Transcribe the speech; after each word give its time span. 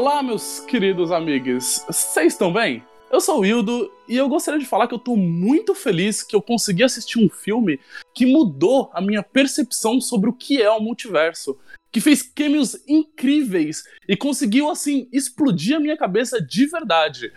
Olá, 0.00 0.22
meus 0.22 0.60
queridos 0.60 1.12
amigos. 1.12 1.84
Vocês 1.86 2.32
estão 2.32 2.50
bem? 2.50 2.82
Eu 3.12 3.20
sou 3.20 3.36
o 3.36 3.40
Wildo 3.40 3.92
e 4.08 4.16
eu 4.16 4.30
gostaria 4.30 4.58
de 4.58 4.64
falar 4.64 4.88
que 4.88 4.94
eu 4.94 4.98
tô 4.98 5.14
muito 5.14 5.74
feliz 5.74 6.22
que 6.22 6.34
eu 6.34 6.40
consegui 6.40 6.82
assistir 6.82 7.18
um 7.18 7.28
filme 7.28 7.78
que 8.14 8.24
mudou 8.24 8.88
a 8.94 9.02
minha 9.02 9.22
percepção 9.22 10.00
sobre 10.00 10.30
o 10.30 10.32
que 10.32 10.62
é 10.62 10.70
o 10.70 10.80
multiverso, 10.80 11.58
que 11.92 12.00
fez 12.00 12.22
cameos 12.22 12.82
incríveis 12.88 13.84
e 14.08 14.16
conseguiu 14.16 14.70
assim 14.70 15.06
explodir 15.12 15.76
a 15.76 15.80
minha 15.80 15.98
cabeça 15.98 16.40
de 16.40 16.64
verdade. 16.64 17.30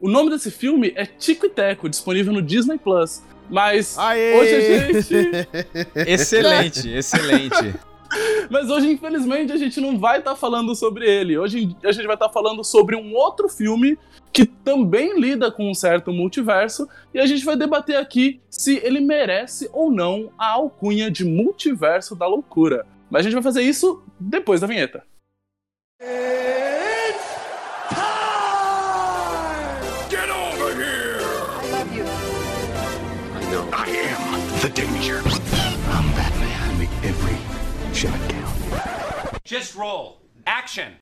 O 0.00 0.08
nome 0.10 0.28
desse 0.28 0.50
filme 0.50 0.92
é 0.96 1.06
Tico 1.06 1.46
e 1.46 1.50
Teco, 1.50 1.88
disponível 1.88 2.32
no 2.32 2.42
Disney 2.42 2.78
Plus. 2.78 3.22
Mas 3.48 3.96
Aê! 3.96 4.34
hoje 4.34 4.54
a 4.56 4.60
gente 4.60 5.14
Excelente, 6.10 6.90
excelente. 6.90 7.74
Mas 8.50 8.70
hoje, 8.70 8.90
infelizmente, 8.90 9.52
a 9.52 9.56
gente 9.56 9.80
não 9.80 9.98
vai 9.98 10.18
estar 10.18 10.34
falando 10.34 10.74
sobre 10.74 11.06
ele. 11.06 11.36
Hoje 11.36 11.76
a 11.84 11.92
gente 11.92 12.06
vai 12.06 12.16
estar 12.16 12.28
falando 12.28 12.64
sobre 12.64 12.96
um 12.96 13.14
outro 13.14 13.48
filme 13.48 13.98
que 14.32 14.46
também 14.46 15.18
lida 15.18 15.50
com 15.50 15.70
um 15.70 15.74
certo 15.74 16.12
multiverso 16.12 16.88
e 17.12 17.18
a 17.18 17.26
gente 17.26 17.44
vai 17.44 17.56
debater 17.56 17.96
aqui 17.96 18.40
se 18.50 18.76
ele 18.84 19.00
merece 19.00 19.68
ou 19.72 19.90
não 19.90 20.30
a 20.38 20.48
alcunha 20.48 21.10
de 21.10 21.24
multiverso 21.24 22.14
da 22.14 22.26
loucura. 22.26 22.86
Mas 23.10 23.20
a 23.20 23.22
gente 23.24 23.34
vai 23.34 23.42
fazer 23.42 23.62
isso 23.62 24.02
depois 24.20 24.60
da 24.60 24.66
vinheta. 24.66 25.02
Get 26.00 26.77
Just 39.48 39.74
roll. 39.76 40.20
Action. 40.46 40.98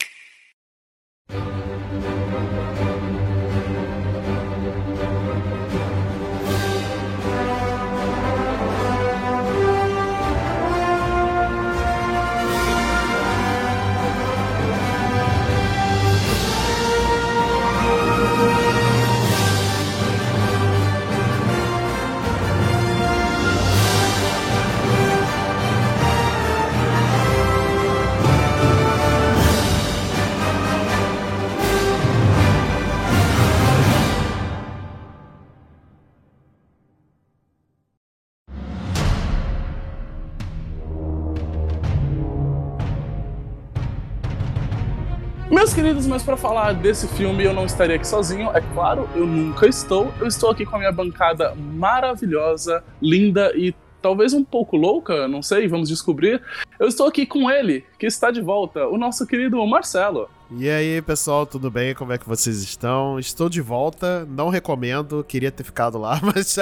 Meus 45.66 45.74
queridos, 45.74 46.06
mas 46.06 46.22
para 46.22 46.36
falar 46.36 46.74
desse 46.74 47.08
filme 47.08 47.42
eu 47.42 47.52
não 47.52 47.66
estaria 47.66 47.96
aqui 47.96 48.06
sozinho, 48.06 48.50
é 48.54 48.60
claro, 48.72 49.10
eu 49.16 49.26
nunca 49.26 49.66
estou. 49.66 50.12
Eu 50.20 50.28
estou 50.28 50.48
aqui 50.48 50.64
com 50.64 50.76
a 50.76 50.78
minha 50.78 50.92
bancada 50.92 51.56
maravilhosa, 51.56 52.84
linda 53.02 53.52
e 53.52 53.74
talvez 54.00 54.32
um 54.32 54.44
pouco 54.44 54.76
louca, 54.76 55.26
não 55.26 55.42
sei, 55.42 55.66
vamos 55.66 55.88
descobrir. 55.88 56.40
Eu 56.78 56.86
estou 56.86 57.08
aqui 57.08 57.26
com 57.26 57.50
ele, 57.50 57.84
que 57.98 58.06
está 58.06 58.30
de 58.30 58.40
volta, 58.40 58.86
o 58.86 58.96
nosso 58.96 59.26
querido 59.26 59.66
Marcelo. 59.66 60.30
E 60.50 60.70
aí, 60.70 61.02
pessoal, 61.02 61.44
tudo 61.44 61.70
bem? 61.70 61.92
Como 61.92 62.12
é 62.12 62.18
que 62.18 62.28
vocês 62.28 62.62
estão? 62.62 63.18
Estou 63.18 63.48
de 63.48 63.60
volta, 63.60 64.24
não 64.26 64.48
recomendo, 64.48 65.24
queria 65.26 65.50
ter 65.50 65.64
ficado 65.64 65.98
lá, 65.98 66.20
mas. 66.22 66.56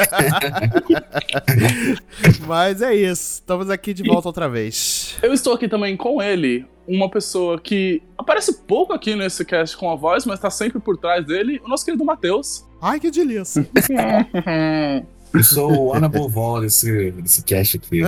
mas 2.46 2.80
é 2.80 2.94
isso, 2.94 3.34
estamos 3.34 3.68
aqui 3.68 3.92
de 3.92 4.02
volta 4.02 4.28
outra 4.28 4.48
vez. 4.48 5.18
Eu 5.22 5.34
estou 5.34 5.52
aqui 5.52 5.68
também 5.68 5.98
com 5.98 6.22
ele, 6.22 6.64
uma 6.88 7.10
pessoa 7.10 7.60
que 7.60 8.02
aparece 8.16 8.54
pouco 8.62 8.94
aqui 8.94 9.14
nesse 9.14 9.44
cast 9.44 9.76
com 9.76 9.90
a 9.90 9.94
voz, 9.94 10.24
mas 10.24 10.38
está 10.38 10.48
sempre 10.48 10.80
por 10.80 10.96
trás 10.96 11.26
dele, 11.26 11.60
o 11.62 11.68
nosso 11.68 11.84
querido 11.84 12.04
Matheus. 12.04 12.64
Ai, 12.80 12.98
que 12.98 13.10
delícia! 13.10 13.68
Eu 15.34 15.42
sou 15.42 15.86
o 15.86 15.94
Ana 15.94 16.08
Bovol 16.08 16.60
desse, 16.60 17.10
desse 17.10 17.42
cast 17.42 17.76
aqui. 17.76 18.02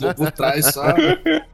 Tô 0.00 0.14
por 0.14 0.32
trás 0.32 0.66
só 0.66 0.82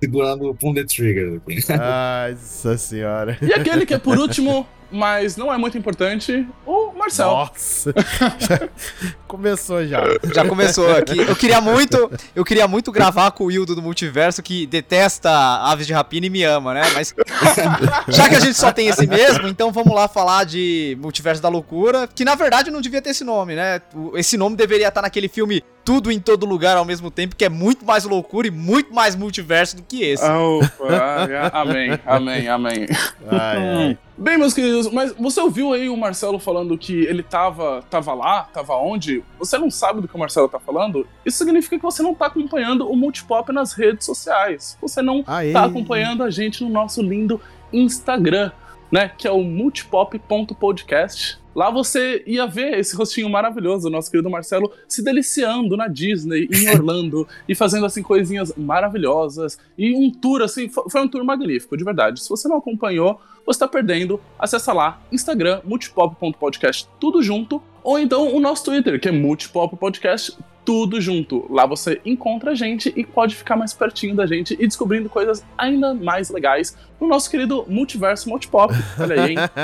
segurando 0.03 0.49
o 0.51 0.55
Pum 0.55 0.73
the 0.73 0.85
Trigger. 0.85 1.41
nossa 1.69 2.79
senhora. 2.79 3.37
E 3.43 3.53
aquele 3.53 3.85
que 3.85 3.93
é 3.93 3.99
por 3.99 4.19
último, 4.19 4.67
mas 4.91 5.37
não 5.37 5.53
é 5.53 5.59
muito 5.59 5.77
importante, 5.77 6.47
o 6.65 6.93
Marcel. 6.93 7.27
Nossa! 7.27 7.93
Já 8.41 8.69
Começou 9.27 9.85
já. 9.85 10.01
Já 10.33 10.47
começou 10.47 10.89
aqui. 10.95 11.19
Eu 11.19 11.35
queria 11.35 11.61
muito, 11.61 12.11
eu 12.37 12.45
queria 12.45 12.69
muito 12.69 12.93
gravar 12.93 13.33
com 13.33 13.45
o 13.45 13.47
Wildo 13.49 13.75
do 13.75 13.83
Multiverso 13.83 14.41
que 14.43 14.65
detesta 14.67 15.29
aves 15.31 15.89
de 15.89 15.93
rapina 15.93 16.27
e 16.27 16.31
me 16.31 16.45
ama, 16.45 16.73
né? 16.73 16.83
Mas 16.95 17.13
já 18.09 18.29
que 18.29 18.35
a 18.35 18.41
gente 18.41 18.55
só 18.55 18.73
tem 18.73 18.89
esse 18.89 19.07
mesmo, 19.07 19.49
então 19.49 19.71
vamos 19.73 19.95
lá 19.95 20.09
falar 20.09 20.45
de 20.45 20.97
Multiverso 21.01 21.43
da 21.43 21.49
Loucura, 21.49 22.09
que 22.13 22.25
na 22.25 22.35
verdade 22.35 22.71
não 22.71 22.81
devia 22.81 23.03
ter 23.03 23.11
esse 23.11 23.25
nome, 23.25 23.55
né? 23.55 23.81
Esse 24.15 24.37
nome 24.37 24.57
deveria 24.57 24.89
estar 24.89 25.03
naquele 25.03 25.29
filme 25.29 25.63
Tudo 25.85 26.11
em 26.11 26.19
Todo 26.19 26.47
Lugar 26.47 26.77
ao 26.77 26.85
mesmo 26.85 27.11
tempo, 27.11 27.37
que 27.37 27.45
é 27.45 27.49
muito 27.49 27.85
mais 27.85 28.05
loucura 28.05 28.49
e 28.49 28.51
muito 28.51 28.93
mais 28.95 29.15
multiverso 29.15 29.77
do 29.77 29.83
que 29.83 30.03
esse. 30.03 30.25
Ah, 30.25 30.41
opa, 30.41 30.69
ah, 30.91 31.61
amém, 31.61 31.99
amém, 32.07 32.49
amém. 32.49 32.87
Ai, 33.31 33.59
ai. 33.59 33.99
Bem, 34.17 34.39
meus 34.39 34.55
queridos, 34.55 34.91
mas 34.93 35.13
você 35.13 35.41
ouviu 35.41 35.73
aí 35.73 35.89
o 35.89 35.97
Marcelo 35.97 36.39
falando 36.39 36.79
que 36.79 37.05
ele 37.05 37.23
tava, 37.23 37.83
tava 37.91 38.15
lá, 38.15 38.45
tava 38.45 38.77
onde? 38.77 39.25
Você 39.39 39.59
não 39.59 39.71
sabe 39.71 40.01
do 40.01 40.07
que 40.07 40.15
o 40.15 40.19
Marcelo 40.19 40.49
tá 40.49 40.61
falando? 40.61 41.05
Isso 41.27 41.39
significa 41.39 41.77
que 41.77 41.83
você 41.83 42.03
não 42.03 42.15
tá 42.15 42.27
acompanhando 42.27 42.89
o 42.89 42.97
Multipop 42.97 43.53
nas 43.53 43.73
redes 43.73 44.07
sociais. 44.07 44.79
Você 44.81 45.03
não 45.03 45.25
Aê. 45.27 45.53
tá 45.53 45.65
acompanhando 45.65 46.23
a 46.23 46.31
gente 46.31 46.63
no 46.63 46.71
nosso 46.71 47.03
lindo 47.03 47.41
Instagram, 47.73 48.53
né? 48.91 49.11
Que 49.19 49.27
é 49.27 49.33
o 49.33 49.43
multipop.podcast. 49.43 51.43
Lá 51.55 51.71
você 51.71 52.23
ia 52.27 52.47
ver 52.47 52.79
esse 52.79 52.97
rostinho 52.97 53.29
maravilhoso 53.31 53.89
do 53.89 53.93
nosso 53.93 54.11
querido 54.11 54.29
Marcelo 54.29 54.73
se 54.89 55.03
deliciando 55.05 55.77
na 55.77 55.87
Disney, 55.89 56.49
em 56.53 56.69
Orlando, 56.75 57.27
e 57.49 57.55
fazendo 57.55 57.87
assim 57.87 58.03
coisinhas 58.03 58.53
maravilhosas. 58.57 59.59
E 59.79 59.95
um 59.95 60.11
tour 60.11 60.43
assim, 60.43 60.69
fo- 60.69 60.89
foi 60.91 61.01
um 61.03 61.09
tour 61.09 61.25
magnífico, 61.25 61.77
de 61.77 61.85
verdade. 61.85 62.21
Se 62.23 62.29
você 62.29 62.49
não 62.49 62.57
acompanhou, 62.57 63.21
você 63.47 63.61
tá 63.61 63.69
perdendo. 63.69 64.21
Acessa 64.39 64.73
lá, 64.73 65.01
Instagram, 65.13 65.61
multipop.podcast, 65.65 66.89
tudo 67.01 67.23
junto. 67.23 67.63
Ou 67.83 67.99
então 67.99 68.35
o 68.35 68.41
nosso 68.41 68.65
Twitter, 68.65 68.99
que 69.01 69.09
é 69.09 69.13
multipop 69.13 69.77
podcast, 69.77 70.37
tudo 70.65 71.01
junto. 71.01 71.47
Lá 71.53 71.67
você 71.67 72.01
encontra 72.05 72.53
a 72.53 72.55
gente 72.55 72.93
e 72.97 73.05
pode 73.05 73.35
ficar 73.35 73.57
mais 73.57 73.73
pertinho 73.73 74.15
da 74.15 74.27
gente 74.27 74.55
e 74.55 74.67
descobrindo 74.67 75.09
coisas 75.09 75.45
ainda 75.57 75.95
mais 75.95 76.31
legais 76.31 76.77
no 77.01 77.07
nosso 77.07 77.31
querido 77.31 77.65
multiverso 77.69 78.29
multipop. 78.29 78.75
Olha 78.99 79.23
aí, 79.23 79.31
hein? 79.33 79.37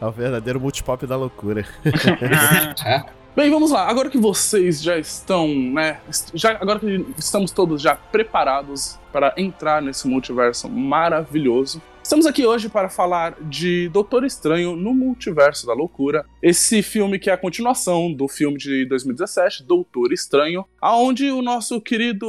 É 0.00 0.06
o 0.06 0.10
verdadeiro 0.10 0.60
multipop 0.60 1.06
da 1.06 1.16
loucura. 1.16 1.64
Bem, 3.34 3.48
vamos 3.48 3.70
lá. 3.70 3.88
Agora 3.88 4.10
que 4.10 4.18
vocês 4.18 4.82
já 4.82 4.98
estão, 4.98 5.46
né? 5.48 6.00
Já, 6.34 6.50
agora 6.52 6.80
que 6.80 7.06
estamos 7.16 7.52
todos 7.52 7.80
já 7.80 7.94
preparados 7.94 8.98
para 9.12 9.32
entrar 9.36 9.80
nesse 9.80 10.08
multiverso 10.08 10.68
maravilhoso, 10.68 11.80
estamos 12.10 12.26
aqui 12.26 12.44
hoje 12.44 12.68
para 12.68 12.88
falar 12.88 13.36
de 13.40 13.88
Doutor 13.90 14.24
Estranho 14.24 14.74
no 14.74 14.92
Multiverso 14.92 15.64
da 15.64 15.72
Loucura. 15.72 16.26
Esse 16.42 16.82
filme 16.82 17.20
que 17.20 17.30
é 17.30 17.32
a 17.32 17.36
continuação 17.36 18.12
do 18.12 18.26
filme 18.26 18.58
de 18.58 18.84
2017, 18.86 19.62
Doutor 19.62 20.12
Estranho, 20.12 20.66
aonde 20.80 21.30
o 21.30 21.40
nosso 21.40 21.80
querido 21.80 22.26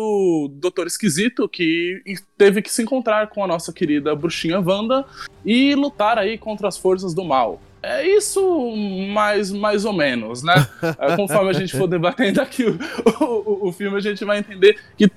Doutor 0.51 0.85
Esquisito, 0.85 1.49
que 1.49 1.99
teve 2.37 2.61
que 2.61 2.71
se 2.71 2.83
encontrar 2.83 3.29
com 3.29 3.43
a 3.43 3.47
nossa 3.47 3.73
querida 3.73 4.15
bruxinha 4.15 4.59
Wanda 4.59 5.03
e 5.43 5.73
lutar 5.73 6.19
aí 6.19 6.37
contra 6.37 6.67
as 6.67 6.77
forças 6.77 7.15
do 7.15 7.23
mal. 7.23 7.59
É 7.81 8.07
isso 8.07 8.75
mais, 9.11 9.51
mais 9.51 9.83
ou 9.83 9.93
menos, 9.93 10.43
né? 10.43 10.53
É, 10.99 11.15
Conforme 11.15 11.49
a 11.49 11.53
gente 11.53 11.75
for 11.75 11.87
debatendo 11.87 12.39
aqui 12.39 12.65
o, 12.65 12.77
o, 13.19 13.69
o 13.69 13.71
filme, 13.71 13.97
a 13.97 14.01
gente 14.01 14.23
vai 14.23 14.37
entender 14.37 14.77
que 14.95 15.09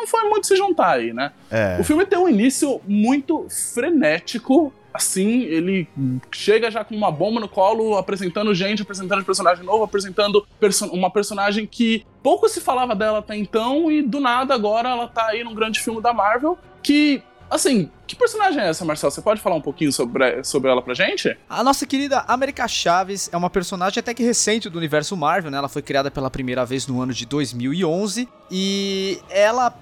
não 0.00 0.06
foi 0.06 0.22
muito 0.28 0.46
se 0.46 0.56
juntar 0.56 0.92
aí, 0.96 1.12
né? 1.12 1.32
É. 1.50 1.76
O 1.80 1.84
filme 1.84 2.04
tem 2.06 2.18
um 2.18 2.28
início 2.28 2.80
muito 2.86 3.46
frenético. 3.94 4.72
Assim, 4.92 5.42
ele 5.42 5.86
chega 6.32 6.68
já 6.68 6.82
com 6.82 6.96
uma 6.96 7.12
bomba 7.12 7.38
no 7.40 7.48
colo, 7.48 7.96
apresentando 7.96 8.52
gente, 8.52 8.82
apresentando 8.82 9.24
personagem 9.24 9.64
novo, 9.64 9.84
apresentando 9.84 10.44
perso- 10.58 10.86
uma 10.86 11.08
personagem 11.10 11.64
que 11.64 12.04
pouco 12.24 12.48
se 12.48 12.60
falava 12.60 12.94
dela 12.96 13.20
até 13.20 13.36
então, 13.36 13.90
e 13.90 14.02
do 14.02 14.18
nada 14.18 14.52
agora 14.52 14.88
ela 14.88 15.06
tá 15.06 15.26
aí 15.28 15.44
num 15.44 15.54
grande 15.54 15.78
filme 15.78 16.02
da 16.02 16.12
Marvel. 16.12 16.58
Que, 16.82 17.22
assim, 17.48 17.88
que 18.04 18.16
personagem 18.16 18.60
é 18.60 18.68
essa, 18.68 18.84
Marcel? 18.84 19.12
Você 19.12 19.22
pode 19.22 19.40
falar 19.40 19.54
um 19.54 19.60
pouquinho 19.60 19.92
sobre, 19.92 20.42
sobre 20.42 20.68
ela 20.68 20.82
pra 20.82 20.92
gente? 20.92 21.38
A 21.48 21.62
nossa 21.62 21.86
querida 21.86 22.24
América 22.26 22.66
Chaves 22.66 23.30
é 23.32 23.36
uma 23.36 23.48
personagem 23.48 24.00
até 24.00 24.12
que 24.12 24.24
recente 24.24 24.68
do 24.68 24.76
universo 24.76 25.16
Marvel, 25.16 25.52
né? 25.52 25.58
Ela 25.58 25.68
foi 25.68 25.82
criada 25.82 26.10
pela 26.10 26.28
primeira 26.28 26.64
vez 26.66 26.88
no 26.88 27.00
ano 27.00 27.12
de 27.12 27.24
2011 27.26 28.28
e 28.50 29.20
ela 29.30 29.72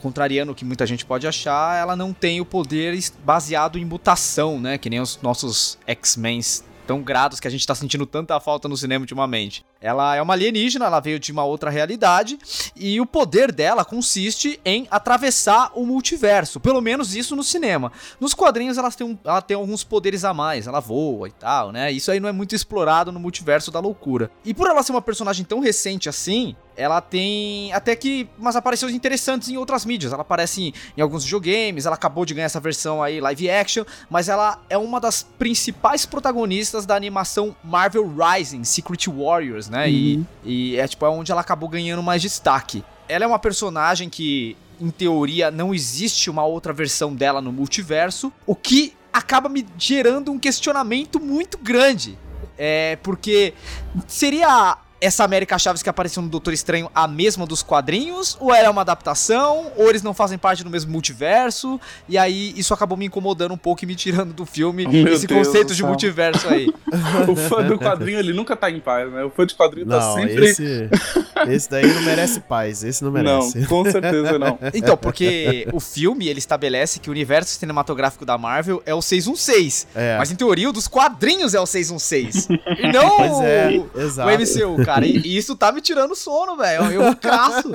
contrariando 0.00 0.52
o 0.52 0.54
que 0.54 0.64
muita 0.64 0.86
gente 0.86 1.04
pode 1.04 1.26
achar, 1.26 1.76
ela 1.78 1.96
não 1.96 2.12
tem 2.12 2.40
o 2.40 2.44
poder 2.44 2.98
baseado 3.24 3.78
em 3.78 3.84
mutação, 3.84 4.60
né? 4.60 4.78
Que 4.78 4.88
nem 4.88 5.00
os 5.00 5.20
nossos 5.22 5.78
X-Men 5.86 6.40
tão 6.86 7.02
grados 7.02 7.38
que 7.38 7.46
a 7.46 7.50
gente 7.50 7.66
tá 7.66 7.74
sentindo 7.74 8.06
tanta 8.06 8.38
falta 8.40 8.66
no 8.66 8.76
cinema 8.76 9.02
ultimamente. 9.02 9.64
Ela 9.80 10.16
é 10.16 10.22
uma 10.22 10.34
alienígena, 10.34 10.86
ela 10.86 11.00
veio 11.00 11.20
de 11.20 11.30
uma 11.30 11.44
outra 11.44 11.70
realidade 11.70 12.38
e 12.74 13.00
o 13.00 13.06
poder 13.06 13.52
dela 13.52 13.84
consiste 13.84 14.60
em 14.64 14.88
atravessar 14.90 15.70
o 15.74 15.86
multiverso, 15.86 16.58
pelo 16.58 16.80
menos 16.80 17.14
isso 17.14 17.36
no 17.36 17.44
cinema. 17.44 17.92
Nos 18.18 18.34
quadrinhos 18.34 18.76
ela 18.76 18.90
tem, 18.90 19.06
um, 19.06 19.18
ela 19.24 19.40
tem 19.40 19.56
alguns 19.56 19.84
poderes 19.84 20.24
a 20.24 20.34
mais, 20.34 20.66
ela 20.66 20.80
voa 20.80 21.28
e 21.28 21.32
tal, 21.32 21.70
né? 21.70 21.92
Isso 21.92 22.10
aí 22.10 22.18
não 22.18 22.28
é 22.28 22.32
muito 22.32 22.54
explorado 22.54 23.12
no 23.12 23.20
multiverso 23.20 23.70
da 23.70 23.78
loucura. 23.78 24.30
E 24.44 24.52
por 24.52 24.66
ela 24.66 24.82
ser 24.82 24.92
uma 24.92 25.02
personagem 25.02 25.44
tão 25.44 25.60
recente 25.60 26.08
assim, 26.08 26.56
ela 26.78 27.00
tem 27.00 27.72
até 27.72 27.96
que 27.96 28.28
umas 28.38 28.54
aparições 28.54 28.94
interessantes 28.94 29.48
em 29.48 29.56
outras 29.56 29.84
mídias. 29.84 30.12
Ela 30.12 30.22
aparece 30.22 30.62
em, 30.62 30.74
em, 30.96 31.00
alguns 31.00 31.24
videogames, 31.24 31.86
ela 31.86 31.96
acabou 31.96 32.24
de 32.24 32.34
ganhar 32.34 32.46
essa 32.46 32.60
versão 32.60 33.02
aí 33.02 33.20
live 33.20 33.50
action, 33.50 33.84
mas 34.08 34.28
ela 34.28 34.60
é 34.70 34.78
uma 34.78 35.00
das 35.00 35.22
principais 35.22 36.06
protagonistas 36.06 36.86
da 36.86 36.94
animação 36.94 37.54
Marvel 37.64 38.08
Rising, 38.08 38.62
Secret 38.62 39.08
Warriors, 39.08 39.67
né? 39.68 39.86
Uhum. 39.86 40.24
E, 40.44 40.72
e 40.72 40.76
é 40.76 40.86
tipo 40.86 41.04
é 41.04 41.08
onde 41.08 41.30
ela 41.32 41.40
acabou 41.40 41.68
ganhando 41.68 42.02
mais 42.02 42.22
destaque. 42.22 42.84
Ela 43.08 43.24
é 43.24 43.26
uma 43.26 43.38
personagem 43.38 44.08
que 44.08 44.56
em 44.80 44.90
teoria 44.90 45.50
não 45.50 45.74
existe 45.74 46.30
uma 46.30 46.44
outra 46.44 46.72
versão 46.72 47.14
dela 47.14 47.40
no 47.40 47.52
multiverso, 47.52 48.32
o 48.46 48.54
que 48.54 48.94
acaba 49.12 49.48
me 49.48 49.66
gerando 49.76 50.30
um 50.30 50.38
questionamento 50.38 51.18
muito 51.20 51.58
grande. 51.58 52.18
É 52.56 52.96
porque 53.02 53.54
seria 54.06 54.76
essa 55.00 55.24
América 55.24 55.58
Chaves 55.58 55.82
que 55.82 55.88
apareceu 55.88 56.22
no 56.22 56.28
Doutor 56.28 56.52
Estranho 56.52 56.90
a 56.94 57.06
mesma 57.06 57.46
dos 57.46 57.62
quadrinhos? 57.62 58.36
Ou 58.40 58.52
ela 58.52 58.66
é 58.66 58.70
uma 58.70 58.80
adaptação? 58.80 59.72
Ou 59.76 59.88
eles 59.88 60.02
não 60.02 60.12
fazem 60.12 60.36
parte 60.36 60.64
do 60.64 60.70
mesmo 60.70 60.90
multiverso? 60.90 61.80
E 62.08 62.18
aí 62.18 62.52
isso 62.56 62.74
acabou 62.74 62.96
me 62.96 63.06
incomodando 63.06 63.52
um 63.52 63.58
pouco 63.58 63.84
e 63.84 63.86
me 63.86 63.94
tirando 63.94 64.32
do 64.32 64.44
filme 64.44 64.86
Meu 64.86 65.14
esse 65.14 65.26
Deus 65.26 65.46
conceito 65.46 65.74
de 65.74 65.82
multiverso 65.82 66.48
aí. 66.48 66.72
o 67.28 67.36
fã 67.36 67.64
do 67.64 67.78
quadrinho 67.78 68.18
ele 68.18 68.32
nunca 68.32 68.56
tá 68.56 68.70
em 68.70 68.80
paz, 68.80 69.10
né? 69.12 69.24
O 69.24 69.30
fã 69.30 69.46
de 69.46 69.54
quadrinho 69.54 69.86
tá 69.86 70.00
não, 70.00 70.14
tá 70.14 70.20
sempre. 70.20 70.44
Esse, 70.46 70.90
esse 71.48 71.70
daí 71.70 71.86
não 71.86 72.02
merece 72.02 72.40
paz, 72.40 72.82
esse 72.82 73.04
não 73.04 73.10
merece. 73.10 73.58
Não, 73.58 73.66
com 73.66 73.84
certeza 73.84 74.38
não. 74.38 74.58
Então, 74.74 74.96
porque 74.96 75.66
o 75.72 75.80
filme 75.80 76.28
ele 76.28 76.38
estabelece 76.38 77.00
que 77.00 77.08
o 77.08 77.12
universo 77.12 77.58
cinematográfico 77.58 78.24
da 78.24 78.38
Marvel 78.38 78.82
é 78.84 78.94
o 78.94 79.02
616. 79.02 79.88
É. 79.94 80.16
Mas 80.18 80.30
em 80.30 80.36
teoria 80.36 80.68
o 80.68 80.72
dos 80.72 80.86
quadrinhos 80.86 81.54
é 81.54 81.60
o 81.60 81.66
616. 81.66 82.48
E 82.78 82.92
não 82.92 83.16
pois 83.16 83.40
é, 83.40 83.70
o, 83.70 83.82
o 83.82 84.76
MCU, 84.76 84.84
cara. 84.88 85.06
E, 85.06 85.36
isso 85.36 85.54
tá 85.54 85.70
me 85.70 85.80
tirando 85.82 86.14
sono, 86.14 86.56
velho. 86.56 86.84
Eu 86.90 87.14
crasso. 87.16 87.70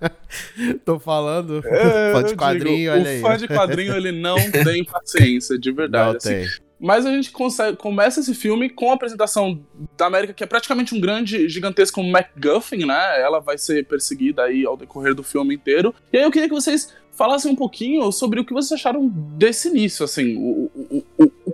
Tô 0.84 0.98
falando. 0.98 1.62
É, 1.66 2.12
fã 2.12 2.22
de 2.24 2.34
quadrinho, 2.34 2.92
digo, 2.92 2.92
olha 2.92 3.04
o 3.04 3.08
aí. 3.08 3.20
fã 3.20 3.36
de 3.36 3.48
quadrinho, 3.48 3.94
ele 3.94 4.12
não 4.12 4.36
tem 4.64 4.82
paciência, 4.84 5.58
de 5.58 5.70
verdade. 5.70 6.10
Não 6.10 6.16
assim. 6.16 6.28
tem. 6.28 6.48
Mas 6.82 7.04
a 7.04 7.10
gente 7.10 7.30
consegue, 7.30 7.76
começa 7.76 8.20
esse 8.20 8.34
filme 8.34 8.70
com 8.70 8.90
a 8.90 8.94
apresentação 8.94 9.60
da 9.98 10.06
América, 10.06 10.32
que 10.32 10.42
é 10.42 10.46
praticamente 10.46 10.94
um 10.94 11.00
grande, 11.00 11.46
gigantesco 11.46 12.02
MacGuffin, 12.02 12.86
né? 12.86 13.20
Ela 13.20 13.38
vai 13.38 13.58
ser 13.58 13.84
perseguida 13.84 14.44
aí 14.44 14.64
ao 14.64 14.78
decorrer 14.78 15.14
do 15.14 15.22
filme 15.22 15.54
inteiro. 15.54 15.94
E 16.10 16.16
aí 16.16 16.24
eu 16.24 16.30
queria 16.30 16.48
que 16.48 16.54
vocês 16.54 16.90
falassem 17.12 17.52
um 17.52 17.54
pouquinho 17.54 18.10
sobre 18.10 18.40
o 18.40 18.44
que 18.46 18.54
vocês 18.54 18.80
acharam 18.80 19.06
desse 19.06 19.68
início, 19.68 20.06
assim, 20.06 20.36
o, 20.38 20.40
o, 20.40 20.69
o, 20.69 20.69
o 20.69 20.69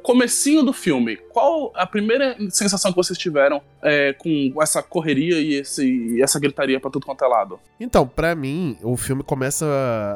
comecinho 0.07 0.63
do 0.63 0.73
filme. 0.73 1.17
Qual 1.17 1.73
a 1.75 1.85
primeira 1.85 2.37
sensação 2.51 2.93
que 2.93 2.97
vocês 2.97 3.19
tiveram 3.19 3.61
é, 3.83 4.13
com 4.13 4.63
essa 4.63 4.81
correria 4.81 5.41
e, 5.41 5.55
esse, 5.55 5.85
e 5.85 6.23
essa 6.23 6.39
gritaria 6.39 6.79
pra 6.79 6.89
tudo 6.89 7.05
quanto 7.05 7.25
é 7.25 7.27
lado? 7.27 7.59
Então, 7.81 8.07
para 8.07 8.33
mim, 8.37 8.79
o 8.85 8.97
filme 8.97 9.25
começa 9.25 9.67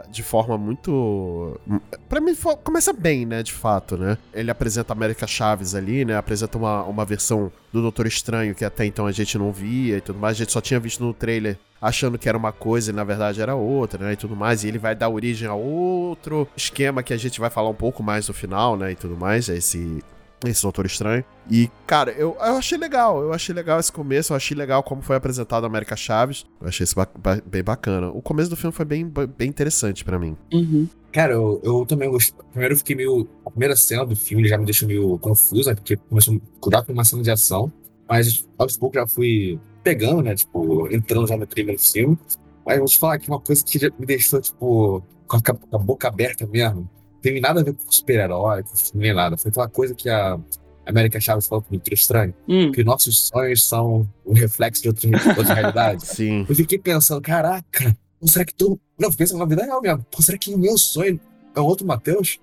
de 0.08 0.22
forma 0.22 0.56
muito. 0.56 1.60
para 2.08 2.20
mim, 2.20 2.36
começa 2.62 2.92
bem, 2.92 3.26
né, 3.26 3.42
de 3.42 3.52
fato, 3.52 3.96
né? 3.96 4.16
Ele 4.32 4.52
apresenta 4.52 4.92
a 4.92 4.96
América 4.96 5.26
Chaves 5.26 5.74
ali, 5.74 6.04
né? 6.04 6.16
Apresenta 6.16 6.56
uma, 6.56 6.84
uma 6.84 7.04
versão 7.04 7.50
do 7.72 7.82
Doutor 7.82 8.06
Estranho 8.06 8.54
que 8.54 8.64
até 8.64 8.84
então 8.84 9.06
a 9.06 9.12
gente 9.12 9.36
não 9.36 9.50
via 9.50 9.96
e 9.96 10.00
tudo 10.00 10.20
mais. 10.20 10.36
A 10.36 10.38
gente 10.38 10.52
só 10.52 10.60
tinha 10.60 10.78
visto 10.78 11.02
no 11.02 11.12
trailer 11.12 11.58
achando 11.80 12.18
que 12.18 12.28
era 12.28 12.36
uma 12.36 12.52
coisa 12.52 12.90
e 12.90 12.94
na 12.94 13.04
verdade 13.04 13.40
era 13.40 13.54
outra, 13.54 14.04
né? 14.04 14.12
E 14.12 14.16
tudo 14.16 14.36
mais. 14.36 14.62
E 14.64 14.68
ele 14.68 14.78
vai 14.78 14.94
dar 14.94 15.08
origem 15.08 15.48
a 15.48 15.54
outro 15.54 16.46
esquema 16.56 17.02
que 17.02 17.14
a 17.14 17.16
gente 17.16 17.40
vai 17.40 17.50
falar 17.50 17.70
um 17.70 17.74
pouco 17.74 18.02
mais 18.02 18.28
no 18.28 18.34
final, 18.34 18.76
né? 18.76 18.92
E 18.92 18.94
tudo 18.94 19.16
mais. 19.16 19.48
É 19.48 19.56
esse. 19.56 20.02
Esse 20.42 20.62
Doutor 20.62 20.86
Estranho. 20.86 21.22
E, 21.50 21.68
cara, 21.86 22.12
eu, 22.12 22.34
eu 22.40 22.56
achei 22.56 22.78
legal. 22.78 23.20
Eu 23.20 23.30
achei 23.30 23.54
legal 23.54 23.78
esse 23.78 23.92
começo. 23.92 24.32
Eu 24.32 24.38
achei 24.38 24.56
legal 24.56 24.82
como 24.82 25.02
foi 25.02 25.14
apresentado 25.14 25.64
a 25.64 25.66
América 25.66 25.94
Chaves. 25.94 26.46
Eu 26.58 26.68
achei 26.68 26.84
isso 26.84 26.94
ba 26.96 27.06
bem 27.44 27.62
bacana. 27.62 28.08
O 28.08 28.22
começo 28.22 28.48
do 28.48 28.56
filme 28.56 28.74
foi 28.74 28.86
bem, 28.86 29.06
bem 29.06 29.48
interessante 29.50 30.02
para 30.02 30.18
mim. 30.18 30.34
Uhum. 30.50 30.88
Cara, 31.12 31.34
eu, 31.34 31.60
eu 31.62 31.84
também 31.84 32.10
gostei. 32.10 32.42
Primeiro 32.52 32.72
eu 32.72 32.78
fiquei 32.78 32.96
meio. 32.96 33.28
A 33.44 33.50
primeira 33.50 33.76
cena 33.76 34.06
do 34.06 34.16
filme 34.16 34.48
já 34.48 34.56
me 34.56 34.64
deixou 34.64 34.88
meio 34.88 35.18
confuso, 35.18 35.68
né? 35.68 35.74
Porque 35.74 35.96
começou 35.96 36.34
a 36.34 36.60
cuidar 36.60 36.84
com 36.84 36.92
uma 36.94 37.04
cena 37.04 37.22
de 37.22 37.30
ação. 37.30 37.70
Mas 38.08 38.48
aos 38.56 38.78
poucos 38.78 38.98
já 38.98 39.06
fui 39.06 39.60
pegando, 39.82 40.22
né? 40.22 40.34
Tipo, 40.34 40.88
entrando 40.92 41.26
já 41.26 41.36
no 41.36 41.46
trailer 41.46 41.76
do 41.76 41.82
filme. 41.82 42.18
Mas 42.64 42.78
vou 42.78 42.86
te 42.86 42.98
falar 42.98 43.18
que 43.18 43.28
uma 43.28 43.40
coisa 43.40 43.64
que 43.64 43.78
me 43.98 44.06
deixou, 44.06 44.40
tipo, 44.40 45.02
com 45.26 45.36
a, 45.36 45.40
com 45.42 45.76
a 45.76 45.78
boca 45.78 46.08
aberta 46.08 46.46
mesmo. 46.46 46.80
Não 46.80 47.20
tem 47.20 47.40
nada 47.40 47.60
a 47.60 47.64
ver 47.64 47.74
com 47.74 47.90
super-herói, 47.90 48.64
nem 48.94 49.14
nada. 49.14 49.36
Foi 49.36 49.50
aquela 49.50 49.68
coisa 49.68 49.94
que 49.94 50.08
a 50.08 50.38
América 50.86 51.20
Chaves 51.20 51.46
falou 51.46 51.62
pro 51.62 51.72
Doutor 51.72 51.94
Estranho. 51.94 52.34
Hum. 52.48 52.72
Que 52.72 52.82
nossos 52.84 53.28
sonhos 53.28 53.66
são 53.66 54.08
o 54.24 54.32
reflexo 54.32 54.82
de 54.82 54.88
outra, 54.88 55.08
outra 55.36 55.54
realidade. 55.54 56.04
Sim. 56.06 56.46
Eu 56.48 56.54
fiquei 56.54 56.78
pensando, 56.78 57.20
caraca, 57.20 57.96
ou 58.20 58.28
será 58.28 58.44
que 58.44 58.54
tu. 58.54 58.78
Não, 58.98 59.10
pensa 59.12 59.36
na 59.36 59.44
vida 59.44 59.64
real 59.64 59.80
mesmo. 59.80 60.04
Pô, 60.10 60.22
será 60.22 60.36
que 60.36 60.54
o 60.54 60.58
meu 60.58 60.76
sonho 60.76 61.18
é 61.54 61.60
outro 61.60 61.86
Matheus? 61.86 62.40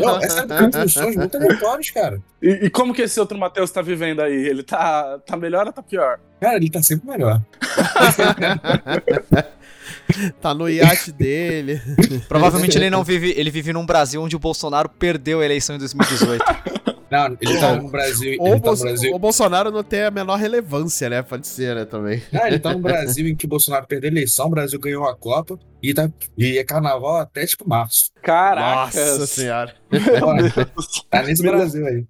não, 0.00 0.20
é 0.20 0.28
porque 0.28 0.78
uns 0.78 0.92
sonhos 0.92 1.16
muito 1.16 1.36
aleatórios, 1.36 1.90
cara. 1.90 2.20
E, 2.40 2.66
e, 2.66 2.70
como 2.70 2.92
que 2.92 3.02
esse 3.02 3.18
outro 3.20 3.38
Matheus 3.38 3.70
tá 3.70 3.82
vivendo 3.82 4.20
aí? 4.20 4.34
Ele 4.34 4.62
tá, 4.62 5.18
tá 5.20 5.36
melhor 5.36 5.66
ou 5.66 5.72
tá 5.72 5.82
pior? 5.82 6.18
Cara, 6.40 6.56
ele 6.56 6.70
tá 6.70 6.82
sempre 6.82 7.08
melhor. 7.08 7.40
tá 10.40 10.52
no 10.52 10.68
iate 10.68 11.12
dele. 11.12 11.80
Provavelmente 12.28 12.76
ele 12.76 12.90
não 12.90 13.04
vive, 13.04 13.32
ele 13.36 13.50
vive 13.50 13.72
num 13.72 13.86
Brasil 13.86 14.20
onde 14.20 14.34
o 14.34 14.40
Bolsonaro 14.40 14.88
perdeu 14.88 15.40
a 15.40 15.44
eleição 15.44 15.76
em 15.76 15.78
2018. 15.78 16.44
Não, 17.12 17.36
ele 17.38 17.60
tá 17.60 17.76
no 17.76 17.90
Brasil. 17.90 18.36
Ou 18.40 18.48
ele 18.48 18.60
tá 18.60 18.70
o, 18.70 18.74
no 18.74 18.80
Brasil. 18.80 19.14
o 19.14 19.18
Bolsonaro 19.18 19.70
não 19.70 19.82
tem 19.82 20.04
a 20.04 20.10
menor 20.10 20.36
relevância, 20.36 21.10
né? 21.10 21.20
Pode 21.20 21.46
ser, 21.46 21.76
né, 21.76 21.84
também. 21.84 22.22
Ah, 22.32 22.48
ele 22.48 22.58
tá 22.58 22.72
no 22.72 22.80
Brasil 22.80 23.28
em 23.28 23.36
que 23.36 23.44
o 23.44 23.48
Bolsonaro 23.48 23.86
perdeu 23.86 24.08
a 24.08 24.12
eleição, 24.12 24.46
o 24.46 24.50
Brasil 24.50 24.80
ganhou 24.80 25.06
a 25.06 25.14
Copa 25.14 25.58
e, 25.82 25.92
tá, 25.92 26.10
e 26.38 26.56
é 26.56 26.64
carnaval 26.64 27.18
até 27.18 27.44
tipo 27.44 27.68
março. 27.68 28.10
Caraca! 28.22 28.98
Nossa 28.98 29.26
senhora. 29.26 29.74
tá 31.10 31.22
nesse 31.22 31.42
Brasil 31.42 31.86
aí. 31.86 32.06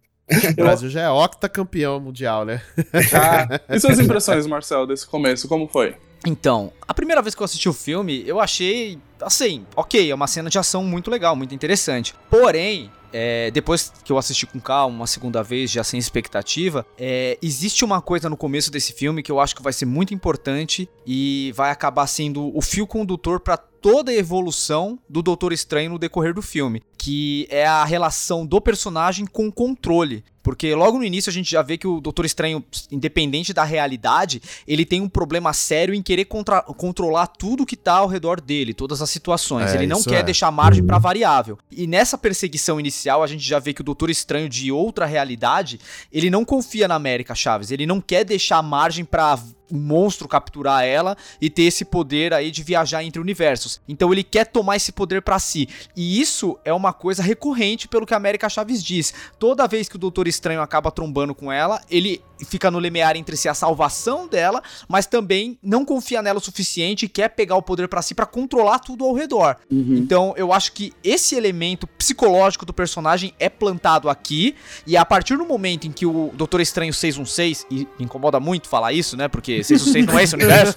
O 0.53 0.55
Brasil 0.55 0.89
já 0.89 1.01
é 1.01 1.11
octacampeão 1.11 1.99
mundial, 1.99 2.45
né? 2.45 2.63
Ah, 3.13 3.61
e 3.69 3.81
suas 3.81 3.99
impressões, 3.99 4.47
Marcel, 4.47 4.87
desse 4.87 5.05
começo? 5.05 5.49
Como 5.49 5.67
foi? 5.67 5.97
Então, 6.25 6.73
a 6.87 6.95
primeira 6.95 7.21
vez 7.21 7.35
que 7.35 7.43
eu 7.43 7.45
assisti 7.45 7.69
o 7.69 7.73
filme, 7.73 8.23
eu 8.25 8.39
achei, 8.39 9.01
assim, 9.21 9.67
ok, 9.75 10.13
é 10.13 10.15
uma 10.15 10.29
cena 10.29 10.49
de 10.49 10.61
ação 10.61 10.85
muito 10.85 11.11
legal, 11.11 11.35
muito 11.35 11.53
interessante. 11.53 12.15
Porém, 12.31 12.89
é, 13.13 13.51
depois 13.51 13.93
que 14.05 14.13
eu 14.13 14.19
assisti 14.19 14.47
com 14.47 14.61
calma, 14.61 14.97
uma 14.97 15.07
segunda 15.07 15.43
vez, 15.43 15.71
já 15.71 15.85
sem 15.85 15.99
expectativa, 15.99 16.87
é, 16.99 17.39
existe 17.43 17.85
uma 17.85 18.01
coisa 18.01 18.29
no 18.29 18.37
começo 18.37 18.71
desse 18.71 18.93
filme 18.93 19.23
que 19.23 19.31
eu 19.31 19.41
acho 19.41 19.55
que 19.55 19.63
vai 19.63 19.73
ser 19.73 19.87
muito 19.87 20.15
importante 20.15 20.89
e 21.07 21.53
vai 21.55 21.71
acabar 21.71 22.07
sendo 22.07 22.57
o 22.57 22.61
fio 22.61 22.87
condutor 22.87 23.41
para 23.41 23.57
toda 23.57 24.13
a 24.13 24.15
evolução 24.15 24.99
do 25.09 25.21
Doutor 25.21 25.53
Estranho 25.53 25.91
no 25.91 25.99
decorrer 25.99 26.33
do 26.33 26.41
filme, 26.41 26.83
que 27.03 27.49
é 27.51 27.67
a 27.67 27.85
relação 27.85 28.47
do 28.47 28.61
personagem 28.61 29.27
com 29.27 29.49
o 29.49 29.53
controle. 29.53 30.23
Porque 30.41 30.73
logo 30.73 30.99
no 30.99 31.05
início 31.05 31.31
a 31.31 31.33
gente 31.33 31.51
já 31.51 31.61
vê 31.61 31.77
que 31.77 31.87
o 31.87 32.01
Doutor 32.01 32.25
Estranho, 32.25 32.65
independente 32.93 33.53
da 33.53 33.65
realidade, 33.65 34.41
ele 34.69 34.85
tem 34.85 35.01
um 35.01 35.09
problema 35.09 35.53
sério 35.53 35.95
em 35.95 36.03
querer 36.03 36.27
contra 36.27 36.63
controlar 36.63 37.27
tudo 37.27 37.67
que 37.67 37.77
tá 37.77 37.95
ao 37.95 38.07
redor 38.07 38.41
dele, 38.41 38.73
todas 38.73 39.03
as 39.03 39.11
situações. 39.11 39.73
É, 39.73 39.75
ele 39.75 39.87
não 39.89 40.01
quer 40.01 40.21
é. 40.21 40.23
deixar 40.23 40.53
margem 40.53 40.85
pra 40.85 40.99
variável. 40.99 41.59
E 41.71 41.89
nessa 41.89 42.17
perseguição 42.17 42.79
inicial, 42.79 43.23
a 43.23 43.27
gente 43.27 43.45
já 43.45 43.59
vê 43.59 43.75
que 43.75 43.81
o 43.81 43.85
Doutor 43.85 44.09
Estranho 44.09 44.49
de 44.49 44.71
outra 44.71 45.05
realidade, 45.05 45.81
ele 46.13 46.31
não 46.31 46.45
confia 46.45 46.87
na 46.87 46.95
América 46.95 47.35
Chaves, 47.35 47.73
ele 47.73 47.85
não 47.85 48.01
quer 48.01 48.25
deixar 48.25 48.63
margem 48.63 49.05
pra 49.05 49.37
um 49.73 49.79
monstro 49.79 50.29
capturar 50.29 50.85
ela 50.85 51.17
e 51.41 51.49
ter 51.49 51.63
esse 51.63 51.85
poder 51.85 52.35
aí 52.35 52.51
de 52.51 52.63
viajar 52.63 53.03
entre 53.03 53.21
universos. 53.21 53.81
Então 53.89 54.13
ele 54.13 54.23
quer 54.23 54.45
tomar 54.45 54.77
esse 54.77 54.93
poder 54.93 55.23
para 55.23 55.39
si. 55.39 55.69
E 55.97 56.21
isso 56.21 56.59
é 56.65 56.73
uma 56.73 56.92
uma 56.93 56.95
coisa 56.95 57.23
recorrente 57.23 57.89
pelo 57.89 58.05
que 58.05 58.13
a 58.13 58.17
América 58.19 58.49
Chaves 58.49 58.85
diz. 58.85 59.15
Toda 59.39 59.67
vez 59.67 59.89
que 59.89 59.97
o 59.97 59.99
Doutor 59.99 60.29
Estranho 60.29 60.61
acaba 60.61 60.91
trombando 60.91 61.35
com 61.35 61.51
ela, 61.51 61.81
ele 61.91 62.23
fica 62.45 62.71
no 62.71 62.79
limiar 62.79 63.17
entre 63.17 63.37
si 63.37 63.49
a 63.49 63.55
salvação 63.55 64.27
dela, 64.27 64.63
mas 64.89 65.07
também 65.07 65.59
não 65.63 65.85
confia 65.85 66.21
nela 66.23 66.39
o 66.39 66.43
suficiente 66.43 67.07
e 67.07 67.09
quer 67.09 67.29
pegar 67.29 67.57
o 67.57 67.63
poder 67.63 67.89
pra 67.89 68.03
si 68.03 68.15
pra 68.15 68.27
controlar 68.27 68.81
tudo 68.81 69.05
ao 69.05 69.15
redor. 69.15 69.57
Uhum. 69.71 69.95
Então, 69.97 70.35
eu 70.37 70.53
acho 70.53 70.73
que 70.73 70.93
esse 71.03 71.35
elemento 71.35 71.87
psicológico 71.87 72.67
do 72.67 72.73
personagem 72.73 73.33
é 73.39 73.49
plantado 73.49 74.09
aqui, 74.09 74.55
e 74.87 74.97
a 74.97 75.05
partir 75.05 75.37
do 75.37 75.45
momento 75.45 75.87
em 75.87 75.93
que 75.93 76.05
o 76.05 76.33
Doutor 76.35 76.61
Estranho 76.61 76.93
616, 76.93 77.67
e 77.71 77.87
me 77.99 78.05
incomoda 78.05 78.41
muito 78.41 78.69
falar 78.69 78.93
isso, 78.93 79.17
né? 79.17 79.29
Porque 79.29 79.63
616 79.63 80.07
não 80.07 80.19
é 80.19 80.23
esse 80.25 80.35
universo. 80.35 80.77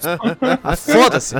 Ah, 0.62 0.76
Foda-se. 0.76 1.34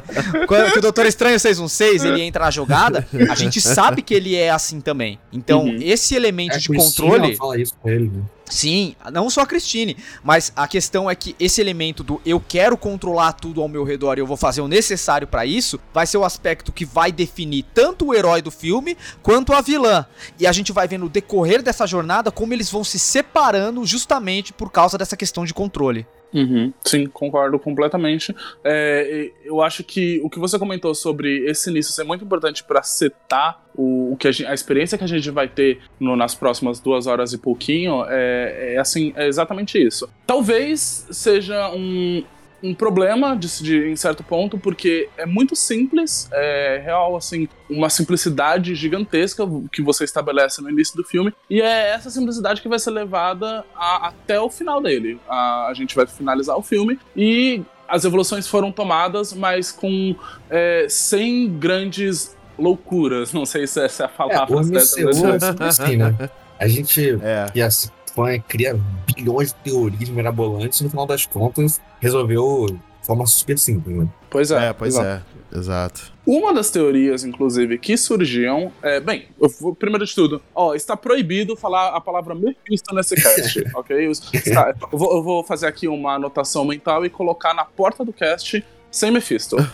Quando 0.46 0.76
o 0.76 0.80
Doutor 0.80 1.06
Estranho 1.06 1.38
616 1.38 2.04
ele 2.04 2.22
entra 2.22 2.44
na 2.44 2.50
jogada, 2.50 3.06
a 3.30 3.34
gente 3.34 3.60
sabe 3.60 4.02
que 4.02 4.12
ele 4.12 4.34
é 4.34 4.50
assim 4.66 4.80
também. 4.80 5.18
Então, 5.32 5.64
Uhum. 5.64 5.78
esse 5.80 6.14
elemento 6.14 6.54
É, 6.54 6.58
de 6.58 6.68
controle. 6.68 7.36
fala 7.36 7.60
isso 7.60 7.74
pra 7.82 7.92
ele, 7.92 8.08
né? 8.08 8.22
Sim, 8.48 8.94
não 9.12 9.28
só 9.28 9.40
a 9.40 9.46
Christine, 9.46 9.96
mas 10.22 10.52
a 10.54 10.68
questão 10.68 11.10
é 11.10 11.14
que 11.16 11.34
esse 11.38 11.60
elemento 11.60 12.04
do 12.04 12.20
eu 12.24 12.40
quero 12.40 12.76
controlar 12.76 13.32
tudo 13.32 13.60
ao 13.60 13.68
meu 13.68 13.82
redor 13.82 14.16
e 14.16 14.20
eu 14.20 14.26
vou 14.26 14.36
fazer 14.36 14.60
o 14.60 14.68
necessário 14.68 15.26
pra 15.26 15.44
isso, 15.44 15.80
vai 15.92 16.06
ser 16.06 16.16
o 16.18 16.24
aspecto 16.24 16.70
que 16.72 16.84
vai 16.84 17.10
definir 17.10 17.64
tanto 17.74 18.06
o 18.06 18.14
herói 18.14 18.40
do 18.40 18.50
filme 18.50 18.96
quanto 19.22 19.52
a 19.52 19.60
vilã. 19.60 20.06
E 20.38 20.46
a 20.46 20.52
gente 20.52 20.72
vai 20.72 20.86
ver 20.86 20.98
no 20.98 21.08
decorrer 21.08 21.60
dessa 21.60 21.86
jornada 21.86 22.30
como 22.30 22.52
eles 22.52 22.70
vão 22.70 22.84
se 22.84 22.98
separando 23.00 23.84
justamente 23.84 24.52
por 24.52 24.70
causa 24.70 24.96
dessa 24.96 25.16
questão 25.16 25.44
de 25.44 25.52
controle. 25.52 26.06
Uhum, 26.34 26.72
sim, 26.84 27.06
concordo 27.06 27.58
completamente. 27.58 28.34
É, 28.62 29.30
eu 29.44 29.62
acho 29.62 29.82
que 29.84 30.20
o 30.22 30.28
que 30.28 30.38
você 30.38 30.58
comentou 30.58 30.94
sobre 30.94 31.48
esse 31.48 31.70
início 31.70 31.92
ser 31.92 32.04
muito 32.04 32.24
importante 32.24 32.62
para 32.64 32.82
setar 32.82 33.64
o, 33.74 34.12
o 34.12 34.16
que 34.16 34.26
a, 34.28 34.32
gente- 34.32 34.46
a 34.46 34.52
experiência 34.52 34.98
que 34.98 35.04
a 35.04 35.06
gente 35.06 35.30
vai 35.30 35.48
ter 35.48 35.78
no- 36.00 36.16
nas 36.16 36.34
próximas 36.34 36.78
duas 36.80 37.06
horas 37.06 37.32
e 37.32 37.38
pouquinho 37.38 38.04
é, 38.08 38.35
é 38.74 38.78
assim, 38.78 39.12
é 39.16 39.26
exatamente 39.26 39.78
isso. 39.78 40.08
Talvez 40.26 41.06
seja 41.10 41.70
um, 41.70 42.22
um 42.62 42.74
problema 42.74 43.36
de, 43.36 43.62
de- 43.62 43.88
em 43.90 43.96
certo 43.96 44.22
ponto, 44.24 44.58
porque 44.58 45.08
é 45.16 45.26
muito 45.26 45.54
simples, 45.54 46.28
é 46.32 46.80
real, 46.84 47.16
assim, 47.16 47.48
uma 47.68 47.88
simplicidade 47.90 48.74
gigantesca 48.74 49.44
que 49.72 49.82
você 49.82 50.04
estabelece 50.04 50.60
no 50.62 50.70
início 50.70 50.96
do 50.96 51.04
filme, 51.04 51.32
e 51.50 51.60
é 51.60 51.90
essa 51.90 52.10
simplicidade 52.10 52.60
que 52.62 52.68
vai 52.68 52.78
ser 52.78 52.90
levada 52.90 53.64
a- 53.76 54.08
até 54.08 54.40
o 54.40 54.48
final 54.50 54.80
dele. 54.82 55.20
A, 55.28 55.66
a 55.68 55.74
gente 55.74 55.94
vai 55.94 56.06
finalizar 56.06 56.56
o 56.56 56.62
filme 56.62 56.98
e 57.14 57.62
as 57.88 58.04
evoluções 58.04 58.48
foram 58.48 58.72
tomadas, 58.72 59.32
mas 59.32 59.70
com 59.70 60.16
é, 60.50 60.86
sem 60.88 61.48
grandes 61.56 62.34
loucuras. 62.58 63.32
Não 63.32 63.44
sei 63.46 63.66
se 63.66 63.80
essa 63.84 64.04
é 64.04 64.06
a 64.06 64.08
É, 64.08 64.12
palavra 64.16 64.56
o 64.56 64.64
certa, 64.64 65.00
MCU 65.02 65.04
mas- 65.28 65.42
é 65.42 65.46
sempre 65.46 65.66
assim, 65.66 65.96
né? 65.96 66.30
A 66.58 66.66
gente 66.66 67.18
É. 67.22 67.62
assim, 67.62 67.88
fã 68.16 68.38
cria 68.40 68.76
bilhões 69.14 69.52
de 69.52 69.70
teorias 69.70 70.08
mirabolantes 70.08 70.80
e 70.80 70.84
no 70.84 70.90
final 70.90 71.06
das 71.06 71.24
contas 71.26 71.80
resolveu 72.00 72.66
de 72.68 73.06
forma 73.06 73.24
super 73.26 73.56
simples, 73.58 73.94
né? 73.96 74.08
Pois 74.30 74.50
é, 74.50 74.68
É, 74.68 74.72
pois 74.72 74.94
exato. 74.94 75.06
é. 75.32 75.36
Exato. 75.56 76.12
Uma 76.26 76.52
das 76.52 76.70
teorias, 76.70 77.22
inclusive, 77.22 77.78
que 77.78 77.96
surgiam 77.96 78.72
é. 78.82 78.98
Bem, 78.98 79.26
eu 79.40 79.48
vou- 79.60 79.72
primeiro 79.74 80.04
de 80.04 80.12
tudo, 80.12 80.42
ó, 80.52 80.74
está 80.74 80.96
proibido 80.96 81.54
falar 81.56 81.90
a 81.90 82.00
palavra 82.00 82.34
Mephisto 82.34 82.92
nesse 82.92 83.14
cast, 83.14 83.62
ok? 83.76 84.10
Está- 84.10 84.74
eu, 84.92 84.98
vou, 84.98 85.16
eu 85.18 85.22
vou 85.22 85.44
fazer 85.44 85.66
aqui 85.68 85.86
uma 85.86 86.14
anotação 86.14 86.64
mental 86.64 87.06
e 87.06 87.10
colocar 87.10 87.54
na 87.54 87.64
porta 87.64 88.04
do 88.04 88.12
cast 88.12 88.62
sem 88.96 89.10
Mephisto. 89.10 89.56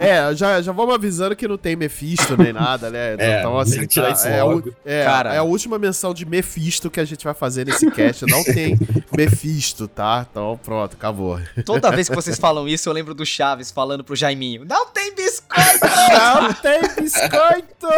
É, 0.00 0.32
já, 0.32 0.62
já 0.62 0.70
vamos 0.70 0.94
avisando 0.94 1.34
que 1.34 1.48
não 1.48 1.58
tem 1.58 1.74
Mephisto 1.74 2.36
nem 2.40 2.52
nada, 2.52 2.88
né? 2.88 3.16
É, 3.18 3.40
então, 3.40 3.58
assim, 3.58 3.84
tirar 3.84 4.08
tá- 4.08 4.12
isso 4.12 4.28
é, 4.28 4.40
logo. 4.44 4.72
é, 4.84 5.04
Cara. 5.04 5.34
é 5.34 5.38
a 5.38 5.42
última 5.42 5.76
menção 5.76 6.14
de 6.14 6.24
Mephisto 6.24 6.88
que 6.88 7.00
a 7.00 7.04
gente 7.04 7.24
vai 7.24 7.34
fazer 7.34 7.66
nesse 7.66 7.90
cast. 7.90 8.24
Não 8.26 8.44
tem 8.44 8.78
Mephisto, 9.16 9.88
tá? 9.88 10.24
Então, 10.30 10.58
pronto, 10.62 10.94
acabou. 10.94 11.40
Toda 11.64 11.90
vez 11.90 12.08
que 12.08 12.14
vocês 12.14 12.38
falam 12.38 12.68
isso, 12.68 12.88
eu 12.88 12.92
lembro 12.92 13.12
do 13.12 13.26
Chaves 13.26 13.72
falando 13.72 14.04
pro 14.04 14.14
Jaiminho: 14.14 14.64
Não 14.64 14.86
tem 14.86 15.12
biscoito! 15.14 15.86
Não 16.12 16.52
tem 16.54 16.80
biscoito! 17.02 17.88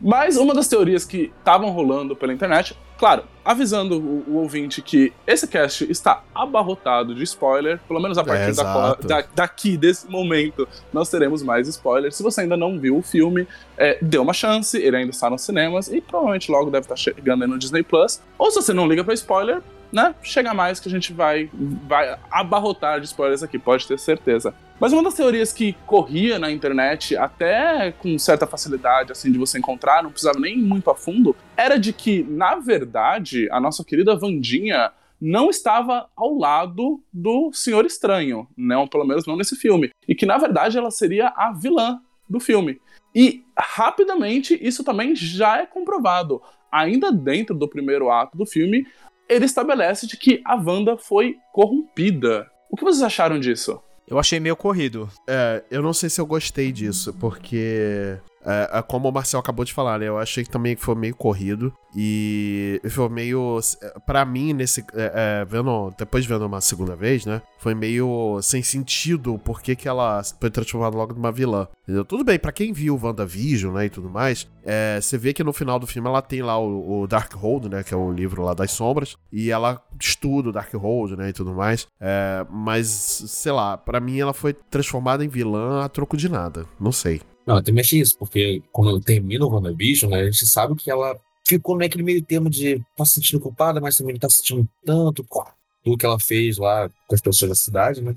Mas 0.00 0.36
uma 0.36 0.54
das 0.54 0.68
teorias 0.68 1.04
que 1.04 1.32
estavam 1.38 1.70
rolando 1.70 2.14
pela 2.14 2.32
internet, 2.32 2.76
claro, 2.98 3.24
avisando 3.44 3.98
o, 3.98 4.24
o 4.28 4.34
ouvinte 4.36 4.82
que 4.82 5.12
esse 5.26 5.46
cast 5.46 5.90
está 5.90 6.22
abarrotado 6.34 7.14
de 7.14 7.22
spoiler, 7.24 7.78
pelo 7.88 8.00
menos 8.00 8.18
a 8.18 8.24
partir 8.24 8.46
da, 8.54 8.62
exato. 8.62 9.06
da- 9.06 9.24
daqui, 9.34 9.76
desse 9.76 10.08
momento, 10.10 10.68
nós 10.92 11.08
teremos 11.08 11.42
mais 11.42 11.66
spoilers. 11.68 12.16
Se 12.16 12.22
você 12.22 12.42
ainda 12.42 12.56
não 12.56 12.78
viu 12.78 12.98
o 12.98 13.02
filme, 13.02 13.46
é, 13.76 13.98
dê 14.02 14.18
uma 14.18 14.32
chance, 14.32 14.76
ele 14.76 14.96
ainda 14.96 15.10
está 15.10 15.30
nos 15.30 15.42
cinemas 15.42 15.88
e 15.88 16.00
provavelmente 16.00 16.50
logo 16.50 16.70
deve 16.70 16.84
estar 16.84 16.96
chegando 16.96 17.42
aí 17.44 17.48
no 17.48 17.58
Disney 17.58 17.82
Plus. 17.82 18.20
Ou 18.38 18.50
se 18.50 18.56
você 18.56 18.72
não 18.72 18.86
liga 18.86 19.02
pra 19.04 19.14
spoiler, 19.14 19.62
né? 19.92 20.14
Chega 20.22 20.52
mais 20.52 20.80
que 20.80 20.88
a 20.88 20.90
gente 20.90 21.12
vai, 21.12 21.50
vai 21.52 22.18
abarrotar 22.30 23.00
de 23.00 23.06
spoilers 23.06 23.42
aqui, 23.42 23.58
pode 23.58 23.86
ter 23.86 23.98
certeza. 23.98 24.54
Mas 24.78 24.92
uma 24.92 25.02
das 25.02 25.14
teorias 25.14 25.52
que 25.52 25.72
corria 25.86 26.38
na 26.38 26.50
internet, 26.50 27.16
até 27.16 27.92
com 27.92 28.18
certa 28.18 28.46
facilidade, 28.46 29.10
assim, 29.10 29.32
de 29.32 29.38
você 29.38 29.58
encontrar, 29.58 30.02
não 30.02 30.10
precisava 30.10 30.38
nem 30.38 30.58
ir 30.58 30.62
muito 30.62 30.90
a 30.90 30.94
fundo, 30.94 31.34
era 31.56 31.78
de 31.78 31.92
que, 31.92 32.22
na 32.24 32.56
verdade, 32.56 33.48
a 33.50 33.58
nossa 33.58 33.82
querida 33.82 34.16
Vandinha 34.16 34.92
não 35.20 35.48
estava 35.48 36.08
ao 36.14 36.36
lado 36.36 37.02
do 37.10 37.50
Senhor 37.52 37.86
Estranho, 37.86 38.46
não, 38.54 38.86
pelo 38.86 39.06
menos 39.06 39.26
não 39.26 39.36
nesse 39.36 39.56
filme. 39.56 39.90
E 40.06 40.14
que, 40.14 40.26
na 40.26 40.36
verdade, 40.36 40.76
ela 40.76 40.90
seria 40.90 41.28
a 41.28 41.52
vilã 41.52 42.00
do 42.28 42.38
filme. 42.38 42.78
E, 43.14 43.44
rapidamente, 43.56 44.58
isso 44.60 44.84
também 44.84 45.16
já 45.16 45.58
é 45.58 45.66
comprovado. 45.66 46.42
Ainda 46.70 47.10
dentro 47.10 47.56
do 47.56 47.66
primeiro 47.66 48.10
ato 48.10 48.36
do 48.36 48.44
filme, 48.44 48.86
ele 49.28 49.44
estabelece 49.44 50.06
de 50.06 50.16
que 50.16 50.42
a 50.44 50.56
Wanda 50.56 50.96
foi 50.96 51.36
corrompida. 51.52 52.50
O 52.70 52.76
que 52.76 52.84
vocês 52.84 53.02
acharam 53.02 53.38
disso? 53.38 53.80
Eu 54.08 54.18
achei 54.18 54.38
meio 54.38 54.56
corrido. 54.56 55.08
É, 55.28 55.64
eu 55.70 55.82
não 55.82 55.92
sei 55.92 56.08
se 56.08 56.20
eu 56.20 56.26
gostei 56.26 56.70
disso, 56.70 57.12
porque. 57.14 58.18
É, 58.46 58.78
é 58.78 58.82
como 58.82 59.08
o 59.08 59.12
Marcel 59.12 59.40
acabou 59.40 59.64
de 59.64 59.72
falar, 59.72 59.98
né? 59.98 60.06
Eu 60.06 60.18
achei 60.18 60.44
que 60.44 60.50
também 60.50 60.76
foi 60.76 60.94
meio 60.94 61.14
corrido. 61.14 61.72
E 61.98 62.80
foi 62.90 63.08
meio. 63.08 63.58
Pra 64.04 64.24
mim, 64.24 64.52
nesse. 64.52 64.82
é, 64.94 65.40
é, 65.40 65.44
vendo, 65.46 65.92
depois 65.98 66.24
de 66.24 66.28
vendo 66.28 66.44
uma 66.44 66.60
segunda 66.60 66.94
vez, 66.94 67.24
né? 67.24 67.40
Foi 67.58 67.74
meio 67.74 68.38
sem 68.42 68.62
sentido 68.62 69.34
o 69.34 69.38
porquê 69.38 69.74
que 69.74 69.88
ela 69.88 70.22
foi 70.38 70.50
transformada 70.50 70.96
logo 70.96 71.14
numa 71.14 71.32
vilã. 71.32 71.66
Entendeu? 71.82 72.04
Tudo 72.04 72.22
bem, 72.22 72.38
pra 72.38 72.52
quem 72.52 72.72
viu 72.72 73.00
WandaVision, 73.02 73.74
né? 73.74 73.86
E 73.86 73.90
tudo 73.90 74.10
mais, 74.10 74.46
é, 74.62 74.98
você 75.00 75.16
vê 75.16 75.32
que 75.32 75.42
no 75.42 75.52
final 75.52 75.78
do 75.78 75.86
filme 75.86 76.06
ela 76.06 76.20
tem 76.20 76.42
lá 76.42 76.58
o, 76.58 77.02
o 77.02 77.06
Darkhold, 77.06 77.70
né? 77.70 77.82
Que 77.82 77.94
é 77.94 77.96
o 77.96 78.12
livro 78.12 78.42
lá 78.42 78.52
das 78.52 78.72
sombras. 78.72 79.16
E 79.32 79.50
ela 79.50 79.82
estuda 79.98 80.50
o 80.50 80.52
Darkhold, 80.52 81.16
né? 81.16 81.30
E 81.30 81.32
tudo 81.32 81.54
mais. 81.54 81.86
É, 81.98 82.44
mas, 82.50 82.88
sei 82.88 83.52
lá, 83.52 83.78
pra 83.78 84.00
mim 84.00 84.20
ela 84.20 84.34
foi 84.34 84.52
transformada 84.52 85.24
em 85.24 85.28
vilã 85.28 85.82
a 85.82 85.88
troco 85.88 86.16
de 86.16 86.28
nada. 86.28 86.66
Não 86.78 86.92
sei. 86.92 87.22
Não, 87.46 87.62
também 87.62 87.80
achei 87.82 88.00
isso, 88.00 88.18
porque 88.18 88.62
quando 88.72 89.00
termina 89.00 89.44
o 89.46 89.50
WandaVision, 89.50 90.10
né, 90.10 90.20
a 90.22 90.24
gente 90.24 90.46
sabe 90.46 90.74
que 90.74 90.90
ela 90.90 91.16
ficou 91.46 91.78
naquele 91.78 92.02
meio 92.02 92.22
termo 92.22 92.50
de 92.50 92.82
tá 92.96 93.04
se 93.04 93.14
sentindo 93.14 93.40
culpada, 93.40 93.80
mas 93.80 93.96
também 93.96 94.14
não 94.14 94.20
tá 94.20 94.28
se 94.28 94.38
sentindo 94.38 94.68
tanto 94.84 95.22
com 95.24 95.44
tudo 95.84 95.96
que 95.96 96.04
ela 96.04 96.18
fez 96.18 96.58
lá 96.58 96.88
com 97.06 97.14
as 97.14 97.20
pessoas 97.20 97.48
da 97.50 97.54
cidade, 97.54 98.02
né? 98.02 98.14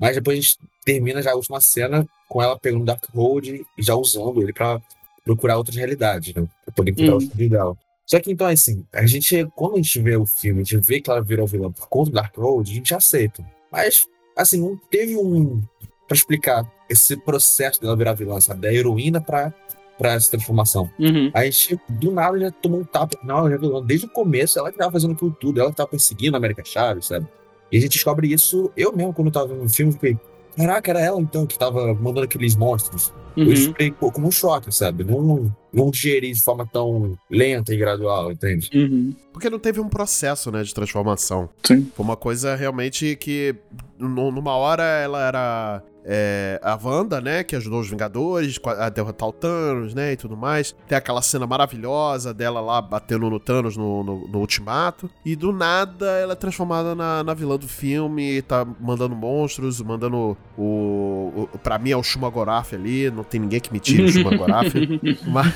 Mas 0.00 0.16
depois 0.16 0.36
a 0.36 0.40
gente 0.40 0.58
termina 0.84 1.22
já 1.22 1.30
a 1.30 1.36
última 1.36 1.60
cena 1.60 2.04
com 2.28 2.42
ela 2.42 2.58
pegando 2.58 2.82
o 2.82 2.84
Darkhold 2.84 3.64
e 3.78 3.82
já 3.82 3.94
usando 3.94 4.42
ele 4.42 4.52
pra 4.52 4.82
procurar 5.24 5.56
outras 5.58 5.76
realidades, 5.76 6.34
né? 6.34 6.44
Pra 6.64 6.74
poder 6.74 6.90
encontrar 6.90 7.14
Hum. 7.14 7.18
os 7.18 7.28
filhos 7.28 7.50
dela. 7.50 7.76
Só 8.04 8.18
que 8.18 8.32
então, 8.32 8.48
assim, 8.48 8.84
a 8.92 9.06
gente, 9.06 9.46
quando 9.54 9.74
a 9.74 9.76
gente 9.76 10.00
vê 10.00 10.16
o 10.16 10.26
filme, 10.26 10.62
a 10.62 10.64
gente 10.64 10.84
vê 10.84 11.00
que 11.00 11.08
ela 11.08 11.22
virou 11.22 11.46
vilã 11.46 11.70
por 11.70 11.88
conta 11.88 12.10
do 12.10 12.14
Darkhold, 12.14 12.68
a 12.68 12.74
gente 12.74 12.92
aceita. 12.92 13.44
Mas, 13.70 14.08
assim, 14.36 14.60
não 14.60 14.76
teve 14.90 15.16
um. 15.16 15.62
Pra 16.12 16.16
explicar 16.18 16.72
esse 16.88 17.16
processo 17.16 17.80
dela 17.80 17.96
virar 17.96 18.12
vilã, 18.14 18.40
sabe? 18.40 18.60
Da 18.60 18.72
heroína 18.72 19.20
pra, 19.20 19.52
pra 19.98 20.12
essa 20.12 20.30
transformação. 20.30 20.90
Uhum. 20.98 21.30
A 21.34 21.44
gente, 21.44 21.78
do 21.88 22.10
nada, 22.10 22.38
já 22.38 22.50
tomou 22.50 22.80
um 22.80 22.84
tapa. 22.84 23.16
Não, 23.24 23.38
ela 23.38 23.50
já 23.50 23.56
é 23.56 23.58
vilã. 23.58 23.82
Desde 23.84 24.06
o 24.06 24.10
começo, 24.10 24.58
ela 24.58 24.70
que 24.70 24.78
tava 24.78 24.92
fazendo 24.92 25.12
aquilo 25.14 25.30
tudo. 25.40 25.60
Ela 25.60 25.70
que 25.70 25.76
tava 25.76 25.88
perseguindo 25.88 26.36
a 26.36 26.38
América 26.38 26.62
Chaves, 26.64 27.06
sabe? 27.06 27.26
E 27.70 27.78
a 27.78 27.80
gente 27.80 27.92
descobre 27.92 28.32
isso. 28.32 28.70
Eu 28.76 28.94
mesmo, 28.94 29.12
quando 29.14 29.28
eu 29.28 29.32
tava 29.32 29.46
vendo 29.48 29.64
o 29.64 29.68
filme, 29.68 29.92
fiquei. 29.92 30.18
Caraca, 30.56 30.90
era 30.90 31.00
ela 31.00 31.18
então 31.18 31.46
que 31.46 31.58
tava 31.58 31.94
mandando 31.94 32.24
aqueles 32.24 32.54
monstros. 32.54 33.10
Eu 33.34 33.46
Uhum. 33.46 33.56
fiquei 33.56 33.90
pô, 33.90 34.12
como 34.12 34.28
um 34.28 34.30
choque, 34.30 34.70
sabe? 34.70 35.02
Não, 35.02 35.50
não 35.72 35.90
digeri 35.90 36.30
de 36.30 36.42
forma 36.42 36.68
tão 36.70 37.18
lenta 37.30 37.72
e 37.72 37.78
gradual, 37.78 38.30
entende? 38.30 38.68
Uhum. 38.74 39.14
Porque 39.32 39.48
não 39.48 39.58
teve 39.58 39.80
um 39.80 39.88
processo, 39.88 40.52
né, 40.52 40.62
de 40.62 40.74
transformação. 40.74 41.48
Sim. 41.64 41.90
Foi 41.96 42.04
uma 42.04 42.16
coisa 42.18 42.54
realmente 42.54 43.16
que, 43.16 43.54
nu- 43.98 44.30
numa 44.30 44.54
hora, 44.54 44.82
ela 44.82 45.26
era 45.26 45.82
é, 46.04 46.60
a 46.62 46.78
Wanda, 46.82 47.20
né, 47.20 47.44
que 47.44 47.56
ajudou 47.56 47.80
os 47.80 47.88
Vingadores 47.88 48.58
a 48.78 48.88
derrotar 48.88 49.28
o 49.28 49.32
Thanos, 49.32 49.94
né, 49.94 50.12
e 50.12 50.16
tudo 50.16 50.36
mais. 50.36 50.74
Tem 50.86 50.96
aquela 50.96 51.22
cena 51.22 51.46
maravilhosa 51.46 52.32
dela 52.34 52.60
lá 52.60 52.80
batendo 52.80 53.28
no 53.28 53.38
Thanos 53.38 53.76
no, 53.76 54.02
no, 54.02 54.28
no 54.28 54.38
Ultimato. 54.38 55.10
E 55.24 55.36
do 55.36 55.52
nada 55.52 56.06
ela 56.18 56.32
é 56.32 56.36
transformada 56.36 56.94
na, 56.94 57.22
na 57.22 57.34
vilã 57.34 57.56
do 57.56 57.68
filme, 57.68 58.42
tá 58.42 58.66
mandando 58.80 59.14
monstros, 59.14 59.80
mandando 59.80 60.36
o, 60.56 61.48
o. 61.52 61.58
Pra 61.62 61.78
mim 61.78 61.90
é 61.90 61.96
o 61.96 62.02
Shumagoraf 62.02 62.74
ali, 62.74 63.10
não 63.10 63.24
tem 63.24 63.40
ninguém 63.40 63.60
que 63.60 63.72
me 63.72 63.78
tire 63.78 64.04
o 64.04 64.08
Shumagoraf. 64.08 64.72
mas, 65.26 65.54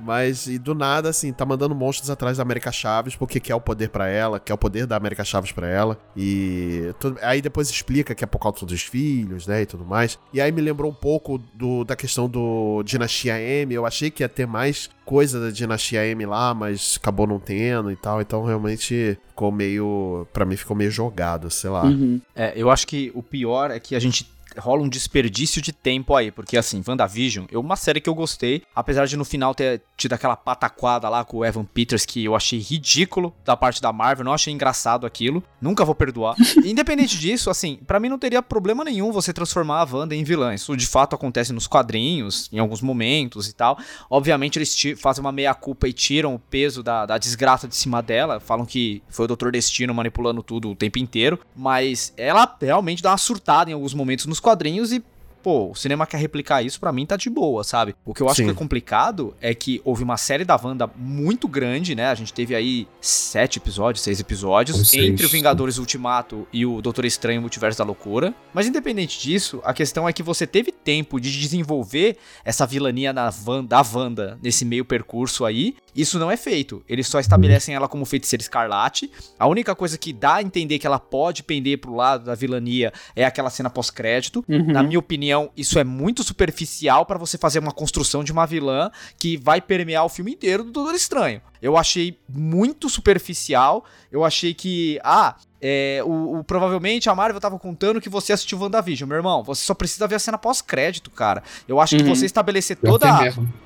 mas, 0.00 0.46
e 0.46 0.58
do 0.58 0.74
nada, 0.74 1.08
assim, 1.08 1.32
tá 1.32 1.44
mandando 1.44 1.74
monstros 1.74 2.10
atrás 2.10 2.36
da 2.36 2.42
América 2.42 2.70
Chaves, 2.70 3.16
porque 3.16 3.40
quer 3.40 3.54
o 3.54 3.60
poder 3.60 3.90
para 3.90 4.08
ela, 4.08 4.38
quer 4.38 4.54
o 4.54 4.58
poder 4.58 4.86
da 4.86 4.96
América 4.96 5.24
Chaves 5.24 5.52
para 5.52 5.68
ela. 5.68 5.98
E 6.16 6.92
tudo, 7.00 7.18
aí 7.22 7.40
depois 7.42 7.68
explica 7.68 8.14
que 8.14 8.24
é 8.24 8.26
por 8.26 8.38
causa 8.38 8.64
dos 8.64 8.82
filhos, 8.82 9.46
né, 9.48 9.62
e 9.62 9.66
tudo 9.66 9.84
mais. 9.84 10.18
E 10.32 10.40
aí 10.40 10.52
me 10.52 10.60
lembrou 10.60 10.90
um 10.90 10.94
pouco 10.94 11.38
do, 11.54 11.82
da 11.84 11.96
questão 11.96 12.28
do 12.28 12.82
Dinastia 12.84 13.40
M. 13.40 13.74
Eu 13.74 13.86
achei 13.86 14.10
que 14.10 14.22
ia 14.22 14.28
ter 14.28 14.46
mais 14.46 14.88
coisa 15.04 15.40
da 15.40 15.50
Dinastia 15.50 16.06
M 16.06 16.26
lá, 16.26 16.54
mas 16.54 16.98
acabou 17.00 17.26
não 17.26 17.40
tendo 17.40 17.90
e 17.90 17.96
tal. 17.96 18.20
Então 18.20 18.44
realmente 18.44 19.18
ficou 19.28 19.50
meio. 19.50 20.26
para 20.32 20.44
mim 20.44 20.56
ficou 20.56 20.76
meio 20.76 20.90
jogado, 20.90 21.50
sei 21.50 21.70
lá. 21.70 21.84
Uhum. 21.84 22.20
É, 22.36 22.52
eu 22.54 22.70
acho 22.70 22.86
que 22.86 23.10
o 23.14 23.22
pior 23.22 23.70
é 23.70 23.80
que 23.80 23.96
a 23.96 23.98
gente 23.98 24.30
rola 24.58 24.82
um 24.82 24.88
desperdício 24.88 25.60
de 25.62 25.72
tempo 25.72 26.14
aí, 26.14 26.30
porque 26.30 26.56
assim, 26.56 26.82
WandaVision 26.86 27.46
é 27.50 27.58
uma 27.58 27.76
série 27.76 28.00
que 28.00 28.08
eu 28.08 28.14
gostei, 28.14 28.62
apesar 28.74 29.06
de 29.06 29.16
no 29.16 29.24
final 29.24 29.54
ter 29.54 29.82
tido 29.96 30.12
aquela 30.12 30.36
pataquada 30.36 31.08
lá 31.08 31.24
com 31.24 31.38
o 31.38 31.44
Evan 31.44 31.64
Peters 31.64 32.04
que 32.04 32.24
eu 32.24 32.34
achei 32.34 32.58
ridículo 32.58 33.34
da 33.44 33.56
parte 33.56 33.80
da 33.80 33.92
Marvel, 33.92 34.24
não 34.24 34.32
achei 34.32 34.52
engraçado 34.52 35.06
aquilo, 35.06 35.42
nunca 35.60 35.84
vou 35.84 35.94
perdoar. 35.94 36.36
Independente 36.64 37.18
disso, 37.18 37.50
assim, 37.50 37.78
para 37.86 38.00
mim 38.00 38.08
não 38.08 38.18
teria 38.18 38.42
problema 38.42 38.84
nenhum 38.84 39.12
você 39.12 39.32
transformar 39.32 39.82
a 39.82 39.88
Wanda 39.90 40.14
em 40.14 40.24
vilã, 40.24 40.54
isso 40.54 40.76
de 40.76 40.86
fato 40.86 41.14
acontece 41.14 41.52
nos 41.52 41.66
quadrinhos, 41.66 42.48
em 42.52 42.58
alguns 42.58 42.80
momentos 42.80 43.48
e 43.48 43.54
tal. 43.54 43.78
Obviamente 44.10 44.58
eles 44.58 44.76
fazem 45.00 45.20
uma 45.20 45.32
meia-culpa 45.32 45.88
e 45.88 45.92
tiram 45.92 46.34
o 46.34 46.38
peso 46.38 46.82
da, 46.82 47.06
da 47.06 47.18
desgraça 47.18 47.66
de 47.66 47.76
cima 47.76 48.02
dela, 48.02 48.40
falam 48.40 48.66
que 48.66 49.02
foi 49.08 49.24
o 49.24 49.28
Doutor 49.28 49.52
Destino 49.52 49.94
manipulando 49.94 50.42
tudo 50.42 50.70
o 50.70 50.76
tempo 50.76 50.98
inteiro, 50.98 51.38
mas 51.56 52.12
ela 52.16 52.56
realmente 52.60 53.02
dá 53.02 53.10
uma 53.10 53.18
surtada 53.18 53.70
em 53.70 53.74
alguns 53.74 53.94
momentos 53.94 54.26
nos 54.26 54.40
quadrinhos 54.40 54.47
e 54.92 55.02
pô, 55.42 55.70
o 55.70 55.74
cinema 55.74 56.06
quer 56.06 56.18
replicar 56.18 56.62
isso, 56.62 56.78
para 56.80 56.92
mim 56.92 57.06
tá 57.06 57.16
de 57.16 57.30
boa, 57.30 57.64
sabe? 57.64 57.94
O 58.04 58.14
que 58.14 58.22
eu 58.22 58.28
acho 58.28 58.36
Sim. 58.36 58.44
que 58.44 58.50
é 58.50 58.54
complicado 58.54 59.34
é 59.40 59.54
que 59.54 59.80
houve 59.84 60.02
uma 60.02 60.16
série 60.16 60.44
da 60.44 60.58
Wanda 60.62 60.90
muito 60.96 61.48
grande, 61.48 61.94
né? 61.94 62.08
A 62.08 62.14
gente 62.14 62.32
teve 62.32 62.54
aí 62.54 62.86
sete 63.00 63.58
episódios, 63.58 64.02
seis 64.02 64.20
episódios, 64.20 64.92
entre 64.94 65.26
o 65.26 65.28
Vingadores 65.28 65.78
Ultimato 65.78 66.46
e 66.52 66.64
o 66.66 66.80
Doutor 66.80 67.04
Estranho 67.04 67.40
Multiverso 67.40 67.78
da 67.78 67.84
Loucura. 67.84 68.34
Mas 68.52 68.66
independente 68.66 69.18
disso, 69.20 69.60
a 69.64 69.72
questão 69.72 70.08
é 70.08 70.12
que 70.12 70.22
você 70.22 70.46
teve 70.46 70.72
tempo 70.72 71.20
de 71.20 71.30
desenvolver 71.30 72.16
essa 72.44 72.66
vilania 72.66 73.12
na 73.12 73.32
Wanda, 73.46 73.68
da 73.68 73.82
Wanda 73.82 74.38
nesse 74.42 74.64
meio 74.64 74.84
percurso 74.84 75.44
aí. 75.44 75.76
Isso 75.94 76.18
não 76.18 76.30
é 76.30 76.36
feito. 76.36 76.82
Eles 76.88 77.08
só 77.08 77.18
estabelecem 77.18 77.74
ela 77.74 77.88
como 77.88 78.04
feiticeira 78.04 78.40
escarlate. 78.40 79.10
A 79.38 79.46
única 79.46 79.74
coisa 79.74 79.98
que 79.98 80.12
dá 80.12 80.36
a 80.36 80.42
entender 80.42 80.78
que 80.78 80.86
ela 80.86 80.98
pode 80.98 81.42
pender 81.42 81.78
pro 81.78 81.94
lado 81.94 82.24
da 82.24 82.34
vilania 82.34 82.92
é 83.16 83.24
aquela 83.24 83.50
cena 83.50 83.68
pós-crédito. 83.68 84.44
Uhum. 84.48 84.72
Na 84.72 84.82
minha 84.82 84.98
opinião, 84.98 85.27
opinião, 85.28 85.50
isso 85.56 85.78
é 85.78 85.84
muito 85.84 86.22
superficial 86.22 87.04
para 87.04 87.18
você 87.18 87.36
fazer 87.36 87.58
uma 87.58 87.72
construção 87.72 88.24
de 88.24 88.32
uma 88.32 88.46
vilã 88.46 88.90
que 89.18 89.36
vai 89.36 89.60
permear 89.60 90.04
o 90.04 90.08
filme 90.08 90.32
inteiro 90.32 90.64
do 90.64 90.70
Doutor 90.70 90.94
Estranho. 90.94 91.42
Eu 91.60 91.76
achei 91.76 92.18
muito 92.28 92.88
superficial. 92.88 93.84
Eu 94.10 94.24
achei 94.24 94.54
que, 94.54 94.98
ah, 95.02 95.36
é, 95.60 96.00
o, 96.04 96.38
o, 96.38 96.44
provavelmente 96.44 97.08
a 97.08 97.14
Marvel 97.14 97.40
tava 97.40 97.58
contando 97.58 98.00
que 98.00 98.08
você 98.08 98.32
assistiu 98.32 98.58
WandaVision. 98.60 99.08
Meu 99.08 99.16
irmão, 99.16 99.42
você 99.42 99.64
só 99.64 99.74
precisa 99.74 100.06
ver 100.06 100.16
a 100.16 100.18
cena 100.18 100.38
pós-crédito, 100.38 101.10
cara. 101.10 101.42
Eu 101.66 101.80
acho 101.80 101.96
uhum. 101.96 102.02
que 102.02 102.08
você 102.08 102.26
estabelecer 102.26 102.76
toda, 102.76 103.08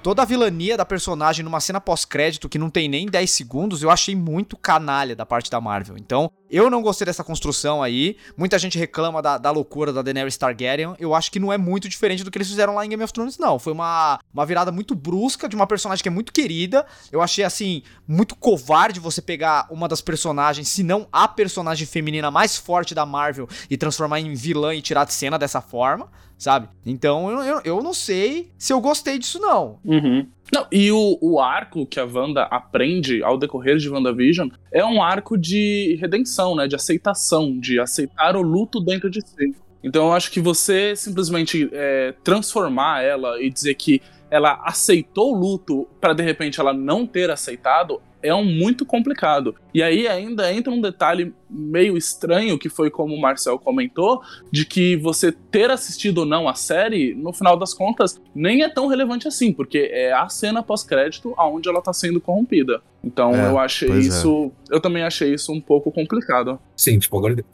toda 0.03 0.23
a 0.23 0.25
vilania 0.25 0.77
da 0.77 0.85
personagem 0.85 1.45
numa 1.45 1.61
cena 1.61 1.81
pós-crédito 1.81 2.49
que 2.49 2.59
não 2.59 2.71
tem 2.71 2.89
nem 2.89 3.07
10 3.07 3.31
segundos, 3.31 3.83
eu 3.83 3.91
achei 3.91 4.15
muito 4.15 4.57
canalha 4.57 5.15
da 5.15 5.27
parte 5.27 5.51
da 5.51 5.61
Marvel. 5.61 5.97
Então, 5.99 6.31
eu 6.53 6.69
não 6.69 6.83
gostei 6.83 7.07
dessa 7.07 7.25
construção 7.25 7.83
aí. 7.83 8.17
Muita 8.37 8.59
gente 8.59 8.79
reclama 8.79 9.23
da, 9.23 9.39
da 9.39 9.51
loucura 9.51 9.91
da 9.91 10.03
Daenerys 10.03 10.37
Targaryen. 10.37 10.95
Eu 10.99 11.15
acho 11.15 11.33
que 11.33 11.41
não 11.41 11.51
é 11.51 11.57
muito 11.57 11.89
diferente 11.89 12.23
do 12.23 12.31
que 12.31 12.37
eles 12.37 12.49
fizeram 12.49 12.75
lá 12.75 12.85
em 12.85 12.91
Game 12.91 13.03
of 13.03 13.11
Thrones, 13.11 13.39
não. 13.39 13.59
Foi 13.59 13.73
uma, 13.73 14.21
uma 14.33 14.45
virada 14.45 14.71
muito 14.71 14.95
brusca 14.95 15.49
de 15.49 15.57
uma 15.57 15.67
personagem 15.67 16.03
que 16.03 16.09
é 16.09 16.13
muito 16.13 16.31
querida. 16.31 16.85
Eu 17.11 17.23
achei, 17.23 17.43
assim, 17.43 17.83
muito 18.07 18.37
covarde 18.37 19.01
você 19.01 19.23
pegar 19.23 19.67
uma 19.71 19.89
das 19.89 20.03
personagens, 20.03 20.69
se 20.69 20.83
não 20.83 21.09
a 21.11 21.27
personagem 21.27 21.82
feminina 21.87 22.31
mais 22.31 22.57
forte 22.57 22.95
da 22.95 23.05
Marvel 23.07 23.49
e 23.71 23.77
transformar 23.77 24.21
em 24.21 24.35
vilã 24.35 24.75
e 24.75 24.83
tirar 24.83 25.05
de 25.05 25.13
cena 25.13 25.39
dessa 25.39 25.61
forma, 25.61 26.09
sabe? 26.39 26.69
Então 26.85 27.31
eu, 27.31 27.43
eu, 27.43 27.61
eu 27.65 27.83
não 27.83 27.95
sei 27.95 28.51
se 28.59 28.73
eu 28.73 28.81
gostei 28.81 29.19
disso, 29.19 29.39
não. 29.39 29.79
Uhum. 29.85 30.27
Não, 30.53 30.67
e 30.71 30.93
o, 30.93 31.19
o 31.21 31.41
arco 31.41 31.87
que 31.87 31.99
a 31.99 32.05
Wanda 32.05 32.43
aprende 32.45 33.23
ao 33.23 33.39
decorrer 33.39 33.79
de 33.79 33.89
WandaVision 33.89 34.49
é 34.71 34.85
um 34.85 35.03
arco 35.03 35.39
de 35.39 35.97
redenção, 36.01 36.55
né? 36.55 36.69
De 36.69 36.77
aceitação, 36.77 37.59
de 37.59 37.81
aceitar 37.81 38.37
o 38.37 38.43
luto 38.43 38.81
dentro 38.81 39.09
de 39.09 39.21
si. 39.27 39.55
Então 39.83 40.07
eu 40.07 40.13
acho 40.13 40.31
que 40.31 40.41
você 40.41 40.95
simplesmente 40.95 41.69
é, 41.73 42.15
transformar 42.23 43.03
ela 43.03 43.43
e 43.43 43.51
dizer 43.51 43.75
que 43.75 44.03
ela 44.31 44.61
aceitou 44.65 45.35
o 45.35 45.39
luto 45.39 45.89
para 46.01 46.15
de 46.15 46.23
repente 46.23 46.61
ela 46.61 46.73
não 46.73 47.07
ter 47.07 47.31
aceitado 47.31 48.01
é 48.23 48.35
um 48.35 48.45
muito 48.45 48.85
complicado. 48.85 49.55
E 49.75 49.83
aí 49.83 50.07
ainda 50.07 50.53
entra 50.53 50.73
um 50.73 50.81
detalhe 50.81 51.35
meio 51.49 51.97
estranho, 51.97 52.59
que 52.59 52.69
foi 52.69 52.91
como 52.91 53.15
o 53.15 53.21
Marcel 53.21 53.59
comentou, 53.59 54.23
de 54.51 54.65
que 54.65 54.97
você 54.97 55.33
ter 55.33 55.71
assistido 55.71 56.19
ou 56.19 56.27
não 56.27 56.49
a 56.49 56.55
série, 56.55 57.15
no 57.15 57.33
final 57.33 57.59
das 57.59 57.75
contas, 57.75 58.21
nem 58.35 58.63
é 58.63 58.69
tão 58.69 58.87
relevante 58.87 59.29
assim, 59.29 59.53
porque 59.53 59.91
é 59.93 60.13
a 60.13 60.29
cena 60.29 60.63
pós-crédito 60.63 61.35
aonde 61.37 61.69
ela 61.69 61.83
tá 61.83 61.93
sendo 61.93 62.21
corrompida. 62.21 62.81
Então 63.05 63.35
é, 63.35 63.51
eu 63.51 63.59
achei 63.59 63.91
é. 63.91 63.99
isso. 63.99 64.53
É. 64.71 64.77
Eu 64.77 64.81
também 64.81 65.03
achei 65.03 65.35
isso 65.35 65.53
um 65.53 65.61
pouco 65.61 65.91
complicado. 65.91 66.59
Sim, 66.77 66.99
tipo, 66.99 67.19
agora 67.19 67.45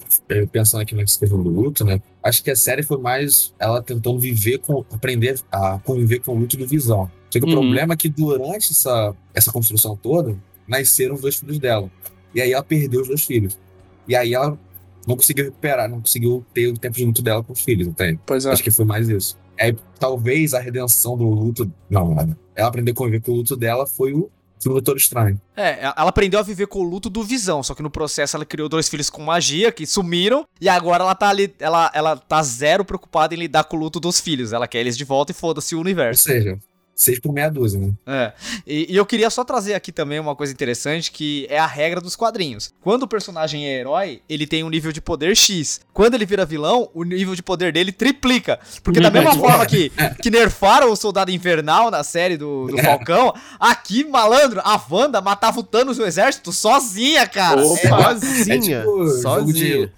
pensando 0.52 0.82
aqui 0.82 0.94
na 0.94 1.02
questão 1.02 1.42
do 1.42 1.48
luto, 1.48 1.84
né? 1.84 2.00
Acho 2.22 2.42
que 2.42 2.50
a 2.50 2.56
série 2.56 2.82
foi 2.82 2.98
mais 2.98 3.54
ela 3.58 3.82
tentando 3.82 4.18
viver 4.18 4.58
com. 4.58 4.84
aprender 4.92 5.40
a 5.50 5.78
conviver 5.78 6.20
com 6.20 6.32
o 6.32 6.38
luto 6.38 6.56
do 6.56 6.66
visão. 6.66 7.10
Só 7.30 7.38
que 7.38 7.44
uhum. 7.44 7.52
o 7.52 7.54
problema 7.54 7.94
é 7.94 7.96
que 7.96 8.08
durante 8.08 8.70
essa, 8.70 9.14
essa 9.34 9.52
construção 9.52 9.96
toda, 9.96 10.36
nasceram 10.68 11.14
os 11.14 11.20
dois 11.20 11.36
filhos 11.36 11.58
dela. 11.58 11.90
E 12.34 12.40
aí 12.40 12.52
ela 12.52 12.62
perdeu 12.62 13.00
os 13.00 13.08
dois 13.08 13.24
filhos. 13.24 13.58
E 14.06 14.14
aí 14.14 14.34
ela 14.34 14.58
não 15.06 15.16
conseguiu 15.16 15.46
recuperar, 15.46 15.88
não 15.88 16.00
conseguiu 16.00 16.44
ter 16.52 16.68
o 16.68 16.76
tempo 16.76 17.02
luto 17.02 17.22
dela 17.22 17.42
com 17.42 17.52
os 17.52 17.60
filhos, 17.62 17.88
entende? 17.88 18.20
Pois 18.26 18.44
é. 18.44 18.52
Acho 18.52 18.62
que 18.62 18.70
foi 18.70 18.84
mais 18.84 19.08
isso. 19.08 19.38
Aí 19.58 19.74
talvez 19.98 20.54
a 20.54 20.60
redenção 20.60 21.16
do 21.16 21.24
luto. 21.24 21.70
Não, 21.88 22.14
ela 22.54 22.68
aprender 22.68 22.92
a 22.92 22.94
conviver 22.94 23.20
com 23.20 23.32
o 23.32 23.36
luto 23.36 23.56
dela 23.56 23.86
foi 23.86 24.12
o 24.12 24.30
filme 24.60 24.74
Doutor 24.74 24.96
Estranho. 24.96 25.40
É, 25.56 25.80
ela 25.84 26.08
aprendeu 26.08 26.38
a 26.38 26.42
viver 26.42 26.66
com 26.66 26.80
o 26.80 26.82
luto 26.82 27.08
do 27.08 27.22
Visão, 27.22 27.62
só 27.62 27.74
que 27.74 27.82
no 27.82 27.90
processo 27.90 28.36
ela 28.36 28.44
criou 28.44 28.68
dois 28.68 28.88
filhos 28.88 29.08
com 29.08 29.22
magia 29.22 29.72
que 29.72 29.86
sumiram 29.86 30.46
e 30.60 30.68
agora 30.68 31.04
ela 31.04 31.14
tá 31.14 31.28
ali, 31.28 31.54
ela, 31.58 31.90
ela 31.94 32.16
tá 32.16 32.42
zero 32.42 32.84
preocupada 32.84 33.34
em 33.34 33.38
lidar 33.38 33.64
com 33.64 33.76
o 33.76 33.80
luto 33.80 33.98
dos 33.98 34.20
filhos. 34.20 34.52
Ela 34.52 34.68
quer 34.68 34.80
eles 34.80 34.96
de 34.96 35.04
volta 35.04 35.32
e 35.32 35.34
foda-se 35.34 35.74
o 35.74 35.80
universo. 35.80 36.28
Ou 36.28 36.34
seja, 36.34 36.58
seis 36.98 37.20
por 37.20 37.32
meia 37.32 37.48
dúzia, 37.48 37.78
né? 37.78 37.92
É. 38.04 38.32
E, 38.66 38.92
e, 38.92 38.96
eu 38.96 39.06
queria 39.06 39.30
só 39.30 39.44
trazer 39.44 39.74
aqui 39.74 39.92
também 39.92 40.18
uma 40.18 40.34
coisa 40.34 40.52
interessante, 40.52 41.12
que 41.12 41.46
é 41.48 41.56
a 41.56 41.66
regra 41.66 42.00
dos 42.00 42.16
quadrinhos. 42.16 42.74
Quando 42.80 43.04
o 43.04 43.08
personagem 43.08 43.66
é 43.68 43.78
herói, 43.78 44.20
ele 44.28 44.48
tem 44.48 44.64
um 44.64 44.68
nível 44.68 44.90
de 44.90 45.00
poder 45.00 45.36
X. 45.36 45.80
Quando 45.92 46.14
ele 46.14 46.26
vira 46.26 46.44
vilão, 46.44 46.90
o 46.92 47.04
nível 47.04 47.36
de 47.36 47.42
poder 47.42 47.72
dele 47.72 47.92
triplica. 47.92 48.58
Porque 48.82 48.98
da 48.98 49.12
mesma 49.12 49.32
forma 49.36 49.64
que, 49.64 49.92
que 50.20 50.28
nerfaram 50.28 50.90
o 50.90 50.96
Soldado 50.96 51.30
Invernal 51.30 51.88
na 51.88 52.02
série 52.02 52.36
do, 52.36 52.66
do 52.66 52.76
Falcão, 52.78 53.32
aqui, 53.60 54.02
malandro, 54.04 54.60
a 54.64 54.80
Wanda 54.90 55.20
matava 55.20 55.60
o 55.60 55.62
Thanos 55.62 55.98
no 55.98 56.04
exército 56.04 56.52
sozinha, 56.52 57.28
cara. 57.28 57.64
Opa, 57.64 57.78
é, 57.86 58.18
sozinha. 58.18 58.78
É 58.78 58.80
tipo, 58.80 59.08
sozinha. 59.08 59.22
Jogo 59.22 59.52
de, 59.52 59.92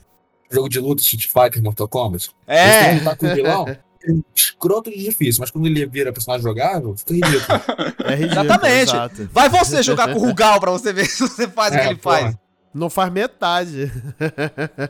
jogo 0.50 0.68
de 0.68 0.80
luta, 0.80 1.00
Street 1.00 1.26
Fighter, 1.26 1.62
Mortal 1.62 1.88
Kombat. 1.88 2.30
É. 2.46 2.98
Você 2.98 3.04
tá 3.04 3.16
com 3.16 3.26
o 3.26 3.34
vilão, 3.34 3.64
escroto 4.34 4.90
de 4.90 4.98
difícil, 4.98 5.40
mas 5.40 5.50
quando 5.50 5.66
ele 5.66 5.86
vira 5.86 6.12
personagem 6.12 6.42
jogável, 6.42 6.96
fica 6.96 7.14
ridículo. 7.14 7.60
É 8.04 8.14
ridículo. 8.14 8.44
Exatamente. 8.44 8.90
Exato. 8.90 9.30
Vai 9.32 9.48
você 9.48 9.82
jogar 9.82 10.12
com 10.12 10.18
o 10.18 10.22
Rugal 10.26 10.58
pra 10.58 10.70
você 10.70 10.92
ver 10.92 11.04
se 11.06 11.20
você 11.20 11.46
faz 11.46 11.74
é, 11.74 11.78
o 11.78 11.82
que 11.82 11.88
ele 11.88 11.96
porra. 11.96 12.20
faz. 12.20 12.36
Não 12.72 12.88
faz 12.88 13.12
metade. 13.12 13.90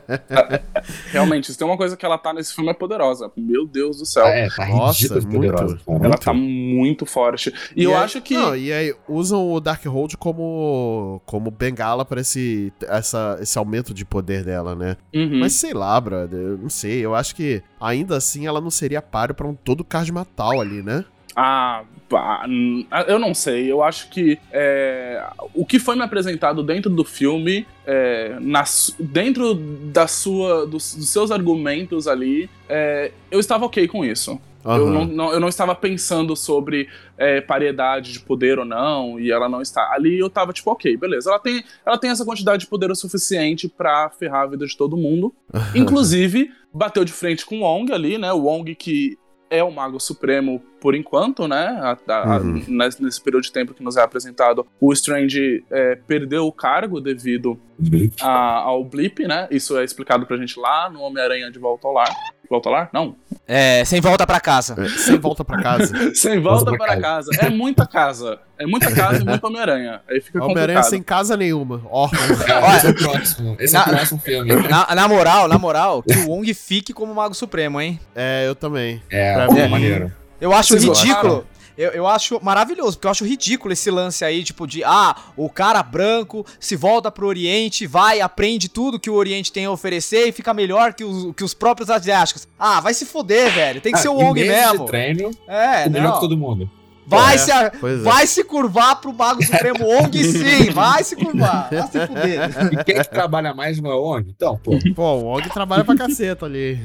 Realmente, 1.11 1.51
se 1.51 1.57
tem 1.57 1.65
uma 1.65 1.77
coisa 1.77 1.97
que 1.97 2.05
ela 2.05 2.17
tá 2.17 2.31
nesse 2.31 2.53
filme 2.53 2.69
é 2.69 2.73
poderosa. 2.75 3.31
Meu 3.35 3.65
Deus 3.65 3.97
do 3.97 4.05
céu. 4.05 4.27
É, 4.27 4.47
tá 4.49 4.67
Nossa, 4.67 5.13
muito, 5.15 5.27
poderosa. 5.27 5.79
Ela 5.87 5.99
muito. 5.99 6.19
tá 6.19 6.33
muito 6.33 7.05
forte. 7.07 7.51
E, 7.75 7.81
e 7.81 7.83
eu 7.83 7.95
aí, 7.97 8.03
acho 8.03 8.21
que. 8.21 8.35
Não, 8.35 8.55
e 8.55 8.71
aí 8.71 8.93
usam 9.09 9.51
o 9.51 9.59
Darkhold 9.59 10.15
como, 10.17 11.19
como 11.25 11.49
bengala 11.49 12.05
pra 12.05 12.21
esse, 12.21 12.71
essa, 12.87 13.39
esse 13.41 13.57
aumento 13.57 13.95
de 13.95 14.05
poder 14.05 14.43
dela, 14.43 14.75
né? 14.75 14.95
Uhum. 15.13 15.39
Mas 15.39 15.53
sei 15.53 15.73
lá, 15.73 15.99
brother. 15.99 16.57
Não 16.61 16.69
sei. 16.69 17.03
Eu 17.03 17.15
acho 17.15 17.35
que 17.35 17.63
ainda 17.79 18.15
assim 18.15 18.45
ela 18.45 18.61
não 18.61 18.69
seria 18.69 19.01
páreo 19.01 19.33
pra 19.33 19.47
um 19.47 19.55
todo 19.55 19.83
card 19.83 20.11
matal 20.11 20.61
ali, 20.61 20.83
né? 20.83 21.03
Ah, 21.35 21.83
pá, 22.09 22.45
hum, 22.47 22.85
eu 23.07 23.17
não 23.19 23.33
sei. 23.33 23.71
Eu 23.71 23.81
acho 23.81 24.09
que 24.09 24.37
é, 24.51 25.23
o 25.53 25.65
que 25.65 25.79
foi 25.79 25.95
me 25.95 26.03
apresentado 26.03 26.61
dentro 26.61 26.89
do 26.89 27.03
filme, 27.03 27.65
é, 27.85 28.35
na 28.39 28.63
dentro 28.99 29.53
da 29.55 30.07
sua, 30.07 30.65
dos, 30.67 30.93
dos 30.95 31.09
seus 31.09 31.31
argumentos 31.31 32.07
ali, 32.07 32.49
é, 32.67 33.11
eu 33.29 33.39
estava 33.39 33.65
ok 33.65 33.87
com 33.87 34.03
isso. 34.03 34.39
Eu, 34.63 34.69
Aham. 34.71 34.91
não, 34.91 35.05
não- 35.05 35.33
eu 35.33 35.39
não 35.39 35.47
estava 35.47 35.73
pensando 35.73 36.35
sobre 36.35 36.87
é, 37.17 37.41
paridade 37.41 38.11
de 38.13 38.19
poder 38.19 38.59
ou 38.59 38.65
não, 38.65 39.19
e 39.19 39.31
ela 39.31 39.49
não 39.49 39.59
está. 39.59 39.91
Ali 39.91 40.19
eu 40.19 40.29
tava 40.29 40.53
tipo, 40.53 40.69
ok, 40.69 40.95
beleza. 40.97 41.31
Ela 41.31 41.39
tem, 41.39 41.63
ela 41.83 41.97
tem 41.97 42.11
essa 42.11 42.23
quantidade 42.23 42.61
de 42.65 42.67
poder 42.69 42.91
o 42.91 42.95
suficiente 42.95 43.67
pra 43.67 44.09
ferrar 44.11 44.43
a 44.43 44.47
vida 44.47 44.67
de 44.67 44.77
todo 44.77 44.95
mundo. 44.95 45.33
Inclusive, 45.73 46.51
bateu 46.71 47.03
de 47.03 47.11
frente 47.11 47.43
com 47.43 47.61
o 47.61 47.63
Wong 47.63 47.91
ali, 47.91 48.19
né? 48.19 48.31
O 48.33 48.43
Wong 48.43 48.75
que 48.75 49.17
é 49.51 49.63
o 49.63 49.69
Mago 49.69 49.99
Supremo 49.99 50.59
por 50.79 50.95
enquanto, 50.95 51.47
né? 51.47 51.67
A- 51.81 51.97
a- 52.07 52.37
Uhum. 52.39 52.63
nesse, 52.67 53.03
nesse 53.03 53.21
período 53.21 53.43
de 53.43 53.51
tempo 53.51 53.73
que 53.73 53.83
nos 53.83 53.97
é 53.97 54.01
apresentado, 54.01 54.65
o 54.79 54.91
Strange 54.93 55.63
é, 55.69 55.95
perdeu 56.07 56.47
o 56.47 56.51
cargo 56.51 56.99
devido 57.01 57.59
a- 58.21 58.59
ao 58.61 58.83
blip, 58.83 59.19
né? 59.27 59.47
Isso 59.51 59.77
é 59.77 59.83
explicado 59.83 60.25
pra 60.25 60.37
gente 60.37 60.59
lá 60.59 60.89
no 60.89 61.01
Homem-Aranha 61.01 61.51
de 61.51 61.59
Volta 61.59 61.87
ao 61.87 61.93
Lar. 61.93 62.09
Volta 62.51 62.69
Lar? 62.69 62.89
Não. 62.91 63.15
É, 63.47 63.83
sem 63.85 64.01
volta 64.01 64.27
pra 64.27 64.39
casa. 64.41 64.75
É, 64.77 64.89
sem 64.89 65.17
volta 65.17 65.43
pra 65.45 65.61
casa. 65.63 65.87
Sem 66.13 66.39
volta 66.41 66.65
Volta 66.65 66.77
pra 66.77 66.87
para 66.87 67.01
casa. 67.01 67.31
É 67.39 67.49
muita 67.49 67.87
casa. 67.87 68.39
É 68.59 68.65
muita 68.65 68.93
casa 68.93 69.21
e 69.21 69.25
muito 69.25 69.47
Homem-Aranha. 69.47 70.01
Aí 70.09 70.19
fica 70.19 70.43
Homem-Aranha 70.43 70.83
sem 70.83 71.01
casa 71.01 71.37
nenhuma. 71.37 71.81
Órfão. 71.89 72.19
É, 72.19 72.75
esse 72.75 72.87
é 72.87 72.89
o 72.89 72.93
próximo. 72.95 73.55
Esse 73.57 73.75
é 73.75 73.79
o 73.79 73.83
próximo 73.85 74.19
filme. 74.19 74.53
Na, 74.67 74.93
na 74.93 75.07
moral, 75.07 75.47
na 75.47 75.57
moral, 75.57 76.03
que 76.03 76.13
o 76.19 76.27
Wong 76.29 76.53
fique 76.53 76.91
como 76.93 77.15
Mago 77.15 77.33
Supremo, 77.33 77.79
hein? 77.79 77.97
É, 78.13 78.45
eu 78.47 78.53
também. 78.53 79.01
É, 79.09 79.33
Pra 79.33 79.47
mim- 79.47 79.69
maneiro. 79.69 80.11
Eu 80.41 80.51
acho 80.53 80.77
Vocês 80.77 80.99
ridículo. 80.99 81.45
Eu, 81.81 81.91
eu 81.91 82.07
acho 82.07 82.39
maravilhoso, 82.43 82.97
porque 82.97 83.07
eu 83.07 83.11
acho 83.11 83.25
ridículo 83.25 83.73
esse 83.73 83.89
lance 83.89 84.23
aí, 84.23 84.43
tipo, 84.43 84.67
de 84.67 84.83
ah, 84.83 85.15
o 85.35 85.49
cara 85.49 85.81
branco 85.81 86.45
se 86.59 86.75
volta 86.75 87.09
pro 87.11 87.27
Oriente, 87.27 87.87
vai, 87.87 88.21
aprende 88.21 88.69
tudo 88.69 88.99
que 88.99 89.09
o 89.09 89.13
Oriente 89.15 89.51
tem 89.51 89.65
a 89.65 89.71
oferecer 89.71 90.27
e 90.27 90.31
fica 90.31 90.53
melhor 90.53 90.93
que 90.93 91.03
os, 91.03 91.33
que 91.35 91.43
os 91.43 91.53
próprios 91.53 91.89
asiáticos. 91.89 92.47
Ah, 92.59 92.79
vai 92.79 92.93
se 92.93 93.05
foder, 93.05 93.51
velho. 93.53 93.81
Tem 93.81 93.91
que 93.91 93.99
ser 93.99 94.09
o 94.09 94.11
Ah, 94.19 94.25
Wong 94.25 94.39
mesmo. 94.39 94.79
de 94.79 94.85
treino, 94.85 95.31
É, 95.47 95.87
o 95.87 95.89
melhor 95.91 96.07
não. 96.09 96.13
que 96.15 96.19
todo 96.21 96.37
mundo. 96.37 96.69
Vai, 97.03 97.35
É, 97.35 97.37
se, 97.39 97.51
a- 97.51 97.63
é. 97.65 97.95
vai 98.03 98.27
se 98.27 98.43
curvar 98.43 99.01
pro 99.01 99.11
Mago 99.11 99.43
Supremo 99.43 99.83
Wong 99.85 100.23
sim, 100.23 100.69
vai 100.71 101.03
se 101.03 101.15
curvar. 101.15 101.67
Vai 101.69 101.81
se 101.87 102.07
fuder. 102.07 102.49
E 102.79 102.83
quem 102.85 102.95
é 102.97 103.03
que 103.03 103.09
trabalha 103.11 103.53
mais 103.53 103.81
não 103.81 103.91
é 103.91 103.95
o 103.95 104.03
ONG? 104.03 104.29
Então, 104.33 104.57
pô. 104.63 104.77
Pô, 104.95 105.13
o 105.15 105.25
Og 105.35 105.49
trabalha 105.49 105.83
pra 105.83 105.95
caceta 105.97 106.45
ali. 106.45 106.79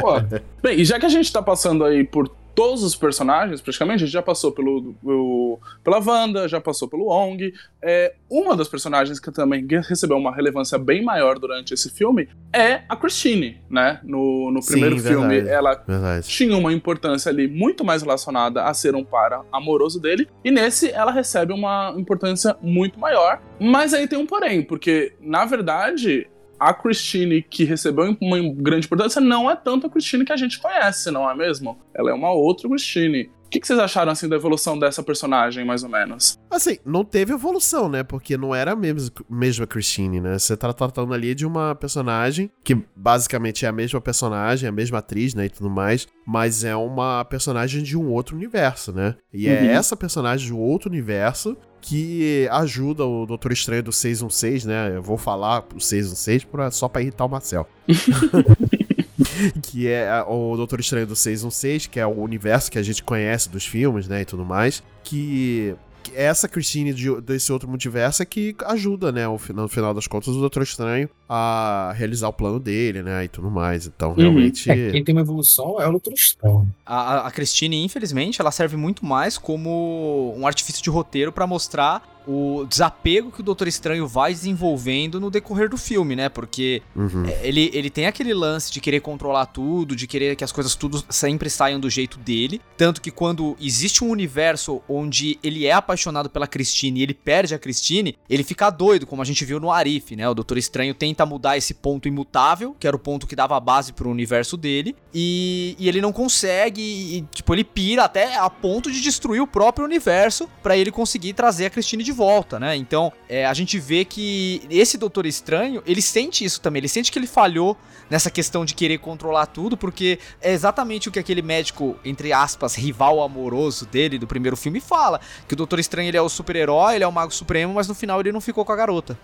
Pô. 0.00 0.38
Bem, 0.60 0.80
e 0.80 0.84
já 0.84 0.98
que 0.98 1.06
a 1.06 1.08
gente 1.08 1.32
tá 1.32 1.40
passando 1.40 1.84
aí 1.84 2.04
por 2.04 2.28
todos 2.60 2.82
os 2.82 2.94
personagens, 2.94 3.58
praticamente, 3.62 4.02
a 4.02 4.06
gente 4.06 4.12
já 4.12 4.20
passou 4.20 4.52
pelo, 4.52 4.94
o- 5.02 5.58
pela 5.82 5.98
Wanda, 5.98 6.46
já 6.46 6.60
passou 6.60 6.86
pelo 6.86 7.06
Wong. 7.06 7.54
É, 7.82 8.12
uma 8.28 8.54
das 8.54 8.68
personagens 8.68 9.18
que 9.18 9.32
também 9.32 9.66
recebeu 9.88 10.18
uma 10.18 10.34
relevância 10.34 10.76
bem 10.78 11.02
maior 11.02 11.38
durante 11.38 11.72
esse 11.72 11.88
filme 11.88 12.28
é 12.52 12.82
a 12.86 12.94
Christine, 12.96 13.56
né? 13.70 13.98
No, 14.04 14.50
no 14.50 14.60
Sim, 14.60 14.72
primeiro 14.72 14.98
filme, 14.98 15.28
verdade. 15.36 15.54
ela 15.54 15.74
Verdade. 15.86 16.28
tinha 16.28 16.54
uma 16.54 16.70
importância 16.70 17.30
ali 17.30 17.48
muito 17.48 17.82
mais 17.82 18.02
relacionada 18.02 18.64
a 18.64 18.74
ser 18.74 18.94
um 18.94 19.04
par 19.04 19.42
amoroso 19.50 19.98
dele, 19.98 20.28
e 20.44 20.50
nesse 20.50 20.90
ela 20.90 21.10
recebe 21.12 21.54
uma 21.54 21.94
importância 21.96 22.54
muito 22.60 23.00
maior. 23.00 23.40
Mas 23.58 23.94
aí 23.94 24.06
tem 24.06 24.18
um 24.18 24.26
porém, 24.26 24.62
porque 24.62 25.14
na 25.18 25.46
verdade 25.46 26.28
a 26.60 26.74
Christine 26.74 27.42
que 27.42 27.64
recebeu 27.64 28.14
uma 28.20 28.38
grande 28.54 28.86
importância 28.86 29.20
não 29.20 29.50
é 29.50 29.56
tanto 29.56 29.86
a 29.86 29.90
Christine 29.90 30.24
que 30.24 30.32
a 30.32 30.36
gente 30.36 30.60
conhece, 30.60 31.10
não 31.10 31.28
é 31.28 31.34
mesmo? 31.34 31.78
Ela 31.94 32.10
é 32.10 32.14
uma 32.14 32.30
outra 32.32 32.68
Christine. 32.68 33.30
O 33.46 33.50
que, 33.50 33.58
que 33.58 33.66
vocês 33.66 33.80
acharam 33.80 34.12
assim 34.12 34.28
da 34.28 34.36
evolução 34.36 34.78
dessa 34.78 35.02
personagem, 35.02 35.64
mais 35.64 35.82
ou 35.82 35.88
menos? 35.88 36.38
Assim, 36.48 36.78
não 36.86 37.04
teve 37.04 37.32
evolução, 37.32 37.88
né? 37.88 38.04
Porque 38.04 38.36
não 38.36 38.54
era 38.54 38.72
a 38.72 38.76
mesma, 38.76 39.10
mesma 39.28 39.66
Christine, 39.66 40.20
né? 40.20 40.38
Você 40.38 40.56
tá 40.56 40.72
tratando 40.72 41.12
ali 41.12 41.34
de 41.34 41.44
uma 41.44 41.74
personagem 41.74 42.48
que 42.62 42.76
basicamente 42.94 43.66
é 43.66 43.68
a 43.68 43.72
mesma 43.72 44.00
personagem, 44.00 44.68
a 44.68 44.72
mesma 44.72 44.98
atriz, 44.98 45.34
né? 45.34 45.46
E 45.46 45.50
tudo 45.50 45.68
mais, 45.68 46.06
mas 46.24 46.62
é 46.62 46.76
uma 46.76 47.24
personagem 47.24 47.82
de 47.82 47.96
um 47.96 48.12
outro 48.12 48.36
universo, 48.36 48.92
né? 48.92 49.16
E 49.34 49.48
é 49.48 49.62
Uhum. 49.62 49.70
essa 49.70 49.96
personagem 49.96 50.46
de 50.46 50.54
um 50.54 50.58
outro 50.60 50.88
universo 50.88 51.56
que 51.80 52.48
ajuda 52.50 53.04
o 53.04 53.26
Doutor 53.26 53.52
Estranho 53.52 53.82
do 53.82 53.92
616, 53.92 54.64
né? 54.64 54.96
Eu 54.96 55.02
vou 55.02 55.16
falar 55.16 55.64
o 55.74 55.80
616 55.80 56.44
pra, 56.44 56.70
só 56.70 56.88
pra 56.88 57.02
irritar 57.02 57.24
o 57.24 57.28
Marcel. 57.28 57.66
que 59.62 59.88
é 59.88 60.22
o 60.26 60.56
Doutor 60.56 60.80
Estranho 60.80 61.06
do 61.06 61.16
616, 61.16 61.86
que 61.86 62.00
é 62.00 62.06
o 62.06 62.20
universo 62.20 62.70
que 62.70 62.78
a 62.78 62.82
gente 62.82 63.02
conhece 63.02 63.48
dos 63.48 63.66
filmes, 63.66 64.08
né, 64.08 64.22
e 64.22 64.24
tudo 64.24 64.44
mais, 64.44 64.82
que 65.02 65.74
essa 66.14 66.48
Christine 66.48 66.92
de- 66.92 67.20
desse 67.20 67.52
outro 67.52 67.68
multiverso 67.68 68.22
é 68.22 68.26
que 68.26 68.54
ajuda, 68.66 69.10
né, 69.12 69.24
no 69.54 69.68
final 69.68 69.94
das 69.94 70.06
contas, 70.06 70.34
o 70.34 70.40
Doutor 70.40 70.62
Estranho 70.62 71.08
a 71.28 71.92
realizar 71.96 72.28
o 72.28 72.32
plano 72.32 72.58
dele, 72.58 73.02
né, 73.02 73.24
e 73.24 73.28
tudo 73.28 73.50
mais. 73.50 73.86
Então, 73.86 74.14
realmente... 74.14 74.70
É, 74.70 74.90
quem 74.90 75.04
tem 75.04 75.14
uma 75.14 75.20
evolução 75.20 75.80
é 75.80 75.86
o 75.86 75.92
Doutor 75.92 76.12
Estranho. 76.12 76.68
A, 76.84 76.96
a- 77.14 77.26
a 77.28 77.30
Christine, 77.30 77.84
infelizmente, 77.84 78.40
ela 78.40 78.50
serve 78.50 78.76
muito 78.76 79.04
mais 79.04 79.38
como 79.38 80.34
um 80.36 80.46
artifício 80.46 80.82
de 80.82 80.90
roteiro 80.90 81.30
pra 81.32 81.46
mostrar 81.46 82.19
o 82.26 82.64
desapego 82.68 83.30
que 83.30 83.40
o 83.40 83.42
Doutor 83.42 83.68
Estranho 83.68 84.06
vai 84.06 84.32
desenvolvendo 84.32 85.20
no 85.20 85.30
decorrer 85.30 85.68
do 85.68 85.76
filme, 85.76 86.14
né? 86.14 86.28
Porque 86.28 86.82
Uhum. 86.94 87.24
é, 87.26 87.40
ele, 87.46 87.70
ele 87.72 87.90
tem 87.90 88.06
aquele 88.06 88.34
lance 88.34 88.72
de 88.72 88.80
querer 88.80 89.00
controlar 89.00 89.46
tudo, 89.46 89.96
de 89.96 90.06
querer 90.06 90.36
que 90.36 90.44
as 90.44 90.52
coisas 90.52 90.74
tudo 90.74 91.02
sempre 91.08 91.48
saiam 91.48 91.80
do 91.80 91.88
jeito 91.88 92.18
dele. 92.18 92.60
Tanto 92.76 93.00
que 93.00 93.10
quando 93.10 93.56
existe 93.60 94.04
um 94.04 94.08
universo 94.10 94.82
onde 94.88 95.38
ele 95.42 95.66
é 95.66 95.72
apaixonado 95.72 96.28
pela 96.28 96.46
Christine 96.46 97.00
e 97.00 97.02
ele 97.02 97.14
perde 97.14 97.54
a 97.54 97.58
Christine, 97.58 98.16
ele 98.28 98.44
fica 98.44 98.70
doido, 98.70 99.06
como 99.06 99.22
a 99.22 99.24
gente 99.24 99.44
viu 99.44 99.58
no 99.60 99.70
Arif, 99.70 100.14
né? 100.14 100.28
O 100.28 100.34
Doutor 100.34 100.58
Estranho 100.58 100.94
tenta 100.94 101.24
mudar 101.26 101.56
esse 101.56 101.74
ponto 101.74 102.06
imutável, 102.08 102.76
que 102.78 102.86
era 102.86 102.96
o 102.96 102.98
ponto 102.98 103.26
que 103.26 103.36
dava 103.36 103.56
a 103.56 103.60
base 103.60 103.92
pro 103.92 104.10
universo 104.10 104.56
dele, 104.56 104.94
e, 105.14 105.74
e 105.78 105.88
ele 105.88 106.00
não 106.00 106.12
consegue, 106.12 106.80
e, 106.82 107.22
tipo, 107.34 107.54
ele 107.54 107.64
pira 107.64 108.04
até 108.04 108.36
a 108.36 108.48
ponto 108.48 108.90
de 108.90 109.00
destruir 109.00 109.40
o 109.40 109.46
próprio 109.46 109.84
universo 109.84 110.48
pra 110.62 110.76
ele 110.76 110.90
conseguir 110.90 111.32
trazer 111.32 111.66
a 111.66 111.70
Christine 111.70 112.02
de 112.02 112.09
volta, 112.12 112.58
né? 112.58 112.76
Então, 112.76 113.12
é, 113.28 113.44
a 113.46 113.54
gente 113.54 113.78
vê 113.78 114.04
que 114.04 114.62
esse 114.70 114.96
Doutor 114.98 115.26
Estranho, 115.26 115.82
ele 115.86 116.02
sente 116.02 116.44
isso 116.44 116.60
também, 116.60 116.80
ele 116.80 116.88
sente 116.88 117.10
que 117.12 117.18
ele 117.18 117.26
falhou 117.26 117.76
nessa 118.08 118.30
questão 118.30 118.64
de 118.64 118.74
querer 118.74 118.98
controlar 118.98 119.46
tudo, 119.46 119.76
porque 119.76 120.18
é 120.40 120.52
exatamente 120.52 121.08
o 121.08 121.12
que 121.12 121.18
aquele 121.18 121.42
médico, 121.42 121.96
entre 122.04 122.32
aspas, 122.32 122.74
rival 122.74 123.22
amoroso 123.22 123.86
dele 123.86 124.18
do 124.18 124.26
primeiro 124.26 124.56
filme 124.56 124.80
fala, 124.80 125.20
que 125.46 125.54
o 125.54 125.56
Doutor 125.56 125.78
Estranho 125.78 126.08
ele 126.08 126.16
é 126.16 126.22
o 126.22 126.28
super-herói, 126.28 126.96
ele 126.96 127.04
é 127.04 127.06
o 127.06 127.12
Mago 127.12 127.32
Supremo, 127.32 127.74
mas 127.74 127.86
no 127.88 127.94
final 127.94 128.18
ele 128.20 128.32
não 128.32 128.40
ficou 128.40 128.64
com 128.64 128.72
a 128.72 128.76
garota. 128.76 129.16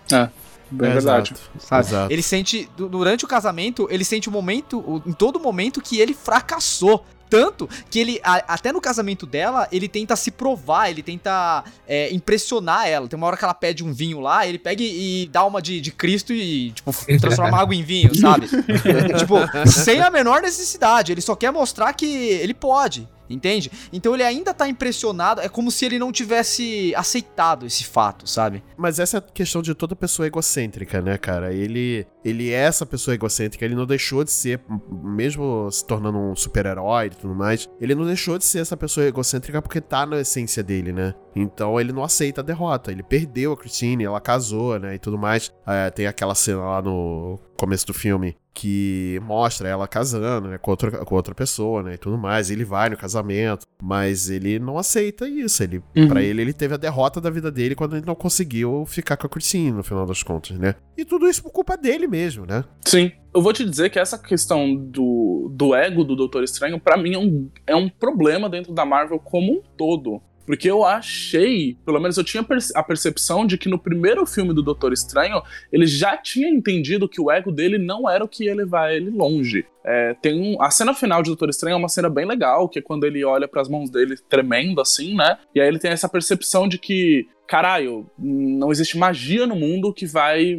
Bem 0.69 0.89
É, 0.89 0.93
verdade. 0.93 1.33
exato, 1.55 1.87
exato. 1.87 2.11
Ele 2.13 2.21
sente, 2.21 2.69
du- 2.75 2.89
durante 2.89 3.23
o 3.23 3.27
casamento, 3.27 3.87
ele 3.89 4.03
sente 4.03 4.27
o 4.27 4.31
momento, 4.31 5.01
em 5.05 5.13
todo 5.13 5.39
momento, 5.39 5.81
que 5.81 5.99
ele 5.99 6.13
fracassou. 6.13 7.05
Tanto 7.29 7.69
que 7.89 7.99
ele, 7.99 8.19
a- 8.23 8.43
até 8.53 8.71
no 8.71 8.79
casamento 8.81 9.25
dela, 9.25 9.67
ele 9.71 9.87
tenta 9.87 10.15
se 10.15 10.31
provar, 10.31 10.89
ele 10.89 11.03
tenta 11.03 11.63
é, 11.87 12.13
impressionar 12.13 12.87
ela. 12.87 13.07
Tem 13.07 13.17
uma 13.17 13.27
hora 13.27 13.37
que 13.37 13.43
ela 13.43 13.53
pede 13.53 13.83
um 13.83 13.91
vinho 13.93 14.19
lá, 14.19 14.45
ele 14.47 14.57
pega 14.59 14.81
e, 14.81 15.23
e 15.23 15.27
dá 15.27 15.43
uma 15.45 15.61
de, 15.61 15.81
de 15.81 15.91
Cristo 15.91 16.33
e, 16.33 16.71
tipo, 16.71 16.91
transforma 17.19 17.57
água 17.59 17.75
em 17.75 17.83
vinho, 17.83 18.15
sabe? 18.15 18.47
tipo, 19.17 19.35
sem 19.69 20.01
a 20.01 20.09
menor 20.09 20.41
necessidade. 20.41 21.11
Ele 21.11 21.21
só 21.21 21.35
quer 21.35 21.51
mostrar 21.51 21.93
que 21.93 22.05
ele 22.05 22.53
pode. 22.53 23.07
Entende? 23.29 23.71
Então 23.91 24.13
ele 24.13 24.23
ainda 24.23 24.53
tá 24.53 24.67
impressionado, 24.67 25.41
é 25.41 25.49
como 25.49 25.71
se 25.71 25.85
ele 25.85 25.99
não 25.99 26.11
tivesse 26.11 26.93
aceitado 26.95 27.65
esse 27.65 27.83
fato, 27.83 28.27
sabe? 28.27 28.63
Mas 28.77 28.99
essa 28.99 29.17
é 29.17 29.19
a 29.19 29.21
questão 29.21 29.61
de 29.61 29.73
toda 29.73 29.95
pessoa 29.95 30.27
egocêntrica, 30.27 31.01
né, 31.01 31.17
cara? 31.17 31.53
Ele, 31.53 32.05
ele 32.23 32.51
é 32.51 32.57
essa 32.59 32.85
pessoa 32.85 33.15
egocêntrica, 33.15 33.65
ele 33.65 33.75
não 33.75 33.85
deixou 33.85 34.23
de 34.23 34.31
ser, 34.31 34.61
mesmo 35.03 35.69
se 35.71 35.85
tornando 35.85 36.17
um 36.17 36.35
super-herói 36.35 37.07
e 37.07 37.09
tudo 37.09 37.35
mais, 37.35 37.67
ele 37.79 37.95
não 37.95 38.05
deixou 38.05 38.37
de 38.37 38.45
ser 38.45 38.59
essa 38.59 38.77
pessoa 38.77 39.05
egocêntrica 39.05 39.61
porque 39.61 39.81
tá 39.81 40.05
na 40.05 40.21
essência 40.21 40.63
dele, 40.63 40.91
né? 40.91 41.13
Então 41.41 41.79
ele 41.79 41.91
não 41.91 42.03
aceita 42.03 42.41
a 42.41 42.43
derrota. 42.43 42.91
Ele 42.91 43.03
perdeu 43.03 43.53
a 43.53 43.57
Christine, 43.57 44.03
ela 44.03 44.19
casou, 44.19 44.79
né? 44.79 44.95
E 44.95 44.99
tudo 44.99 45.17
mais. 45.17 45.51
É, 45.65 45.89
tem 45.89 46.07
aquela 46.07 46.35
cena 46.35 46.61
lá 46.61 46.81
no 46.81 47.39
começo 47.55 47.87
do 47.87 47.93
filme 47.93 48.35
que 48.53 49.19
mostra 49.23 49.69
ela 49.69 49.87
casando, 49.87 50.47
né? 50.47 50.57
Com 50.57 50.71
outra, 50.71 51.05
com 51.05 51.15
outra 51.15 51.35
pessoa, 51.35 51.83
né? 51.83 51.93
E 51.93 51.97
tudo 51.97 52.17
mais. 52.17 52.49
Ele 52.49 52.65
vai 52.65 52.89
no 52.89 52.97
casamento, 52.97 53.67
mas 53.81 54.31
ele 54.31 54.57
não 54.57 54.79
aceita 54.79 55.27
isso. 55.29 55.61
Ele, 55.61 55.83
Uhum. 55.95 56.07
Pra 56.07 56.21
ele, 56.23 56.41
ele 56.41 56.53
teve 56.53 56.73
a 56.73 56.77
derrota 56.77 57.21
da 57.21 57.29
vida 57.29 57.51
dele 57.51 57.75
quando 57.75 57.95
ele 57.95 58.05
não 58.05 58.15
conseguiu 58.15 58.83
ficar 58.87 59.15
com 59.17 59.27
a 59.27 59.29
Christine, 59.29 59.71
no 59.71 59.83
final 59.83 60.05
das 60.05 60.23
contas, 60.23 60.57
né? 60.57 60.75
E 60.97 61.05
tudo 61.05 61.27
isso 61.27 61.43
por 61.43 61.51
culpa 61.51 61.77
dele 61.77 62.07
mesmo, 62.07 62.45
né? 62.45 62.63
Sim. 62.83 63.11
Eu 63.33 63.41
vou 63.41 63.53
te 63.53 63.63
dizer 63.63 63.91
que 63.91 63.99
essa 63.99 64.17
questão 64.17 64.75
do, 64.75 65.51
do 65.53 65.75
ego 65.75 66.03
do 66.03 66.15
Doutor 66.15 66.43
Estranho, 66.43 66.79
pra 66.79 66.97
mim, 66.97 67.13
é 67.13 67.19
um, 67.19 67.49
é 67.67 67.75
um 67.75 67.87
problema 67.87 68.49
dentro 68.49 68.73
da 68.73 68.83
Marvel 68.83 69.19
como 69.19 69.53
um 69.53 69.61
todo. 69.77 70.19
Porque 70.47 70.71
eu 70.71 70.85
achei, 70.85 71.77
pelo 71.85 71.99
menos 71.99 72.15
eu 72.15 72.23
tinha 72.23 72.43
a 72.73 72.81
percepção 72.81 73.45
de 73.45 73.57
que 73.57 73.67
no 73.67 73.77
primeiro 73.77 74.25
filme 74.25 74.53
do 74.53 74.63
Doutor 74.63 74.93
Estranho, 74.93 75.43
ele 75.69 75.85
já 75.85 76.15
tinha 76.15 76.47
entendido 76.47 77.09
que 77.09 77.19
o 77.19 77.29
ego 77.29 77.51
dele 77.51 77.77
não 77.77 78.09
era 78.09 78.23
o 78.23 78.29
que 78.29 78.45
ia 78.45 78.55
levar 78.55 78.93
ele 78.93 79.09
longe. 79.09 79.65
É, 79.83 80.15
tem 80.21 80.39
um, 80.39 80.61
a 80.61 80.71
cena 80.71 80.93
final 80.93 81.21
de 81.21 81.29
Doutor 81.29 81.49
Estranho 81.49 81.73
é 81.73 81.77
uma 81.77 81.89
cena 81.89 82.09
bem 82.09 82.25
legal, 82.25 82.69
que 82.69 82.79
é 82.79 82.81
quando 82.81 83.03
ele 83.03 83.25
olha 83.25 83.45
pras 83.45 83.67
mãos 83.67 83.89
dele 83.89 84.15
tremendo 84.29 84.79
assim, 84.79 85.15
né? 85.15 85.37
E 85.53 85.59
aí 85.59 85.67
ele 85.67 85.79
tem 85.79 85.91
essa 85.91 86.07
percepção 86.07 86.65
de 86.65 86.77
que, 86.77 87.27
caralho, 87.45 88.09
não 88.17 88.71
existe 88.71 88.97
magia 88.97 89.45
no 89.45 89.55
mundo 89.55 89.93
que 89.93 90.05
vai 90.05 90.57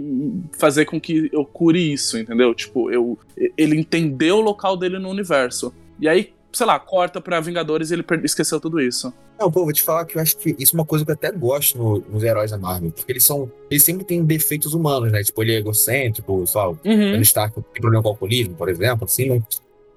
fazer 0.58 0.84
com 0.84 1.00
que 1.00 1.30
eu 1.32 1.46
cure 1.46 1.94
isso, 1.94 2.18
entendeu? 2.18 2.54
Tipo, 2.54 2.90
eu, 2.90 3.18
ele 3.56 3.74
entendeu 3.74 4.36
o 4.36 4.42
local 4.42 4.76
dele 4.76 4.98
no 4.98 5.08
universo. 5.08 5.74
E 5.98 6.06
aí, 6.06 6.32
sei 6.52 6.66
lá, 6.66 6.78
corta 6.78 7.20
pra 7.20 7.40
Vingadores 7.40 7.90
e 7.90 7.94
ele 7.94 8.04
esqueceu 8.24 8.58
tudo 8.60 8.80
isso. 8.80 9.12
Não, 9.38 9.50
pô, 9.50 9.64
vou 9.64 9.72
te 9.72 9.82
falar 9.82 10.04
que 10.04 10.16
eu 10.16 10.22
acho 10.22 10.36
que 10.36 10.56
isso 10.58 10.74
é 10.74 10.78
uma 10.80 10.84
coisa 10.84 11.04
que 11.04 11.10
eu 11.10 11.14
até 11.14 11.30
gosto 11.30 11.78
no- 11.78 12.00
nos 12.08 12.22
heróis 12.24 12.50
da 12.50 12.58
Marvel. 12.58 12.90
Porque 12.90 13.12
eles 13.12 13.24
são. 13.24 13.50
Eles 13.70 13.84
sempre 13.84 14.04
têm 14.04 14.24
defeitos 14.24 14.74
humanos, 14.74 15.12
né? 15.12 15.22
Tipo, 15.22 15.42
ele 15.42 15.52
é 15.54 15.58
egocêntrico, 15.58 16.32
o 16.32 16.38
Uhum. 16.38 16.74
Tony 16.84 17.22
Stark 17.22 17.54
tem 17.54 17.80
problema 17.80 18.02
com 18.02 18.08
o 18.08 18.12
alcoolismo, 18.12 18.54
por 18.54 18.68
exemplo, 18.68 19.04
assim, 19.04 19.28
né? 19.30 19.42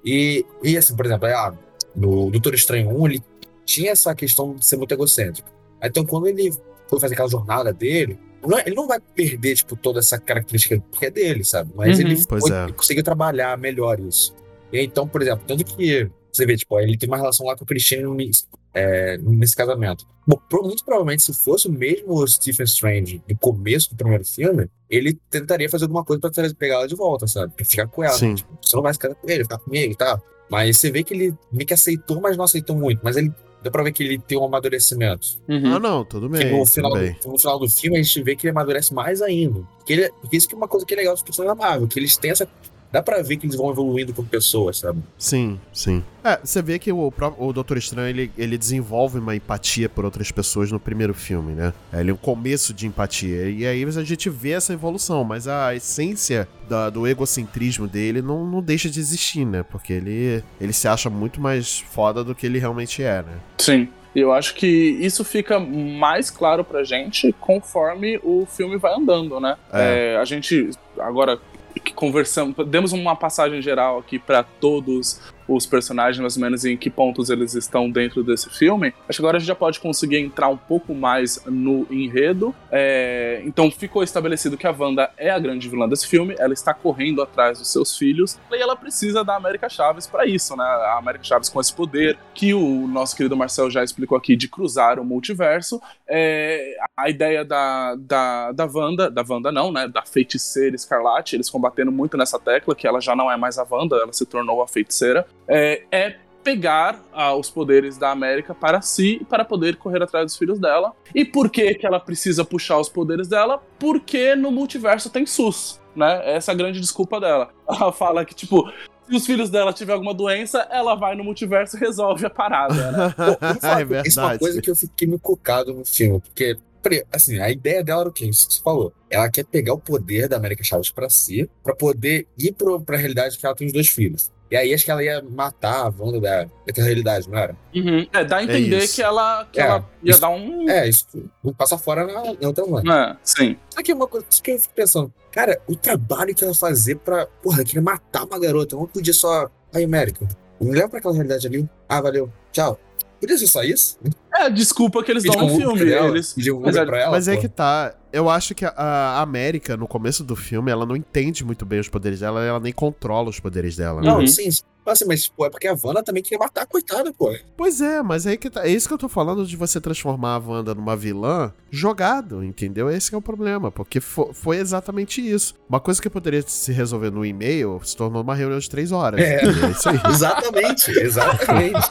E, 0.06 0.46
e 0.64 0.78
assim, 0.78 0.96
por 0.96 1.06
exemplo, 1.06 1.28
ah, 1.28 1.54
no 1.96 2.30
Doutor 2.32 2.54
Estranho 2.54 2.90
1, 2.90 3.08
ele 3.08 3.24
tinha 3.66 3.92
essa 3.92 4.14
questão 4.14 4.54
de 4.56 4.66
ser 4.66 4.78
muito 4.78 4.92
egocêntrico. 4.94 5.50
Então, 5.84 6.06
quando 6.06 6.28
ele 6.28 6.52
foi 6.88 7.00
fazer 7.00 7.14
aquela 7.14 7.30
jornada 7.30 7.72
dele, 7.74 8.20
não 8.46 8.58
é- 8.58 8.64
ele 8.66 8.76
não 8.76 8.88
vai 8.88 9.00
perder, 9.00 9.56
tipo, 9.56 9.76
toda 9.76 10.00
essa 10.00 10.20
característica 10.20 10.84
que 11.00 11.06
é 11.06 11.10
dele, 11.12 11.44
sabe? 11.44 11.72
Mas 11.76 11.98
Uhum. 12.00 12.06
ele, 12.06 12.16
foi- 12.18 12.52
é. 12.52 12.64
ele 12.66 12.74
conseguiu 12.74 13.04
trabalhar 13.04 13.58
melhor 13.58 14.00
isso. 14.00 14.36
E 14.74 14.80
então, 14.82 15.08
por 15.08 15.22
exemplo, 15.22 15.44
tanto 15.48 15.64
que 15.66 16.10
você 16.32 16.46
vê, 16.46 16.56
tipo, 16.56 16.80
ele 16.80 16.98
tem 16.98 17.08
uma 17.10 17.18
relação 17.18 17.46
lá 17.46 17.56
com 17.56 17.64
o 17.64 17.68
Cristiano 17.68 18.14
nesse- 18.14 18.46
é, 18.74 19.18
nesse 19.18 19.56
casamento. 19.56 20.06
Bom, 20.26 20.40
muito 20.64 20.86
provavelmente, 20.86 21.24
se 21.24 21.34
fosse 21.34 21.68
o 21.68 21.72
mesmo 21.72 22.26
Stephen 22.28 22.64
Strange 22.66 23.22
no 23.30 23.38
começo 23.38 23.90
do 23.90 23.96
primeiro 23.98 24.24
filme, 24.26 24.68
ele 24.90 25.20
tentaria 25.30 25.70
fazer 25.70 25.86
alguma 25.86 26.04
coisa 26.06 26.22
pra 26.22 26.32
pegar 26.58 26.76
ela 26.76 26.88
de 26.88 26.96
volta, 26.96 27.28
sabe? 27.28 27.52
Pra 27.54 27.66
ficar 27.66 27.88
com 27.88 28.04
ela. 28.04 28.14
Sim. 28.14 28.36
Tipo, 28.36 28.50
você 28.62 28.76
não 28.76 28.84
vai 28.84 28.94
se 28.94 29.00
casar 29.00 29.16
com 29.16 29.30
ele, 29.30 29.44
ficar 29.44 29.58
comigo 29.58 29.92
e 29.92 29.96
tal. 29.96 30.22
Mas 30.50 30.78
você 30.78 30.90
vê 30.92 31.04
que 31.04 31.14
ele 31.14 31.34
meio 31.52 31.66
que 31.68 31.74
aceitou, 31.74 32.22
mas 32.22 32.38
não 32.38 32.46
aceitou 32.46 32.76
muito. 32.76 33.00
Mas 33.04 33.18
ele 33.18 33.34
dá 33.64 33.70
pra 33.72 33.84
ver 33.84 33.92
que 33.92 34.04
ele 34.04 34.20
tem 34.20 34.38
um 34.38 34.44
amadurecimento. 34.46 35.28
Uhum. 35.50 35.76
Ah, 35.76 35.80
não, 35.80 36.04
tudo 36.06 36.30
Que 36.30 36.38
bem. 36.40 36.52
no 36.52 36.60
tudo 36.60 36.72
final, 36.74 36.94
bem. 36.94 37.16
no 37.26 37.38
final 37.38 37.60
do 37.60 37.70
filme 37.70 37.98
a 38.00 38.02
gente 38.04 38.24
vê 38.24 38.36
que 38.36 38.46
ele 38.48 38.52
amadurece 38.52 38.94
mais 38.94 39.22
ainda. 39.22 39.62
Porque, 39.78 39.94
ele, 39.94 40.10
porque 40.22 40.38
isso 40.38 40.48
que 40.48 40.54
é 40.56 40.58
uma 40.58 40.68
coisa 40.68 40.86
que 40.86 40.94
é 40.94 40.98
legal 40.98 41.14
dos 41.14 41.24
personagens 41.24 41.58
da 41.58 41.64
Marvel, 41.68 41.88
que 41.88 42.00
eles 42.00 42.16
têm 42.18 42.32
essa. 42.32 42.48
Dá 42.92 43.02
pra 43.02 43.22
ver 43.22 43.38
que 43.38 43.46
eles 43.46 43.56
vão 43.56 43.70
evoluindo 43.72 44.14
como 44.14 44.28
pessoas, 44.28 44.80
sabe? 44.80 45.00
Sim, 45.18 45.60
sim. 45.72 46.04
É, 46.24 46.40
você 46.44 46.62
vê 46.62 46.78
que 46.78 46.92
o, 46.92 47.14
o 47.38 47.54
Doutor 47.54 47.78
Estranho, 47.78 48.10
ele, 48.10 48.32
ele 48.38 48.58
desenvolve 48.58 49.18
uma 49.20 49.36
empatia 49.36 49.88
por 49.88 50.04
outras 50.06 50.32
pessoas 50.32 50.72
no 50.72 50.80
primeiro 50.80 51.14
filme, 51.14 51.54
né? 51.54 51.74
É, 51.92 52.02
Ele 52.02 52.12
é 52.12 52.14
um 52.14 52.18
começo 52.18 52.74
de 52.74 52.86
empatia. 52.86 53.50
E 53.50 53.66
aí 53.66 53.84
a 53.84 54.04
gente 54.04 54.30
vê 54.30 54.52
essa 54.52 54.74
evolução, 54.74 55.24
mas 55.24 55.48
a 55.48 55.74
essência 55.74 56.48
da- 56.70 56.90
do 56.90 57.08
egocentrismo 57.08 57.88
dele 57.88 58.22
não, 58.22 58.46
não 58.46 58.62
deixa 58.62 58.90
de 58.90 59.00
existir, 59.00 59.46
né? 59.46 59.64
Porque 59.64 59.94
ele, 59.94 60.44
ele 60.60 60.74
se 60.74 60.88
acha 60.88 61.10
muito 61.10 61.40
mais 61.40 61.80
foda 61.80 62.24
do 62.24 62.36
que 62.36 62.46
ele 62.46 62.60
realmente 62.60 63.02
é, 63.02 63.22
né? 63.24 63.34
Sim. 63.58 63.88
E 64.14 64.20
eu 64.20 64.34
acho 64.34 64.56
que 64.56 64.68
isso 64.68 65.24
fica 65.24 65.58
mais 65.58 66.30
claro 66.30 66.66
pra 66.66 66.84
gente 66.84 67.34
conforme 67.40 68.20
o 68.22 68.46
filme 68.46 68.76
vai 68.78 68.94
andando, 68.94 69.40
né? 69.40 69.56
É. 69.72 70.14
É, 70.14 70.18
a 70.18 70.26
gente, 70.26 70.70
agora 71.00 71.40
que 71.80 71.94
conversamos, 71.94 72.56
demos 72.68 72.92
uma 72.92 73.16
passagem 73.16 73.62
geral 73.62 74.00
aqui 74.00 74.20
pra 74.20 74.44
todos 74.44 75.22
os 75.56 75.66
personagens, 75.66 76.20
mais 76.20 76.38
ou 76.38 76.42
menos 76.42 76.66
em 76.66 76.78
que 76.78 76.90
pontos 76.90 77.30
eles 77.30 77.54
estão 77.56 77.90
dentro 77.90 78.24
desse 78.24 78.50
filme. 78.50 78.94
Acho 79.08 79.18
que 79.18 79.22
agora 79.22 79.38
a 79.38 79.40
gente 79.40 79.48
já 79.48 79.56
pode 79.56 79.80
conseguir 79.80 80.18
entrar 80.18 80.48
um 80.48 80.58
pouco 80.58 80.94
mais 80.94 81.44
no 81.46 81.88
enredo. 81.90 82.54
É, 82.72 83.42
então 83.46 83.70
ficou 83.72 84.04
estabelecido 84.04 84.58
que 84.58 84.68
a 84.68 84.72
Wanda 84.72 85.12
é 85.18 85.30
a 85.30 85.40
grande 85.40 85.68
vilã 85.70 85.88
desse 85.88 86.08
filme, 86.08 86.36
ela 86.38 86.54
está 86.54 86.74
correndo 86.74 87.22
atrás 87.22 87.60
dos 87.60 87.72
seus 87.72 87.98
filhos 87.98 88.38
e 88.52 88.56
ela 88.56 88.76
precisa 88.76 89.24
da 89.24 89.36
América 89.36 89.70
Chaves 89.70 90.08
pra 90.08 90.26
isso, 90.26 90.56
né? 90.56 90.64
A 90.64 90.98
América 90.98 91.24
Chaves 91.24 91.50
com 91.50 91.60
esse 91.60 91.74
poder 91.74 92.18
que 92.34 92.54
o 92.54 92.88
nosso 92.88 93.16
querido 93.16 93.36
Marcel 93.36 93.70
já 93.70 93.84
explicou 93.84 94.18
aqui 94.18 94.36
de 94.36 94.48
cruzar 94.48 95.00
o 95.00 95.06
multiverso. 95.06 95.82
É, 96.08 96.76
a 96.98 97.10
ideia 97.10 97.44
da, 97.44 97.96
da, 97.96 98.52
da 98.52 98.66
Wanda, 98.66 99.10
da 99.10 99.24
Wanda 99.28 99.52
não, 99.52 99.72
né? 99.72 99.88
Da 99.88 100.04
feiticeira 100.04 100.76
escarlate, 100.76 101.36
eles 101.36 101.50
combatendo 101.50 101.92
muito 101.92 102.18
nessa 102.18 102.40
tecla 102.40 102.76
que 102.76 102.88
ela 102.88 103.00
já 103.00 103.16
não 103.16 103.32
é 103.32 103.38
mais 103.38 103.58
a 103.58 103.66
Wanda, 103.70 103.96
ela 103.96 104.14
se 104.14 104.26
tornou 104.26 104.62
a 104.62 104.68
feiticeira. 104.68 105.26
É, 105.48 105.84
é 105.92 106.16
pegar 106.44 107.04
ah, 107.14 107.36
os 107.36 107.50
poderes 107.50 107.98
da 107.98 108.12
América 108.12 108.54
para 108.54 108.82
si 108.82 109.26
para 109.30 109.46
poder 109.46 109.76
correr 109.76 110.02
atrás 110.02 110.26
dos 110.26 110.38
filhos 110.38 110.60
dela. 110.60 110.94
E 111.14 111.24
por 111.24 111.50
que 111.50 111.76
que 111.76 111.86
ela 111.86 112.00
precisa 112.00 112.44
puxar 112.44 112.80
os 112.80 112.90
poderes 112.90 113.28
dela? 113.28 113.62
Porque 113.80 114.36
no 114.36 114.52
multiverso 114.52 115.10
tem 115.10 115.26
SUS, 115.26 115.80
né? 115.96 116.22
Essa 116.36 116.52
é 116.52 116.54
a 116.54 116.58
grande 116.58 116.80
desculpa 116.80 117.20
dela. 117.20 117.50
Ela 117.68 117.92
fala 117.92 118.26
que, 118.26 118.36
tipo, 118.36 118.72
se 119.08 119.16
os 119.16 119.26
filhos 119.26 119.50
dela 119.50 119.74
tiver 119.74 119.94
alguma 119.94 120.14
doença, 120.14 120.68
ela 120.72 120.96
vai 120.96 121.16
no 121.16 121.24
multiverso 121.24 121.78
e 121.78 121.80
resolve 121.80 122.26
a 122.26 122.30
parada, 122.30 122.92
né? 122.92 123.14
Pô, 123.16 123.60
falar, 123.60 123.82
é 123.82 124.04
Isso 124.06 124.20
é 124.20 124.24
uma 124.24 124.40
coisa 124.40 124.62
que 124.62 124.70
eu 124.70 124.76
fiquei 124.76 125.08
me 125.08 125.20
cocado 125.20 125.74
no 125.74 125.86
filme, 125.86 126.22
porque, 126.22 127.06
assim, 127.12 127.40
a 127.40 127.50
ideia 127.50 127.84
dela 127.84 128.02
era 128.02 128.10
o 128.10 128.14
quê? 128.14 128.26
Isso 128.26 128.48
que 128.48 128.56
você 128.56 128.62
falou. 128.62 128.94
Ela 129.10 129.30
quer 129.30 129.46
pegar 129.46 129.74
o 129.74 129.80
poder 129.80 130.28
da 130.28 130.38
América 130.38 130.64
Chaves 130.64 130.92
pra 130.92 131.10
si, 131.10 131.50
pra 131.64 131.76
poder 131.76 132.28
ir 132.38 132.54
pro, 132.54 132.82
pra 132.82 132.98
realidade 132.98 133.38
que 133.38 133.46
ela 133.46 133.56
tem 133.56 133.68
os 133.68 133.74
dois 133.74 133.88
filhos. 133.88 134.32
E 134.52 134.58
aí 134.58 134.74
acho 134.74 134.84
que 134.84 134.92
ela 134.92 135.02
ia 135.02 135.24
matar 135.24 135.86
a 135.88 135.94
Wanda 135.98 136.20
da, 136.20 136.46
daquela 136.68 136.86
realidade, 136.86 137.30
não 137.30 137.38
era? 137.38 137.56
Uhum. 137.74 138.06
É, 138.12 138.24
dá 138.26 138.38
a 138.38 138.44
entender 138.44 138.80
isso. 138.80 138.96
que 138.96 139.02
ela, 139.02 139.46
que 139.50 139.62
É, 139.62 139.64
ela 139.64 139.90
ia 140.04 140.12
isso- 140.12 140.20
dar 140.20 140.30
um. 140.30 140.70
É, 140.70 140.90
isso 140.90 141.08
não 141.42 141.54
passa 141.54 141.78
fora 141.78 142.06
na, 142.06 142.22
na 142.34 142.48
outra 142.48 142.66
Wanda. 142.66 142.94
É, 142.94 143.18
sim. 143.24 143.58
Só 143.70 143.82
que 143.82 143.92
é 143.92 143.96
uma 143.96 144.08
coisa 144.08 144.26
que 144.44 144.52
eu 144.52 144.60
fico 144.60 144.74
pensando, 144.74 145.14
cara, 145.32 145.60
o 145.68 145.76
trabalho 145.76 146.36
que 146.36 146.44
ela 146.44 146.54
fazer 146.54 146.96
pra. 146.98 147.26
Porra, 147.42 147.64
queria 147.64 147.82
matar 147.82 148.26
uma 148.26 148.38
garota, 148.38 148.76
não 148.76 148.86
podia 148.86 149.14
só. 149.14 149.50
Aí, 149.74 149.86
América, 149.86 150.28
me 150.60 150.72
leva 150.76 150.90
pra 150.90 151.00
aquela 151.00 151.14
realidade 151.14 151.48
ali. 151.48 151.68
Ah, 151.88 152.02
valeu, 152.02 152.30
tchau. 152.52 152.78
Podia 153.22 153.38
ser 153.38 153.48
só 153.48 153.64
isso? 153.64 153.98
É 154.36 154.44
a 154.46 154.50
desculpa 154.50 155.02
que 155.04 155.12
eles 155.12 155.24
dão 155.24 155.36
no 155.38 155.46
um 155.46 155.56
filme. 155.58 155.86
dela, 155.86 156.08
Eles... 156.08 156.34
Mas 156.36 156.76
é- 156.76 156.80
ela, 156.82 157.12
Mas 157.12 157.28
é 157.28 157.38
que 157.38 157.48
tá. 157.48 157.94
Eu 158.12 158.30
acho 158.30 158.54
que 158.56 158.66
a, 158.66 158.74
a 158.76 159.22
América, 159.22 159.78
no 159.78 159.88
começo 159.88 160.24
do 160.24 160.36
filme, 160.36 160.72
ela 160.72 160.86
não 160.86 160.96
entende 160.96 161.46
muito 161.46 161.64
bem 161.66 161.80
os 161.80 161.88
poderes 161.88 162.20
dela, 162.20 162.44
ela 162.44 162.60
nem 162.60 162.74
controla 162.74 163.30
os 163.30 163.40
poderes 163.40 163.76
dela. 163.78 164.02
né? 164.02 164.08
Não, 164.10 164.20
Uhum. 164.20 164.28
sim, 164.28 164.50
sim. 164.52 164.64
Assim, 164.86 165.06
mas, 165.06 165.28
pô, 165.28 165.46
é 165.46 165.50
porque 165.50 165.68
a 165.68 165.76
Wanda 165.82 166.04
também 166.04 166.24
queria 166.24 166.40
matar 166.40 166.64
a 166.64 166.66
coitada, 166.66 167.14
pô. 167.14 167.34
Pois 167.56 167.82
é, 167.82 168.02
mas 168.02 168.26
aí 168.28 168.38
que 168.38 168.50
tá. 168.50 168.66
É 168.66 168.70
isso 168.72 168.88
que 168.88 168.94
eu 168.94 168.98
tô 168.98 169.08
falando 169.08 169.46
de 169.46 169.56
você 169.56 169.80
transformar 169.80 170.36
a 170.36 170.38
Wanda 170.40 170.74
numa 170.76 170.96
vilã 170.96 171.54
jogado, 171.70 172.44
entendeu? 172.44 172.90
Esse 172.90 173.10
que 173.10 173.16
é 173.16 173.18
o 173.18 173.22
problema, 173.22 173.72
porque 173.72 174.00
fo- 174.00 174.32
foi 174.34 174.58
exatamente 174.58 175.22
isso. 175.22 175.54
Uma 175.70 175.80
coisa 175.80 176.02
que 176.02 176.10
poderia 176.10 176.42
se 176.46 176.72
resolver 176.72 177.12
no 177.12 177.26
e-mail 177.26 177.80
se 177.84 177.96
tornou 177.96 178.22
uma 178.22 178.36
reunião 178.36 178.60
de 178.60 178.70
três 178.70 178.92
horas. 178.92 179.20
É. 179.22 179.42
É 179.42 179.70
isso 179.72 179.88
aí. 179.90 180.00
Exatamente, 180.12 180.92
exatamente. 181.00 181.88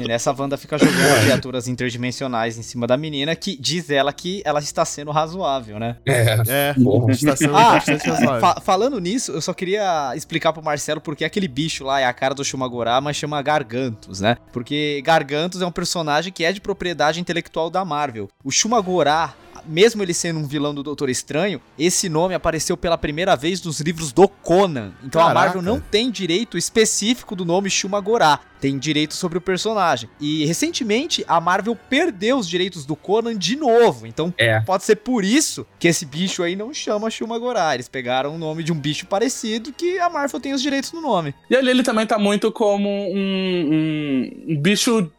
E 0.00 0.08
nessa 0.08 0.34
Wanda 0.36 0.56
fica 0.56 0.78
jogando 0.78 1.22
criaturas 1.24 1.68
interdimensionais 1.68 2.58
em 2.58 2.62
cima 2.62 2.86
da 2.86 2.96
menina, 2.96 3.34
que 3.36 3.56
diz 3.60 3.90
ela 3.90 4.12
que 4.12 4.42
ela 4.44 4.58
está 4.60 4.84
sendo 4.84 5.10
razoável, 5.10 5.78
né? 5.78 5.96
é. 6.06 6.36
É, 6.48 6.74
Porra. 6.74 7.12
está 7.12 7.36
sendo 7.36 7.56
Ah, 7.56 7.72
bastante 7.74 8.08
razoável. 8.08 8.40
fa- 8.40 8.60
falando 8.60 8.98
nisso, 9.00 9.32
eu 9.32 9.40
só 9.40 9.52
queria 9.52 10.12
explicar 10.16 10.52
pro 10.52 10.62
Marcelo 10.62 11.00
porque 11.00 11.24
aquele 11.24 11.48
bicho 11.48 11.84
lá 11.84 12.00
é 12.00 12.05
a 12.06 12.12
cara 12.12 12.34
do 12.34 12.44
Shumagorá, 12.44 13.00
mas 13.00 13.16
chama 13.16 13.40
Gargantos, 13.42 14.20
né? 14.20 14.36
Porque 14.52 15.02
Gargantos 15.04 15.62
é 15.62 15.66
um 15.66 15.72
personagem 15.72 16.32
que 16.32 16.44
é 16.44 16.52
de 16.52 16.60
propriedade 16.60 17.20
intelectual 17.20 17.70
da 17.70 17.84
Marvel. 17.84 18.28
O 18.44 18.50
Shumagorá, 18.50 19.34
mesmo 19.68 20.02
ele 20.02 20.14
sendo 20.14 20.38
um 20.40 20.46
vilão 20.46 20.74
do 20.74 20.82
Doutor 20.82 21.08
Estranho, 21.08 21.60
esse 21.78 22.08
nome 22.08 22.34
apareceu 22.34 22.76
pela 22.76 22.96
primeira 22.98 23.34
vez 23.36 23.62
nos 23.62 23.80
livros 23.80 24.12
do 24.12 24.28
Conan. 24.28 24.92
Então 25.04 25.20
a 25.20 25.26
Caraca. 25.28 25.46
Marvel 25.46 25.62
não 25.62 25.80
tem 25.80 26.10
direito 26.10 26.56
específico 26.58 27.34
do 27.36 27.44
nome 27.44 27.68
Shumagorá. 27.70 28.40
Tem 28.58 28.78
direito 28.78 29.12
sobre 29.12 29.36
o 29.36 29.40
personagem. 29.40 30.08
E 30.18 30.46
recentemente 30.46 31.22
a 31.28 31.38
Marvel 31.40 31.76
perdeu 31.90 32.38
os 32.38 32.48
direitos 32.48 32.86
do 32.86 32.96
Conan 32.96 33.36
de 33.36 33.54
novo. 33.54 34.06
Então 34.06 34.32
É. 34.38 34.60
pode 34.60 34.82
ser 34.84 34.96
por 34.96 35.24
isso 35.24 35.66
que 35.78 35.86
esse 35.88 36.06
bicho 36.06 36.42
aí 36.42 36.56
não 36.56 36.72
chama 36.72 37.10
Shumagorá. 37.10 37.74
Eles 37.74 37.86
pegaram 37.88 38.34
o 38.34 38.38
nome 38.38 38.62
de 38.62 38.72
um 38.72 38.78
bicho 38.80 39.06
parecido 39.06 39.72
que 39.72 39.98
a 39.98 40.08
Marvel 40.08 40.40
tem 40.40 40.54
os 40.54 40.62
direitos 40.62 40.90
no 40.92 41.02
nome. 41.02 41.34
E 41.50 41.54
ali 41.54 41.68
ele 41.70 41.82
também 41.82 42.06
tá 42.06 42.18
muito 42.18 42.50
como 42.50 42.88
um, 42.88 43.14
um- 43.74 44.52
um 44.54 44.60
bicho, 44.60 45.10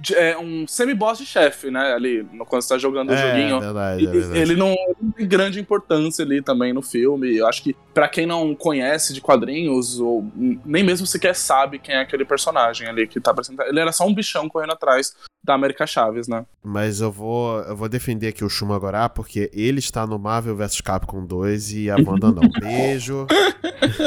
de- 0.00 0.14
é, 0.14 0.36
um 0.38 0.66
semi-boss 0.66 1.18
de 1.18 1.26
chefe, 1.26 1.70
né? 1.70 1.92
Ali, 1.92 2.26
quando 2.48 2.62
você 2.62 2.68
tá 2.68 2.78
jogando 2.78 3.10
o 3.10 3.14
É, 3.14 3.16
joguinho. 3.30 3.60
verdade, 3.60 3.95
é 4.04 4.10
verdade. 4.10 4.38
Ele 4.38 4.56
não, 4.56 4.74
tem 5.16 5.26
grande 5.26 5.60
importância 5.60 6.24
ali 6.24 6.42
também 6.42 6.72
no 6.72 6.82
filme. 6.82 7.36
Eu 7.36 7.46
acho 7.46 7.62
que 7.62 7.76
pra 7.94 8.08
quem 8.08 8.26
não 8.26 8.54
conhece 8.54 9.14
de 9.14 9.20
quadrinhos, 9.20 10.00
ou 10.00 10.30
nem 10.64 10.82
mesmo 10.82 11.06
sequer 11.06 11.34
sabe 11.34 11.78
quem 11.78 11.94
é 11.94 12.00
aquele 12.00 12.24
personagem 12.24 12.88
ali 12.88 13.06
que 13.06 13.20
tá 13.20 13.30
apresentando. 13.30 13.68
Ele 13.68 13.80
era 13.80 13.92
só 13.92 14.06
um 14.06 14.14
bichão 14.14 14.48
correndo 14.48 14.72
atrás 14.72 15.14
da 15.46 15.54
América 15.54 15.86
Chaves, 15.86 16.26
né? 16.28 16.44
Mas 16.62 17.00
eu 17.00 17.10
vou, 17.10 17.60
eu 17.60 17.76
vou 17.76 17.88
defender 17.88 18.28
aqui 18.28 18.44
o 18.44 18.48
Shumagorá, 18.48 19.08
porque 19.08 19.48
ele 19.54 19.78
está 19.78 20.04
no 20.06 20.18
Marvel 20.18 20.56
vs 20.56 20.80
Capcom 20.80 21.24
2 21.24 21.72
e 21.72 21.90
a 21.90 21.94
Wanda 21.96 22.32
não. 22.32 22.42
Beijo. 22.60 23.26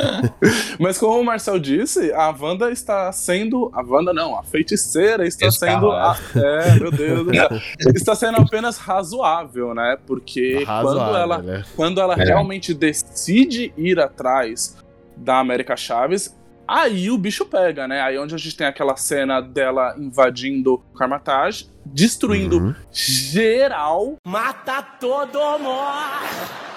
Mas 0.80 0.98
como 0.98 1.20
o 1.20 1.24
Marcel 1.24 1.58
disse, 1.60 2.12
a 2.14 2.30
Wanda 2.38 2.70
está 2.72 3.12
sendo. 3.12 3.72
A 3.74 3.82
Wanda 3.82 4.14
não, 4.14 4.38
a 4.38 4.44
feiticeira 4.44 5.26
está 5.26 5.48
Esse 5.48 5.60
sendo. 5.60 5.92
a- 5.92 6.18
é, 6.36 6.80
meu 6.80 6.92
Deus 6.92 7.26
do 7.26 7.34
céu. 7.34 7.50
Está 7.96 8.16
sendo 8.16 8.38
apenas 8.42 8.78
razoável, 8.78 9.74
né? 9.74 9.98
Porque 10.06 10.66
quando 10.66 10.66
Razoável, 10.66 11.16
ela, 11.16 11.38
né? 11.42 11.64
quando 11.76 12.02
ela 12.02 12.14
É. 12.16 12.24
realmente 12.26 12.74
decide 12.74 13.74
ir 13.78 14.00
atrás 14.00 14.76
da 15.16 15.40
América 15.40 15.76
Chaves, 15.78 16.36
aí 16.70 17.10
o 17.12 17.18
bicho 17.18 17.46
pega, 17.46 17.88
né? 17.88 18.02
Aí 18.02 18.18
onde 18.18 18.36
a 18.36 18.38
gente 18.38 18.56
tem 18.56 18.68
aquela 18.68 18.96
cena 18.96 19.42
dela 19.42 19.96
invadindo 19.98 20.76
o 20.76 20.98
Karmatage, 20.98 21.70
destruindo 21.86 22.58
Uhum. 22.60 22.76
geral, 22.92 24.16
Mata 24.26 24.82
todo 24.82 25.40
mundo! 25.60 26.70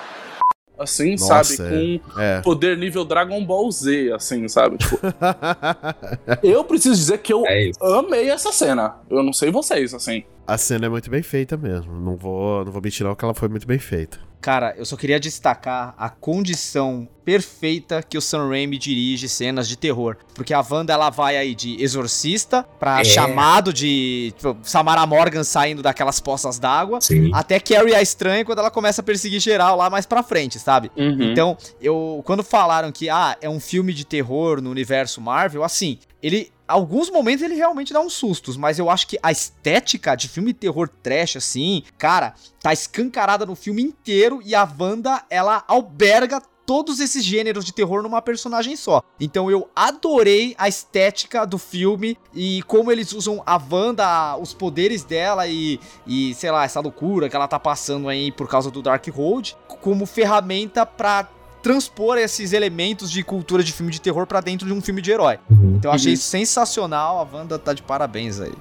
assim, 0.78 1.12
Nossa, 1.12 1.44
sabe? 1.44 2.00
é. 2.06 2.10
Com 2.12 2.20
É. 2.20 2.40
poder 2.40 2.76
nível 2.76 3.04
Dragon 3.04 3.44
Ball 3.44 3.70
Z, 3.70 4.12
assim, 4.14 4.48
sabe? 4.48 4.78
Tipo, 4.78 4.98
eu 6.42 6.64
preciso 6.64 6.96
dizer 6.96 7.18
que 7.18 7.32
eu 7.32 7.44
É 7.46 7.70
amei 7.80 8.28
essa 8.30 8.50
cena. 8.50 8.96
Eu 9.08 9.22
não 9.22 9.32
sei 9.32 9.50
vocês, 9.52 9.94
assim. 9.94 10.24
A 10.46 10.58
cena 10.58 10.86
é 10.86 10.88
muito 10.88 11.10
bem 11.10 11.22
feita 11.22 11.56
mesmo. 11.56 11.92
Não 12.00 12.16
vou, 12.16 12.64
não 12.64 12.72
vou 12.72 12.82
mentir 12.82 13.06
não 13.06 13.14
que 13.14 13.24
ela 13.24 13.34
foi 13.34 13.48
muito 13.48 13.66
bem 13.66 13.78
feita. 13.78 14.18
Cara, 14.40 14.74
eu 14.76 14.84
só 14.84 14.96
queria 14.96 15.20
destacar 15.20 15.94
a 15.96 16.10
condição 16.10 17.08
perfeita 17.24 18.02
que 18.02 18.18
o 18.18 18.20
Sam 18.20 18.48
Raimi 18.48 18.76
dirige 18.76 19.28
cenas 19.28 19.68
de 19.68 19.78
terror. 19.78 20.16
Porque 20.34 20.52
a 20.52 20.60
Wanda, 20.68 20.92
ela 20.92 21.10
vai 21.10 21.36
aí 21.36 21.54
de 21.54 21.80
exorcista 21.80 22.64
pra 22.80 23.02
É. 23.02 23.04
chamado 23.04 23.72
de 23.72 24.34
tipo, 24.36 24.56
Samara 24.64 25.06
Morgan 25.06 25.44
saindo 25.44 25.80
daquelas 25.80 26.18
poças 26.18 26.58
d'água. 26.58 26.98
Até 27.32 27.60
Carrie 27.60 27.94
a 27.94 28.02
Estranha 28.02 28.44
quando 28.44 28.58
ela 28.58 28.70
começa 28.70 29.00
a 29.00 29.04
perseguir 29.04 29.38
geral 29.38 29.76
lá 29.76 29.88
mais 29.88 30.06
pra 30.06 30.24
frente, 30.24 30.58
sabe? 30.58 30.90
Uhum. 30.96 31.22
Então, 31.22 31.56
eu 31.80 32.20
quando 32.24 32.42
falaram 32.42 32.90
que 32.90 33.08
ah, 33.08 33.36
é 33.40 33.48
um 33.48 33.60
filme 33.60 33.94
de 33.94 34.04
terror 34.04 34.60
no 34.60 34.70
universo 34.72 35.20
Marvel, 35.20 35.62
assim, 35.62 36.00
ele 36.20 36.50
alguns 36.66 37.10
momentos 37.10 37.42
ele 37.42 37.54
realmente 37.54 37.92
dá 37.92 38.00
uns 38.00 38.14
sustos, 38.14 38.56
mas 38.56 38.78
eu 38.78 38.88
acho 38.88 39.06
que 39.06 39.18
a 39.22 39.30
estética 39.30 40.14
de 40.14 40.28
filme 40.28 40.52
terror 40.52 40.88
trash 41.02 41.36
assim, 41.36 41.82
cara, 41.98 42.34
tá 42.60 42.72
escancarada 42.72 43.44
no 43.44 43.54
filme 43.54 43.82
inteiro 43.82 44.40
e 44.44 44.54
a 44.54 44.68
Wanda, 44.78 45.24
ela 45.28 45.64
alberga 45.66 46.40
todos 46.64 47.00
esses 47.00 47.24
gêneros 47.24 47.64
de 47.64 47.72
terror 47.72 48.02
numa 48.02 48.22
personagem 48.22 48.76
só. 48.76 49.02
Então 49.20 49.50
eu 49.50 49.68
adorei 49.74 50.54
a 50.56 50.68
estética 50.68 51.46
do 51.46 51.58
filme 51.58 52.16
e 52.34 52.62
como 52.62 52.90
eles 52.90 53.12
usam 53.12 53.42
a 53.44 53.60
Wanda, 53.70 54.36
os 54.36 54.54
poderes 54.54 55.04
dela 55.04 55.46
e, 55.46 55.80
e 56.06 56.34
sei 56.34 56.50
lá, 56.50 56.64
essa 56.64 56.80
loucura 56.80 57.28
que 57.28 57.36
ela 57.36 57.48
tá 57.48 57.58
passando 57.58 58.08
aí 58.08 58.30
por 58.30 58.48
causa 58.48 58.70
do 58.70 58.80
Darkhold, 58.82 59.56
como 59.66 60.06
ferramenta 60.06 60.86
pra 60.86 61.28
transpor 61.62 62.18
esses 62.18 62.52
elementos 62.52 63.10
de 63.10 63.22
cultura 63.22 63.62
de 63.62 63.72
filme 63.72 63.92
de 63.92 64.00
terror 64.00 64.26
pra 64.26 64.40
dentro 64.40 64.66
de 64.66 64.72
um 64.72 64.80
filme 64.80 65.00
de 65.00 65.10
herói. 65.10 65.38
Uhum. 65.50 65.76
Então 65.76 65.90
eu 65.90 65.94
achei 65.94 66.12
Uhum. 66.12 66.16
sensacional, 66.18 67.18
a 67.18 67.36
Wanda 67.36 67.58
tá 67.58 67.72
de 67.72 67.82
parabéns 67.82 68.40
aí. 68.40 68.52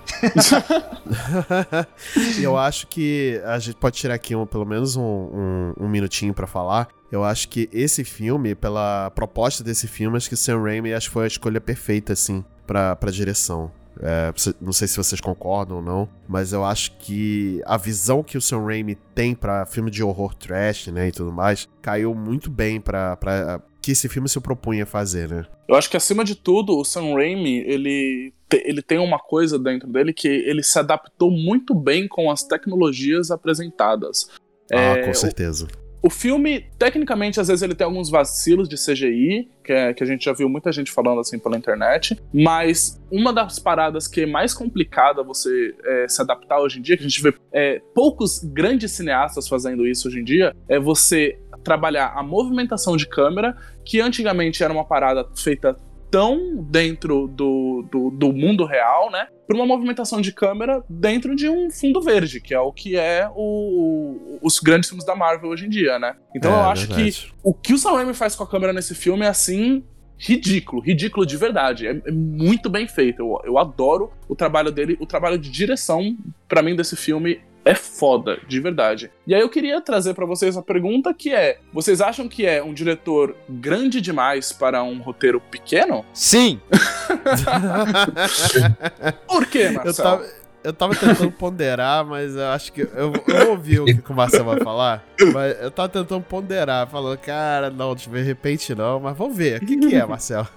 E 2.40 2.44
eu 2.44 2.58
acho 2.58 2.88
que 2.88 3.42
a 3.46 3.60
gente 3.60 3.76
pode 3.76 3.98
tirar 3.98 4.14
aqui 4.16 4.36
um, 4.36 4.46
pelo 4.46 4.66
menos 4.66 4.96
um, 4.96 5.02
um, 5.04 5.74
um 5.82 5.88
minutinho 5.90 6.34
pra 6.34 6.48
falar. 6.48 6.88
Eu 7.12 7.24
acho 7.24 7.50
que 7.50 7.70
esse 7.74 8.04
filme, 8.04 8.56
pela 8.56 9.10
proposta 9.12 9.64
desse 9.64 9.88
filme, 9.88 10.16
acho 10.18 10.30
que 10.30 10.38
Sam 10.38 10.62
Raimi 10.62 10.94
acho 10.94 11.08
que 11.08 11.14
foi 11.14 11.26
a 11.26 11.28
escolha 11.28 11.60
perfeita, 11.60 12.14
assim, 12.14 12.44
pra, 12.66 12.96
pra 12.96 13.12
direção. 13.12 13.70
É, 14.00 14.34
não 14.62 14.72
sei 14.72 14.88
se 14.88 14.98
vocês 14.98 15.20
concordam 15.20 15.78
ou 15.78 15.84
não, 15.84 16.10
mas 16.28 16.54
eu 16.54 16.64
acho 16.64 16.94
que 16.98 17.62
a 17.66 17.78
visão 17.78 18.24
que 18.24 18.38
o 18.38 18.42
Sam 18.42 18.66
Raimi 18.66 18.96
tem 19.14 19.36
pra 19.36 19.66
filme 19.66 19.92
de 19.92 20.04
horror 20.04 20.34
trash, 20.34 20.88
né, 20.88 21.10
e 21.10 21.12
tudo 21.12 21.32
mais, 21.32 21.68
caiu 21.82 22.16
muito 22.16 22.50
bem 22.50 22.80
pra, 22.80 23.18
pra 23.18 23.62
que 23.82 23.92
esse 23.92 24.08
filme 24.08 24.30
se 24.30 24.40
propunha 24.40 24.84
a 24.84 24.88
fazer, 24.88 25.28
né? 25.28 25.46
Eu 25.68 25.76
acho 25.76 25.90
que 25.90 25.98
acima 25.98 26.24
de 26.24 26.36
tudo, 26.36 26.78
o 26.78 26.86
Sam 26.86 27.16
Raimi, 27.16 27.60
ele, 27.60 28.34
ele 28.54 28.82
tem 28.82 29.00
uma 29.00 29.18
coisa 29.18 29.58
dentro 29.58 29.88
dele 29.88 30.14
que 30.14 30.28
ele 30.28 30.62
se 30.64 30.78
adaptou 30.78 31.32
muito 31.32 31.74
bem 31.74 32.08
com 32.08 32.30
as 32.30 32.44
tecnologias 32.44 33.32
apresentadas. 33.32 34.30
ah, 34.72 34.98
É, 34.98 35.04
com 35.06 35.14
certeza. 35.14 35.66
O 35.66 35.91
filme, 36.10 36.66
tecnicamente, 36.80 37.40
às 37.40 37.48
vezes 37.48 37.62
ele 37.62 37.76
tem 37.76 37.86
alguns 37.86 38.10
vacilos 38.10 38.68
de 38.68 38.76
CGI, 38.76 39.48
que, 39.64 39.72
é- 39.72 39.94
que 39.94 40.04
a 40.04 40.08
gente 40.08 40.26
já 40.26 40.34
viu 40.34 40.50
muita 40.50 40.72
gente 40.72 40.92
falando 40.92 41.20
assim 41.22 41.38
pela 41.38 41.56
internet, 41.58 42.18
mas 42.34 43.00
uma 43.12 43.32
das 43.32 43.60
paradas 43.60 44.08
que 44.08 44.22
é 44.22 44.26
mais 44.26 44.54
complicada 44.54 45.22
você 45.24 45.76
é, 45.86 46.08
se 46.08 46.22
adaptar 46.22 46.60
hoje 46.60 46.80
em 46.80 46.82
dia, 46.82 46.98
que 46.98 47.04
a 47.04 47.08
gente 47.08 47.22
vê 47.22 47.34
é, 47.52 47.82
poucos 47.94 48.44
grandes 48.44 48.92
cineastas 48.92 49.48
fazendo 49.48 49.86
isso 49.86 50.08
hoje 50.08 50.20
em 50.20 50.24
dia, 50.24 50.56
é 50.68 50.80
você 50.80 51.38
trabalhar 51.64 52.14
a 52.16 52.24
movimentação 52.24 52.98
de 52.98 53.08
câmera, 53.08 53.56
que 53.86 54.02
antigamente 54.02 54.64
era 54.64 54.74
uma 54.74 54.84
parada 54.84 55.28
feita 55.36 55.78
tão 56.12 56.58
dentro 56.70 57.28
do, 57.28 57.88
do, 57.90 58.12
do 58.12 58.34
mundo 58.34 58.66
real, 58.66 59.10
né? 59.10 59.28
Por 59.48 59.56
uma 59.56 59.66
movimentação 59.66 60.20
de 60.22 60.32
câmera 60.34 60.84
dentro 60.90 61.36
de 61.36 61.50
um 61.50 61.72
fundo 61.72 62.02
verde, 62.02 62.42
que 62.42 62.54
é 62.54 62.60
o 62.60 62.72
que 62.72 62.96
é 62.98 63.30
o, 63.34 64.38
os 64.42 64.60
grandes 64.60 64.90
filmes 64.90 65.06
da 65.06 65.16
Marvel 65.16 65.50
hoje 65.50 65.66
em 65.66 65.70
dia, 65.70 65.98
né? 65.98 66.16
Então 66.36 66.52
É, 66.52 66.56
eu 66.56 66.70
acho 66.70 66.88
que 66.88 66.94
verdade. 66.96 67.34
o 67.42 67.54
que 67.54 67.74
o 67.74 67.78
Sam 67.78 67.94
Raimi 67.94 68.14
faz 68.14 68.36
com 68.36 68.44
a 68.44 68.48
câmera 68.48 68.74
nesse 68.74 68.94
filme 68.94 69.26
é 69.26 69.30
assim. 69.30 69.84
Ridículo, 70.24 70.84
ridículo 70.84 71.26
de 71.26 71.36
verdade. 71.36 71.88
É, 71.88 72.00
é 72.06 72.12
muito 72.12 72.70
bem 72.70 72.88
feito. 72.88 73.22
Eu, 73.24 73.42
eu 73.44 73.58
adoro 73.58 74.12
o 74.30 74.36
trabalho 74.36 74.72
dele. 74.72 74.96
O 75.00 75.06
trabalho 75.08 75.36
de 75.36 75.50
direção, 75.50 76.16
pra 76.48 76.62
mim, 76.62 76.76
desse 76.76 76.96
filme 76.96 77.40
é 77.64 77.76
foda, 77.76 78.40
de 78.48 78.60
verdade. 78.60 79.12
E 79.28 79.36
aí 79.36 79.42
eu 79.42 79.50
queria 79.50 79.80
trazer 79.82 80.14
pra 80.14 80.26
vocês 80.26 80.58
a 80.58 80.62
pergunta 80.62 81.14
que 81.14 81.34
é: 81.34 81.60
vocês 81.74 82.02
acham 82.02 82.28
que 82.28 82.46
é 82.46 82.62
um 82.64 82.74
diretor 82.74 83.36
grande 83.50 84.02
demais 84.02 84.52
para 84.52 84.84
um 84.84 85.00
roteiro 85.00 85.40
pequeno? 85.40 86.06
Sim! 86.14 86.60
Por 89.28 89.46
quê, 89.48 89.64
Eu 89.68 89.74
Marcel? 89.74 90.04
tava, 90.04 90.26
eu 90.64 90.74
tava 90.74 90.96
tentando 90.96 91.32
ponderar, 91.32 92.06
mas 92.06 92.36
eu 92.36 92.48
acho 92.48 92.72
que. 92.72 92.82
Eu, 92.82 93.14
eu 93.28 93.46
vou 93.46 93.50
ouvir 93.52 93.80
o 93.80 93.86
que 93.86 94.12
o 94.12 94.16
Marcel 94.16 94.44
vai 94.44 94.60
falar. 94.60 95.04
Mas 95.34 95.62
eu 95.62 95.72
tava 95.72 95.90
tentando 95.90 96.22
ponderar, 96.22 96.88
falando, 96.88 97.18
cara, 97.18 97.70
não, 97.70 97.96
de 97.96 98.10
repente 98.22 98.74
não, 98.74 99.00
mas 99.00 99.16
vamos 99.16 99.36
ver. 99.36 99.62
O 99.62 99.66
que, 99.66 99.78
que 99.78 99.96
é, 99.96 100.06
Marcel? 100.06 100.48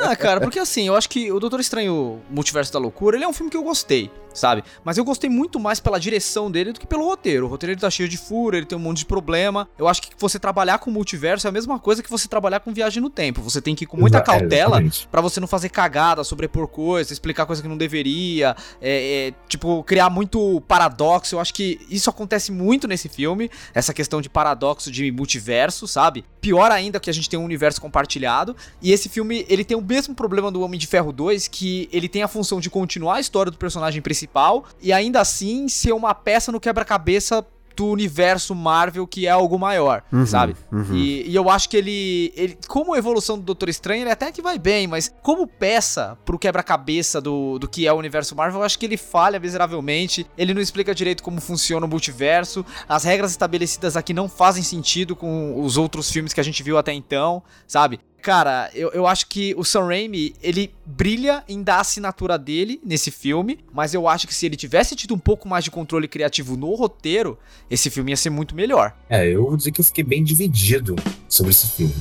Ah, 0.00 0.14
cara, 0.14 0.40
porque 0.40 0.58
assim, 0.58 0.86
eu 0.86 0.94
acho 0.94 1.08
que 1.08 1.32
o 1.32 1.40
Doutor 1.40 1.60
Estranho 1.60 2.20
Multiverso 2.30 2.72
da 2.72 2.78
Loucura, 2.78 3.16
ele 3.16 3.24
é 3.24 3.28
um 3.28 3.32
filme 3.32 3.50
que 3.50 3.56
eu 3.56 3.62
gostei, 3.62 4.10
sabe? 4.32 4.62
Mas 4.84 4.98
eu 4.98 5.04
gostei 5.04 5.30
muito 5.30 5.58
mais 5.58 5.80
pela 5.80 5.98
direção 5.98 6.50
dele 6.50 6.72
do 6.72 6.80
que 6.80 6.86
pelo 6.86 7.04
roteiro. 7.04 7.46
O 7.46 7.48
roteiro 7.48 7.72
ele 7.72 7.80
tá 7.80 7.90
cheio 7.90 8.08
de 8.08 8.18
furo, 8.18 8.56
ele 8.56 8.66
tem 8.66 8.76
um 8.76 8.80
monte 8.80 8.98
de 8.98 9.06
problema. 9.06 9.68
Eu 9.78 9.88
acho 9.88 10.02
que 10.02 10.10
você 10.18 10.38
trabalhar 10.38 10.78
com 10.78 10.90
multiverso 10.90 11.46
é 11.46 11.50
a 11.50 11.52
mesma 11.52 11.78
coisa 11.78 12.02
que 12.02 12.10
você 12.10 12.28
trabalhar 12.28 12.60
com 12.60 12.72
viagem 12.72 13.02
no 13.02 13.10
tempo. 13.10 13.40
Você 13.42 13.60
tem 13.60 13.74
que 13.74 13.84
ir 13.84 13.86
com 13.86 13.96
muita 13.96 14.18
é, 14.18 14.22
cautela 14.22 14.76
exatamente. 14.84 15.08
Pra 15.10 15.20
você 15.20 15.40
não 15.40 15.46
fazer 15.46 15.68
cagada, 15.68 16.24
sobrepor 16.24 16.68
coisa, 16.68 17.12
explicar 17.12 17.46
coisa 17.46 17.62
que 17.62 17.68
não 17.68 17.76
deveria, 17.76 18.56
é, 18.80 19.28
é, 19.28 19.33
tipo, 19.48 19.82
criar 19.84 20.10
muito 20.10 20.60
paradoxo. 20.68 21.34
Eu 21.34 21.40
acho 21.40 21.54
que 21.54 21.80
isso 21.88 22.10
acontece 22.10 22.50
muito 22.50 22.88
nesse 22.88 23.08
filme, 23.08 23.50
essa 23.72 23.92
questão 23.92 24.20
de 24.20 24.28
paradoxo 24.28 24.90
de 24.90 25.10
multiverso, 25.10 25.86
sabe? 25.86 26.24
Pior 26.40 26.70
ainda 26.70 27.00
que 27.00 27.10
a 27.10 27.12
gente 27.12 27.28
tem 27.28 27.38
um 27.38 27.44
universo 27.44 27.80
compartilhado. 27.80 28.56
E 28.80 28.92
esse 28.92 29.08
filme, 29.08 29.46
ele 29.48 29.64
tem 29.64 29.76
o 29.76 29.82
mesmo 29.82 30.14
problema 30.14 30.50
do 30.50 30.60
Homem 30.60 30.78
de 30.78 30.86
Ferro 30.86 31.12
2, 31.12 31.48
que 31.48 31.88
ele 31.92 32.08
tem 32.08 32.22
a 32.22 32.28
função 32.28 32.60
de 32.60 32.70
continuar 32.70 33.16
a 33.16 33.20
história 33.20 33.50
do 33.50 33.58
personagem 33.58 34.02
principal 34.02 34.64
e 34.80 34.92
ainda 34.92 35.20
assim 35.20 35.68
ser 35.68 35.92
uma 35.92 36.14
peça 36.14 36.50
no 36.50 36.60
quebra-cabeça 36.60 37.44
do 37.76 37.86
universo 37.86 38.54
Marvel 38.54 39.06
que 39.06 39.26
é 39.26 39.30
algo 39.30 39.58
maior, 39.58 40.02
Uhum, 40.12 40.26
sabe? 40.26 40.56
uhum. 40.70 40.94
E, 40.94 41.28
e 41.30 41.34
eu 41.34 41.48
acho 41.50 41.68
que 41.68 41.76
ele, 41.76 42.32
ele, 42.36 42.58
como 42.68 42.94
evolução 42.96 43.36
do 43.36 43.44
Doutor 43.44 43.68
Estranho, 43.68 44.02
ele 44.02 44.10
até 44.10 44.30
que 44.30 44.40
vai 44.42 44.58
bem, 44.58 44.86
mas 44.86 45.12
como 45.22 45.46
peça 45.46 46.16
pro 46.24 46.38
quebra-cabeça 46.38 47.20
do, 47.20 47.58
do 47.58 47.68
que 47.68 47.86
é 47.86 47.92
o 47.92 47.96
universo 47.96 48.34
Marvel, 48.34 48.60
eu 48.60 48.64
acho 48.64 48.78
que 48.78 48.86
ele 48.86 48.96
falha 48.96 49.38
miseravelmente. 49.38 50.26
Ele 50.36 50.54
não 50.54 50.60
explica 50.60 50.94
direito 50.94 51.22
como 51.22 51.40
funciona 51.40 51.86
o 51.86 51.88
multiverso. 51.88 52.64
As 52.88 53.04
regras 53.04 53.30
estabelecidas 53.30 53.96
aqui 53.96 54.12
não 54.12 54.28
fazem 54.28 54.62
sentido 54.62 55.16
com 55.16 55.60
os 55.62 55.76
outros 55.76 56.10
filmes 56.10 56.32
que 56.32 56.40
a 56.40 56.44
gente 56.44 56.62
viu 56.62 56.78
até 56.78 56.92
então, 56.92 57.42
sabe? 57.66 58.00
Cara, 58.24 58.70
eu, 58.74 58.90
eu 58.92 59.06
acho 59.06 59.26
que 59.28 59.54
o 59.54 59.62
Sam 59.62 59.84
Raimi, 59.88 60.34
ele 60.42 60.72
brilha 60.86 61.44
em 61.46 61.62
dar 61.62 61.76
a 61.76 61.80
assinatura 61.80 62.38
dele 62.38 62.80
nesse 62.82 63.10
filme, 63.10 63.58
mas 63.70 63.92
eu 63.92 64.08
acho 64.08 64.26
que 64.26 64.34
se 64.34 64.46
ele 64.46 64.56
tivesse 64.56 64.96
tido 64.96 65.12
um 65.14 65.18
pouco 65.18 65.46
mais 65.46 65.62
de 65.62 65.70
controle 65.70 66.08
criativo 66.08 66.56
no 66.56 66.74
roteiro, 66.74 67.38
esse 67.70 67.90
filme 67.90 68.12
ia 68.12 68.16
ser 68.16 68.30
muito 68.30 68.56
melhor. 68.56 68.96
É, 69.10 69.28
eu 69.28 69.44
vou 69.44 69.58
dizer 69.58 69.72
que 69.72 69.80
eu 69.82 69.84
fiquei 69.84 70.02
bem 70.02 70.24
dividido 70.24 70.96
sobre 71.28 71.52
esse 71.52 71.66
filme. 71.72 71.94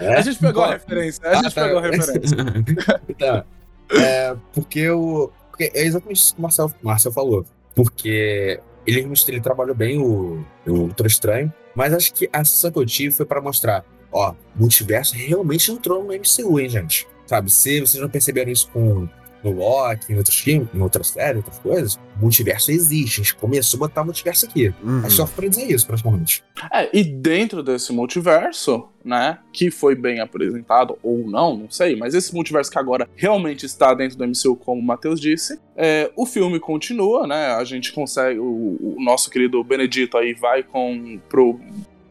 É? 0.00 0.16
A 0.18 0.20
gente 0.22 0.40
pegou 0.40 0.64
a 0.64 0.66
Pô, 0.66 0.72
referência. 0.72 1.24
A 1.24 1.34
gente 1.36 1.46
Ah, 1.46 1.50
tá. 1.52 1.62
pegou 1.62 1.78
a 1.78 1.82
referência. 1.82 2.36
Tá. 3.16 3.44
É, 3.92 4.36
porque 4.52 4.80
eu. 4.80 5.32
porque 5.50 5.70
é 5.72 5.84
exatamente 5.84 6.16
isso 6.16 6.34
que 6.34 6.40
o 6.40 6.42
Marcel, 6.42 6.72
Marcel 6.82 7.12
falou. 7.12 7.46
Porque 7.76 8.58
ele, 8.84 9.08
ele 9.28 9.40
trabalhou 9.40 9.74
bem 9.76 10.00
o, 10.00 10.44
o 10.66 10.72
Doutor 10.86 11.06
Estranho, 11.06 11.52
mas 11.76 11.92
acho 11.94 12.12
que 12.12 12.28
a 12.32 12.44
sensação 12.44 12.72
que 12.72 12.78
eu 12.80 12.86
tive 12.86 13.14
foi 13.14 13.24
pra 13.24 13.40
mostrar: 13.40 13.84
ó, 14.12 14.32
o 14.32 14.60
multiverso 14.60 15.14
realmente 15.14 15.70
entrou 15.70 16.04
no 16.04 16.12
MCU, 16.12 16.60
hein, 16.60 16.68
gente? 16.68 17.06
Sabe? 17.26 17.50
Se 17.50 17.80
vocês 17.80 18.00
não 18.00 18.08
perceberam 18.08 18.50
isso 18.50 18.68
com 18.72 19.08
no 19.42 19.52
Loki, 19.52 20.12
em 20.12 20.16
outros 20.16 20.36
filmes, 20.36 20.68
em 20.74 20.80
outras 20.80 21.08
séries, 21.08 21.36
outras 21.36 21.58
coisas, 21.58 21.94
o 22.16 22.20
multiverso 22.20 22.70
existe. 22.70 23.20
A 23.20 23.24
gente 23.24 23.34
começou 23.34 23.78
a 23.78 23.88
botar 23.88 24.02
o 24.02 24.04
multiverso 24.04 24.46
aqui. 24.46 24.72
Uhum. 24.82 25.00
Acho 25.04 25.16
só 25.16 25.26
pra 25.26 25.48
dizer 25.48 25.70
isso, 25.70 25.86
praticamente. 25.86 26.44
É, 26.72 26.88
e 26.92 27.02
dentro 27.02 27.62
desse 27.62 27.92
multiverso, 27.92 28.88
né, 29.04 29.38
que 29.52 29.70
foi 29.70 29.94
bem 29.94 30.20
apresentado, 30.20 30.98
ou 31.02 31.26
não, 31.26 31.56
não 31.56 31.70
sei, 31.70 31.96
mas 31.96 32.14
esse 32.14 32.34
multiverso 32.34 32.70
que 32.70 32.78
agora 32.78 33.08
realmente 33.16 33.64
está 33.64 33.94
dentro 33.94 34.18
do 34.18 34.26
MCU, 34.26 34.56
como 34.56 34.80
o 34.80 34.84
Matheus 34.84 35.20
disse, 35.20 35.58
é, 35.76 36.10
o 36.14 36.26
filme 36.26 36.60
continua, 36.60 37.26
né, 37.26 37.54
a 37.54 37.64
gente 37.64 37.92
consegue, 37.92 38.38
o, 38.38 38.76
o 38.80 38.96
nosso 38.98 39.30
querido 39.30 39.62
Benedito 39.64 40.18
aí 40.18 40.34
vai 40.34 40.62
com, 40.62 41.18
pro, 41.28 41.58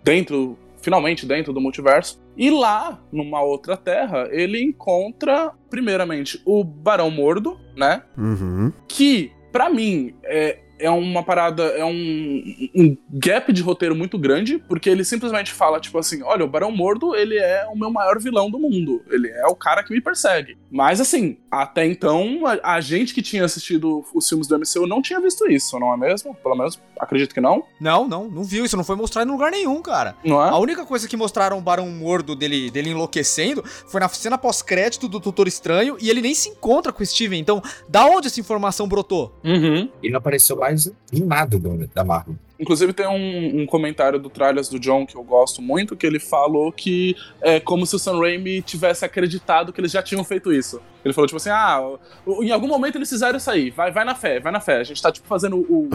dentro, 0.03 0.57
finalmente 0.81 1.25
dentro 1.25 1.51
do 1.53 1.59
multiverso, 1.61 2.21
e 2.37 2.49
lá, 2.49 3.01
numa 3.11 3.41
outra 3.41 3.75
terra, 3.75 4.27
ele 4.31 4.61
encontra, 4.63 5.51
primeiramente, 5.69 6.41
o 6.45 6.63
Barão 6.63 7.09
Mordo, 7.11 7.59
né, 7.75 8.03
Uhum. 8.17 8.71
que, 8.87 9.31
pra 9.51 9.69
mim, 9.69 10.13
é, 10.23 10.59
é 10.79 10.89
uma 10.89 11.23
parada, 11.23 11.63
é 11.63 11.83
um, 11.83 12.43
um 12.75 12.97
gap 13.11 13.51
de 13.51 13.61
roteiro 13.61 13.95
muito 13.95 14.17
grande, 14.17 14.57
porque 14.57 14.89
ele 14.89 15.03
simplesmente 15.03 15.51
fala, 15.51 15.79
tipo 15.79 15.97
assim, 15.97 16.23
olha, 16.23 16.45
o 16.45 16.47
Barão 16.47 16.71
Mordo, 16.71 17.15
ele 17.15 17.37
é 17.37 17.65
o 17.71 17.77
meu 17.77 17.91
maior 17.91 18.19
vilão 18.19 18.49
do 18.49 18.59
mundo, 18.59 19.03
ele 19.09 19.27
é 19.27 19.45
o 19.47 19.55
cara 19.55 19.83
que 19.83 19.93
me 19.93 20.01
persegue. 20.01 20.57
Mas, 20.71 21.01
assim, 21.01 21.37
até 21.51 21.85
então, 21.85 22.41
a, 22.45 22.75
a 22.75 22.81
gente 22.81 23.13
que 23.13 23.21
tinha 23.21 23.43
assistido 23.43 24.03
os 24.13 24.27
filmes 24.27 24.47
do 24.47 24.57
MCU 24.57 24.87
não 24.87 25.01
tinha 25.01 25.19
visto 25.19 25.49
isso, 25.49 25.79
não 25.79 25.93
é 25.93 25.97
mesmo? 25.97 26.35
Pelo 26.35 26.55
menos, 26.55 26.79
acredito 26.99 27.33
que 27.33 27.41
não, 27.41 27.63
Não, 27.79 28.07
não, 28.07 28.29
não 28.29 28.43
viu. 28.43 28.65
Isso 28.65 28.77
não 28.77 28.83
foi 28.83 28.95
mostrado 28.95 29.29
em 29.29 29.31
lugar 29.33 29.51
nenhum, 29.51 29.81
cara. 29.81 30.15
não 30.23 30.43
é? 30.43 30.49
A 30.49 30.57
única 30.57 30.85
coisa 30.85 31.07
que 31.07 31.17
mostraram 31.17 31.57
o 31.57 31.61
Barão 31.61 31.89
Mordo 31.89 32.35
dele, 32.35 32.69
dele 32.69 32.89
enlouquecendo 32.89 33.63
foi 33.65 33.99
na 33.99 34.07
cena 34.09 34.37
pós-crédito 34.37 35.07
do 35.07 35.19
Doutor 35.19 35.47
Estranho 35.47 35.97
e 35.99 36.09
ele 36.09 36.21
nem 36.21 36.33
se 36.33 36.49
encontra 36.49 36.93
com 36.93 37.01
o 37.01 37.05
Steven. 37.05 37.39
Então, 37.39 37.61
da 37.87 38.05
onde 38.05 38.27
essa 38.27 38.39
informação 38.39 38.87
brotou? 38.87 39.33
Uhum. 39.43 39.89
Ele 40.01 40.11
não 40.11 40.19
apareceu 40.19 40.55
mais 40.57 40.68
em 41.11 41.21
nada 41.21 41.57
do- 41.57 41.87
da 41.93 42.03
Marvel. 42.03 42.35
Inclusive 42.59 42.91
tem 42.91 43.07
um, 43.07 43.61
um 43.61 43.65
comentário 43.65 44.19
do 44.19 44.29
Trailers 44.29 44.67
do 44.67 44.77
John 44.77 45.05
que 45.05 45.15
eu 45.15 45.23
gosto 45.23 45.61
muito, 45.61 45.95
que 45.95 46.05
ele 46.05 46.19
falou 46.19 46.73
que 46.73 47.15
é 47.41 47.57
como 47.57 47.85
se 47.85 47.95
o 47.95 47.99
Sam 47.99 48.19
Raimi 48.19 48.61
tivesse 48.61 49.05
acreditado 49.05 49.71
que 49.71 49.79
eles 49.79 49.91
já 49.93 50.03
tinham 50.03 50.25
feito 50.25 50.51
isso. 50.51 50.81
Ele 51.05 51.13
falou, 51.13 51.25
tipo 51.25 51.37
assim, 51.37 51.49
ah, 51.49 51.79
o- 52.25 52.43
em 52.43 52.51
algum 52.51 52.67
momento 52.67 52.97
eles 52.97 53.07
fizeram 53.07 53.37
isso 53.37 53.49
aí, 53.49 53.69
vai, 53.69 53.91
vai 53.93 54.03
na 54.03 54.13
fé, 54.13 54.41
vai 54.41 54.51
na 54.51 54.59
fé. 54.59 54.77
A 54.81 54.83
gente 54.83 55.01
tá, 55.01 55.09
tipo, 55.09 55.25
fazendo 55.25 55.55
o... 55.55 55.89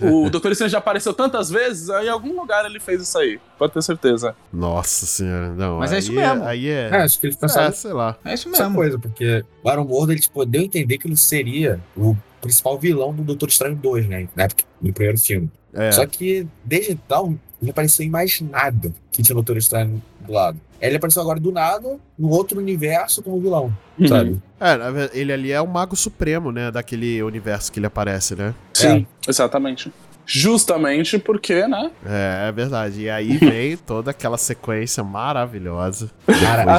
O, 0.00 0.24
o 0.26 0.30
Doutor 0.30 0.52
Estranho 0.52 0.70
já 0.70 0.78
apareceu 0.78 1.12
tantas 1.12 1.50
vezes, 1.50 1.90
aí 1.90 2.06
em 2.06 2.10
algum 2.10 2.34
lugar 2.40 2.64
ele 2.64 2.80
fez 2.80 3.02
isso 3.02 3.18
aí, 3.18 3.38
pode 3.58 3.74
ter 3.74 3.82
certeza. 3.82 4.34
Nossa 4.50 5.04
senhora, 5.04 5.50
não. 5.50 5.78
Mas 5.80 5.92
é 5.92 5.98
isso 5.98 6.12
mesmo. 6.14 6.44
Aí 6.44 6.66
é. 6.68 6.88
É, 6.90 6.96
acho 7.02 7.20
que 7.20 7.26
eles 7.26 7.36
pensaram 7.36 7.68
É, 7.68 7.72
sei 7.72 7.92
lá. 7.92 8.16
É 8.24 8.32
isso 8.32 8.48
essa 8.48 8.70
coisa, 8.70 8.98
porque 8.98 9.44
o 9.62 9.68
Aaron 9.68 9.84
Mordo, 9.84 10.12
ele, 10.12 10.20
tipo, 10.20 10.44
deu 10.46 10.62
a 10.62 10.64
entender 10.64 10.96
que 10.96 11.06
ele 11.06 11.16
seria 11.16 11.78
o 11.94 12.16
principal 12.44 12.78
vilão 12.78 13.12
do 13.12 13.22
Doutor 13.22 13.48
Estranho 13.48 13.74
2, 13.76 14.06
né? 14.06 14.28
Na 14.36 14.44
época, 14.44 14.64
no 14.80 14.92
primeiro 14.92 15.18
filme. 15.18 15.50
É. 15.72 15.90
Só 15.90 16.06
que, 16.06 16.46
desde 16.64 16.92
então, 16.92 17.38
não 17.60 17.70
apareceu 17.70 18.06
em 18.06 18.10
mais 18.10 18.40
nada 18.40 18.92
que 19.10 19.22
tinha 19.22 19.34
o 19.34 19.36
Doutor 19.36 19.56
Estranho 19.56 20.00
do 20.20 20.32
lado. 20.32 20.60
Ele 20.80 20.96
apareceu 20.96 21.22
agora 21.22 21.40
do 21.40 21.50
nada, 21.50 21.98
no 22.18 22.28
outro 22.28 22.58
universo, 22.58 23.22
como 23.22 23.40
vilão, 23.40 23.74
sabe? 24.06 24.40
É, 24.60 25.18
ele 25.18 25.32
ali 25.32 25.50
é 25.50 25.60
o 25.60 25.66
mago 25.66 25.96
supremo, 25.96 26.52
né? 26.52 26.70
Daquele 26.70 27.22
universo 27.22 27.72
que 27.72 27.78
ele 27.78 27.86
aparece, 27.86 28.34
né? 28.34 28.54
Sim, 28.74 29.06
exatamente. 29.26 29.90
Justamente 30.26 31.18
porque, 31.18 31.66
né? 31.66 31.90
É, 32.04 32.48
é 32.48 32.52
verdade. 32.52 33.02
E 33.02 33.10
aí 33.10 33.36
vem 33.38 33.76
toda 33.76 34.10
aquela 34.10 34.38
sequência 34.38 35.02
maravilhosa. 35.02 36.10
Cara. 36.26 36.78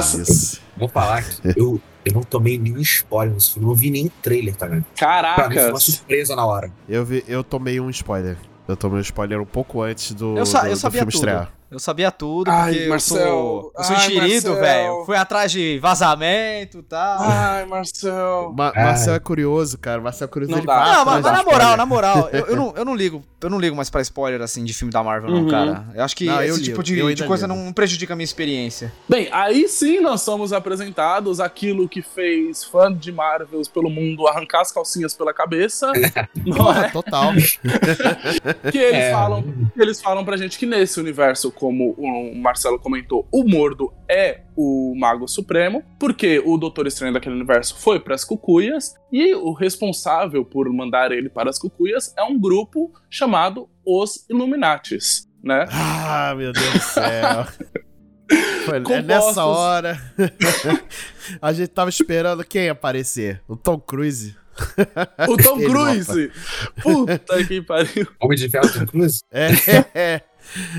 Vou 0.76 0.88
falar 0.88 1.22
que 1.22 1.58
eu, 1.58 1.80
eu 2.06 2.12
não 2.12 2.22
tomei 2.22 2.56
nenhum 2.56 2.78
spoiler 2.80 3.34
nesse 3.34 3.52
filme, 3.54 3.68
não 3.68 3.74
vi 3.74 3.90
nem 3.90 4.08
trailer, 4.22 4.54
tá 4.54 4.66
ligado? 4.66 4.84
Pra 5.34 5.48
mim 5.48 5.56
foi 5.56 5.70
uma 5.70 5.80
surpresa 5.80 6.36
na 6.36 6.46
hora. 6.46 6.70
Eu, 6.88 7.04
vi, 7.04 7.24
eu 7.26 7.42
tomei 7.42 7.80
um 7.80 7.90
spoiler. 7.90 8.36
Eu 8.68 8.76
tomei 8.76 8.98
um 8.98 9.02
spoiler 9.02 9.40
um 9.40 9.44
pouco 9.46 9.80
antes 9.82 10.12
do, 10.12 10.36
Eu, 10.36 10.46
sa- 10.46 10.60
do, 10.62 10.66
eu 10.68 10.70
do 10.72 10.76
sabia 10.76 11.00
filme 11.00 11.12
tudo. 11.12 11.20
estrear. 11.20 11.52
Eu 11.68 11.78
sabia 11.80 12.12
tudo, 12.12 12.48
Ai, 12.48 12.72
porque 12.74 12.88
Marcel. 12.88 13.16
eu 13.18 13.22
sou, 13.26 13.72
eu 13.76 13.84
sou 13.84 13.96
Ai, 13.96 14.06
enxerido, 14.06 14.54
velho. 14.54 15.04
Fui 15.04 15.16
atrás 15.16 15.50
de 15.50 15.78
vazamento 15.80 16.78
e 16.78 16.82
tal. 16.82 17.18
Ai, 17.22 17.66
Marcel. 17.66 18.54
Ma 18.56 18.72
Ai. 18.74 18.84
Marcel 18.84 19.14
é 19.14 19.18
curioso, 19.18 19.76
cara. 19.78 20.00
Marcel 20.00 20.26
é 20.26 20.28
curioso. 20.28 20.52
Não 20.52 20.58
ele 20.58 20.66
dá. 20.66 20.84
Não, 20.96 21.04
mas, 21.04 21.22
mas 21.24 21.32
na 21.32 21.42
moral, 21.42 21.76
na 21.76 21.86
moral, 21.86 22.28
eu, 22.32 22.46
eu 22.46 22.54
não, 22.56 22.72
eu 22.76 22.84
não 22.84 22.94
ligo, 22.94 23.20
eu 23.46 23.50
não 23.50 23.58
ligo 23.58 23.74
mais 23.76 23.88
pra 23.90 24.00
spoiler 24.02 24.40
assim 24.42 24.64
de 24.64 24.72
filme 24.74 24.92
da 24.92 25.02
Marvel, 25.02 25.30
não, 25.30 25.42
Uhum. 25.42 25.48
cara. 25.48 25.84
Eu 25.94 26.02
acho 26.04 26.16
que 26.16 26.24
Não, 26.26 26.42
eu 26.42 26.54
esse 26.54 26.62
tipo 26.64 26.82
de, 26.82 26.98
eu 26.98 27.14
de 27.14 27.24
coisa 27.24 27.46
ligo. 27.46 27.58
não 27.58 27.72
prejudica 27.72 28.12
a 28.12 28.16
minha 28.16 28.24
experiência. 28.24 28.92
Bem, 29.08 29.28
aí 29.32 29.68
sim 29.68 30.00
nós 30.00 30.22
somos 30.22 30.52
apresentados 30.52 31.40
aquilo 31.40 31.88
que 31.88 32.02
fez 32.02 32.64
fã 32.64 32.92
de 32.92 33.10
Marvels 33.12 33.68
pelo 33.68 33.88
mundo 33.90 34.26
arrancar 34.26 34.60
as 34.62 34.72
calcinhas 34.72 35.14
pela 35.14 35.32
cabeça, 35.32 35.90
não 36.44 36.72
é? 36.72 36.88
total. 36.92 37.32
Que 38.70 38.78
eles 38.78 39.04
É. 39.04 39.12
falam, 39.12 39.42
que 39.74 39.80
eles 39.82 40.00
falam 40.00 40.24
pra 40.24 40.36
gente 40.36 40.58
que 40.58 40.66
nesse 40.66 40.98
universo, 41.00 41.50
como 41.50 41.94
o 41.98 42.34
Marcelo 42.36 42.78
comentou, 42.78 43.26
o 43.30 43.44
Mordo 43.44 43.92
é 44.08 44.40
o 44.56 44.94
Mago 44.96 45.28
Supremo, 45.28 45.84
porque 45.98 46.42
o 46.44 46.56
Doutor 46.56 46.86
Estranho 46.86 47.12
daquele 47.12 47.34
universo 47.34 47.76
foi 47.78 48.00
pras 48.00 48.24
cucuias 48.24 48.94
e 49.12 49.34
o 49.34 49.52
responsável 49.52 50.44
por 50.44 50.72
mandar 50.72 51.12
ele 51.12 51.28
para 51.28 51.50
as 51.50 51.58
cucuias 51.58 52.14
é 52.16 52.22
um 52.22 52.38
grupo 52.38 52.92
chamado 53.10 53.68
os 53.84 54.26
Illuminatis, 54.30 55.28
né? 55.42 55.66
Ah, 56.08 56.34
meu 56.34 56.52
Deus 56.52 56.72
do 56.72 56.80
céu. 56.80 57.46
Foi, 58.64 58.78
é 58.78 59.02
nessa 59.02 59.44
hora. 59.44 60.00
a 61.40 61.52
gente 61.52 61.68
tava 61.68 61.90
esperando 61.90 62.44
quem 62.44 62.68
aparecer? 62.68 63.40
O 63.46 63.56
Tom 63.56 63.78
Cruise. 63.78 64.36
O 65.28 65.36
Tom 65.36 65.60
Cruise! 65.60 66.32
Puta 66.82 67.44
que 67.44 67.62
pariu! 67.62 68.08
Homem 68.20 68.38
de 68.38 68.48
Ferro 68.48 68.72
Tom 68.72 68.86
Cruise? 68.86 69.20
É, 69.30 70.22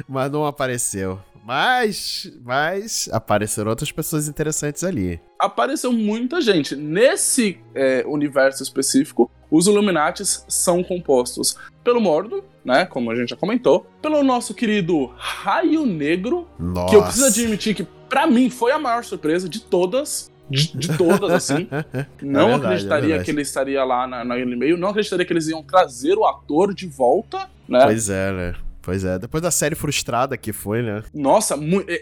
mas 0.09 0.31
não 0.31 0.45
apareceu. 0.45 1.21
Mas, 1.47 2.29
mas 2.43 3.07
apareceram 3.09 3.69
outras 3.69 3.89
pessoas 3.89 4.27
interessantes 4.27 4.83
ali. 4.83 5.17
apareceu 5.39 5.93
muita 5.93 6.41
gente. 6.41 6.75
Nesse 6.75 7.57
é, 7.73 8.03
universo 8.05 8.61
específico, 8.61 9.31
os 9.49 9.65
Illuminatis 9.65 10.43
são 10.49 10.83
compostos 10.83 11.55
pelo 11.85 12.01
Mordo, 12.01 12.43
né? 12.65 12.85
Como 12.85 13.09
a 13.09 13.15
gente 13.15 13.29
já 13.29 13.37
comentou, 13.37 13.87
pelo 14.01 14.21
nosso 14.25 14.53
querido 14.53 15.09
Raio 15.15 15.85
Negro, 15.85 16.49
Nossa. 16.59 16.89
que 16.89 16.95
eu 16.97 17.03
preciso 17.03 17.25
admitir 17.27 17.73
que, 17.73 17.83
pra 18.09 18.27
mim, 18.27 18.49
foi 18.49 18.73
a 18.73 18.77
maior 18.77 19.05
surpresa 19.05 19.47
de 19.47 19.61
todas. 19.61 20.29
De, 20.49 20.77
de 20.77 20.97
todas, 20.97 21.31
assim. 21.31 21.69
Não 22.21 22.49
verdade, 22.49 22.51
é 22.51 22.65
acreditaria 22.65 23.07
verdade. 23.07 23.23
que 23.23 23.31
ele 23.31 23.41
estaria 23.41 23.85
lá 23.85 24.05
na, 24.05 24.25
naquele 24.25 24.57
meio. 24.57 24.75
Não 24.75 24.89
acreditaria 24.89 25.25
que 25.25 25.31
eles 25.31 25.47
iam 25.47 25.63
trazer 25.63 26.17
o 26.17 26.25
ator 26.25 26.73
de 26.73 26.87
volta, 26.87 27.49
né? 27.69 27.85
Pois 27.85 28.09
é, 28.09 28.33
né? 28.33 28.66
Pois 28.87 29.03
é. 29.03 29.19
Depois 29.19 29.43
da 29.43 29.51
série 29.51 29.75
frustrada 29.75 30.37
que 30.37 30.53
foi, 30.53 30.81
né? 30.81 31.03
Nossa, 31.13 31.55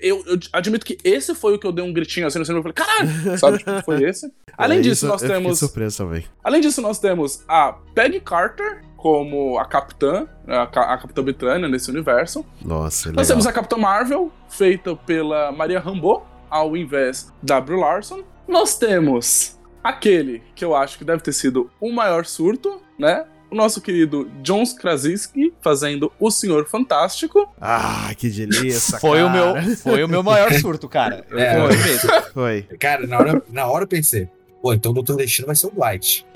eu, 0.03 0.23
eu 0.27 0.37
admito 0.53 0.85
que 0.85 0.99
esse 1.03 1.33
foi 1.33 1.55
o 1.55 1.59
que 1.59 1.65
eu 1.65 1.71
dei 1.71 1.83
um 1.83 1.91
gritinho 1.91 2.27
assim 2.27 2.37
no 2.37 2.45
cinema. 2.45 2.59
Eu 2.63 2.73
falei, 2.73 3.09
caralho! 3.11 3.37
Sabe? 3.39 3.57
Tipo, 3.57 3.83
foi 3.83 4.03
esse. 4.03 4.31
Além 4.55 4.77
É, 4.77 4.81
disso, 4.81 4.93
isso 4.93 5.07
nós 5.07 5.19
temos. 5.19 5.57
surpreso 5.57 5.97
também. 5.97 6.23
Além 6.43 6.61
disso, 6.61 6.83
nós 6.83 6.99
temos 6.99 7.43
a 7.47 7.73
Peggy 7.95 8.19
Carter 8.19 8.83
como 8.95 9.57
a 9.57 9.65
capitã, 9.65 10.27
a, 10.47 10.61
a 10.61 10.97
capitã 10.99 11.23
Britânia 11.23 11.67
nesse 11.67 11.89
universo. 11.89 12.45
Nossa, 12.63 13.09
Nós 13.09 13.15
legal. 13.17 13.25
temos 13.29 13.47
a 13.47 13.51
Capitã 13.51 13.77
Marvel, 13.77 14.31
feita 14.47 14.95
pela 14.95 15.51
Maria 15.51 15.79
Rambeau, 15.79 16.27
ao 16.51 16.77
invés 16.77 17.33
da 17.41 17.59
Brie 17.59 17.79
Larson. 17.79 18.23
Nós 18.47 18.77
temos 18.77 19.59
aquele 19.83 20.41
que 20.55 20.63
eu 20.63 20.75
acho 20.75 20.97
que 20.99 21.03
deve 21.03 21.21
ter 21.23 21.33
sido 21.33 21.67
o 21.81 21.91
maior 21.91 22.25
surto, 22.25 22.79
né? 22.97 23.25
O 23.55 23.57
nosso 23.57 23.79
querido 23.79 24.29
John 24.41 24.65
Krasinski 24.75 25.53
fazendo 25.61 26.11
o 26.19 26.29
Senhor 26.29 26.65
Fantástico. 26.67 27.49
Ah, 27.61 28.11
que 28.17 28.29
delícia, 28.29 28.99
Foi 28.99 29.23
o, 29.23 29.27
cara. 29.27 29.61
meu, 29.61 29.77
foi 29.77 30.03
o 30.03 30.09
meu 30.09 30.21
maior 30.21 30.51
surto, 30.59 30.89
cara. 30.89 31.25
Eu 31.29 31.39
É. 31.39 31.57
vou 31.57 31.69
mesmo. 31.69 32.09
Foi. 32.33 32.63
Cara, 32.77 33.07
na 33.07 33.17
hora, 33.17 33.43
na 33.49 33.65
hora 33.67 33.85
eu 33.85 33.87
pensei, 33.87 34.27
pô, 34.61 34.73
então 34.73 34.91
o 34.91 34.95
Doutor 34.95 35.15
Destino 35.15 35.45
vai 35.47 35.55
ser 35.55 35.67
o 35.67 35.71
Dwight. 35.71 36.27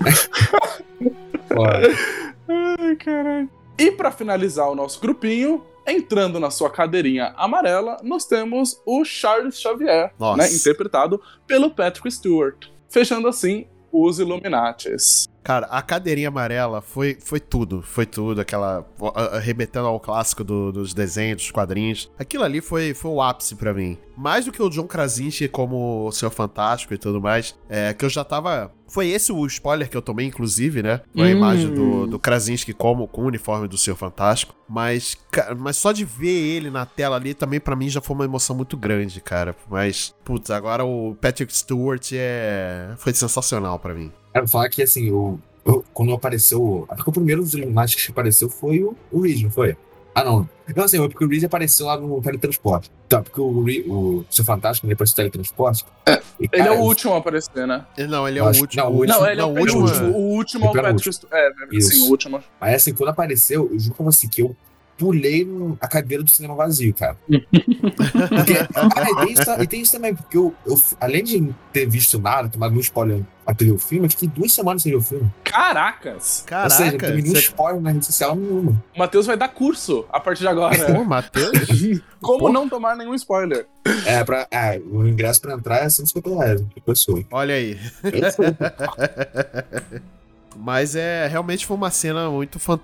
Ai, 2.48 2.96
caralho. 2.96 3.50
E 3.78 3.90
pra 3.92 4.10
finalizar 4.10 4.70
o 4.70 4.74
nosso 4.74 4.98
grupinho, 4.98 5.62
entrando 5.86 6.40
na 6.40 6.50
sua 6.50 6.70
cadeirinha 6.70 7.34
amarela, 7.36 7.98
nós 8.02 8.24
temos 8.24 8.80
o 8.86 9.04
Charles 9.04 9.60
Xavier, 9.60 10.14
Nossa. 10.18 10.38
né, 10.38 10.50
interpretado 10.54 11.20
pelo 11.46 11.70
Patrick 11.70 12.10
Stewart. 12.10 12.68
Fechando 12.88 13.28
assim 13.28 13.66
os 13.92 14.18
Illuminates. 14.18 15.28
Cara, 15.42 15.66
a 15.66 15.80
cadeirinha 15.80 16.28
amarela 16.28 16.80
foi, 16.82 17.16
foi 17.18 17.40
tudo. 17.40 17.80
Foi 17.82 18.04
tudo. 18.04 18.40
Aquela. 18.40 18.86
a- 19.14 19.36
a- 19.36 19.38
Remetendo 19.38 19.86
ao 19.86 19.98
clássico 19.98 20.44
do- 20.44 20.70
dos 20.70 20.92
desenhos, 20.92 21.38
dos 21.42 21.50
quadrinhos. 21.50 22.10
Aquilo 22.18 22.44
ali 22.44 22.60
foi, 22.60 22.92
foi 22.92 23.10
o 23.10 23.22
ápice 23.22 23.54
pra 23.56 23.72
mim. 23.72 23.96
Mais 24.16 24.44
do 24.44 24.52
que 24.52 24.62
o 24.62 24.68
John 24.68 24.86
Krasinski 24.86 25.48
como 25.48 26.06
o 26.06 26.12
Senhor 26.12 26.30
Fantástico 26.30 26.92
e 26.92 26.98
tudo 26.98 27.20
mais. 27.22 27.54
É, 27.70 27.94
que 27.94 28.04
eu 28.04 28.10
já 28.10 28.22
tava. 28.22 28.70
Foi 28.86 29.08
esse 29.08 29.32
o 29.32 29.46
spoiler 29.46 29.88
que 29.88 29.96
eu 29.96 30.02
tomei, 30.02 30.26
inclusive, 30.26 30.82
né? 30.82 31.00
Foi 31.14 31.22
a 31.22 31.26
Hum. 31.34 31.36
imagem 31.38 31.72
do, 31.72 32.06
do 32.08 32.18
Krasinski 32.18 32.74
como, 32.74 33.06
com 33.08 33.22
o 33.22 33.26
uniforme 33.26 33.66
do 33.68 33.78
Senhor 33.78 33.96
Fantástico. 33.96 34.54
Mas, 34.68 35.16
mas 35.58 35.76
só 35.76 35.90
de 35.92 36.04
ver 36.04 36.28
ele 36.28 36.70
na 36.70 36.84
tela 36.84 37.16
ali 37.16 37.32
também, 37.32 37.60
pra 37.60 37.74
mim, 37.76 37.88
já 37.88 38.00
foi 38.00 38.14
uma 38.14 38.24
emoção 38.24 38.54
muito 38.54 38.76
grande, 38.76 39.20
cara. 39.20 39.56
Mas, 39.70 40.14
putz, 40.24 40.50
agora 40.50 40.84
o 40.84 41.16
Patrick 41.20 41.56
Stewart 41.56 42.10
é. 42.12 42.90
Foi 42.98 43.14
sensacional 43.14 43.78
pra 43.78 43.94
mim. 43.94 44.12
Era 44.32 44.44
pra 44.44 44.48
falar 44.50 44.68
que, 44.68 44.82
assim, 44.82 45.08
eu, 45.08 45.38
eu- 45.64 45.84
quando 45.92 46.12
apareceu. 46.12 46.86
Acho 46.88 47.02
que 47.02 47.08
o 47.10 47.12
primeiro 47.12 47.42
dos 47.42 47.54
Illuminati 47.54 47.96
que 47.96 48.10
apareceu 48.10 48.48
foi 48.48 48.82
o, 48.82 48.96
o 49.10 49.20
Reed, 49.22 49.42
não 49.42 49.50
foi? 49.50 49.76
Ah, 50.14 50.24
não. 50.24 50.48
Não, 50.74 50.84
assim, 50.84 50.98
foi 50.98 51.08
porque 51.08 51.24
o 51.24 51.28
Reed 51.28 51.44
apareceu 51.44 51.86
lá 51.86 51.96
no 51.96 52.20
teletransporte. 52.20 52.90
Tá, 53.08 53.22
porque 53.22 53.40
o, 53.40 53.62
Reed, 53.64 53.86
o 53.88 54.24
Seu 54.30 54.44
Fantástico, 54.44 54.86
ele 54.86 54.94
apareceu 54.94 55.12
no 55.12 55.16
teletransporte. 55.30 55.84
e, 56.06 56.12
Ele 56.40 56.48
cara, 56.48 56.74
é 56.74 56.78
o 56.78 56.80
último 56.82 57.14
a 57.14 57.18
aparecer, 57.18 57.66
né? 57.66 57.84
Ele- 57.96 58.08
Não, 58.08 58.26
ele 58.28 58.38
é 58.38 58.42
Eu 58.42 58.44
o 58.46 58.48
acho- 58.48 58.60
último. 58.60 58.82
não, 58.82 58.90
o 58.90 58.94
o 58.94 58.98
último- 59.00 59.18
Não, 59.18 59.26
ele 59.30 59.40
é 59.40 59.44
o 59.44 59.46
não, 59.48 59.54
o 59.54 59.60
último. 59.60 60.10
O 60.10 60.20
último 60.34 60.64
é 60.64 60.68
o 60.68 60.68
É 60.68 60.70
o 60.70 60.82
Patrick 60.82 61.12
Stu- 61.12 61.28
É, 61.32 61.80
sim, 61.80 62.00
o 62.02 62.10
último. 62.10 62.42
Mas 62.60 62.74
assim, 62.74 62.94
quando 62.94 63.08
apareceu, 63.10 63.68
eu 63.72 63.78
juro 63.78 63.94
pra 63.94 64.04
você 64.06 64.28
que 64.28 64.42
eu 64.42 64.56
pulei 65.00 65.44
no- 65.46 65.78
a 65.80 65.88
cadeira 65.88 66.22
do 66.22 66.30
cinema 66.30 66.54
vazio, 66.54 66.92
cara. 66.94 67.16
Porque, 67.26 68.54
ah, 68.74 69.10
e, 69.10 69.16
tem 69.26 69.32
isso, 69.32 69.62
e 69.62 69.66
tem 69.66 69.80
isso 69.80 69.92
também, 69.92 70.14
porque 70.14 70.36
eu, 70.36 70.54
eu, 70.66 70.78
além 71.00 71.24
de 71.24 71.50
ter 71.72 71.86
visto 71.88 72.18
nada, 72.18 72.48
tomado 72.48 72.74
um 72.74 72.80
spoiler 72.80 73.22
até 73.46 73.64
ver 73.64 73.72
o 73.72 73.78
filme, 73.78 74.06
eu 74.06 74.10
fiquei 74.10 74.28
duas 74.28 74.52
semanas 74.52 74.82
sem 74.82 74.92
ver 74.92 74.98
o 74.98 75.02
filme. 75.02 75.30
Caracas! 75.42 76.44
Ou 76.62 76.70
seja, 76.70 76.92
não 76.92 76.98
Caraca. 76.98 77.06
teve 77.06 77.22
nenhum 77.22 77.34
você- 77.34 77.40
spoiler 77.40 77.80
na 77.80 77.90
rede 77.90 78.06
social 78.06 78.36
nenhuma. 78.36 78.82
O 78.94 78.98
Matheus 78.98 79.26
vai 79.26 79.36
dar 79.36 79.48
curso 79.48 80.04
a 80.12 80.20
partir 80.20 80.40
de 80.42 80.48
agora. 80.48 80.76
Pô, 80.94 81.04
Matheus. 81.04 81.50
Como 82.20 82.38
Pô. 82.40 82.52
não 82.52 82.68
tomar 82.68 82.94
nenhum 82.96 83.14
spoiler? 83.14 83.66
É, 84.04 84.22
pra, 84.22 84.46
ah, 84.52 84.78
o 84.92 85.06
ingresso 85.06 85.40
pra 85.40 85.54
entrar 85.54 85.78
é 85.78 85.88
150 85.88 86.44
reais 86.44 86.60
por 86.60 86.82
pessoa. 86.82 87.24
Olha 87.30 87.54
aí. 87.54 87.78
Mas 90.60 90.94
é, 90.94 91.26
realmente 91.26 91.66
foi 91.66 91.76
uma 91.76 91.90
cena 91.90 92.28
muito. 92.28 92.58
Foi, 92.58 92.78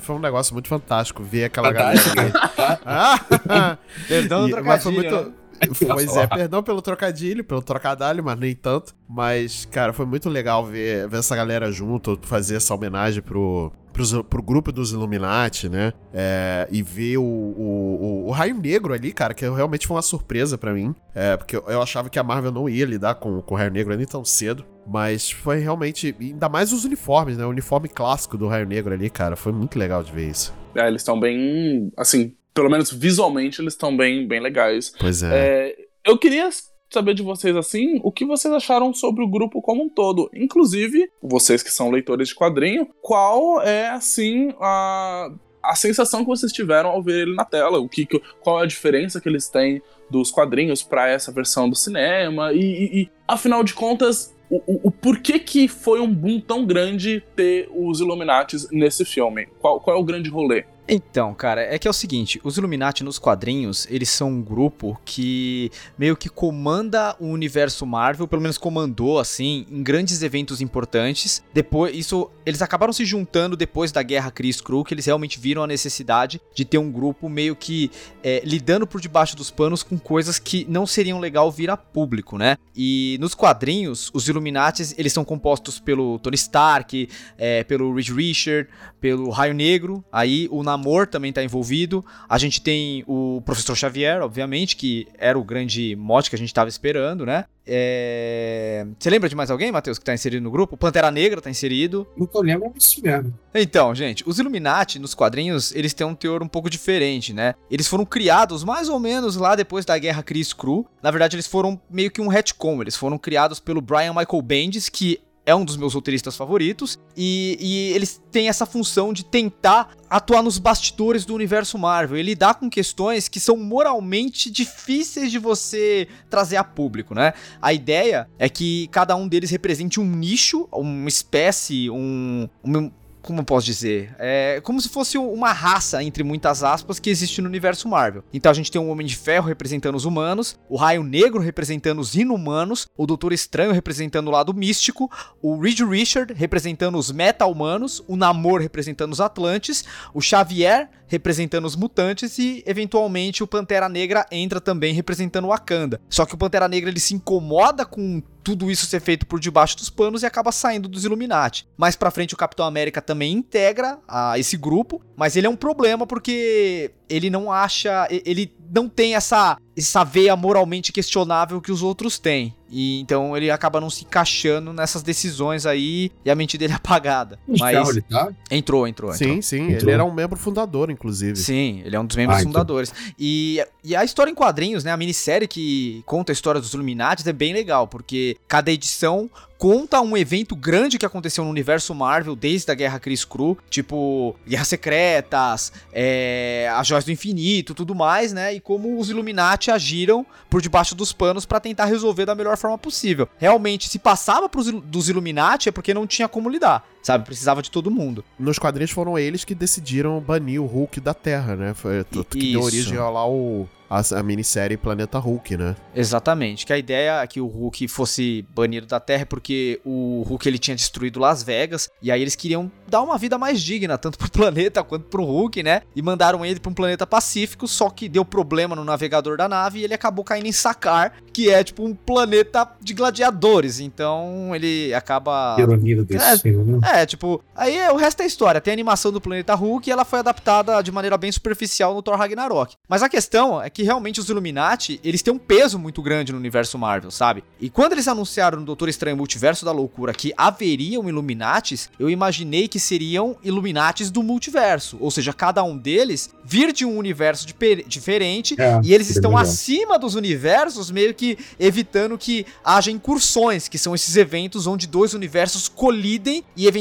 foi 0.00 0.16
um 0.16 0.18
negócio 0.18 0.54
muito 0.54 0.68
fantástico 0.68 1.22
ver 1.22 1.44
aquela 1.44 1.68
Fantástico, 1.72 2.16
galera. 2.16 2.32
né? 2.58 2.78
Ah! 2.86 3.78
Perdão 4.08 4.48
E- 4.48 4.60
mas 4.62 4.82
foi 4.82 4.92
muito. 4.92 5.32
Pois 5.88 6.16
é, 6.16 6.24
perdão 6.24 6.62
pelo 6.62 6.80
trocadilho, 6.80 7.42
pelo 7.42 7.60
trocadilho, 7.60 8.22
mas 8.22 8.38
nem 8.38 8.54
tanto. 8.54 8.94
Mas, 9.08 9.64
cara, 9.64 9.92
foi 9.92 10.06
muito 10.06 10.28
legal 10.28 10.64
ver, 10.64 11.08
ver 11.08 11.18
essa 11.18 11.34
galera 11.34 11.72
junto, 11.72 12.16
fazer 12.22 12.54
essa 12.58 12.72
homenagem 12.72 13.20
pro, 13.20 13.72
pros- 13.98 14.22
pro 14.30 14.42
grupo 14.42 14.70
dos 14.72 14.92
Illuminati, 14.92 15.68
né? 15.68 15.92
É, 16.14 16.68
e 16.70 16.82
ver 16.82 17.18
o, 17.18 17.22
o, 17.22 18.24
o- 18.28 18.30
Raio 18.30 18.54
Negro 18.56 18.94
ali, 18.94 19.12
cara, 19.12 19.34
que 19.34 19.44
realmente 19.48 19.86
foi 19.86 19.96
uma 19.96 20.02
surpresa 20.02 20.56
pra 20.56 20.72
mim. 20.72 20.94
É, 21.14 21.36
porque 21.36 21.56
eu, 21.56 21.64
eu 21.66 21.82
achava 21.82 22.08
que 22.08 22.18
a 22.18 22.22
Marvel 22.22 22.52
não 22.52 22.68
ia 22.68 22.86
lidar 22.86 23.16
com, 23.16 23.42
com 23.42 23.54
o 23.54 23.58
Raio 23.58 23.70
Negro 23.72 23.96
nem 23.96 24.06
tão 24.06 24.24
cedo. 24.24 24.64
Mas 24.86 25.30
foi 25.30 25.58
realmente. 25.58 26.14
Ainda 26.18 26.48
mais 26.48 26.72
os 26.72 26.84
uniformes, 26.84 27.36
né? 27.36 27.44
O 27.44 27.48
uniforme 27.50 27.88
clássico 27.88 28.38
do 28.38 28.46
Raio 28.46 28.66
Negro 28.66 28.94
ali, 28.94 29.10
cara. 29.10 29.36
Foi 29.36 29.52
muito 29.52 29.78
legal 29.78 30.02
de 30.02 30.10
ver 30.12 30.30
isso. 30.30 30.54
É, 30.74 30.86
eles 30.88 31.02
estão 31.02 31.18
bem. 31.20 31.92
Assim, 31.96 32.34
pelo 32.54 32.70
menos 32.70 32.90
visualmente, 32.92 33.60
eles 33.60 33.74
estão 33.74 33.94
bem, 33.96 34.26
bem 34.26 34.40
legais. 34.40 34.92
Pois 34.98 35.22
é. 35.22 35.28
É, 35.34 35.76
eu 36.06 36.16
queria 36.16 36.48
saber 36.90 37.14
de 37.14 37.22
vocês, 37.22 37.54
assim, 37.56 38.00
o 38.02 38.10
que 38.10 38.24
vocês 38.24 38.52
acharam 38.52 38.92
sobre 38.94 39.22
o 39.22 39.28
grupo 39.28 39.60
como 39.60 39.82
um 39.84 39.88
todo. 39.88 40.30
Inclusive, 40.34 41.10
vocês 41.22 41.62
que 41.62 41.70
são 41.70 41.90
leitores 41.90 42.28
de 42.28 42.34
quadrinho, 42.34 42.88
qual 43.02 43.60
é, 43.62 43.88
assim, 43.88 44.52
a, 44.60 45.30
a 45.62 45.74
sensação 45.74 46.20
que 46.20 46.26
vocês 46.30 46.52
tiveram 46.52 46.90
ao 46.90 47.02
ver 47.02 47.22
ele 47.22 47.34
na 47.34 47.44
tela? 47.44 47.78
O 47.78 47.88
que, 47.88 48.06
qual 48.40 48.60
é 48.60 48.62
a 48.64 48.66
diferença 48.66 49.20
que 49.20 49.28
eles 49.28 49.48
têm 49.48 49.82
dos 50.10 50.30
quadrinhos 50.30 50.82
para 50.82 51.08
essa 51.08 51.30
versão 51.30 51.68
do 51.68 51.76
cinema? 51.76 52.52
E, 52.52 52.58
e- 52.60 53.00
e, 53.02 53.10
afinal 53.26 53.62
de 53.62 53.74
contas, 53.74 54.34
o, 54.50 54.56
o, 54.66 54.80
o 54.84 54.90
porquê 54.90 55.38
que 55.38 55.68
foi 55.68 56.00
um 56.00 56.12
boom 56.12 56.40
tão 56.40 56.64
grande 56.64 57.22
ter 57.36 57.68
os 57.74 58.00
Illuminates 58.00 58.66
nesse 58.70 59.04
filme? 59.04 59.46
Qual, 59.60 59.78
qual 59.80 59.96
é 59.96 60.00
o 60.00 60.04
grande 60.04 60.30
rolê? 60.30 60.64
Então, 60.90 61.34
cara, 61.34 61.62
é 61.62 61.78
que 61.78 61.86
é 61.86 61.90
o 61.90 61.94
seguinte, 61.94 62.40
os 62.42 62.56
Illuminati 62.56 63.04
nos 63.04 63.18
quadrinhos, 63.18 63.86
eles 63.90 64.08
são 64.08 64.30
um 64.30 64.42
grupo 64.42 64.98
que 65.04 65.70
meio 65.98 66.16
que 66.16 66.30
comanda 66.30 67.14
o 67.20 67.26
universo 67.26 67.84
Marvel, 67.84 68.26
pelo 68.26 68.40
menos 68.40 68.56
comandou 68.56 69.18
assim, 69.18 69.66
em 69.70 69.82
grandes 69.82 70.22
eventos 70.22 70.62
importantes. 70.62 71.42
Depois, 71.52 71.94
isso, 71.94 72.30
eles 72.46 72.62
acabaram 72.62 72.90
se 72.90 73.04
juntando 73.04 73.54
depois 73.54 73.92
da 73.92 74.02
Guerra 74.02 74.30
Kree 74.30 74.54
Crew, 74.54 74.82
que 74.82 74.94
eles 74.94 75.04
realmente 75.04 75.38
viram 75.38 75.62
a 75.62 75.66
necessidade 75.66 76.40
de 76.54 76.64
ter 76.64 76.78
um 76.78 76.90
grupo 76.90 77.28
meio 77.28 77.54
que 77.54 77.90
é, 78.24 78.40
lidando 78.42 78.86
por 78.86 78.98
debaixo 78.98 79.36
dos 79.36 79.50
panos 79.50 79.82
com 79.82 79.98
coisas 79.98 80.38
que 80.38 80.64
não 80.70 80.86
seriam 80.86 81.20
legal 81.20 81.50
vir 81.52 81.68
a 81.68 81.76
público, 81.76 82.38
né? 82.38 82.56
E 82.74 83.18
nos 83.20 83.34
quadrinhos, 83.34 84.10
os 84.14 84.26
Illuminati, 84.26 84.94
eles 84.96 85.12
são 85.12 85.24
compostos 85.24 85.78
pelo 85.78 86.18
Tony 86.20 86.36
Stark, 86.36 87.08
é, 87.36 87.62
pelo 87.64 87.94
Reed 87.94 88.08
Richard, 88.08 88.70
pelo 89.00 89.28
Raio 89.30 89.52
Negro, 89.52 90.02
aí 90.10 90.48
o 90.50 90.62
Namor 90.62 90.77
também 91.10 91.32
tá 91.32 91.42
envolvido. 91.42 92.04
A 92.28 92.38
gente 92.38 92.60
tem 92.60 93.04
o 93.06 93.42
Professor 93.44 93.76
Xavier, 93.76 94.22
obviamente, 94.22 94.76
que 94.76 95.06
era 95.18 95.38
o 95.38 95.44
grande 95.44 95.96
mote 95.96 96.30
que 96.30 96.36
a 96.36 96.38
gente 96.38 96.52
tava 96.52 96.68
esperando, 96.68 97.24
né? 97.24 97.44
É... 97.70 98.86
Você 98.98 99.10
lembra 99.10 99.28
de 99.28 99.36
mais 99.36 99.50
alguém, 99.50 99.70
Matheus, 99.70 99.98
que 99.98 100.04
tá 100.04 100.14
inserido 100.14 100.42
no 100.42 100.50
grupo? 100.50 100.76
Pantera 100.76 101.10
Negra 101.10 101.40
tá 101.40 101.50
inserido. 101.50 102.06
No 102.16 102.26
que 102.26 102.34
eu 102.34 102.40
lembro 102.40 102.68
é 102.68 102.72
isso 102.78 103.02
mesmo. 103.02 103.34
Então, 103.54 103.94
gente, 103.94 104.24
os 104.26 104.38
Illuminati 104.38 104.98
nos 104.98 105.14
quadrinhos, 105.14 105.74
eles 105.74 105.92
têm 105.92 106.06
um 106.06 106.14
teor 106.14 106.42
um 106.42 106.48
pouco 106.48 106.70
diferente, 106.70 107.34
né? 107.34 107.54
Eles 107.70 107.86
foram 107.86 108.06
criados 108.06 108.64
mais 108.64 108.88
ou 108.88 108.98
menos 108.98 109.36
lá 109.36 109.54
depois 109.54 109.84
da 109.84 109.98
Guerra 109.98 110.22
Kree 110.22 110.44
Crew. 110.56 110.86
Na 111.02 111.10
verdade, 111.10 111.36
eles 111.36 111.46
foram 111.46 111.78
meio 111.90 112.10
que 112.10 112.22
um 112.22 112.28
retcon, 112.28 112.80
eles 112.80 112.96
foram 112.96 113.18
criados 113.18 113.60
pelo 113.60 113.82
Brian 113.82 114.14
Michael 114.14 114.42
Bendis, 114.42 114.88
que 114.88 115.20
é 115.48 115.54
um 115.54 115.64
dos 115.64 115.78
meus 115.78 115.94
roteiristas 115.94 116.36
favoritos, 116.36 116.98
e, 117.16 117.56
e 117.58 117.94
eles 117.94 118.20
têm 118.30 118.50
essa 118.50 118.66
função 118.66 119.14
de 119.14 119.24
tentar 119.24 119.96
atuar 120.10 120.42
nos 120.42 120.58
bastidores 120.58 121.24
do 121.24 121.34
universo 121.34 121.78
Marvel 121.78 122.18
e 122.18 122.22
lidar 122.22 122.56
com 122.56 122.68
questões 122.68 123.28
que 123.28 123.40
são 123.40 123.56
moralmente 123.56 124.50
difíceis 124.50 125.30
de 125.30 125.38
você 125.38 126.06
trazer 126.28 126.56
a 126.56 126.64
público, 126.64 127.14
né? 127.14 127.32
A 127.62 127.72
ideia 127.72 128.28
é 128.38 128.46
que 128.46 128.88
cada 128.88 129.16
um 129.16 129.26
deles 129.26 129.50
represente 129.50 129.98
um 129.98 130.04
nicho, 130.04 130.68
uma 130.70 131.08
espécie, 131.08 131.88
um, 131.88 132.46
um 132.62 132.90
como 133.28 133.40
eu 133.40 133.44
posso 133.44 133.66
dizer? 133.66 134.16
É 134.18 134.58
como 134.64 134.80
se 134.80 134.88
fosse 134.88 135.18
uma 135.18 135.52
raça, 135.52 136.02
entre 136.02 136.24
muitas 136.24 136.64
aspas, 136.64 136.98
que 136.98 137.10
existe 137.10 137.42
no 137.42 137.48
universo 137.48 137.86
Marvel. 137.86 138.24
Então 138.32 138.50
a 138.50 138.54
gente 138.54 138.72
tem 138.72 138.80
o 138.80 138.88
Homem 138.88 139.06
de 139.06 139.14
Ferro 139.14 139.46
representando 139.46 139.96
os 139.96 140.06
humanos, 140.06 140.58
o 140.66 140.76
Raio 140.76 141.02
Negro 141.02 141.38
representando 141.38 141.98
os 141.98 142.14
inumanos, 142.14 142.88
o 142.96 143.06
Doutor 143.06 143.34
Estranho 143.34 143.72
representando 143.72 144.28
o 144.28 144.30
lado 144.30 144.54
místico, 144.54 145.10
o 145.42 145.60
Reed 145.60 145.80
Richard 145.80 146.32
representando 146.32 146.96
os 146.96 147.12
meta-humanos, 147.12 148.02
o 148.08 148.16
Namor 148.16 148.62
representando 148.62 149.12
os 149.12 149.20
Atlantes, 149.20 149.84
o 150.14 150.22
Xavier 150.22 150.88
representando 151.08 151.64
os 151.64 151.74
mutantes 151.74 152.38
e 152.38 152.62
eventualmente 152.66 153.42
o 153.42 153.46
Pantera 153.46 153.88
Negra 153.88 154.26
entra 154.30 154.60
também 154.60 154.94
representando 154.94 155.48
Wakanda. 155.48 156.00
Só 156.08 156.24
que 156.24 156.34
o 156.34 156.38
Pantera 156.38 156.68
Negra 156.68 156.90
ele 156.90 157.00
se 157.00 157.14
incomoda 157.14 157.84
com 157.84 158.22
tudo 158.42 158.70
isso 158.70 158.86
ser 158.86 159.00
feito 159.00 159.26
por 159.26 159.40
debaixo 159.40 159.76
dos 159.76 159.90
panos 159.90 160.22
e 160.22 160.26
acaba 160.26 160.52
saindo 160.52 160.88
dos 160.88 161.04
Illuminati. 161.04 161.68
Mais 161.76 161.96
pra 161.96 162.10
frente 162.10 162.34
o 162.34 162.36
Capitão 162.36 162.64
América 162.64 163.02
também 163.02 163.32
integra 163.32 163.98
a 164.06 164.38
esse 164.38 164.56
grupo, 164.56 165.02
mas 165.16 165.36
ele 165.36 165.46
é 165.46 165.50
um 165.50 165.56
problema 165.56 166.06
porque 166.06 166.92
ele 167.08 167.28
não 167.28 167.50
acha, 167.50 168.06
ele 168.10 168.54
não 168.72 168.88
tem 168.88 169.14
essa 169.14 169.56
essa 169.76 170.02
veia 170.02 170.34
moralmente 170.34 170.92
questionável 170.92 171.60
que 171.60 171.70
os 171.70 171.82
outros 171.84 172.18
têm. 172.18 172.52
E 172.68 173.00
então 173.00 173.36
ele 173.36 173.48
acaba 173.48 173.80
não 173.80 173.88
se 173.88 174.04
encaixando 174.04 174.72
nessas 174.72 175.02
decisões 175.04 175.64
aí 175.64 176.10
e 176.24 176.30
a 176.30 176.34
mente 176.34 176.58
dele 176.58 176.72
é 176.72 176.76
apagada. 176.82 177.38
Mas 177.46 177.88
ele 177.88 178.00
tá? 178.02 178.28
entrou, 178.50 178.86
entrou, 178.88 178.88
entrou. 178.88 179.12
Sim, 179.12 179.40
sim, 179.40 179.64
ele 179.66 179.74
Entrou. 179.74 179.92
era 179.92 180.04
um 180.04 180.12
membro 180.12 180.36
fundador, 180.36 180.90
inclusive. 180.90 181.36
Sim, 181.36 181.80
ele 181.84 181.94
é 181.94 182.00
um 182.00 182.04
dos 182.04 182.16
membros 182.16 182.38
Ah, 182.38 182.40
então. 182.40 182.52
fundadores. 182.52 182.92
E, 183.16 183.64
e 183.84 183.94
a 183.94 184.04
história 184.04 184.30
em 184.30 184.34
quadrinhos, 184.34 184.82
né? 184.82 184.90
A 184.90 184.96
minissérie 184.96 185.46
que 185.46 186.02
conta 186.04 186.32
a 186.32 186.34
história 186.34 186.60
dos 186.60 186.74
Illuminati 186.74 187.26
é 187.28 187.32
bem 187.32 187.52
legal, 187.52 187.86
porque 187.86 188.36
cada 188.48 188.72
edição 188.72 189.30
conta 189.58 190.00
um 190.00 190.16
evento 190.16 190.54
grande 190.54 190.98
que 190.98 191.04
aconteceu 191.04 191.42
no 191.42 191.50
universo 191.50 191.92
Marvel 191.92 192.36
desde 192.36 192.70
a 192.70 192.74
Guerra 192.74 193.00
Kree 193.00 193.18
Crew, 193.18 193.58
tipo 193.68 194.36
Guerras 194.46 194.68
Secretas, 194.68 195.72
é, 195.92 196.70
as 196.72 196.86
Joias 196.86 197.04
do 197.04 197.10
Infinito, 197.10 197.74
tudo 197.74 197.94
mais, 197.94 198.32
né? 198.32 198.54
E 198.54 198.60
como 198.60 198.98
os 198.98 199.10
Illuminati 199.10 199.70
agiram 199.70 200.24
por 200.48 200.62
debaixo 200.62 200.94
dos 200.94 201.12
panos 201.12 201.44
pra 201.44 201.58
tentar 201.58 201.86
resolver 201.86 202.24
da 202.24 202.36
melhor 202.36 202.56
forma 202.56 202.78
possível. 202.78 203.28
Realmente, 203.36 203.88
se 203.88 203.98
passava 203.98 204.48
pros, 204.48 204.70
dos 204.70 205.08
Illuminati 205.08 205.68
é 205.68 205.72
porque 205.72 205.92
não 205.92 206.06
tinha 206.06 206.28
como 206.28 206.48
lidar, 206.48 206.88
sabe? 207.02 207.24
Precisava 207.24 207.62
de 207.62 207.70
todo 207.70 207.90
mundo. 207.90 208.24
Nos 208.38 208.58
quadrinhos 208.58 208.90
foram 208.90 209.18
eles 209.18 209.44
que 209.44 209.54
decidiram 209.54 210.20
banir 210.20 210.60
o 210.62 210.66
Hulk 210.66 211.00
da 211.00 211.14
Terra, 211.14 211.56
né? 211.56 211.74
Foi 211.74 212.04
tudo 212.04 212.24
que 212.24 212.52
deu 212.52 212.62
origem 212.62 212.96
a 212.98 213.08
lá 213.08 213.28
o, 213.28 213.66
a, 213.88 214.00
a 214.18 214.22
minissérie 214.22 214.76
Planeta 214.76 215.18
Hulk, 215.18 215.56
né? 215.56 215.74
Exatamente, 215.94 216.64
que 216.66 216.72
a 216.72 216.78
ideia 216.78 217.22
é 217.22 217.26
que 217.26 217.40
o 217.40 217.46
Hulk 217.46 217.88
fosse 217.88 218.46
banido 218.54 218.86
da 218.86 219.00
Terra 219.00 219.26
porque 219.26 219.80
o 219.84 220.22
Hulk 220.28 220.48
ele 220.48 220.58
tinha 220.58 220.76
destruído 220.76 221.18
Las 221.18 221.42
Vegas 221.42 221.88
e 222.02 222.10
aí 222.10 222.20
eles 222.20 222.36
queriam 222.36 222.70
dar 222.88 223.02
uma 223.02 223.18
vida 223.18 223.36
mais 223.38 223.60
digna 223.62 223.98
tanto 223.98 224.16
pro 224.18 224.30
planeta 224.32 224.82
quanto 224.84 225.06
pro 225.06 225.24
Hulk, 225.24 225.62
né? 225.62 225.82
E 225.96 226.02
mandaram 226.02 226.44
ele 226.44 226.60
para 226.60 226.70
um 226.70 226.74
planeta 226.74 227.06
pacífico, 227.06 227.66
só 227.66 227.90
que 227.90 228.08
deu 228.08 228.24
problema 228.24 228.76
no 228.76 228.84
navegador 228.84 229.36
da 229.36 229.48
nave 229.48 229.80
e 229.80 229.84
ele 229.84 229.94
acabou 229.94 230.24
caindo 230.24 230.46
em 230.46 230.52
Sakar, 230.52 231.12
que 231.32 231.50
é 231.50 231.62
tipo 231.64 231.84
um 231.84 231.94
planeta 231.94 232.68
de 232.80 232.94
gladiadores. 232.94 233.80
Então 233.80 234.54
ele 234.54 234.92
acaba 234.94 235.56
Ironia 235.58 236.02
desse 236.04 236.24
É, 236.24 236.38
filme, 236.38 236.78
né? 236.78 236.97
é, 236.97 236.97
tipo, 237.06 237.42
aí 237.54 237.76
é, 237.76 237.90
o 237.92 237.96
resto 237.96 238.22
é 238.22 238.26
história. 238.26 238.60
Tem 238.60 238.72
a 238.72 238.74
animação 238.74 239.12
do 239.12 239.20
Planeta 239.20 239.54
Hulk 239.54 239.88
e 239.88 239.92
ela 239.92 240.04
foi 240.04 240.18
adaptada 240.18 240.80
de 240.82 240.92
maneira 240.92 241.16
bem 241.16 241.30
superficial 241.30 241.94
no 241.94 242.02
Thor 242.02 242.16
Ragnarok. 242.16 242.76
Mas 242.88 243.02
a 243.02 243.08
questão 243.08 243.62
é 243.62 243.68
que 243.70 243.82
realmente 243.82 244.20
os 244.20 244.28
Illuminati, 244.28 245.00
eles 245.02 245.22
têm 245.22 245.32
um 245.32 245.38
peso 245.38 245.78
muito 245.78 246.02
grande 246.02 246.32
no 246.32 246.38
universo 246.38 246.78
Marvel, 246.78 247.10
sabe? 247.10 247.42
E 247.60 247.68
quando 247.68 247.92
eles 247.92 248.08
anunciaram 248.08 248.60
no 248.60 248.66
Doutor 248.66 248.88
Estranho 248.88 249.16
Multiverso 249.16 249.64
da 249.64 249.72
Loucura 249.72 250.12
que 250.12 250.32
haveriam 250.36 251.08
Illuminatis, 251.08 251.90
eu 251.98 252.08
imaginei 252.08 252.68
que 252.68 252.78
seriam 252.78 253.36
Illuminatis 253.42 254.10
do 254.10 254.22
multiverso. 254.22 254.96
Ou 255.00 255.10
seja, 255.10 255.32
cada 255.32 255.62
um 255.62 255.76
deles 255.76 256.30
vir 256.44 256.72
de 256.72 256.84
um 256.84 256.96
universo 256.96 257.46
diferente 257.86 258.54
É, 258.58 258.80
e 258.82 258.94
eles 258.94 259.10
estão 259.10 259.32
melhor. 259.32 259.42
acima 259.42 259.98
dos 259.98 260.14
universos, 260.14 260.90
meio 260.90 261.14
que 261.14 261.38
evitando 261.58 262.16
que 262.16 262.46
haja 262.64 262.90
incursões, 262.90 263.68
que 263.68 263.78
são 263.78 263.94
esses 263.94 264.16
eventos 264.16 264.66
onde 264.66 264.86
dois 264.86 265.14
universos 265.14 265.68
colidem 265.68 266.44
e 266.56 266.66
eventualmente 266.66 266.77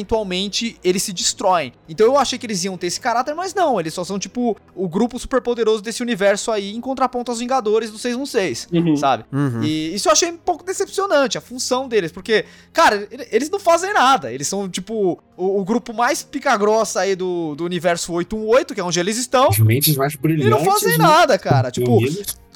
eles 0.83 1.03
se 1.03 1.13
destroem. 1.13 1.73
Então 1.87 2.05
eu 2.05 2.17
achei 2.17 2.37
que 2.37 2.45
eles 2.45 2.63
iam 2.63 2.77
ter 2.77 2.87
esse 2.87 2.99
caráter, 2.99 3.33
mas 3.35 3.53
não, 3.53 3.79
eles 3.79 3.93
só 3.93 4.03
são 4.03 4.17
tipo 4.19 4.55
o 4.75 4.87
grupo 4.87 5.17
superpoderoso 5.19 5.81
desse 5.81 6.01
universo 6.01 6.51
aí 6.51 6.75
em 6.75 6.81
contraponto 6.81 7.31
aos 7.31 7.39
Vingadores 7.39 7.91
do 7.91 7.97
616, 7.97 8.67
Uhum. 8.71 8.95
sabe? 8.97 9.25
Uhum. 9.31 9.63
E 9.63 9.93
isso 9.95 10.07
eu 10.07 10.11
achei 10.11 10.29
um 10.31 10.37
pouco 10.37 10.63
decepcionante, 10.63 11.37
a 11.37 11.41
função 11.41 11.87
deles, 11.87 12.11
porque, 12.11 12.45
cara, 12.73 13.07
ele- 13.11 13.27
eles 13.31 13.49
não 13.49 13.59
fazem 13.59 13.93
nada. 13.93 14.31
Eles 14.31 14.47
são, 14.47 14.67
tipo, 14.69 15.19
o, 15.35 15.59
o 15.61 15.63
grupo 15.65 15.93
mais 15.93 16.23
pica-grossa 16.23 17.01
aí 17.01 17.15
do, 17.15 17.55
do 17.55 17.63
universo 17.65 18.11
818, 18.13 18.73
que 18.73 18.79
é 18.79 18.83
onde 18.83 18.99
eles 18.99 19.17
estão. 19.17 19.47
As 19.49 19.59
mentes 19.59 19.95
mais 19.95 20.13
E 20.13 20.17
brilhantes. 20.17 20.49
não 20.49 20.63
fazem 20.65 20.97
né? 20.97 21.03
nada, 21.03 21.37
cara. 21.37 21.71
Tipo, 21.71 21.99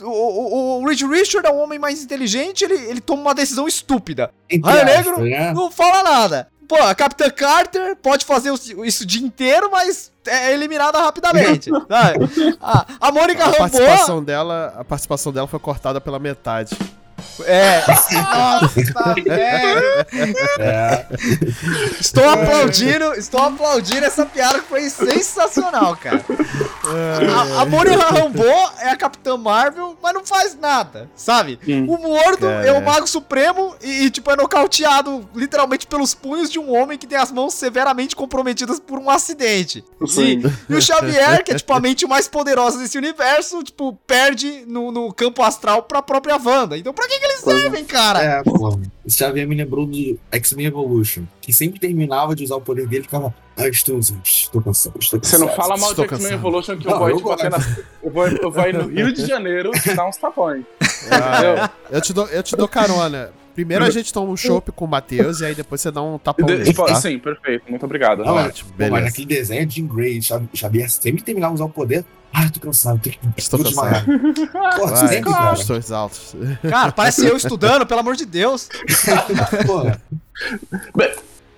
o, 0.02 0.06
o, 0.08 0.82
o 0.82 0.88
Reed 0.88 1.02
Richard 1.04 1.48
é 1.48 1.52
um 1.52 1.60
homem 1.62 1.78
mais 1.80 2.04
inteligente, 2.04 2.64
ele, 2.64 2.74
ele 2.90 3.02
toma 3.02 3.22
uma 3.22 3.36
decisão 3.36 3.68
estúpida. 3.68 4.32
Raio 4.64 4.86
Negro 4.86 5.22
né? 5.22 5.54
não 5.54 5.70
fala 5.72 6.04
nada. 6.04 6.48
Pô, 6.72 6.82
a 6.82 6.96
Capitã 6.96 7.30
Carter 7.30 7.98
pode 7.98 8.24
fazer 8.24 8.50
isso 8.54 9.04
o 9.04 9.06
dia 9.06 9.22
inteiro, 9.22 9.70
mas 9.70 10.10
é 10.26 10.54
eliminada 10.54 11.02
rapidamente. 11.02 11.70
sabe? 11.86 12.58
A, 12.62 12.86
a 13.02 13.12
Mônica 13.12 13.44
A 13.44 13.48
Rambeau... 13.48 13.60
participação 13.60 14.24
dela, 14.24 14.74
a 14.78 14.84
participação 14.86 15.34
dela 15.34 15.48
foi 15.48 15.60
cortada 15.60 16.00
pela 16.00 16.18
metade. 16.18 16.74
É. 17.46 17.84
Nossa, 17.88 19.14
velho. 19.16 19.82
É, 20.60 21.06
Estou 22.00 22.28
aplaudindo, 22.30 23.14
estou 23.14 23.42
aplaudindo 23.42 24.06
essa 24.06 24.26
piada 24.26 24.60
que 24.60 24.68
foi 24.68 24.90
sensacional, 24.90 25.96
cara. 25.96 26.24
A, 27.56 27.62
a 27.62 27.66
Mônica 27.66 28.06
Rambeau 28.06 28.72
é 28.80 28.90
a 28.90 28.96
Capitã 28.96 29.38
Marvel, 29.38 29.98
mas 30.02 30.14
não 30.14 30.26
faz 30.26 30.58
nada, 30.60 31.10
sabe? 31.16 31.60
Hum. 31.68 31.86
O 31.88 31.98
Mordo 31.98 32.48
Cara. 32.48 32.66
é 32.66 32.72
o 32.72 32.82
Mago 32.82 33.08
Supremo 33.08 33.76
e, 33.82 34.06
e, 34.06 34.10
tipo, 34.10 34.30
é 34.32 34.36
nocauteado 34.36 35.28
literalmente 35.36 35.88
pelos 35.88 36.14
punhos 36.14 36.50
de 36.50 36.60
um 36.60 36.74
homem 36.76 36.98
que 36.98 37.08
tem 37.08 37.18
as 37.18 37.32
mãos 37.32 37.54
severamente 37.54 38.16
comprometidas 38.16 38.80
por 38.80 39.00
um 39.00 39.10
acidente. 39.10 39.84
Sim. 40.08 40.42
E, 40.70 40.74
e 40.74 40.76
o 40.76 40.82
Xavier, 40.82 41.44
que 41.44 41.52
é, 41.52 41.56
tipo, 41.56 41.74
a 41.74 41.80
mente 41.80 42.06
mais 42.08 42.28
poderosa 42.28 42.78
desse 42.78 42.98
universo, 42.98 43.64
tipo, 43.64 43.94
perde 44.08 44.64
no, 44.68 44.92
no 44.92 45.14
campo 45.14 45.44
astral 45.44 45.84
pra 45.84 46.02
própria 46.02 46.38
Wanda. 46.44 46.78
Então 46.78 46.94
pra 46.94 47.08
que, 47.12 47.20
que 47.20 47.26
eles 47.26 47.40
servem, 47.40 47.86
cara? 47.86 48.22
é, 48.24 48.44
pô. 48.44 48.80
Esse 49.06 49.18
Xavier 49.18 49.48
me 49.48 49.56
lembrou 49.56 49.86
do 49.86 50.20
X-Men 50.32 50.68
Evolution, 50.68 51.24
que 51.42 51.52
sempre 51.52 51.80
terminava 51.80 52.36
de 52.36 52.44
usar 52.44 52.56
o 52.56 52.62
poder 52.62 52.88
dele 52.88 53.02
e 53.02 53.04
ficava. 53.04 53.34
Ah, 53.58 53.68
estou, 53.68 54.00
estou 54.00 54.62
cansado, 54.62 54.96
estou 55.00 55.20
Você 55.22 55.32
cansado. 55.38 55.40
não 55.42 55.50
fala 55.50 55.78
mal 55.78 55.94
de 55.94 56.02
X-Men. 56.02 56.34
Evolution 56.34 56.78
que 56.78 56.88
eu 56.88 56.92
Não, 56.92 57.00
vou 57.00 57.10
eu 57.10 57.18
te 57.18 57.24
bater 57.24 57.52
na. 57.52 57.58
Eu 58.04 58.12
vou, 58.12 58.28
eu 58.28 58.52
vou 58.52 58.64
ir 58.68 58.74
no 58.74 58.88
Rio 58.88 59.14
de 59.14 59.26
Janeiro 59.26 59.72
te 59.72 59.94
dar 59.94 60.08
uns 60.08 60.18
tapões. 60.18 60.64
Entendeu? 60.82 61.70
Eu 61.92 62.02
te 62.02 62.14
dou, 62.14 62.28
eu 62.28 62.42
te 62.44 62.56
dou 62.56 62.68
carona. 62.68 63.32
Primeiro 63.54 63.84
a 63.84 63.90
gente 63.90 64.14
toma 64.14 64.32
um 64.32 64.38
chopp 64.38 64.72
com 64.72 64.86
o 64.86 64.88
Matheus 64.88 65.42
e 65.42 65.46
aí 65.46 65.54
depois 65.54 65.82
você 65.82 65.92
dá 65.92 66.02
um 66.02 66.18
tapão 66.18 66.46
De- 66.46 66.58
nele, 66.60 66.74
tá? 66.74 66.96
Sim, 66.96 67.20
perfeito. 67.20 67.66
Muito 67.70 67.86
obrigado. 67.86 68.24
Não, 68.24 68.40
é, 68.40 68.46
Ótimo, 68.46 68.72
beleza. 68.78 68.96
mas 68.96 69.04
naquele 69.04 69.28
desenho 69.28 69.66
de 69.66 69.76
Jean 69.76 69.88
Grey, 69.88 70.22
Xav- 70.22 70.48
Xavier 70.54 70.90
sempre 70.90 71.22
terminava 71.22 71.54
de 71.54 71.56
usar 71.62 71.66
o 71.66 71.70
poder. 71.70 72.06
Ah, 72.34 72.50
tô 72.50 72.60
cansado, 72.60 73.00
tenho 73.00 73.18
que 73.18 73.42
Estou 73.42 73.60
vou 73.60 73.72
cansado. 73.72 74.06
Pô, 74.78 74.88
Vai, 74.88 75.08
sempre, 75.08 75.32
cara. 75.32 75.54
estou 75.54 75.76
exalto. 75.76 76.18
Cara, 76.70 76.92
parece 76.92 77.26
eu 77.26 77.36
estudando, 77.36 77.86
pelo 77.86 78.00
amor 78.00 78.16
de 78.16 78.26
Deus. 78.26 78.70
Bem, 80.96 81.14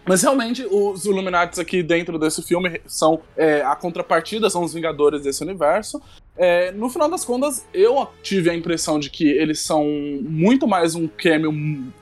mas 0.06 0.22
realmente 0.22 0.66
os 0.70 1.06
Illuminatis 1.06 1.60
aqui 1.60 1.82
dentro 1.82 2.20
desse 2.20 2.42
filme 2.42 2.82
são 2.86 3.22
é, 3.38 3.62
a 3.62 3.76
contrapartida, 3.76 4.50
são 4.50 4.64
os 4.64 4.74
Vingadores 4.74 5.24
desse 5.24 5.44
universo. 5.44 6.02
É, 6.38 6.72
no 6.72 6.90
final 6.90 7.10
das 7.10 7.24
contas, 7.24 7.66
eu 7.74 8.08
tive 8.22 8.50
a 8.50 8.56
impressão 8.56 9.00
de 9.00 9.10
que 9.10 9.28
eles 9.28 9.60
são 9.60 9.86
muito 10.22 10.68
mais 10.68 10.96
um 10.96 11.08
cameo 11.08 11.54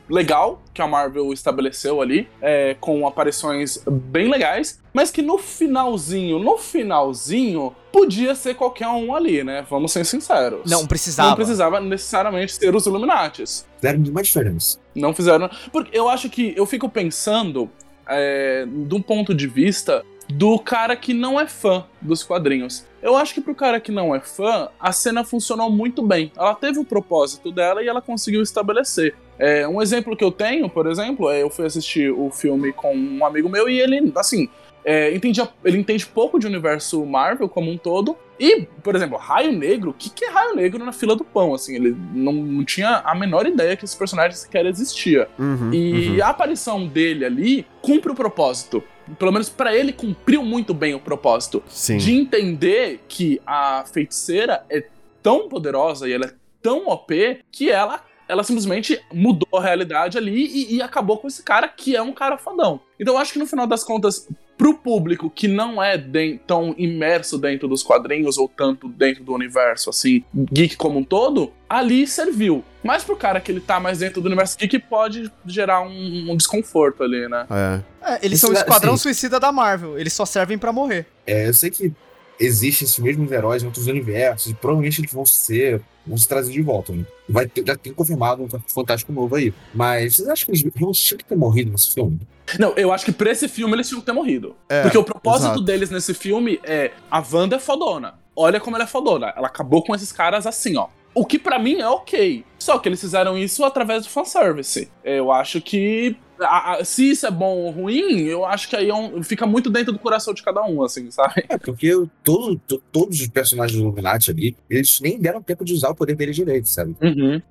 legal 0.10 0.62
que 0.74 0.82
a 0.82 0.88
Marvel 0.88 1.34
estabeleceu 1.34 2.02
ali, 2.02 2.28
é, 2.42 2.76
com 2.80 3.06
aparições 3.06 3.84
bem 3.86 4.30
legais, 4.30 4.80
mas 4.94 5.12
que 5.12 5.22
no 5.22 5.38
finalzinho, 5.38 6.40
no 6.40 6.58
finalzinho, 6.58 7.76
podia 7.92 8.34
ser 8.36 8.56
qualquer 8.56 8.88
um 8.88 9.14
ali, 9.14 9.44
né? 9.44 9.66
Vamos 9.70 9.92
ser 9.92 10.06
sinceros. 10.06 10.70
Não 10.70 10.88
precisava. 10.88 11.30
Não 11.30 11.36
precisava 11.36 11.80
necessariamente 11.80 12.54
ser 12.54 12.74
os 12.74 12.86
Illuminatis 12.86 13.66
fizeram 13.82 14.00
nenhuma 14.00 14.22
diferença. 14.22 14.80
não 14.96 15.14
fizeram. 15.14 15.50
Porque 15.72 15.98
eu 15.98 16.08
acho 16.08 16.30
que 16.30 16.54
eu 16.56 16.66
fico 16.66 16.88
pensando 16.88 17.70
é, 18.08 18.66
de 18.66 18.96
um 18.96 19.02
ponto 19.02 19.34
de 19.34 19.48
vista 19.48 20.06
do 20.32 20.58
cara 20.58 20.96
que 20.96 21.14
não 21.14 21.40
é 21.40 21.46
fã 21.46 21.86
dos 22.02 22.24
quadrinhos. 22.24 22.86
Eu 23.02 23.16
acho 23.16 23.34
que 23.34 23.42
pro 23.42 23.56
cara 23.56 23.80
que 23.80 23.92
não 23.92 24.16
é 24.16 24.20
fã, 24.20 24.70
a 24.80 24.92
cena 24.92 25.24
funcionou 25.24 25.70
muito 25.70 26.02
bem. 26.06 26.32
Ela 26.38 26.56
teve 26.56 26.80
o 26.80 26.86
propósito 26.86 27.52
dela 27.52 27.84
e 27.84 27.88
ela 27.88 28.02
conseguiu 28.02 28.42
estabelecer. 28.42 29.16
É, 29.42 29.68
um 29.68 29.82
exemplo 29.82 30.16
que 30.16 30.24
eu 30.24 30.32
tenho, 30.32 30.70
por 30.70 30.86
exemplo, 30.86 31.28
é 31.28 31.42
eu 31.42 31.50
fui 31.50 31.66
assistir 31.66 32.12
o 32.12 32.30
filme 32.30 32.72
com 32.72 32.96
um 32.96 33.26
amigo 33.26 33.50
meu 33.50 33.68
e 33.68 33.82
ele, 33.82 34.14
assim, 34.16 34.48
é, 34.86 35.12
entendia, 35.16 35.50
ele 35.66 35.80
entende 35.80 36.06
pouco 36.06 36.38
de 36.38 36.46
universo 36.46 37.04
Marvel 37.08 37.50
como 37.50 37.72
um 37.72 37.78
todo. 37.78 38.16
E, 38.40 38.62
por 38.84 38.96
exemplo, 38.96 39.18
Raio 39.18 39.52
Negro, 39.52 39.90
o 39.90 39.94
que, 39.94 40.12
que 40.12 40.26
é 40.26 40.30
Raio 40.30 40.56
Negro 40.56 40.86
na 40.86 40.92
fila 40.92 41.16
do 41.16 41.24
pão? 41.24 41.56
Assim, 41.56 41.76
ele 41.76 41.98
não, 42.14 42.34
não 42.34 42.64
tinha 42.64 43.02
a 43.04 43.16
menor 43.16 43.48
ideia 43.48 43.76
que 43.76 43.84
esse 43.84 43.98
personagem 43.98 44.38
sequer 44.38 44.64
existia. 44.68 45.28
Uhum, 45.40 45.74
E 45.74 46.10
uhum. 46.10 46.24
a 46.24 46.28
aparição 46.28 46.88
dele 46.88 47.26
ali 47.26 47.66
cumpre 47.82 48.12
o 48.12 48.16
propósito. 48.16 48.84
Pelo 49.18 49.32
menos 49.32 49.50
pra 49.50 49.76
ele 49.76 49.92
cumpriu 49.92 50.44
muito 50.44 50.72
bem 50.72 50.94
o 50.94 51.00
propósito 51.00 51.64
Sim. 51.68 51.98
de 51.98 52.14
entender 52.14 53.02
que 53.08 53.42
a 53.46 53.86
feiticeira 53.92 54.64
é 54.70 54.86
tão 55.24 55.50
poderosa 55.50 56.08
e 56.08 56.14
ela 56.14 56.26
é 56.26 56.32
tão 56.62 56.88
OP 56.88 57.40
que 57.52 57.72
ela 57.72 58.04
ela 58.32 58.44
simplesmente 58.44 58.98
mudou 59.14 59.60
a 59.60 59.62
realidade 59.62 60.18
ali 60.18 60.46
e, 60.46 60.76
e 60.76 60.82
acabou 60.82 61.18
com 61.18 61.28
esse 61.28 61.44
cara 61.44 61.68
que 61.68 61.98
é 61.98 62.02
um 62.02 62.14
cara 62.14 62.38
fodão. 62.38 62.80
Então 62.98 63.16
eu 63.16 63.20
acho 63.20 63.34
que 63.34 63.40
no 63.40 63.46
final 63.46 63.68
das 63.68 63.84
contas, 63.84 64.26
pro 64.58 64.74
público 64.76 65.30
que 65.30 65.50
não 65.50 65.84
é 65.84 66.02
tão 66.48 66.74
imerso 66.78 67.38
dentro 67.38 67.68
dos 67.68 67.84
quadrinhos 67.84 68.38
ou 68.38 68.48
tanto 68.48 68.88
dentro 68.88 69.22
do 69.24 69.34
universo, 69.34 69.90
assim, 69.90 70.24
geek 70.34 70.78
como 70.78 71.00
um 71.00 71.04
todo, 71.04 71.52
ali 71.68 72.08
serviu. 72.08 72.64
Mas 72.82 73.04
pro 73.04 73.18
cara 73.18 73.42
que 73.42 73.52
ele 73.52 73.60
tá 73.60 73.80
mais 73.82 74.00
dentro 74.00 74.22
do 74.22 74.28
universo 74.28 74.58
geek 74.58 74.80
pode 74.80 75.30
gerar 75.46 75.82
um, 75.82 76.32
um 76.32 76.38
desconforto 76.38 77.04
ali, 77.04 77.28
né? 77.28 77.46
É. 77.50 78.14
É, 78.14 78.20
eles 78.26 78.38
Isso 78.38 78.48
são 78.48 78.56
o 78.56 78.58
é- 78.58 78.62
esquadrão 78.62 78.96
sim. 78.96 79.04
suicida 79.04 79.40
da 79.42 79.52
Marvel. 79.52 80.00
Eles 80.00 80.14
só 80.14 80.26
servem 80.26 80.58
pra 80.58 80.72
morrer. 80.72 81.06
É, 81.28 81.50
eu 81.50 81.54
sei 81.54 81.70
que 81.70 81.92
existem 82.40 82.86
esses 82.86 82.98
mesmos 82.98 83.30
heróis 83.32 83.62
em 83.62 83.66
outros 83.66 83.88
universos 83.88 84.52
e 84.52 84.56
provavelmente 84.56 85.02
eles 85.02 85.12
vão 85.12 85.26
ser. 85.26 85.82
Vão 86.06 86.18
se 86.18 86.28
trazer 86.28 86.52
de 86.52 86.62
volta. 86.62 86.94
Né? 86.94 87.06
Vai 87.28 87.48
ter, 87.48 87.66
já 87.66 87.76
tem 87.76 87.94
confirmado 87.94 88.44
um 88.44 88.50
Fantástico 88.68 89.12
novo 89.12 89.36
aí. 89.36 89.54
Mas 89.74 90.16
vocês 90.16 90.28
acham 90.28 90.46
que 90.46 90.52
eles 90.52 90.74
realmente 90.76 91.02
tinham 91.02 91.18
que 91.18 91.26
ter 91.26 91.36
morrido 91.36 91.72
nesse 91.72 91.94
filme? 91.94 92.20
Não, 92.60 92.74
eu 92.76 92.92
acho 92.92 93.06
que 93.06 93.12
pra 93.12 93.32
esse 93.32 93.48
filme 93.48 93.74
eles 93.74 93.88
tinham 93.88 94.02
que 94.02 94.06
ter 94.06 94.12
morrido. 94.12 94.56
É, 94.68 94.82
Porque 94.82 94.98
o 94.98 95.04
propósito 95.04 95.46
exato. 95.46 95.62
deles 95.62 95.90
nesse 95.90 96.14
filme 96.14 96.60
é 96.64 96.92
a 97.10 97.24
Wanda 97.32 97.56
é 97.56 97.60
fodona. 97.60 98.16
Olha 98.36 98.60
como 98.60 98.76
ela 98.76 98.86
é 98.86 98.88
fodona. 98.88 99.34
Ela 99.36 99.48
acabou 99.48 99.84
com 99.84 99.96
esses 99.96 100.12
caras 100.12 100.46
assim, 100.46 100.76
ó. 100.78 100.88
O 101.14 101.26
que 101.26 101.38
pra 101.38 101.60
mim 101.60 101.80
é 101.80 101.88
ok. 101.88 102.46
Só 102.58 102.80
que 102.80 102.88
eles 102.88 103.02
fizeram 103.02 103.38
isso 103.38 103.64
através 103.66 104.04
do 104.04 104.10
fanservice. 104.10 104.90
Eu 105.04 105.32
acho 105.32 105.60
que. 105.62 106.16
A- 106.42 106.74
a- 106.80 106.86
se 106.86 107.10
isso 107.12 107.26
é 107.26 107.32
bom 107.32 107.58
ou 107.58 107.72
ruim, 107.72 108.22
eu 108.24 108.46
acho 108.46 108.70
que 108.70 108.76
aí 108.76 108.90
é 108.90 108.94
um- 108.96 109.22
fica 109.24 109.46
muito 109.46 109.70
dentro 109.70 109.92
do 109.94 110.00
coração 110.00 110.34
de 110.34 110.42
cada 110.44 110.62
um, 110.64 110.84
assim, 110.84 111.10
sabe? 111.12 111.46
É, 111.50 111.58
porque 111.58 111.92
todo, 112.24 112.58
to- 112.68 112.82
todos 112.92 113.20
os 113.22 113.28
personagens 113.28 113.78
do 113.78 113.84
Illuminati 113.86 114.32
ali, 114.32 114.56
eles 114.70 115.00
nem 115.02 115.20
deram 115.20 115.42
tempo 115.42 115.64
de 115.66 115.74
usar 115.74 115.90
o 115.90 115.96
poder 115.96 116.16
deles 116.16 116.36
direito, 116.36 116.68
sabe? 116.70 116.96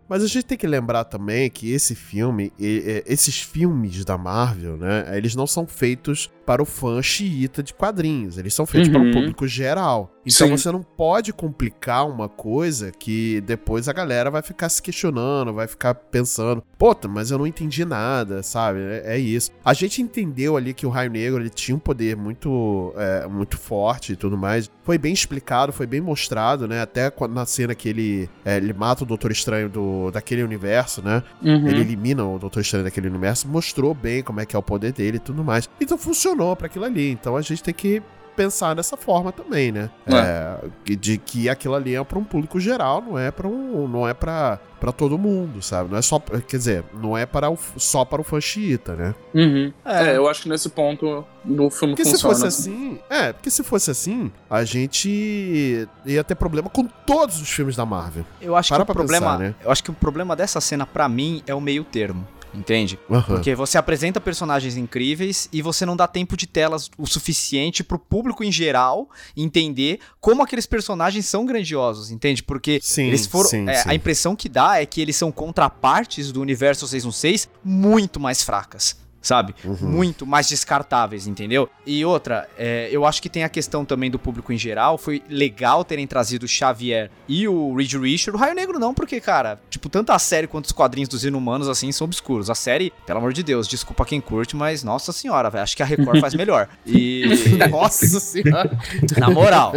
Mas 0.08 0.22
a 0.22 0.26
gente 0.26 0.44
tem 0.44 0.58
que 0.58 0.66
lembrar 0.66 1.04
também 1.04 1.48
que 1.50 1.70
esse 1.72 1.94
filme, 1.94 2.52
e- 2.58 3.02
e- 3.06 3.12
esses 3.12 3.40
filmes 3.40 4.04
da 4.04 4.18
Marvel, 4.18 4.76
né, 4.76 5.06
eles 5.16 5.34
não 5.34 5.46
são 5.46 5.66
feitos 5.66 6.30
para 6.44 6.60
o 6.60 6.64
fã 6.66 7.00
xiita 7.00 7.62
de 7.62 7.72
quadrinhos, 7.72 8.36
eles 8.36 8.52
são 8.54 8.66
feitos 8.66 8.88
para 8.88 9.00
o 9.00 9.04
Uhum. 9.04 9.12
público 9.12 9.46
geral. 9.46 10.10
Então 10.26 10.48
Sim. 10.48 10.56
você 10.56 10.70
não 10.72 10.82
pode 10.82 11.32
complicar 11.32 12.06
uma 12.08 12.28
coisa 12.28 12.90
que 12.90 13.40
depois 13.42 13.88
a 13.88 13.92
galera 13.92 14.30
vai 14.30 14.42
ficar 14.42 14.68
se 14.68 14.82
questionando, 14.82 15.52
vai 15.54 15.66
ficar 15.68 15.94
pensando, 15.94 16.62
puta, 16.76 17.06
mas 17.08 17.30
eu 17.30 17.38
não 17.38 17.46
entendi 17.46 17.84
nada, 17.84 18.42
sabe? 18.42 18.79
É, 18.80 19.16
é 19.16 19.18
isso. 19.18 19.50
A 19.64 19.72
gente 19.72 20.00
entendeu 20.02 20.56
ali 20.56 20.72
que 20.74 20.86
o 20.86 20.88
Raio 20.88 21.10
Negro 21.10 21.40
ele 21.40 21.50
tinha 21.50 21.76
um 21.76 21.78
poder 21.78 22.16
muito, 22.16 22.92
é, 22.96 23.26
muito 23.26 23.56
forte 23.56 24.12
e 24.12 24.16
tudo 24.16 24.36
mais. 24.36 24.70
Foi 24.82 24.98
bem 24.98 25.12
explicado, 25.12 25.72
foi 25.72 25.86
bem 25.86 26.00
mostrado, 26.00 26.66
né? 26.66 26.80
Até 26.80 27.12
na 27.28 27.46
cena 27.46 27.74
que 27.74 27.88
ele, 27.88 28.28
é, 28.44 28.56
ele 28.56 28.72
mata 28.72 29.04
o 29.04 29.06
Doutor 29.06 29.30
Estranho 29.30 29.68
do, 29.68 30.10
daquele 30.10 30.42
universo, 30.42 31.02
né? 31.02 31.22
Uhum. 31.42 31.68
Ele 31.68 31.80
elimina 31.80 32.24
o 32.24 32.38
Doutor 32.38 32.60
Estranho 32.60 32.84
daquele 32.84 33.08
universo, 33.08 33.48
mostrou 33.48 33.94
bem 33.94 34.22
como 34.22 34.40
é 34.40 34.46
que 34.46 34.56
é 34.56 34.58
o 34.58 34.62
poder 34.62 34.92
dele 34.92 35.16
e 35.16 35.20
tudo 35.20 35.44
mais. 35.44 35.68
Então 35.80 35.98
funcionou 35.98 36.56
para 36.56 36.66
aquilo 36.66 36.84
ali. 36.84 37.10
Então 37.10 37.36
a 37.36 37.42
gente 37.42 37.62
tem 37.62 37.74
que 37.74 38.02
pensar 38.40 38.74
dessa 38.74 38.96
forma 38.96 39.30
também, 39.30 39.70
né? 39.70 39.90
É, 40.06 40.56
de 40.96 41.18
que 41.18 41.46
aquilo 41.46 41.74
ali 41.74 41.94
é 41.94 42.02
para 42.02 42.18
um 42.18 42.24
público 42.24 42.58
geral, 42.58 43.02
não 43.02 43.18
é 43.18 43.30
para 43.30 43.46
um, 43.46 43.86
não 43.86 44.08
é 44.08 44.14
para 44.14 44.58
para 44.80 44.92
todo 44.92 45.18
mundo, 45.18 45.60
sabe? 45.60 45.90
Não 45.90 45.98
é 45.98 46.00
só, 46.00 46.18
quer 46.18 46.56
dizer, 46.56 46.84
não 46.94 47.14
é 47.16 47.26
para 47.26 47.50
o, 47.50 47.58
só 47.76 48.02
para 48.02 48.18
o 48.22 48.24
fã 48.24 48.40
xiita, 48.40 48.96
né? 48.96 49.14
Uhum. 49.34 49.70
É. 49.84 50.16
eu 50.16 50.26
acho 50.26 50.44
que 50.44 50.48
nesse 50.48 50.70
ponto 50.70 51.22
no 51.44 51.68
filme 51.68 51.94
porque 51.94 52.08
funciona. 52.08 52.34
se 52.34 52.40
fosse 52.40 52.46
assim, 52.46 52.98
é, 53.10 53.30
porque 53.34 53.50
se 53.50 53.62
fosse 53.62 53.90
assim, 53.90 54.32
a 54.48 54.64
gente 54.64 55.86
ia 56.06 56.24
ter 56.24 56.34
problema 56.34 56.70
com 56.70 56.86
todos 56.86 57.42
os 57.42 57.50
filmes 57.50 57.76
da 57.76 57.84
Marvel. 57.84 58.24
Eu 58.40 58.56
acho 58.56 58.70
Para 58.70 58.86
que 58.86 58.90
o 58.90 58.94
problema, 58.94 59.32
pensar, 59.32 59.38
né? 59.38 59.54
eu 59.62 59.70
acho 59.70 59.84
que 59.84 59.90
o 59.90 59.94
problema 59.94 60.34
dessa 60.34 60.62
cena 60.62 60.86
pra 60.86 61.06
mim 61.10 61.42
é 61.46 61.54
o 61.54 61.60
meio 61.60 61.84
termo. 61.84 62.26
Entende? 62.54 62.98
Aham. 63.08 63.22
Porque 63.22 63.54
você 63.54 63.78
apresenta 63.78 64.20
personagens 64.20 64.76
incríveis 64.76 65.48
e 65.52 65.62
você 65.62 65.86
não 65.86 65.96
dá 65.96 66.06
tempo 66.06 66.36
de 66.36 66.46
telas 66.46 66.90
o 66.98 67.06
suficiente 67.06 67.84
pro 67.84 67.98
público 67.98 68.42
em 68.42 68.50
geral 68.50 69.08
entender 69.36 70.00
como 70.20 70.42
aqueles 70.42 70.66
personagens 70.66 71.26
são 71.26 71.46
grandiosos, 71.46 72.10
entende? 72.10 72.42
Porque 72.42 72.80
Sim, 72.82 73.06
eles 73.06 73.26
foram. 73.26 73.48
sim, 73.48 73.68
é, 73.68 73.74
sim. 73.74 73.88
A 73.88 73.94
impressão 73.94 74.34
que 74.34 74.48
dá 74.48 74.80
é 74.80 74.86
que 74.86 75.00
eles 75.00 75.16
são 75.16 75.30
contrapartes 75.30 76.32
do 76.32 76.40
universo 76.40 76.86
616 76.86 77.48
muito 77.64 78.18
mais 78.18 78.42
fracas. 78.42 78.96
Sabe? 79.22 79.54
Uhum. 79.64 79.76
Muito 79.90 80.26
mais 80.26 80.48
descartáveis, 80.48 81.26
entendeu? 81.26 81.68
E 81.86 82.04
outra, 82.04 82.48
é, 82.56 82.88
eu 82.90 83.04
acho 83.04 83.20
que 83.20 83.28
tem 83.28 83.44
a 83.44 83.48
questão 83.48 83.84
também 83.84 84.10
do 84.10 84.18
público 84.18 84.52
em 84.52 84.56
geral. 84.56 84.96
Foi 84.96 85.22
legal 85.28 85.84
terem 85.84 86.06
trazido 86.06 86.44
o 86.44 86.48
Xavier 86.48 87.10
e 87.28 87.46
o 87.46 87.74
Reed 87.74 87.92
Richard. 87.94 88.36
O 88.36 88.40
Raio 88.40 88.54
Negro 88.54 88.78
não, 88.78 88.94
porque, 88.94 89.20
cara, 89.20 89.60
tipo, 89.68 89.88
tanto 89.88 90.10
a 90.10 90.18
série 90.18 90.46
quanto 90.46 90.66
os 90.66 90.72
quadrinhos 90.72 91.08
dos 91.08 91.24
Inumanos, 91.24 91.68
assim, 91.68 91.92
são 91.92 92.06
obscuros. 92.06 92.48
A 92.48 92.54
série, 92.54 92.92
pelo 93.06 93.18
amor 93.18 93.32
de 93.32 93.42
Deus, 93.42 93.68
desculpa 93.68 94.06
quem 94.06 94.20
curte, 94.20 94.56
mas 94.56 94.82
nossa 94.82 95.12
senhora, 95.12 95.50
velho, 95.50 95.64
acho 95.64 95.76
que 95.76 95.82
a 95.82 95.86
Record 95.86 96.20
faz 96.20 96.34
melhor. 96.34 96.68
E. 96.86 97.24
Nossa 97.70 98.18
senhora. 98.20 98.76
Na 99.18 99.30
moral. 99.30 99.72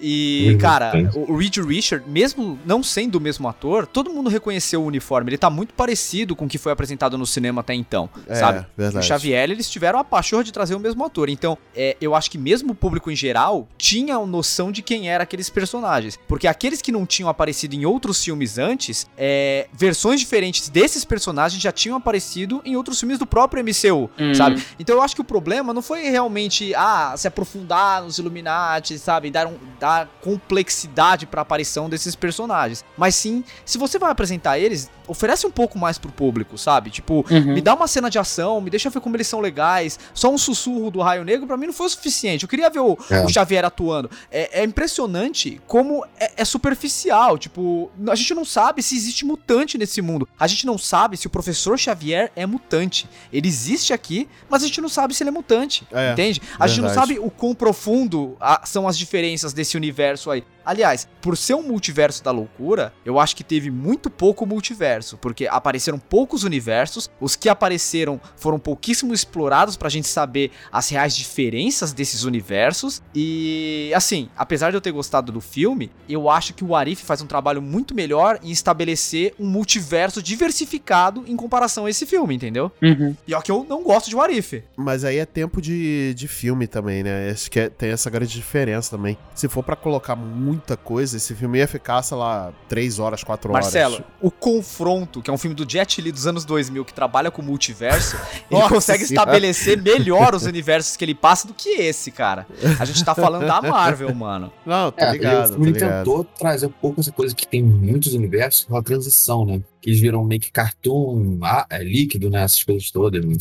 E, 0.00 0.50
Uhum, 0.52 0.58
cara, 0.58 0.92
o 1.14 1.32
o 1.32 1.36
Reed 1.38 1.56
Richard, 1.58 2.08
mesmo 2.08 2.58
não 2.64 2.82
sendo 2.82 3.16
o 3.16 3.20
mesmo 3.20 3.48
ator, 3.48 3.86
todo 3.86 4.10
mundo 4.10 4.28
reconheceu 4.30 4.82
o 4.82 4.86
uniforme. 4.86 5.30
Ele 5.30 5.38
tá 5.38 5.50
muito 5.50 5.74
parecido 5.74 6.34
com 6.36 6.44
o 6.44 6.48
que 6.48 6.56
foi 6.58 6.70
apresentado 6.72 7.18
no 7.18 7.26
cinema 7.26 7.60
até 7.60 7.74
então, 7.74 8.08
É, 8.26 8.34
sabe? 8.36 8.66
verdade. 8.76 9.04
O 9.04 9.08
Xavier, 9.08 9.50
eles 9.50 9.68
tiveram 9.68 9.98
a 9.98 10.04
pachorra 10.04 10.44
de 10.44 10.52
trazer 10.52 10.74
o 10.74 10.80
mesmo 10.80 11.04
ator. 11.04 11.28
Então, 11.28 11.58
é, 11.74 11.96
eu 12.00 12.14
acho 12.14 12.30
que 12.30 12.38
mesmo 12.38 12.72
o 12.72 12.74
público 12.74 13.10
em 13.10 13.16
geral 13.16 13.66
tinha 13.76 14.18
noção 14.26 14.70
de 14.72 14.82
quem 14.82 15.08
eram 15.10 15.22
aqueles 15.22 15.48
personagens. 15.50 16.18
Porque 16.28 16.46
aqueles 16.46 16.80
que 16.80 16.92
não 16.92 17.04
tinham 17.06 17.28
aparecido 17.28 17.74
em 17.74 17.84
outros 17.84 18.22
filmes 18.22 18.58
antes, 18.58 19.06
é, 19.16 19.66
versões 19.72 20.20
diferentes 20.20 20.68
desses 20.68 21.04
personagens 21.04 21.60
já 21.62 21.72
tinham 21.72 21.96
aparecido 21.96 22.60
em 22.64 22.76
outros 22.76 22.98
filmes 23.00 23.18
do 23.18 23.26
próprio 23.26 23.62
MCU, 23.64 24.10
Hum. 24.18 24.34
sabe? 24.34 24.62
Então 24.78 24.96
eu 24.96 25.02
acho 25.02 25.14
que 25.14 25.20
o 25.20 25.24
problema 25.24 25.72
não 25.74 25.82
foi 25.82 26.02
realmente, 26.08 26.74
ah, 26.74 27.14
se 27.16 27.26
aprofundar 27.28 28.02
nos 28.02 28.18
Illuminati, 28.18 28.98
sabe? 28.98 29.30
Dar, 29.30 29.46
um, 29.46 29.56
dar 29.86 30.08
complexidade 30.20 31.26
pra 31.26 31.42
aparição 31.42 31.88
desses 31.88 32.16
personagens. 32.16 32.84
Mas 32.98 33.14
sim, 33.14 33.44
se 33.64 33.78
você 33.78 34.00
vai 34.00 34.10
apresentar 34.10 34.58
eles, 34.58 34.90
oferece 35.08 35.46
um 35.46 35.50
pouco 35.50 35.78
mais 35.78 35.98
pro 35.98 36.10
público, 36.12 36.56
sabe? 36.58 36.90
Tipo, 36.90 37.24
Uhum. 37.30 37.54
me 37.54 37.60
dá 37.60 37.74
uma 37.74 37.86
cena 37.86 38.08
de 38.10 38.18
ação, 38.18 38.60
me 38.60 38.70
deixa 38.70 38.90
ver 38.90 39.00
como 39.00 39.16
eles 39.16 39.26
são 39.26 39.40
legais. 39.40 39.98
Só 40.14 40.30
um 40.32 40.38
sussurro 40.38 40.90
do 40.90 41.00
Raio 41.00 41.24
Negro 41.24 41.46
pra 41.46 41.56
mim 41.56 41.66
não 41.66 41.72
foi 41.72 41.86
o 41.86 41.90
suficiente. 41.90 42.42
Eu 42.44 42.48
queria 42.48 42.68
ver 42.70 42.80
o, 42.80 42.96
É. 43.10 43.24
o 43.24 43.28
Xavier 43.28 43.64
atuando. 43.64 44.10
É, 44.30 44.60
é 44.60 44.64
impressionante 44.64 45.60
como 45.66 46.04
é, 46.18 46.32
é 46.38 46.44
superficial. 46.44 47.38
Tipo, 47.38 47.90
a 48.08 48.14
gente 48.14 48.34
não 48.34 48.44
sabe 48.44 48.82
se 48.82 48.94
existe 48.96 49.24
mutante 49.24 49.76
nesse 49.78 50.00
mundo. 50.02 50.28
A 50.38 50.46
gente 50.46 50.66
não 50.66 50.78
sabe 50.78 51.16
se 51.16 51.26
o 51.26 51.30
professor 51.30 51.78
Xavier 51.78 52.30
é 52.36 52.46
mutante. 52.46 53.08
Ele 53.32 53.48
existe 53.48 53.92
aqui, 53.92 54.28
mas 54.48 54.62
a 54.62 54.66
gente 54.66 54.80
não 54.80 54.88
sabe 54.88 55.14
se 55.14 55.22
ele 55.22 55.30
é 55.30 55.32
mutante. 55.32 55.86
É, 55.92 56.12
entende? 56.12 56.40
A 56.58 56.66
gente 56.66 56.80
não 56.82 56.92
sabe 56.92 57.18
o 57.18 57.30
quão 57.30 57.54
profundo 57.54 58.36
ah, 58.40 58.62
são 58.64 58.86
as 58.88 58.96
diferenças 58.96 59.52
desse 59.52 59.76
universo 59.76 60.30
aí. 60.30 60.42
Aliás, 60.66 61.08
por 61.22 61.36
ser 61.36 61.54
um 61.54 61.62
multiverso 61.62 62.22
da 62.24 62.32
loucura, 62.32 62.92
eu 63.04 63.20
acho 63.20 63.36
que 63.36 63.44
teve 63.44 63.70
muito 63.70 64.10
pouco 64.10 64.44
multiverso, 64.44 65.16
porque 65.16 65.46
apareceram 65.46 65.96
poucos 65.98 66.42
universos, 66.42 67.08
os 67.20 67.36
que 67.36 67.48
apareceram 67.48 68.20
foram 68.36 68.58
pouquíssimo 68.58 69.14
explorados 69.14 69.76
pra 69.76 69.88
gente 69.88 70.08
saber 70.08 70.50
as 70.72 70.88
reais 70.90 71.16
diferenças 71.16 71.92
desses 71.92 72.24
universos. 72.24 73.00
E 73.14 73.92
assim, 73.94 74.28
apesar 74.36 74.70
de 74.70 74.76
eu 74.76 74.80
ter 74.80 74.90
gostado 74.92 75.30
do 75.30 75.40
filme, 75.40 75.90
eu 76.08 76.28
acho 76.28 76.52
que 76.52 76.64
o 76.64 76.74
Arif 76.74 77.04
faz 77.04 77.22
um 77.22 77.26
trabalho 77.26 77.62
muito 77.62 77.94
melhor 77.94 78.38
em 78.42 78.50
estabelecer 78.50 79.34
um 79.38 79.46
multiverso 79.46 80.20
diversificado 80.22 81.24
em 81.26 81.36
comparação 81.36 81.86
a 81.86 81.90
esse 81.90 82.04
filme, 82.06 82.34
entendeu? 82.34 82.72
Uhum. 82.82 83.14
E 83.26 83.34
ó 83.34 83.40
que 83.40 83.50
eu 83.50 83.64
não 83.68 83.82
gosto 83.82 84.10
de 84.10 84.18
Arif. 84.18 84.62
Mas 84.76 85.04
aí 85.04 85.18
é 85.18 85.26
tempo 85.26 85.60
de, 85.62 86.12
de 86.14 86.26
filme 86.26 86.66
também, 86.66 87.02
né? 87.02 87.30
Acho 87.30 87.50
que 87.50 87.60
é- 87.60 87.68
tem 87.68 87.90
essa 87.90 88.10
grande 88.10 88.32
diferença 88.32 88.90
também. 88.90 89.16
Se 89.34 89.48
for 89.48 89.62
pra 89.62 89.76
colocar 89.76 90.16
muita 90.56 90.76
coisa, 90.76 91.16
esse 91.16 91.34
filme 91.34 91.58
ia 91.58 91.68
ficar, 91.68 92.02
sei 92.02 92.16
lá, 92.16 92.52
3 92.68 92.98
horas, 92.98 93.22
4 93.22 93.52
horas. 93.52 93.64
Marcelo, 93.66 94.02
o 94.20 94.30
Confronto, 94.30 95.22
que 95.22 95.30
é 95.30 95.32
um 95.32 95.38
filme 95.38 95.54
do 95.54 95.68
Jet 95.70 96.00
Li 96.00 96.10
dos 96.10 96.26
anos 96.26 96.44
2000 96.44 96.84
que 96.84 96.92
trabalha 96.94 97.30
com 97.30 97.42
multiverso, 97.42 98.16
ele 98.50 98.60
Nossa 98.60 98.74
consegue 98.74 99.04
Senhora. 99.06 99.22
estabelecer 99.30 99.80
melhor 99.80 100.34
os 100.34 100.44
universos 100.46 100.96
que 100.96 101.04
ele 101.04 101.14
passa 101.14 101.46
do 101.46 101.54
que 101.54 101.68
esse, 101.68 102.10
cara. 102.10 102.46
A 102.80 102.84
gente 102.84 103.04
tá 103.04 103.14
falando 103.14 103.46
da 103.46 103.60
Marvel, 103.62 104.14
mano. 104.14 104.52
Não, 104.64 104.90
tá 104.90 105.06
É, 105.06 105.12
ligado, 105.12 105.54
o 105.54 105.58
tá 105.58 105.64
ligado. 105.64 105.98
tentou 106.04 106.24
trazer 106.24 106.66
um 106.66 106.70
pouco 106.70 107.00
essa 107.00 107.12
coisa 107.12 107.34
que 107.34 107.46
tem 107.46 107.60
em 107.60 107.64
muitos 107.64 108.14
universos, 108.14 108.66
uma 108.68 108.82
transição, 108.82 109.44
né? 109.44 109.60
Que 109.80 109.90
eles 109.90 110.00
viram 110.00 110.24
meio 110.24 110.40
que 110.40 110.50
cartoon, 110.50 111.38
ah, 111.42 111.66
é 111.70 111.82
líquido, 111.82 112.28
né? 112.30 112.42
Essas 112.42 112.64
coisas 112.64 112.90
todas. 112.90 113.24
Uhum. 113.24 113.32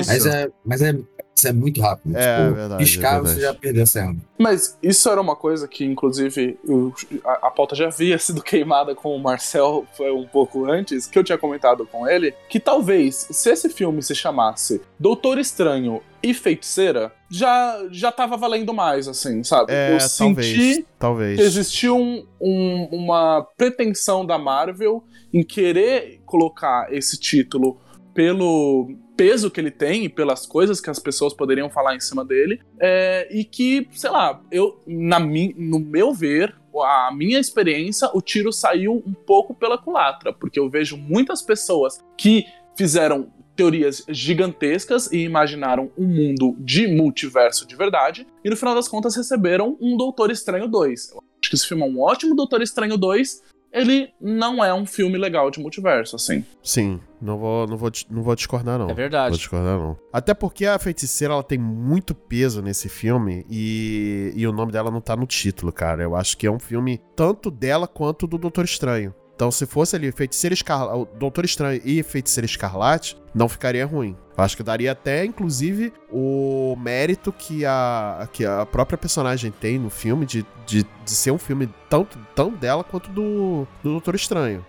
Isso. 0.00 0.08
Mas 0.10 0.26
é, 0.26 0.48
mas 0.64 0.82
é, 0.82 0.94
isso 1.36 1.48
é 1.48 1.52
muito 1.52 1.80
rápido. 1.80 2.14
É, 2.16 2.42
tipo, 2.44 2.54
verdade, 2.54 2.84
piscar, 2.84 3.16
é 3.16 3.20
você 3.20 3.40
já 3.40 3.54
perdeu 3.54 3.82
essa. 3.84 4.14
Mas 4.38 4.76
isso 4.82 5.08
era 5.08 5.20
uma 5.20 5.34
coisa 5.34 5.66
que, 5.66 5.84
inclusive, 5.84 6.58
eu- 6.66 6.92
a, 7.24 7.46
a 7.48 7.50
pauta 7.50 7.74
já 7.74 7.86
havia 7.86 8.16
sido 8.20 8.42
queimada 8.42 8.94
com 8.94 9.14
o 9.16 9.18
Marcel 9.18 9.86
foi 9.96 10.10
um 10.12 10.26
pouco 10.26 10.70
antes, 10.70 11.06
que 11.06 11.18
eu 11.18 11.24
tinha 11.24 11.38
comentado 11.38 11.86
com 11.86 12.06
ele, 12.06 12.34
que 12.48 12.60
talvez, 12.60 13.26
se 13.30 13.50
esse 13.50 13.68
filme 13.70 14.02
se 14.02 14.14
chamasse 14.14 14.80
Doutor 14.98 15.38
Estranho 15.38 16.02
e 16.22 16.34
Feiticeira, 16.34 17.10
já, 17.30 17.86
já 17.90 18.12
tava 18.12 18.36
valendo 18.36 18.74
mais, 18.74 19.08
assim, 19.08 19.42
sabe? 19.42 19.72
É, 19.72 19.94
eu 19.94 20.00
senti 20.00 20.26
talvez. 20.28 20.84
Talvez. 20.98 21.36
que 21.38 21.42
existiu 21.46 21.96
um- 21.96 22.26
um- 22.38 22.88
uma 22.92 23.46
pretensão 23.56 24.26
da 24.26 24.36
Marvel 24.36 25.02
em 25.32 25.42
querer 25.42 26.20
colocar 26.26 26.92
esse 26.92 27.18
título 27.18 27.78
pelo 28.20 28.98
peso 29.16 29.50
que 29.50 29.58
ele 29.58 29.70
tem 29.70 30.04
e 30.04 30.08
pelas 30.10 30.44
coisas 30.44 30.78
que 30.78 30.90
as 30.90 30.98
pessoas 30.98 31.32
poderiam 31.32 31.70
falar 31.70 31.96
em 31.96 32.00
cima 32.00 32.22
dele, 32.22 32.60
é, 32.78 33.26
e 33.30 33.44
que, 33.44 33.88
sei 33.92 34.10
lá, 34.10 34.42
eu, 34.52 34.78
na 34.86 35.18
mi, 35.18 35.54
no 35.56 35.78
meu 35.78 36.12
ver, 36.12 36.54
a 36.84 37.10
minha 37.14 37.40
experiência, 37.40 38.10
o 38.12 38.20
tiro 38.20 38.52
saiu 38.52 39.02
um 39.06 39.14
pouco 39.14 39.54
pela 39.54 39.78
culatra, 39.78 40.34
porque 40.34 40.60
eu 40.60 40.68
vejo 40.68 40.98
muitas 40.98 41.40
pessoas 41.40 42.04
que 42.14 42.44
fizeram 42.76 43.32
teorias 43.56 44.04
gigantescas 44.06 45.10
e 45.10 45.24
imaginaram 45.24 45.90
um 45.96 46.06
mundo 46.06 46.54
de 46.58 46.88
multiverso 46.88 47.66
de 47.66 47.74
verdade, 47.74 48.26
e 48.44 48.50
no 48.50 48.56
final 48.56 48.74
das 48.74 48.86
contas 48.86 49.16
receberam 49.16 49.78
um 49.80 49.96
Doutor 49.96 50.30
Estranho 50.30 50.68
2. 50.68 51.12
Eu 51.12 51.22
acho 51.40 51.48
que 51.48 51.56
esse 51.56 51.66
filme 51.66 51.82
é 51.82 51.86
um 51.86 51.98
ótimo 51.98 52.36
Doutor 52.36 52.60
Estranho 52.60 52.98
2, 52.98 53.44
ele 53.72 54.10
não 54.20 54.64
é 54.64 54.74
um 54.74 54.84
filme 54.84 55.16
legal 55.16 55.50
de 55.50 55.60
multiverso, 55.60 56.16
assim. 56.16 56.44
Sim, 56.62 57.00
não 57.20 57.38
vou, 57.38 57.66
não, 57.66 57.76
vou, 57.76 57.90
não 58.10 58.22
vou 58.22 58.34
discordar, 58.34 58.78
não. 58.78 58.86
É 58.86 58.88
Vou 58.88 58.96
verdade. 58.96 59.36
discordar, 59.36 59.78
não. 59.78 59.96
Até 60.12 60.34
porque 60.34 60.66
a 60.66 60.78
feiticeira 60.78 61.34
ela 61.34 61.42
tem 61.42 61.58
muito 61.58 62.14
peso 62.14 62.62
nesse 62.62 62.88
filme 62.88 63.44
e, 63.48 64.32
e 64.34 64.46
o 64.46 64.52
nome 64.52 64.72
dela 64.72 64.90
não 64.90 65.00
tá 65.00 65.14
no 65.14 65.26
título, 65.26 65.72
cara. 65.72 66.02
Eu 66.02 66.16
acho 66.16 66.36
que 66.36 66.46
é 66.46 66.50
um 66.50 66.58
filme 66.58 67.00
tanto 67.14 67.50
dela 67.50 67.86
quanto 67.86 68.26
do 68.26 68.38
Doutor 68.38 68.64
Estranho. 68.64 69.14
Então, 69.34 69.50
se 69.50 69.64
fosse 69.64 69.96
ali 69.96 70.12
Feiticeira 70.12 70.52
Escarlate, 70.52 70.98
o 70.98 71.18
Doutor 71.18 71.46
Estranho 71.46 71.80
e 71.82 72.02
Feiticeira 72.02 72.44
Escarlate, 72.44 73.16
não 73.34 73.48
ficaria 73.48 73.86
ruim. 73.86 74.14
Eu 74.40 74.44
acho 74.44 74.56
que 74.56 74.62
daria 74.62 74.92
até, 74.92 75.22
inclusive, 75.26 75.92
o 76.10 76.74
mérito 76.80 77.30
que 77.30 77.66
a, 77.66 78.26
que 78.32 78.42
a 78.42 78.64
própria 78.64 78.96
personagem 78.96 79.50
tem 79.50 79.78
no 79.78 79.90
filme 79.90 80.24
de, 80.24 80.46
de, 80.66 80.82
de 80.82 81.10
ser 81.10 81.30
um 81.30 81.36
filme 81.36 81.68
tanto, 81.90 82.18
tão 82.34 82.50
dela 82.50 82.82
quanto 82.82 83.10
do, 83.10 83.66
do 83.82 83.90
Doutor 83.90 84.14
Estranho. 84.14 84.64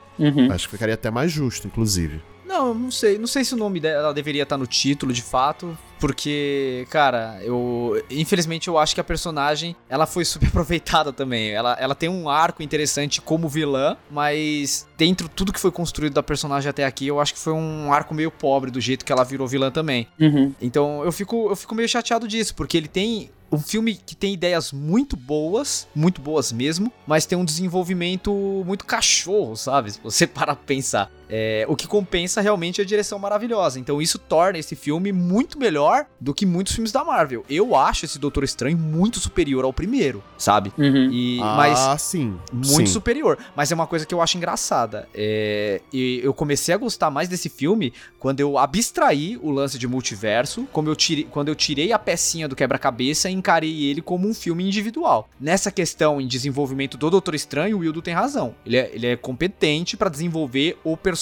Acho 0.51 0.67
que 0.67 0.72
ficaria 0.74 0.93
até 0.93 1.09
mais 1.09 1.32
justo, 1.32 1.67
inclusive. 1.67 2.22
Não, 2.45 2.74
não 2.74 2.91
sei. 2.91 3.17
Não 3.17 3.28
sei 3.28 3.45
se 3.45 3.53
o 3.53 3.57
nome 3.57 3.80
dela 3.80 4.13
deveria 4.13 4.43
estar 4.43 4.57
no 4.57 4.67
título, 4.67 5.13
de 5.13 5.22
fato. 5.22 5.78
Porque, 6.02 6.88
cara, 6.89 7.39
eu. 7.43 8.04
Infelizmente 8.10 8.68
eu 8.68 8.78
acho 8.80 8.95
que 8.95 8.99
a 8.99 9.04
personagem 9.04 9.76
ela 9.88 10.08
foi 10.08 10.26
super 10.26 10.47
aproveitada 10.49 11.14
também. 11.14 11.52
Ela, 11.52 11.78
ela 11.80 11.93
tem 11.93 12.10
um 12.10 12.28
arco 12.28 12.64
interessante 12.64 13.22
como 13.22 13.47
vilã, 13.47 13.95
mas 14.10 14.88
dentro 14.97 15.30
de 15.30 15.36
tudo 15.36 15.54
que 15.54 15.60
foi 15.60 15.72
construído 15.72 16.14
da 16.14 16.24
personagem 16.24 16.68
até 16.68 16.86
aqui, 16.86 17.06
eu 17.06 17.20
acho 17.20 17.36
que 17.36 17.39
foi 17.39 17.54
um 17.54 17.93
arco 17.93 18.16
meio 18.16 18.32
pobre 18.32 18.72
do 18.72 18.82
jeito 18.82 19.06
que 19.06 19.12
ela 19.12 19.24
virou 19.24 19.47
vilã 19.47 19.70
também. 19.70 20.08
Uhum. 20.20 20.52
Então 20.60 21.06
eu 21.06 21.12
fico, 21.12 21.49
eu 21.49 21.56
fico 21.56 21.76
meio 21.76 21.88
chateado 21.88 22.28
disso, 22.28 22.56
porque 22.56 22.76
ele 22.76 22.88
tem 22.88 23.30
um 23.52 23.60
filme 23.60 23.95
que 23.95 24.16
tem 24.16 24.34
ideias 24.34 24.72
muito 24.72 25.18
boas, 25.18 25.88
muito 25.93 26.22
boas 26.22 26.52
mesmo, 26.52 26.91
mas 27.06 27.26
tem 27.26 27.38
um 27.38 27.43
desenvolvimento 27.43 28.32
muito 28.66 28.86
cachorro, 28.86 29.56
sabe? 29.56 29.91
Se 29.91 29.99
você 30.02 30.26
parar 30.28 30.56
pra 30.56 30.66
pensar. 30.66 31.12
É, 31.32 31.65
o 31.69 31.77
que 31.77 31.88
compensa 31.88 32.41
realmente 32.41 32.82
é 32.82 32.84
a 32.84 32.88
direção 32.88 33.17
maravilhosa. 33.17 33.79
Então 33.79 34.01
isso 34.01 34.19
torna 34.19 34.59
esse 34.59 34.75
filme 34.75 35.13
muito 35.13 35.57
melhor 35.57 36.05
do 36.19 36.34
que 36.34 36.45
muitos 36.45 36.73
filmes 36.73 36.91
da 36.91 37.05
Marvel. 37.05 37.45
Eu 37.49 37.73
acho 37.73 38.03
esse 38.03 38.19
Doutor 38.19 38.43
Estranho 38.43 38.77
muito 38.77 39.19
superior 39.19 39.63
ao 39.63 39.71
primeiro, 39.71 40.21
sabe? 40.38 40.73
Uhum. 40.77 41.09
E, 41.09 41.39
ah, 41.41 41.55
mas 41.55 42.01
sim. 42.01 42.38
muito 42.51 42.67
sim. 42.67 42.86
superior. 42.88 43.38
Mas 43.55 43.71
é 43.71 43.75
uma 43.75 43.88
coisa 43.88 44.05
que 44.05 44.13
eu 44.13 44.21
acho 44.21 44.36
engraçada. 44.36 45.07
É, 45.15 45.82
e 45.93 46.19
eu 46.21 46.34
comecei 46.34 46.75
a 46.75 46.77
gostar 46.77 47.09
mais 47.09 47.29
desse 47.29 47.47
filme 47.47 47.93
quando 48.19 48.41
eu 48.41 48.57
abstraí 48.57 49.39
o 49.41 49.49
lance 49.49 49.79
de 49.79 49.88
multiverso, 49.88 50.67
como 50.71 50.89
eu 50.89 50.95
tirei, 50.95 51.23
quando 51.23 51.47
eu 51.47 51.55
tirei 51.55 51.93
a 51.93 51.99
pecinha 51.99 52.47
do 52.47 52.55
quebra-cabeça 52.55 53.29
e 53.29 53.34
encarei 53.34 53.86
ele 53.86 54.01
como 54.01 54.27
um 54.27 54.34
filme 54.34 54.67
individual. 54.67 55.29
Nessa 55.39 55.71
questão 55.71 56.19
em 56.19 56.27
desenvolvimento 56.27 56.97
do 56.97 57.09
Doutor 57.09 57.36
Estranho, 57.36 57.77
o 57.77 57.79
Wildo 57.79 58.01
tem 58.01 58.13
razão. 58.13 58.53
Ele 58.65 58.77
é, 58.77 58.91
ele 58.93 59.07
é 59.07 59.15
competente 59.15 59.95
pra 59.95 60.09
desenvolver 60.09 60.77
o 60.84 60.97
personagem 60.97 61.20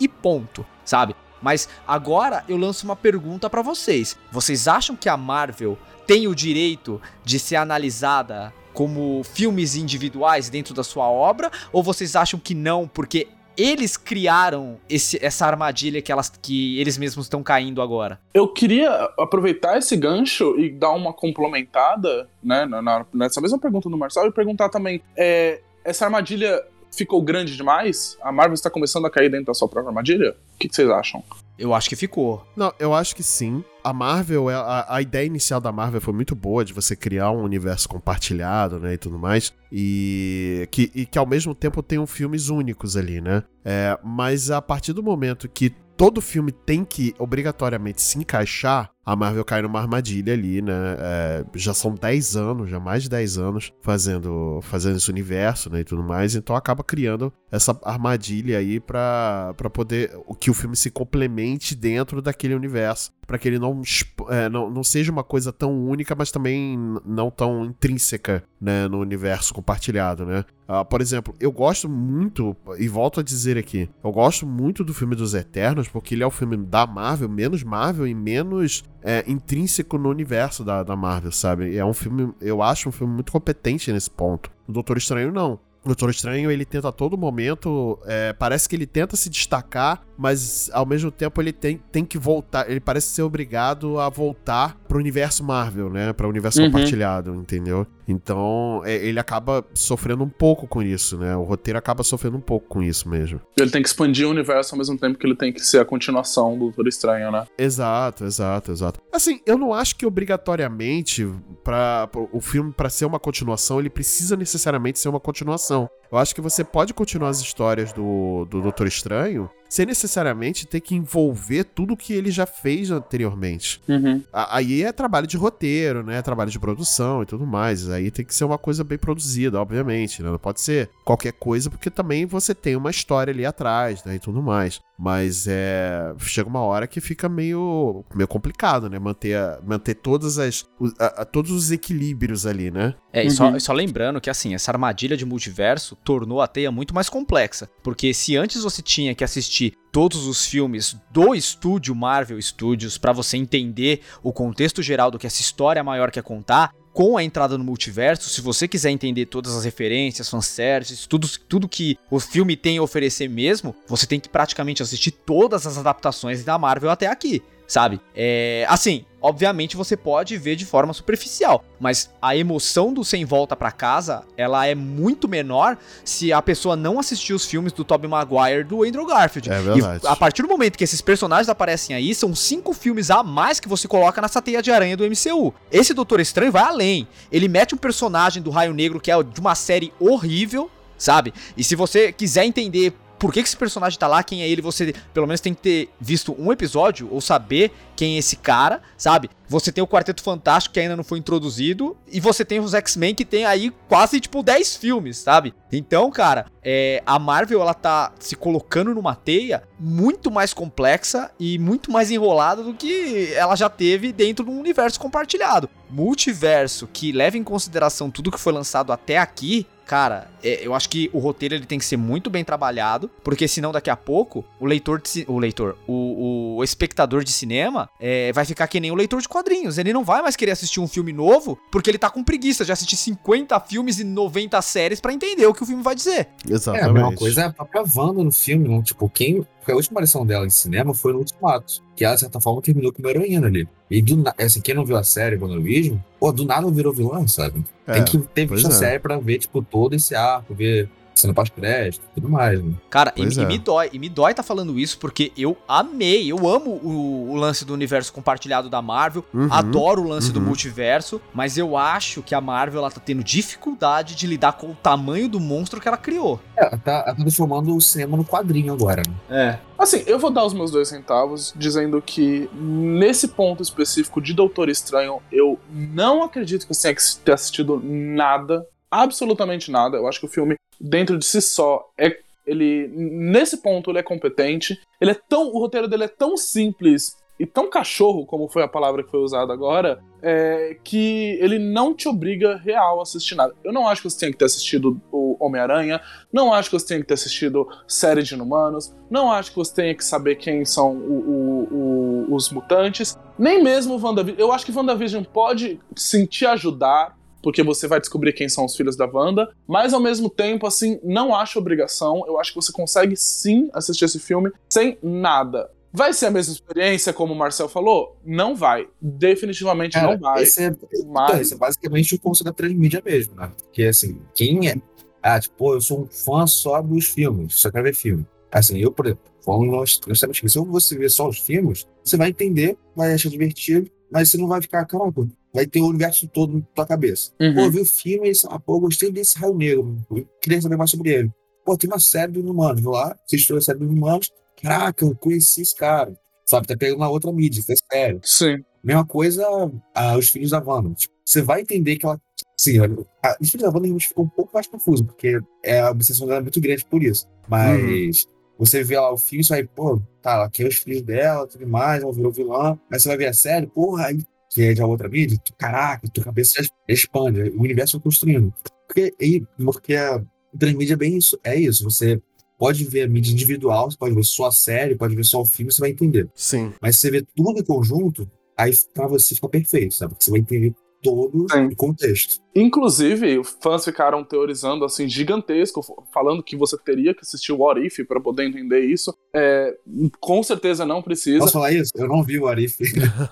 e 0.00 0.08
ponto, 0.08 0.64
sabe? 0.84 1.14
Mas 1.42 1.68
agora 1.86 2.42
eu 2.48 2.56
lanço 2.56 2.84
uma 2.86 2.96
pergunta 2.96 3.50
pra 3.50 3.60
vocês. 3.62 4.16
Vocês 4.32 4.66
acham 4.66 4.96
que 4.96 5.08
a 5.08 5.16
Marvel 5.16 5.76
tem 6.06 6.26
o 6.26 6.34
direito 6.34 7.00
de 7.24 7.38
ser 7.38 7.56
analisada 7.56 8.52
como 8.72 9.22
filmes 9.24 9.76
individuais 9.76 10.48
dentro 10.48 10.72
da 10.74 10.82
sua 10.82 11.08
obra? 11.08 11.50
Ou 11.72 11.82
vocês 11.82 12.16
acham 12.16 12.40
que 12.40 12.54
não, 12.54 12.88
porque 12.88 13.28
eles 13.56 13.96
criaram 13.96 14.78
esse- 14.88 15.18
essa 15.24 15.46
armadilha 15.46 16.02
que, 16.02 16.10
elas, 16.10 16.28
que 16.42 16.80
eles 16.80 16.98
mesmos 16.98 17.26
estão 17.26 17.40
caindo 17.42 17.80
agora? 17.80 18.18
Eu 18.32 18.48
queria 18.48 18.90
aproveitar 19.18 19.78
esse 19.78 19.96
gancho 19.96 20.58
e 20.58 20.70
dar 20.70 20.90
uma 20.90 21.12
complementada, 21.12 22.28
né, 22.42 22.64
na- 22.66 23.06
nessa 23.12 23.40
mesma 23.40 23.58
pergunta 23.58 23.88
do 23.88 23.96
Marcelo, 23.96 24.26
e 24.28 24.32
perguntar 24.32 24.68
também: 24.70 25.00
é, 25.16 25.60
essa 25.84 26.04
armadilha 26.06 26.60
ficou 26.96 27.22
grande 27.22 27.56
demais? 27.56 28.16
A 28.22 28.30
Marvel 28.32 28.54
está 28.54 28.70
começando 28.70 29.06
a 29.06 29.10
cair 29.10 29.30
dentro 29.30 29.46
da 29.46 29.54
sua 29.54 29.68
própria 29.68 29.90
armadilha? 29.90 30.36
O 30.54 30.58
que, 30.58 30.68
que 30.68 30.74
vocês 30.74 30.88
acham? 30.88 31.22
Eu 31.58 31.72
acho 31.72 31.88
que 31.88 31.96
ficou. 31.96 32.44
Não, 32.56 32.72
eu 32.78 32.92
acho 32.92 33.14
que 33.14 33.22
sim. 33.22 33.62
A 33.82 33.92
Marvel, 33.92 34.50
é- 34.50 34.54
a, 34.54 34.86
a 34.96 35.02
ideia 35.02 35.26
inicial 35.26 35.60
da 35.60 35.70
Marvel 35.70 36.00
foi 36.00 36.12
muito 36.12 36.34
boa, 36.34 36.64
de 36.64 36.72
você 36.72 36.96
criar 36.96 37.30
um 37.30 37.42
universo 37.42 37.88
compartilhado, 37.88 38.78
né, 38.80 38.94
e 38.94 38.98
tudo 38.98 39.18
mais. 39.18 39.52
E 39.70 40.68
que, 40.70 40.90
e 40.94 41.06
que 41.06 41.18
ao 41.18 41.26
mesmo 41.26 41.54
tempo 41.54 41.82
tenham 41.82 42.06
filmes 42.06 42.48
únicos 42.48 42.96
ali, 42.96 43.20
né? 43.20 43.42
É, 43.64 43.98
mas 44.02 44.50
a 44.50 44.60
partir 44.62 44.92
do 44.92 45.02
momento 45.02 45.48
que 45.48 45.70
todo 45.96 46.20
filme 46.20 46.50
tem 46.50 46.84
que 46.84 47.14
obrigatoriamente 47.18 48.02
se 48.02 48.18
encaixar, 48.18 48.90
a 49.04 49.14
Marvel 49.14 49.44
cai 49.44 49.60
numa 49.62 49.80
armadilha 49.80 50.32
ali, 50.32 50.62
né? 50.62 50.72
É, 50.98 51.44
já 51.54 51.74
são 51.74 51.94
10 51.94 52.36
anos, 52.36 52.70
já 52.70 52.80
mais 52.80 53.02
de 53.02 53.10
10 53.10 53.38
anos 53.38 53.72
fazendo, 53.82 54.60
fazendo 54.62 54.96
esse 54.96 55.10
universo, 55.10 55.70
né, 55.70 55.80
e 55.80 55.84
tudo 55.84 56.02
mais. 56.02 56.34
Então 56.34 56.56
acaba 56.56 56.82
criando 56.82 57.32
essa 57.50 57.78
armadilha 57.84 58.58
aí 58.58 58.80
pra 58.80 59.54
poder 59.72 60.10
que 60.40 60.50
o 60.50 60.54
filme 60.54 60.74
se 60.74 60.90
complemente 60.90 61.74
dentro 61.74 62.22
daquele 62.22 62.54
universo. 62.54 63.12
Pra 63.26 63.38
que 63.38 63.48
ele 63.48 63.58
não, 63.58 63.80
é, 64.28 64.48
não, 64.50 64.70
não 64.70 64.84
seja 64.84 65.10
uma 65.10 65.24
coisa 65.24 65.50
tão 65.50 65.72
única, 65.86 66.14
mas 66.14 66.30
também 66.30 66.76
não 67.06 67.30
tão 67.30 67.64
intrínseca 67.64 68.44
né, 68.60 68.86
no 68.86 68.98
universo 68.98 69.54
compartilhado, 69.54 70.26
né? 70.26 70.44
Ah, 70.66 70.84
por 70.84 71.00
exemplo, 71.00 71.34
eu 71.38 71.52
gosto 71.52 71.88
muito, 71.88 72.56
e 72.78 72.88
volto 72.88 73.20
a 73.20 73.22
dizer 73.22 73.56
aqui, 73.58 73.88
eu 74.02 74.10
gosto 74.10 74.46
muito 74.46 74.82
do 74.82 74.94
filme 74.94 75.14
dos 75.14 75.34
Eternos, 75.34 75.88
porque 75.88 76.14
ele 76.14 76.22
é 76.22 76.26
o 76.26 76.30
filme 76.30 76.56
da 76.56 76.86
Marvel, 76.86 77.28
menos 77.28 77.62
Marvel 77.62 78.06
e 78.06 78.14
menos 78.14 78.82
é, 79.04 79.22
intrínseco 79.28 79.98
no 79.98 80.08
universo 80.08 80.64
da, 80.64 80.82
da 80.82 80.96
Marvel, 80.96 81.30
sabe? 81.30 81.76
É 81.76 81.84
um 81.84 81.92
filme, 81.92 82.32
eu 82.40 82.62
acho 82.62 82.88
um 82.88 82.92
filme 82.92 83.12
muito 83.12 83.30
competente 83.30 83.92
nesse 83.92 84.10
ponto. 84.10 84.50
O 84.66 84.72
Doutor 84.72 84.96
Estranho 84.96 85.30
não. 85.30 85.60
O 85.84 85.88
Doutor 85.88 86.08
Estranho, 86.08 86.50
ele 86.50 86.64
tenta 86.64 86.88
a 86.88 86.92
todo 86.92 87.18
momento. 87.18 87.98
é, 88.06 88.32
parece 88.32 88.66
que 88.66 88.74
ele 88.74 88.86
tenta 88.86 89.14
se 89.16 89.28
destacar, 89.28 90.02
mas 90.16 90.70
ao 90.72 90.86
mesmo 90.86 91.10
tempo 91.10 91.40
ele 91.40 91.52
tem, 91.52 91.80
tem 91.90 92.04
que 92.04 92.18
voltar. 92.18 92.70
Ele 92.70 92.80
parece 92.80 93.08
ser 93.08 93.22
obrigado 93.22 93.98
a 93.98 94.08
voltar 94.08 94.76
pro 94.88 94.98
universo 94.98 95.42
Marvel, 95.44 95.90
né? 95.90 96.12
Para 96.12 96.26
o 96.26 96.30
universo 96.30 96.60
Uhum. 96.60 96.66
compartilhado, 96.70 97.34
entendeu? 97.34 97.86
Então 98.06 98.82
é, 98.84 98.94
ele 98.96 99.18
acaba 99.18 99.64
sofrendo 99.74 100.22
um 100.24 100.28
pouco 100.28 100.66
com 100.66 100.82
isso, 100.82 101.16
né? 101.18 101.34
O 101.36 101.42
roteiro 101.42 101.78
acaba 101.78 102.02
sofrendo 102.02 102.36
um 102.36 102.40
pouco 102.40 102.66
com 102.68 102.82
isso 102.82 103.08
mesmo. 103.08 103.40
Ele 103.56 103.70
tem 103.70 103.82
que 103.82 103.88
expandir 103.88 104.26
o 104.26 104.30
universo 104.30 104.74
ao 104.74 104.78
mesmo 104.78 104.96
tempo 104.98 105.18
que 105.18 105.26
ele 105.26 105.34
tem 105.34 105.52
que 105.52 105.60
ser 105.60 105.80
a 105.80 105.84
continuação 105.84 106.52
do 106.52 106.64
Doutor 106.66 106.86
Estranho, 106.88 107.30
né? 107.32 107.46
Exato, 107.58 108.24
exato, 108.24 108.70
exato. 108.72 109.00
Assim, 109.12 109.40
eu 109.46 109.56
não 109.58 109.72
acho 109.72 109.96
que 109.96 110.06
obrigatoriamente 110.06 111.28
para 111.62 112.08
o 112.32 112.40
filme 112.40 112.72
para 112.72 112.88
ser 112.90 113.04
uma 113.06 113.18
continuação, 113.18 113.80
ele 113.80 113.90
precisa 113.90 114.36
necessariamente 114.36 114.98
ser 114.98 115.08
uma 115.08 115.20
continuação. 115.20 115.88
Eu 116.12 116.18
acho 116.18 116.34
que 116.34 116.40
você 116.40 116.62
pode 116.62 116.92
continuar 116.94 117.30
as 117.30 117.40
histórias 117.40 117.92
do, 117.92 118.44
do 118.48 118.60
Doutor 118.60 118.86
Estranho 118.86 119.50
sem 119.68 119.86
necessariamente 119.86 120.66
ter 120.66 120.80
que 120.80 120.94
envolver 120.94 121.64
tudo 121.64 121.96
que 121.96 122.12
ele 122.12 122.30
já 122.30 122.46
fez 122.46 122.90
anteriormente. 122.90 123.80
Uhum. 123.88 124.22
Aí 124.32 124.82
é 124.82 124.92
trabalho 124.92 125.26
de 125.26 125.36
roteiro, 125.36 126.02
né? 126.02 126.20
Trabalho 126.22 126.50
de 126.50 126.58
produção 126.58 127.22
e 127.22 127.26
tudo 127.26 127.46
mais. 127.46 127.88
Aí 127.90 128.10
tem 128.10 128.24
que 128.24 128.34
ser 128.34 128.44
uma 128.44 128.58
coisa 128.58 128.84
bem 128.84 128.98
produzida, 128.98 129.60
obviamente, 129.60 130.22
né? 130.22 130.30
Não 130.30 130.38
pode 130.38 130.60
ser 130.60 130.90
qualquer 131.04 131.32
coisa, 131.32 131.70
porque 131.70 131.90
também 131.90 132.26
você 132.26 132.54
tem 132.54 132.76
uma 132.76 132.90
história 132.90 133.32
ali 133.32 133.44
atrás, 133.44 134.04
né? 134.04 134.14
E 134.16 134.18
tudo 134.18 134.42
mais. 134.42 134.80
Mas 134.98 135.46
é. 135.48 136.14
Chega 136.18 136.48
uma 136.48 136.60
hora 136.60 136.86
que 136.86 137.00
fica 137.00 137.28
meio, 137.28 138.04
meio 138.14 138.28
complicado, 138.28 138.88
né? 138.88 138.98
Manter, 138.98 139.34
a- 139.36 139.58
manter 139.66 139.94
todas 139.96 140.38
as, 140.38 140.64
a- 141.00 141.22
a- 141.22 141.24
todos 141.24 141.50
os 141.50 141.72
equilíbrios 141.72 142.46
ali, 142.46 142.70
né? 142.70 142.94
É, 143.14 143.24
e 143.24 143.30
só, 143.30 143.48
Uhum. 143.48 143.56
e 143.56 143.60
só 143.60 143.72
lembrando 143.72 144.20
que 144.20 144.28
assim, 144.28 144.54
essa 144.54 144.72
armadilha 144.72 145.16
de 145.16 145.24
multiverso 145.24 145.96
tornou 146.04 146.40
a 146.40 146.48
teia 146.48 146.72
muito 146.72 146.92
mais 146.92 147.08
complexa. 147.08 147.70
Porque 147.82 148.12
se 148.12 148.36
antes 148.36 148.62
você 148.62 148.82
tinha 148.82 149.14
que 149.14 149.22
assistir 149.22 149.74
todos 149.92 150.26
os 150.26 150.44
filmes 150.44 150.96
do 151.12 151.32
estúdio 151.34 151.94
Marvel 151.94 152.42
Studios 152.42 152.98
pra 152.98 153.12
você 153.12 153.36
entender 153.36 154.00
o 154.22 154.32
contexto 154.32 154.82
geral 154.82 155.10
do 155.12 155.18
que 155.18 155.26
essa 155.28 155.40
história 155.40 155.84
maior 155.84 156.10
quer 156.10 156.22
contar, 156.24 156.72
com 156.92 157.16
a 157.16 157.24
entrada 157.24 157.58
no 157.58 157.64
multiverso, 157.64 158.28
se 158.28 158.40
você 158.40 158.68
quiser 158.68 158.90
entender 158.90 159.26
todas 159.26 159.54
as 159.56 159.64
referências, 159.64 160.28
fanservices, 160.30 161.06
tudo, 161.06 161.28
tudo 161.48 161.68
que 161.68 161.96
o 162.10 162.20
filme 162.20 162.56
tem 162.56 162.78
a 162.78 162.82
oferecer 162.82 163.28
mesmo, 163.28 163.74
você 163.88 164.06
tem 164.06 164.20
que 164.20 164.28
praticamente 164.28 164.82
assistir 164.82 165.10
todas 165.10 165.66
as 165.66 165.76
adaptações 165.76 166.44
da 166.44 166.56
Marvel 166.56 166.90
até 166.90 167.08
aqui, 167.08 167.42
sabe? 167.66 168.00
É, 168.14 168.64
assim, 168.68 169.04
obviamente 169.24 169.74
você 169.74 169.96
pode 169.96 170.36
ver 170.36 170.54
de 170.54 170.66
forma 170.66 170.92
superficial, 170.92 171.64
mas 171.80 172.10
a 172.20 172.36
emoção 172.36 172.92
do 172.92 173.02
sem 173.02 173.24
volta 173.24 173.56
pra 173.56 173.72
casa, 173.72 174.22
ela 174.36 174.66
é 174.66 174.74
muito 174.74 175.26
menor 175.26 175.78
se 176.04 176.30
a 176.30 176.42
pessoa 176.42 176.76
não 176.76 177.00
assistiu 177.00 177.34
os 177.34 177.46
filmes 177.46 177.72
do 177.72 177.84
Tobey 177.84 178.06
Maguire 178.06 178.64
do 178.64 178.84
Andrew 178.84 179.06
Garfield. 179.06 179.50
É 179.50 179.62
verdade. 179.62 180.04
E 180.04 180.06
a 180.06 180.14
partir 180.14 180.42
do 180.42 180.48
momento 180.48 180.76
que 180.76 180.84
esses 180.84 181.00
personagens 181.00 181.48
aparecem 181.48 181.96
aí, 181.96 182.14
são 182.14 182.34
cinco 182.34 182.74
filmes 182.74 183.10
a 183.10 183.22
mais 183.22 183.58
que 183.58 183.66
você 183.68 183.88
coloca 183.88 184.20
nessa 184.20 184.42
teia 184.42 184.60
de 184.60 184.70
aranha 184.70 184.94
do 184.94 185.04
MCU. 185.04 185.54
Esse 185.72 185.94
Doutor 185.94 186.20
Estranho 186.20 186.52
vai 186.52 186.64
além. 186.64 187.08
Ele 187.32 187.48
mete 187.48 187.74
um 187.74 187.78
personagem 187.78 188.42
do 188.42 188.50
Raio 188.50 188.74
Negro 188.74 189.00
que 189.00 189.10
é 189.10 189.22
de 189.22 189.40
uma 189.40 189.54
série 189.54 189.90
horrível, 189.98 190.70
sabe? 190.98 191.32
E 191.56 191.64
se 191.64 191.74
você 191.74 192.12
quiser 192.12 192.44
entender 192.44 192.92
por 193.18 193.32
que, 193.32 193.42
que 193.42 193.48
esse 193.48 193.56
personagem 193.56 193.98
tá 193.98 194.06
lá, 194.06 194.22
quem 194.22 194.42
é 194.42 194.48
ele, 194.48 194.62
você 194.62 194.94
pelo 195.12 195.26
menos 195.26 195.40
tem 195.40 195.54
que 195.54 195.62
ter 195.62 195.88
visto 196.00 196.34
um 196.38 196.52
episódio 196.52 197.08
ou 197.10 197.20
saber 197.20 197.70
quem 197.96 198.16
é 198.16 198.18
esse 198.18 198.36
cara, 198.36 198.82
sabe? 198.96 199.30
Você 199.48 199.70
tem 199.70 199.84
o 199.84 199.86
Quarteto 199.86 200.22
Fantástico 200.22 200.74
que 200.74 200.80
ainda 200.80 200.96
não 200.96 201.04
foi 201.04 201.18
introduzido 201.18 201.96
e 202.10 202.18
você 202.18 202.44
tem 202.44 202.60
os 202.60 202.74
X-Men 202.74 203.14
que 203.14 203.24
tem 203.24 203.44
aí 203.44 203.72
quase 203.88 204.20
tipo 204.20 204.42
10 204.42 204.76
filmes, 204.76 205.18
sabe? 205.18 205.54
Então, 205.70 206.10
cara, 206.10 206.46
é, 206.62 207.02
a 207.04 207.18
Marvel 207.18 207.60
ela 207.60 207.74
tá 207.74 208.12
se 208.18 208.34
colocando 208.36 208.94
numa 208.94 209.14
teia 209.14 209.62
muito 209.78 210.30
mais 210.30 210.54
complexa 210.54 211.30
e 211.38 211.58
muito 211.58 211.90
mais 211.90 212.10
enrolada 212.10 212.62
do 212.62 212.74
que 212.74 213.32
ela 213.34 213.54
já 213.54 213.68
teve 213.68 214.12
dentro 214.12 214.44
de 214.44 214.50
um 214.50 214.58
universo 214.58 214.98
compartilhado. 214.98 215.68
Multiverso 215.90 216.88
que 216.92 217.12
leva 217.12 217.36
em 217.36 217.44
consideração 217.44 218.10
tudo 218.10 218.30
que 218.30 218.40
foi 218.40 218.52
lançado 218.52 218.92
até 218.92 219.18
aqui, 219.18 219.66
cara, 219.86 220.28
é, 220.42 220.66
eu 220.66 220.74
acho 220.74 220.88
que 220.88 221.10
o 221.12 221.18
roteiro 221.18 221.54
ele 221.54 221.66
tem 221.66 221.78
que 221.78 221.84
ser 221.84 221.96
muito 221.96 222.30
bem 222.30 222.44
trabalhado, 222.44 223.10
porque 223.22 223.46
senão 223.48 223.72
daqui 223.72 223.90
a 223.90 223.96
pouco 223.96 224.44
o 224.60 224.66
leitor, 224.66 225.00
de 225.00 225.24
o 225.28 225.38
leitor, 225.38 225.76
o, 225.86 226.56
o 226.56 226.64
espectador 226.64 227.24
de 227.24 227.32
cinema, 227.32 227.88
é, 228.00 228.32
vai 228.32 228.44
ficar 228.44 228.66
que 228.66 228.80
nem 228.80 228.90
o 228.90 228.94
leitor 228.94 229.20
de 229.20 229.28
quadrinhos. 229.28 229.78
Ele 229.78 229.92
não 229.92 230.04
vai 230.04 230.22
mais 230.22 230.36
querer 230.36 230.52
assistir 230.52 230.80
um 230.80 230.88
filme 230.88 231.12
novo 231.12 231.58
porque 231.70 231.90
ele 231.90 231.98
tá 231.98 232.10
com 232.10 232.22
preguiça 232.22 232.64
de 232.64 232.72
assistir 232.72 232.96
50 232.96 233.58
filmes 233.60 233.98
e 233.98 234.04
90 234.04 234.60
séries 234.62 235.00
pra 235.00 235.12
entender 235.12 235.46
o 235.46 235.54
que 235.54 235.62
o 235.62 235.66
filme 235.66 235.82
vai 235.82 235.94
dizer. 235.94 236.28
É, 236.76 236.84
a 236.84 236.92
mesma 236.92 237.14
coisa 237.14 237.42
é 237.42 237.44
a 237.46 237.50
própria 237.50 237.84
Wanda 237.94 238.22
no 238.22 238.32
filme, 238.32 238.68
não? 238.68 238.82
tipo, 238.82 239.08
quem. 239.08 239.46
Porque 239.64 239.72
a 239.72 239.76
última 239.76 239.94
aparição 239.94 240.26
dela 240.26 240.44
em 240.44 240.50
cinema 240.50 240.92
foi 240.92 241.14
no 241.14 241.20
Ultimato, 241.20 241.82
que 241.96 242.04
ela, 242.04 242.14
de 242.14 242.20
certa 242.20 242.38
forma, 242.38 242.60
terminou 242.60 242.92
como 242.92 243.08
heroína 243.08 243.46
ali. 243.46 243.66
E 243.90 244.02
do 244.02 244.14
na... 244.18 244.34
assim, 244.38 244.60
quem 244.60 244.74
não 244.74 244.84
viu 244.84 244.94
a 244.94 245.02
série 245.02 245.36
WandaVision, 245.36 245.96
pô, 246.20 246.30
do 246.30 246.44
nada 246.44 246.70
virou 246.70 246.92
vilã, 246.92 247.26
sabe? 247.26 247.64
É, 247.86 247.94
Tem 247.94 248.04
que 248.04 248.18
ter 248.18 248.46
visto 248.46 248.66
a 248.66 248.68
é. 248.68 248.72
série 248.72 248.98
pra 248.98 249.16
ver, 249.16 249.38
tipo, 249.38 249.62
todo 249.62 249.94
esse 249.94 250.14
arco, 250.14 250.54
ver 250.54 250.90
cena 251.24 251.34
pós-crédito 251.34 252.02
e 252.12 252.14
tudo 252.20 252.28
mais, 252.28 252.62
né? 252.62 252.72
Cara, 252.88 253.12
e, 253.16 253.22
Pois 253.22 253.36
e 253.36 253.42
é. 253.42 253.46
me 253.46 253.58
dói, 253.58 253.90
e 253.92 253.98
me 253.98 254.08
dói 254.08 254.34
tá 254.34 254.42
falando 254.42 254.78
isso 254.78 254.98
porque 254.98 255.32
eu 255.36 255.56
amei, 255.66 256.30
eu 256.30 256.48
amo 256.48 256.70
o, 256.82 257.30
o 257.32 257.36
lance 257.36 257.64
do 257.64 257.72
universo 257.72 258.12
compartilhado 258.12 258.68
da 258.68 258.80
Marvel, 258.80 259.24
Uhum, 259.32 259.48
adoro 259.50 260.02
o 260.02 260.08
lance 260.08 260.32
do 260.32 260.38
uhum. 260.38 260.46
multiverso, 260.46 261.20
mas 261.32 261.58
eu 261.58 261.76
acho 261.76 262.22
que 262.22 262.34
a 262.34 262.40
Marvel 262.40 262.80
ela 262.80 262.90
tá 262.90 263.00
tendo 263.00 263.22
dificuldade 263.24 264.14
de 264.14 264.26
lidar 264.26 264.52
com 264.52 264.68
o 264.68 264.74
tamanho 264.74 265.28
do 265.28 265.40
monstro 265.40 265.80
que 265.80 265.88
ela 265.88 265.96
criou. 265.96 266.40
É, 266.56 266.66
ela 266.66 266.78
tá, 266.78 266.92
ela 266.92 267.04
tá 267.04 267.14
transformando 267.14 267.74
o 267.74 267.80
cinema 267.80 268.16
no 268.16 268.24
quadrinho 268.24 268.72
agora, 268.72 269.02
né? 269.06 269.14
É. 269.28 269.58
Assim, 269.76 270.04
eu 270.06 270.18
vou 270.18 270.30
dar 270.30 270.44
os 270.44 270.54
meus 270.54 270.70
dois 270.70 270.88
centavos 270.88 271.52
dizendo 271.56 272.00
que 272.00 272.48
nesse 272.54 273.28
ponto 273.28 273.62
específico 273.62 274.20
de 274.20 274.32
Doutor 274.32 274.68
Estranho, 274.68 275.20
eu 275.32 275.58
não 275.70 276.22
acredito 276.22 276.66
que 276.66 276.72
eu 276.72 276.76
tenha 276.80 277.34
assistido 277.34 277.80
nada, 277.82 278.66
absolutamente 278.90 279.70
nada. 279.70 279.96
Eu 279.96 280.06
acho 280.06 280.20
que 280.20 280.26
o 280.26 280.28
filme, 280.28 280.56
dentro 280.80 281.18
de 281.18 281.24
si 281.24 281.40
só, 281.40 281.88
é. 281.98 282.18
Ele. 282.46 282.88
Nesse 282.88 283.56
ponto, 283.56 283.90
ele 283.90 284.00
é 284.00 284.02
competente. 284.02 284.78
Ele 285.00 285.12
é 285.12 285.14
tão. 285.28 285.48
O 285.48 285.58
roteiro 285.58 285.88
dele 285.88 286.04
é 286.04 286.08
tão 286.08 286.36
simples 286.36 287.16
e 287.40 287.44
tão 287.46 287.68
cachorro, 287.68 288.24
como 288.26 288.48
foi 288.48 288.62
a 288.62 288.68
palavra 288.68 289.02
que 289.02 289.10
foi 289.10 289.18
usada 289.20 289.52
agora, 289.52 289.98
é, 290.22 290.76
que 290.84 291.36
ele 291.40 291.58
não 291.58 291.92
te 291.92 292.06
obriga 292.08 292.56
real 292.56 293.00
a 293.00 293.02
assistir 293.02 293.34
nada. 293.34 293.54
Eu 293.64 293.72
não 293.72 293.88
acho 293.88 294.02
que 294.02 294.08
você 294.10 294.20
tenha 294.20 294.30
que 294.32 294.38
ter 294.38 294.44
assistido 294.44 295.00
o 295.10 295.36
Homem-Aranha, 295.44 296.00
não 296.32 296.52
acho 296.54 296.70
que 296.70 296.78
você 296.78 296.86
tenha 296.86 297.00
que 297.00 297.06
ter 297.06 297.14
assistido 297.14 297.66
série 297.88 298.22
de 298.22 298.34
Inumanos, 298.34 298.94
não 299.10 299.32
acho 299.32 299.50
que 299.50 299.56
você 299.56 299.74
tenha 299.74 299.94
que 299.96 300.04
saber 300.04 300.36
quem 300.36 300.64
são 300.64 300.92
o- 300.92 301.66
o- 301.72 302.28
o- 302.30 302.34
os 302.36 302.50
mutantes, 302.50 303.18
nem 303.36 303.60
mesmo 303.64 303.96
o. 303.96 304.34
Eu 304.38 304.52
acho 304.52 304.64
que 304.64 304.70
WandaVision 304.72 305.24
pode 305.24 305.80
te 306.26 306.46
ajudar, 306.46 307.16
porque 307.44 307.62
você 307.62 307.86
vai 307.86 308.00
descobrir 308.00 308.32
quem 308.32 308.48
são 308.48 308.64
os 308.64 308.74
filhos 308.74 308.96
da 308.96 309.04
Wanda, 309.04 309.54
mas 309.68 309.92
ao 309.92 310.00
mesmo 310.00 310.30
tempo, 310.30 310.66
assim, 310.66 310.98
não 311.04 311.34
acho 311.34 311.58
obrigação. 311.58 312.24
Eu 312.26 312.40
acho 312.40 312.52
que 312.52 312.56
você 312.56 312.72
consegue 312.72 313.14
sim 313.16 313.68
assistir 313.74 314.06
esse 314.06 314.18
filme 314.18 314.50
sem 314.66 314.96
nada. 315.02 315.70
Vai 315.92 316.14
ser 316.14 316.26
a 316.26 316.30
mesma 316.30 316.54
experiência, 316.54 317.12
como 317.12 317.34
o 317.34 317.36
Marcel 317.36 317.68
falou? 317.68 318.16
Não 318.24 318.56
vai. 318.56 318.88
Definitivamente 319.00 319.92
Cara, 319.92 320.12
não 320.12 320.18
vai. 320.18 320.42
Esse 320.42 320.62
é, 320.64 320.66
então, 320.68 320.88
Mas- 321.06 321.38
esse 321.42 321.54
é 321.54 321.56
basicamente 321.58 322.14
o 322.14 322.18
conceito 322.18 322.46
da 322.46 322.52
transmídia 322.52 323.02
mesmo, 323.04 323.34
né? 323.36 323.52
Porque, 323.62 323.82
assim, 323.82 324.18
quem 324.34 324.70
é... 324.70 324.76
Ah, 325.22 325.38
tipo, 325.38 325.54
pô, 325.56 325.74
eu 325.74 325.82
sou 325.82 326.00
um 326.00 326.06
fã 326.06 326.46
só 326.46 326.80
dos 326.80 327.06
filmes, 327.06 327.56
só 327.56 327.70
quero 327.70 327.84
ver 327.84 327.94
filme. 327.94 328.26
Assim, 328.50 328.78
eu, 328.78 328.90
por 328.90 329.04
exemplo, 329.06 329.24
falando 329.44 329.70
nós, 329.70 330.00
nós 330.06 330.18
sabemos 330.18 330.40
que 330.40 330.48
se 330.48 330.58
você 330.58 330.96
ver 330.96 331.10
só 331.10 331.28
os 331.28 331.38
filmes, 331.38 331.86
você 332.02 332.16
vai 332.16 332.30
entender, 332.30 332.78
vai 332.96 333.12
achar 333.12 333.28
divertido, 333.28 333.90
mas 334.10 334.30
você 334.30 334.38
não 334.38 334.48
vai 334.48 334.62
ficar, 334.62 334.84
caraca, 334.86 335.28
vai 335.54 335.66
ter 335.66 335.80
o 335.80 335.86
universo 335.86 336.26
todo 336.26 336.58
na 336.58 336.62
tua 336.74 336.86
cabeça. 336.86 337.30
Uhum. 337.40 337.54
Pô, 337.54 337.60
eu 337.60 337.70
vi 337.70 337.80
o 337.80 337.86
filme 337.86 338.28
e 338.28 338.32
ah, 338.48 338.58
pô, 338.58 338.76
eu 338.76 338.80
gostei 338.80 339.12
desse 339.12 339.38
raio 339.38 339.54
negro, 339.54 339.96
eu 340.10 340.28
queria 340.42 340.60
saber 340.60 340.76
mais 340.76 340.90
sobre 340.90 341.10
ele. 341.10 341.30
Pô, 341.64 341.76
tem 341.76 341.88
uma 341.88 342.00
série 342.00 342.32
do 342.32 342.40
Inumanos, 342.40 342.82
vou 342.82 342.92
lá, 342.92 343.16
assistiu 343.24 343.56
a 343.56 343.60
série 343.60 343.78
do 343.78 343.84
Inumanos, 343.84 344.30
caraca, 344.60 345.04
eu 345.04 345.14
conheci 345.14 345.62
esse 345.62 345.74
cara. 345.74 346.12
Sabe, 346.44 346.66
tá 346.66 346.76
pegando 346.76 346.98
uma 346.98 347.08
outra 347.08 347.32
mídia, 347.32 347.62
foi 347.62 347.74
sério. 347.90 348.20
Sim. 348.22 348.62
Mesma 348.82 349.06
coisa 349.06 349.46
ah, 349.94 350.18
os 350.18 350.28
filhos 350.28 350.50
da 350.50 350.62
Wanda. 350.62 350.94
Tipo, 350.94 351.14
você 351.24 351.40
vai 351.40 351.62
entender 351.62 351.96
que 351.96 352.04
ela. 352.04 352.20
Sim, 352.56 352.78
a, 353.22 353.36
os 353.40 353.50
filhos 353.50 353.62
da 353.62 353.74
Wanda 353.74 353.88
ficou 353.98 354.24
um 354.24 354.28
pouco 354.28 354.52
mais 354.52 354.66
confuso, 354.66 355.06
porque 355.06 355.38
é, 355.62 355.80
a 355.80 355.90
obsessão 355.90 356.26
dela 356.26 356.40
é 356.40 356.42
muito 356.42 356.60
grande 356.60 356.84
por 356.84 357.02
isso. 357.02 357.26
Mas 357.48 358.26
você 358.58 358.84
vê 358.84 358.98
lá 358.98 359.10
o 359.10 359.16
filme, 359.16 359.42
você 359.42 359.54
vai, 359.54 359.64
pô, 359.64 360.00
tá, 360.20 360.34
ela 360.34 360.50
quer 360.50 360.66
os 360.66 360.76
filhos 360.76 361.02
dela, 361.02 361.46
tudo 361.46 361.66
mais, 361.66 362.02
ela 362.02 362.12
virou 362.12 362.30
vilã. 362.30 362.78
Mas 362.90 363.02
você 363.02 363.08
vai 363.08 363.16
ver 363.16 363.26
a 363.26 363.32
série, 363.32 363.66
porra, 363.66 364.06
aí, 364.06 364.22
que 364.54 364.62
é 364.62 364.72
de 364.72 364.80
outra 364.80 365.08
mídia, 365.08 365.36
tu, 365.44 365.52
caraca, 365.58 366.08
tua 366.08 366.22
cabeça 366.22 366.62
expande, 366.88 367.40
o 367.50 367.60
universo 367.60 367.98
vai 367.98 368.04
construindo. 368.04 368.54
Porque, 368.86 369.12
e, 369.20 369.42
porque 369.64 369.96
a 369.96 370.22
transmídia 370.56 370.94
é 370.94 370.96
bem 370.96 371.16
isso, 371.16 371.36
é 371.42 371.56
isso. 371.56 371.82
Você 371.82 372.22
pode 372.56 372.84
ver 372.84 373.02
a 373.02 373.08
mídia 373.08 373.32
individual, 373.32 373.90
você 373.90 373.98
pode 373.98 374.14
ver 374.14 374.24
só 374.24 374.46
a 374.46 374.52
série, 374.52 374.94
pode 374.94 375.16
ver 375.16 375.24
só 375.24 375.40
o 375.40 375.44
filme, 375.44 375.72
você 375.72 375.80
vai 375.80 375.90
entender. 375.90 376.30
Sim. 376.36 376.72
Mas 376.80 376.94
se 376.94 377.02
você 377.02 377.10
vê 377.10 377.26
tudo 377.34 377.58
em 377.58 377.64
conjunto, 377.64 378.30
aí 378.56 378.70
pra 378.94 379.08
você 379.08 379.34
fica 379.34 379.48
perfeito, 379.48 379.94
sabe? 379.94 380.12
Porque 380.12 380.24
você 380.24 380.30
vai 380.30 380.38
entender 380.38 380.72
todo 381.04 381.46
Sim. 381.52 381.66
o 381.66 381.76
contexto. 381.76 382.42
Inclusive, 382.56 383.42
fãs 383.60 383.84
ficaram 383.84 384.24
teorizando 384.24 384.84
assim 384.84 385.06
gigantesco, 385.06 385.82
falando 386.12 386.42
que 386.42 386.56
você 386.56 386.78
teria 386.78 387.12
que 387.12 387.20
assistir 387.20 387.52
o 387.52 387.58
What 387.58 387.84
If 387.84 388.06
pra 388.08 388.18
poder 388.18 388.46
entender 388.46 388.80
isso. 388.80 389.14
É, 389.34 389.76
com 390.18 390.42
certeza 390.42 390.86
não 390.86 391.02
precisa. 391.02 391.40
Posso 391.40 391.52
falar 391.52 391.72
isso? 391.72 391.92
Eu 391.94 392.08
não 392.08 392.22
vi 392.22 392.38
o 392.38 392.48
Arif. 392.48 392.78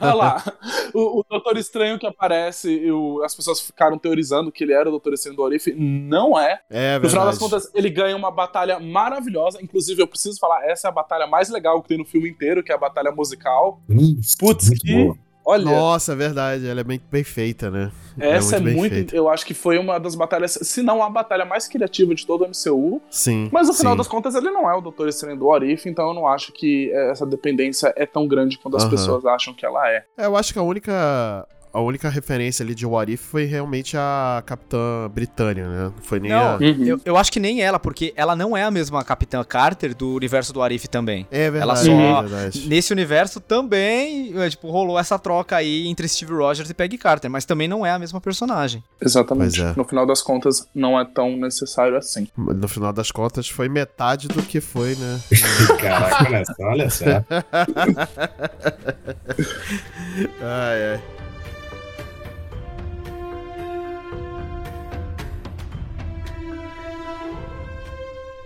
Olha 0.01 0.15
lá, 0.15 0.45
o, 0.95 1.21
o 1.21 1.25
Doutor 1.29 1.57
Estranho 1.57 1.99
que 1.99 2.07
aparece, 2.07 2.71
e 2.71 2.91
o- 2.93 3.23
as 3.23 3.35
pessoas 3.35 3.61
ficaram 3.61 3.99
teorizando 3.99 4.51
que 4.53 4.63
ele 4.65 4.73
era 4.73 4.89
o 4.89 4.91
Doutor 4.93 5.13
Estranho 5.15 5.37
do 5.37 5.55
If. 5.55 5.67
Não 5.77 6.39
é. 6.39 6.61
É 6.71 6.99
No 6.99 7.09
final 7.09 7.25
das 7.27 7.39
contas, 7.39 7.71
ele 7.75 7.91
ganha 7.91 8.17
uma 8.17 8.31
batalha 8.31 8.79
maravilhosa. 8.79 9.61
Inclusive, 9.63 10.03
eu 10.03 10.07
preciso 10.07 10.39
falar, 10.39 10.65
essa 10.65 10.87
é 10.87 10.91
a 10.91 10.93
batalha 10.93 11.27
mais 11.27 11.49
legal 11.51 11.81
que 11.83 11.89
tem 11.89 11.99
no 11.99 12.05
filme 12.05 12.29
inteiro, 12.29 12.63
que 12.63 12.71
é 12.73 12.75
a 12.75 12.79
batalha 12.79 13.11
musical. 13.13 13.81
Hum, 13.89 14.21
Putz, 14.39 14.69
que- 14.71 14.93
boa. 15.05 15.17
Olha, 15.45 15.65
Nossa, 15.65 16.13
é 16.13 16.17
verdade. 16.17 16.67
Ela 16.69 16.81
é 16.81 16.85
bem 16.85 16.99
perfeita, 16.99 17.71
né? 17.71 17.91
essa 18.19 18.57
é 18.57 18.61
bem 18.61 18.75
muito. 18.75 18.93
feita. 18.93 19.17
Eu 19.17 19.29
acho 19.29 19.45
que 19.45 19.55
foi 19.55 19.79
uma 19.79 19.99
das 19.99 20.15
batalhas, 20.15 20.59
se 20.63 20.83
não 20.83 21.03
a 21.03 21.11
batalha 21.11 21.45
mais 21.45 21.67
criativa 21.67 22.15
de 22.15 22.27
todo 22.27 22.45
o 22.45 22.49
MCU. 22.49 23.01
Sim. 23.11 23.49
Mas 23.53 23.69
no 23.69 23.75
final 23.75 23.95
sim. 23.95 23.99
das 23.99 24.09
contas, 24.09 24.35
ele 24.35 24.51
não 24.51 24.71
é 24.71 24.75
o 24.75 24.81
Doutor 24.81 25.09
Estranho 25.09 25.39
do 25.39 25.47
What 25.47 25.67
If, 25.67 25.87
então 25.87 26.09
eu 26.09 26.15
não 26.15 26.27
acho 26.27 26.53
que 26.53 26.93
essa 26.93 27.27
dependência 27.27 27.93
é 27.97 28.07
tão 28.07 28.27
grande 28.27 28.59
quanto 28.59 28.77
as 28.77 28.85
Aham. 28.85 28.91
pessoas 28.91 29.27
acham 29.27 29.55
que 29.55 29.65
ela 29.65 29.89
é. 29.91 30.05
É, 30.17 30.27
eu 30.27 30.37
acho 30.37 30.53
que 30.53 30.59
a 30.59 30.63
única. 30.63 31.47
A 31.75 31.81
única 31.81 32.11
referência 32.11 32.63
ali 32.63 32.75
de 32.75 32.85
What 32.85 33.11
If 33.11 33.21
foi 33.21 33.45
realmente 33.45 33.97
a 33.97 34.43
Capitã 34.45 35.09
Britânia, 35.13 35.67
né? 35.67 35.85
Não 35.85 35.95
foi 36.03 36.21
nem 36.21 36.31
Não, 36.31 36.57
a. 36.57 36.59
Uhum. 36.59 36.85
Eu, 36.85 37.01
eu 37.03 37.17
acho 37.17 37.33
que 37.33 37.41
nem 37.41 37.63
ela, 37.63 37.79
porque 37.79 38.13
ela 38.15 38.37
não 38.37 38.55
é 38.55 38.63
a 38.63 38.71
mesma 38.71 39.03
Capitã 39.03 39.43
Carter 39.43 39.95
do 39.95 40.15
universo 40.15 40.53
do 40.53 40.61
Arif 40.61 40.87
também. 40.87 41.27
É 41.31 41.51
verdade, 41.51 41.63
Ela 41.63 41.77
só- 41.77 41.91
é 42.19 42.23
verdade. 42.29 42.69
Nesse 42.69 42.93
universo 42.93 43.41
também, 43.41 44.35
é, 44.39 44.51
tipo, 44.51 44.71
rolou 44.71 44.99
essa 44.99 45.19
troca 45.19 45.57
aí 45.57 45.89
entre 45.89 46.07
Steve 46.09 46.35
Rogers 46.35 46.69
e 46.69 46.75
Peggy 46.75 46.99
Carter, 46.99 47.31
mas 47.31 47.47
também 47.47 47.67
não 47.67 47.87
é 47.87 47.91
a 47.91 47.99
mesma 47.99 48.21
personagem. 48.21 48.85
Exatamente. 49.01 49.63
É. 49.63 49.73
No 49.75 49.85
final 49.85 50.05
das 50.05 50.21
contas, 50.21 50.69
não 50.75 51.01
é 51.01 51.07
tão 51.07 51.39
necessário 51.39 51.97
assim. 51.97 52.29
No 52.37 52.69
final 52.69 52.93
das 52.93 53.11
contas, 53.11 53.49
foi 53.49 53.71
metade 53.71 54.29
do 54.29 54.43
que 54.43 54.61
foi, 54.61 54.95
né? 54.95 55.21
Caraca, 55.81 56.27
olha 56.27 56.45
só, 56.45 56.55
olha 56.65 56.91
só. 56.91 57.05
ai, 60.43 60.93
ai. 60.93 61.01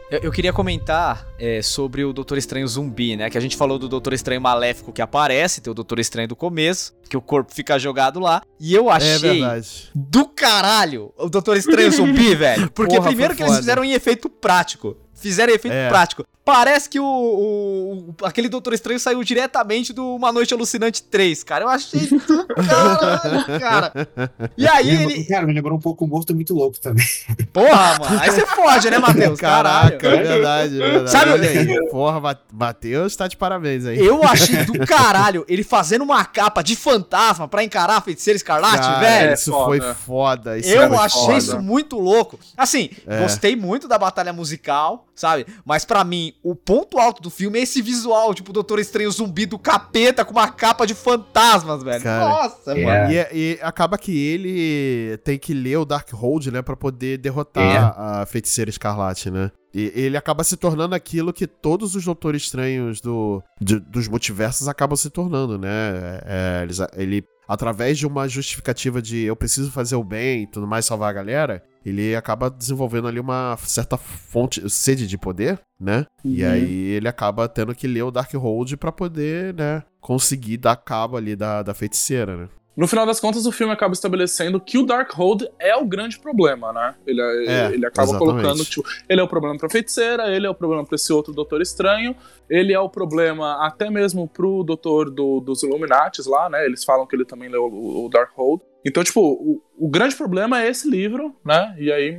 Eu, 0.09 0.21
eu 0.21 0.31
queria 0.33 0.53
comentar 0.53 1.27
é, 1.39 1.61
sobre 1.61 2.05
o 2.05 2.13
Doutor 2.13 2.39
Estranho 2.39 2.67
zumbi, 2.69 3.17
né? 3.17 3.29
Que 3.29 3.37
a 3.37 3.41
gente 3.41 3.57
falou 3.57 3.77
do 3.79 3.89
Doutor 3.89 4.13
Estranho 4.13 4.41
maléfico 4.41 4.93
que 4.93 5.03
aparece, 5.03 5.61
tem 5.61 5.71
o 5.71 5.75
Doutor 5.75 5.99
Estranho 5.99 6.29
do 6.29 6.37
começo, 6.37 6.95
que 7.09 7.17
o 7.17 7.21
corpo 7.21 7.53
fica 7.53 7.77
jogado 7.79 8.21
lá. 8.21 8.43
E 8.61 8.73
eu 8.73 8.89
É 8.89 8.95
achei 8.95 9.19
verdade. 9.41 9.91
do 9.95 10.27
caralho 10.29 11.13
o 11.19 11.29
Doutor 11.29 11.57
Estranho 11.57 11.91
zumbi, 11.91 12.35
velho. 12.37 12.71
Porque 12.71 12.95
Porra, 12.97 13.09
primeiro 13.09 13.35
que 13.35 13.43
eles 13.43 13.57
fizeram 13.57 13.83
em 13.85 13.93
efeito 13.95 14.29
prático. 14.29 14.97
Fizeram 15.19 15.53
efeito 15.55 15.73
É. 15.75 15.89
prático. 15.89 16.25
Parece 16.45 16.89
que 16.89 17.01
o, 17.01 17.05
o- 17.05 18.15
o- 18.21 18.25
aquele 18.25 18.49
Doutor 18.49 18.73
Estranho 18.73 19.01
saiu 19.01 19.25
diretamente 19.25 19.93
do 19.93 20.15
Uma 20.15 20.31
Noite 20.31 20.55
Alucinante 20.55 21.03
3, 21.03 21.43
cara. 21.43 21.65
Eu 21.65 21.69
achei 21.69 22.07
do 22.07 22.47
caralho, 22.47 23.59
cara. 23.59 24.09
E 24.57 24.69
aí 24.69 24.87
Me- 24.97 25.03
ele. 25.15 25.25
Cara, 25.25 25.45
me 25.47 25.53
lembrou 25.53 25.77
um 25.77 25.81
pouco 25.81 26.05
o 26.05 26.09
Morto 26.09 26.33
Muito 26.35 26.55
Louco 26.55 26.79
também. 26.79 27.05
Porra, 27.53 27.99
mano. 27.99 28.21
Aí 28.21 28.31
você 28.31 28.47
fode, 28.47 28.89
né, 28.91 28.99
Matheus? 28.99 29.41
Caralho. 29.41 29.99
Caraca, 29.99 30.07
é 30.09 30.23
verdade, 30.23 30.83
é 30.83 30.91
verdade. 30.91 31.11
Sabe- 31.11 31.31
Olha 31.33 31.51
aí. 31.51 31.89
Porra, 31.91 32.21
Ma- 32.21 32.37
Matheus 32.53 33.17
tá 33.17 33.27
de 33.27 33.37
parabéns 33.37 33.85
aí. 33.85 33.99
Eu 33.99 34.23
achei 34.23 34.65
do 34.65 34.87
caralho 34.87 35.45
ele 35.49 35.65
fazendo 35.65 36.03
uma 36.03 36.25
capa 36.25 36.63
de 36.63 36.77
fantasma 36.77 37.49
pra 37.49 37.65
encarar 37.65 37.97
a 37.97 38.01
feiticeira 38.01 38.37
escarlate, 38.37 38.83
Cara, 38.87 39.01
velho. 39.01 39.35
Isso 39.35 39.51
foda. 39.51 39.65
foi 39.67 39.95
foda. 39.95 40.59
Isso 40.59 40.69
Eu 40.69 40.89
foi 40.89 40.99
achei 40.99 41.21
foda. 41.23 41.39
isso 41.39 41.59
muito 41.61 41.99
louco. 41.99 42.39
Assim, 42.57 42.91
É. 43.07 43.19
gostei 43.21 43.57
muito 43.57 43.89
da 43.89 43.99
batalha 43.99 44.33
musical. 44.33 45.06
Sabe? 45.17 45.47
Mas 45.65 45.85
pra 45.85 46.05
mim, 46.05 46.33
o 46.43 46.55
ponto 46.55 46.99
alto 46.99 47.21
do 47.21 47.31
filme 47.31 47.59
é 47.59 47.63
esse 47.63 47.83
visual, 47.83 48.33
tipo, 48.35 48.51
o 48.51 48.53
Doutor 48.53 48.79
Estranho 48.79 49.11
zumbi 49.11 49.47
do 49.47 49.59
capeta 49.59 50.25
com 50.25 50.31
uma 50.33 50.49
capa 50.49 50.87
de 50.87 50.95
fantasmas, 50.95 51.83
velho. 51.83 52.03
Cara, 52.05 52.29
Nossa, 52.29 52.79
é. 52.79 52.85
mano. 52.85 53.13
E, 53.13 53.17
é- 53.17 53.31
e 53.33 53.59
acaba 53.63 53.99
que 53.99 54.17
ele 54.17 55.17
tem 55.25 55.39
que 55.39 55.53
ler 55.55 55.79
o 55.79 55.85
Darkhold, 55.85 56.51
né, 56.51 56.63
pra 56.63 56.77
poder 56.77 57.19
derrotar 57.19 57.65
É. 57.65 57.77
a 58.23 58.27
feiticeira 58.27 58.69
escarlate, 58.71 59.31
né? 59.31 59.51
E 59.75 59.93
ele 59.95 60.17
acaba 60.17 60.43
se 60.45 60.57
tornando 60.57 60.95
aquilo 60.95 61.33
que 61.33 61.47
todos 61.47 61.95
os 61.95 62.05
doutores 62.05 62.43
estranhos 62.45 63.01
do, 63.01 63.43
de- 63.61 63.79
dos 63.81 64.09
multiversos 64.09 64.69
acabam 64.69 64.97
se 64.97 65.11
tornando, 65.11 65.59
né? 65.59 65.69
É, 66.25 66.61
eles- 66.63 66.79
ele, 66.97 67.25
através 67.49 67.99
de 67.99 68.07
uma 68.07 68.29
justificativa 68.29 69.01
de 69.01 69.23
eu 69.25 69.37
preciso 69.37 69.71
fazer 69.71 69.97
o 69.97 70.05
bem 70.05 70.43
e 70.43 70.47
tudo 70.47 70.67
mais, 70.67 70.85
salvar 70.85 71.11
a 71.11 71.13
galera, 71.13 71.63
ele 71.85 72.15
acaba 72.17 72.51
desenvolvendo 72.51 73.07
ali 73.09 73.21
uma 73.21 73.57
certa 73.59 73.97
fonte, 73.97 74.69
sede 74.69 75.07
de 75.07 75.17
poder, 75.17 75.61
né? 75.81 76.05
E 76.25 76.43
Uhum. 76.43 76.51
aí 76.51 76.73
ele 76.91 77.09
acaba 77.09 77.49
tendo 77.49 77.75
que 77.75 77.87
ler 77.87 78.03
o 78.03 78.11
Darkhold 78.11 78.77
pra 78.77 78.91
poder, 78.91 79.55
né, 79.55 79.83
conseguir 80.01 80.57
dar 80.57 80.77
cabo 80.77 81.17
ali 81.17 81.37
da, 81.37 81.63
da 81.63 81.75
feiticeira, 81.75 82.37
né? 82.37 82.49
No 82.77 82.87
final 82.87 83.07
das 83.07 83.19
contas, 83.19 83.47
o 83.47 83.53
filme 83.53 83.73
acaba 83.73 83.95
estabelecendo 83.95 84.61
que 84.61 84.77
o 84.77 84.85
Darkhold 84.85 85.49
é 85.59 85.75
o 85.75 85.85
grande 85.87 86.19
problema, 86.19 86.73
né? 86.75 86.95
Ele, 87.07 87.23
É, 87.23 87.73
ele 87.73 87.87
acaba 87.87 88.11
exatamente. 88.11 88.19
colocando, 88.43 88.65
tipo, 88.67 88.87
ele 89.09 89.21
é 89.21 89.25
o 89.25 89.29
problema 89.29 89.57
pra 89.57 89.71
feiticeira, 89.71 90.29
ele 90.35 90.47
é 90.47 90.51
o 90.51 90.55
problema 90.55 90.85
pra 90.85 90.95
esse 90.95 91.11
outro 91.13 91.33
Doutor 91.33 91.63
Estranho, 91.63 92.15
ele 92.51 92.75
é 92.75 92.79
o 92.79 92.89
problema 92.89 93.67
até 93.67 93.89
mesmo 93.89 94.29
pro 94.29 94.63
Doutor 94.63 95.09
do- 95.11 95.41
dos 95.41 95.63
Illuminates 95.63 96.27
lá, 96.27 96.51
né? 96.51 96.67
Eles 96.67 96.85
falam 96.85 97.07
que 97.07 97.17
ele 97.17 97.25
também 97.25 97.49
leu 97.49 97.65
o, 97.65 98.05
o 98.05 98.09
Darkhold. 98.11 98.61
Então, 98.89 99.03
tipo, 99.03 99.21
o, 99.21 99.61
o 99.77 99.89
grande 99.91 100.15
problema 100.15 100.63
é 100.63 100.69
esse 100.71 100.89
livro, 100.89 101.35
né? 101.45 101.75
E 101.77 101.91
aí, 101.91 102.17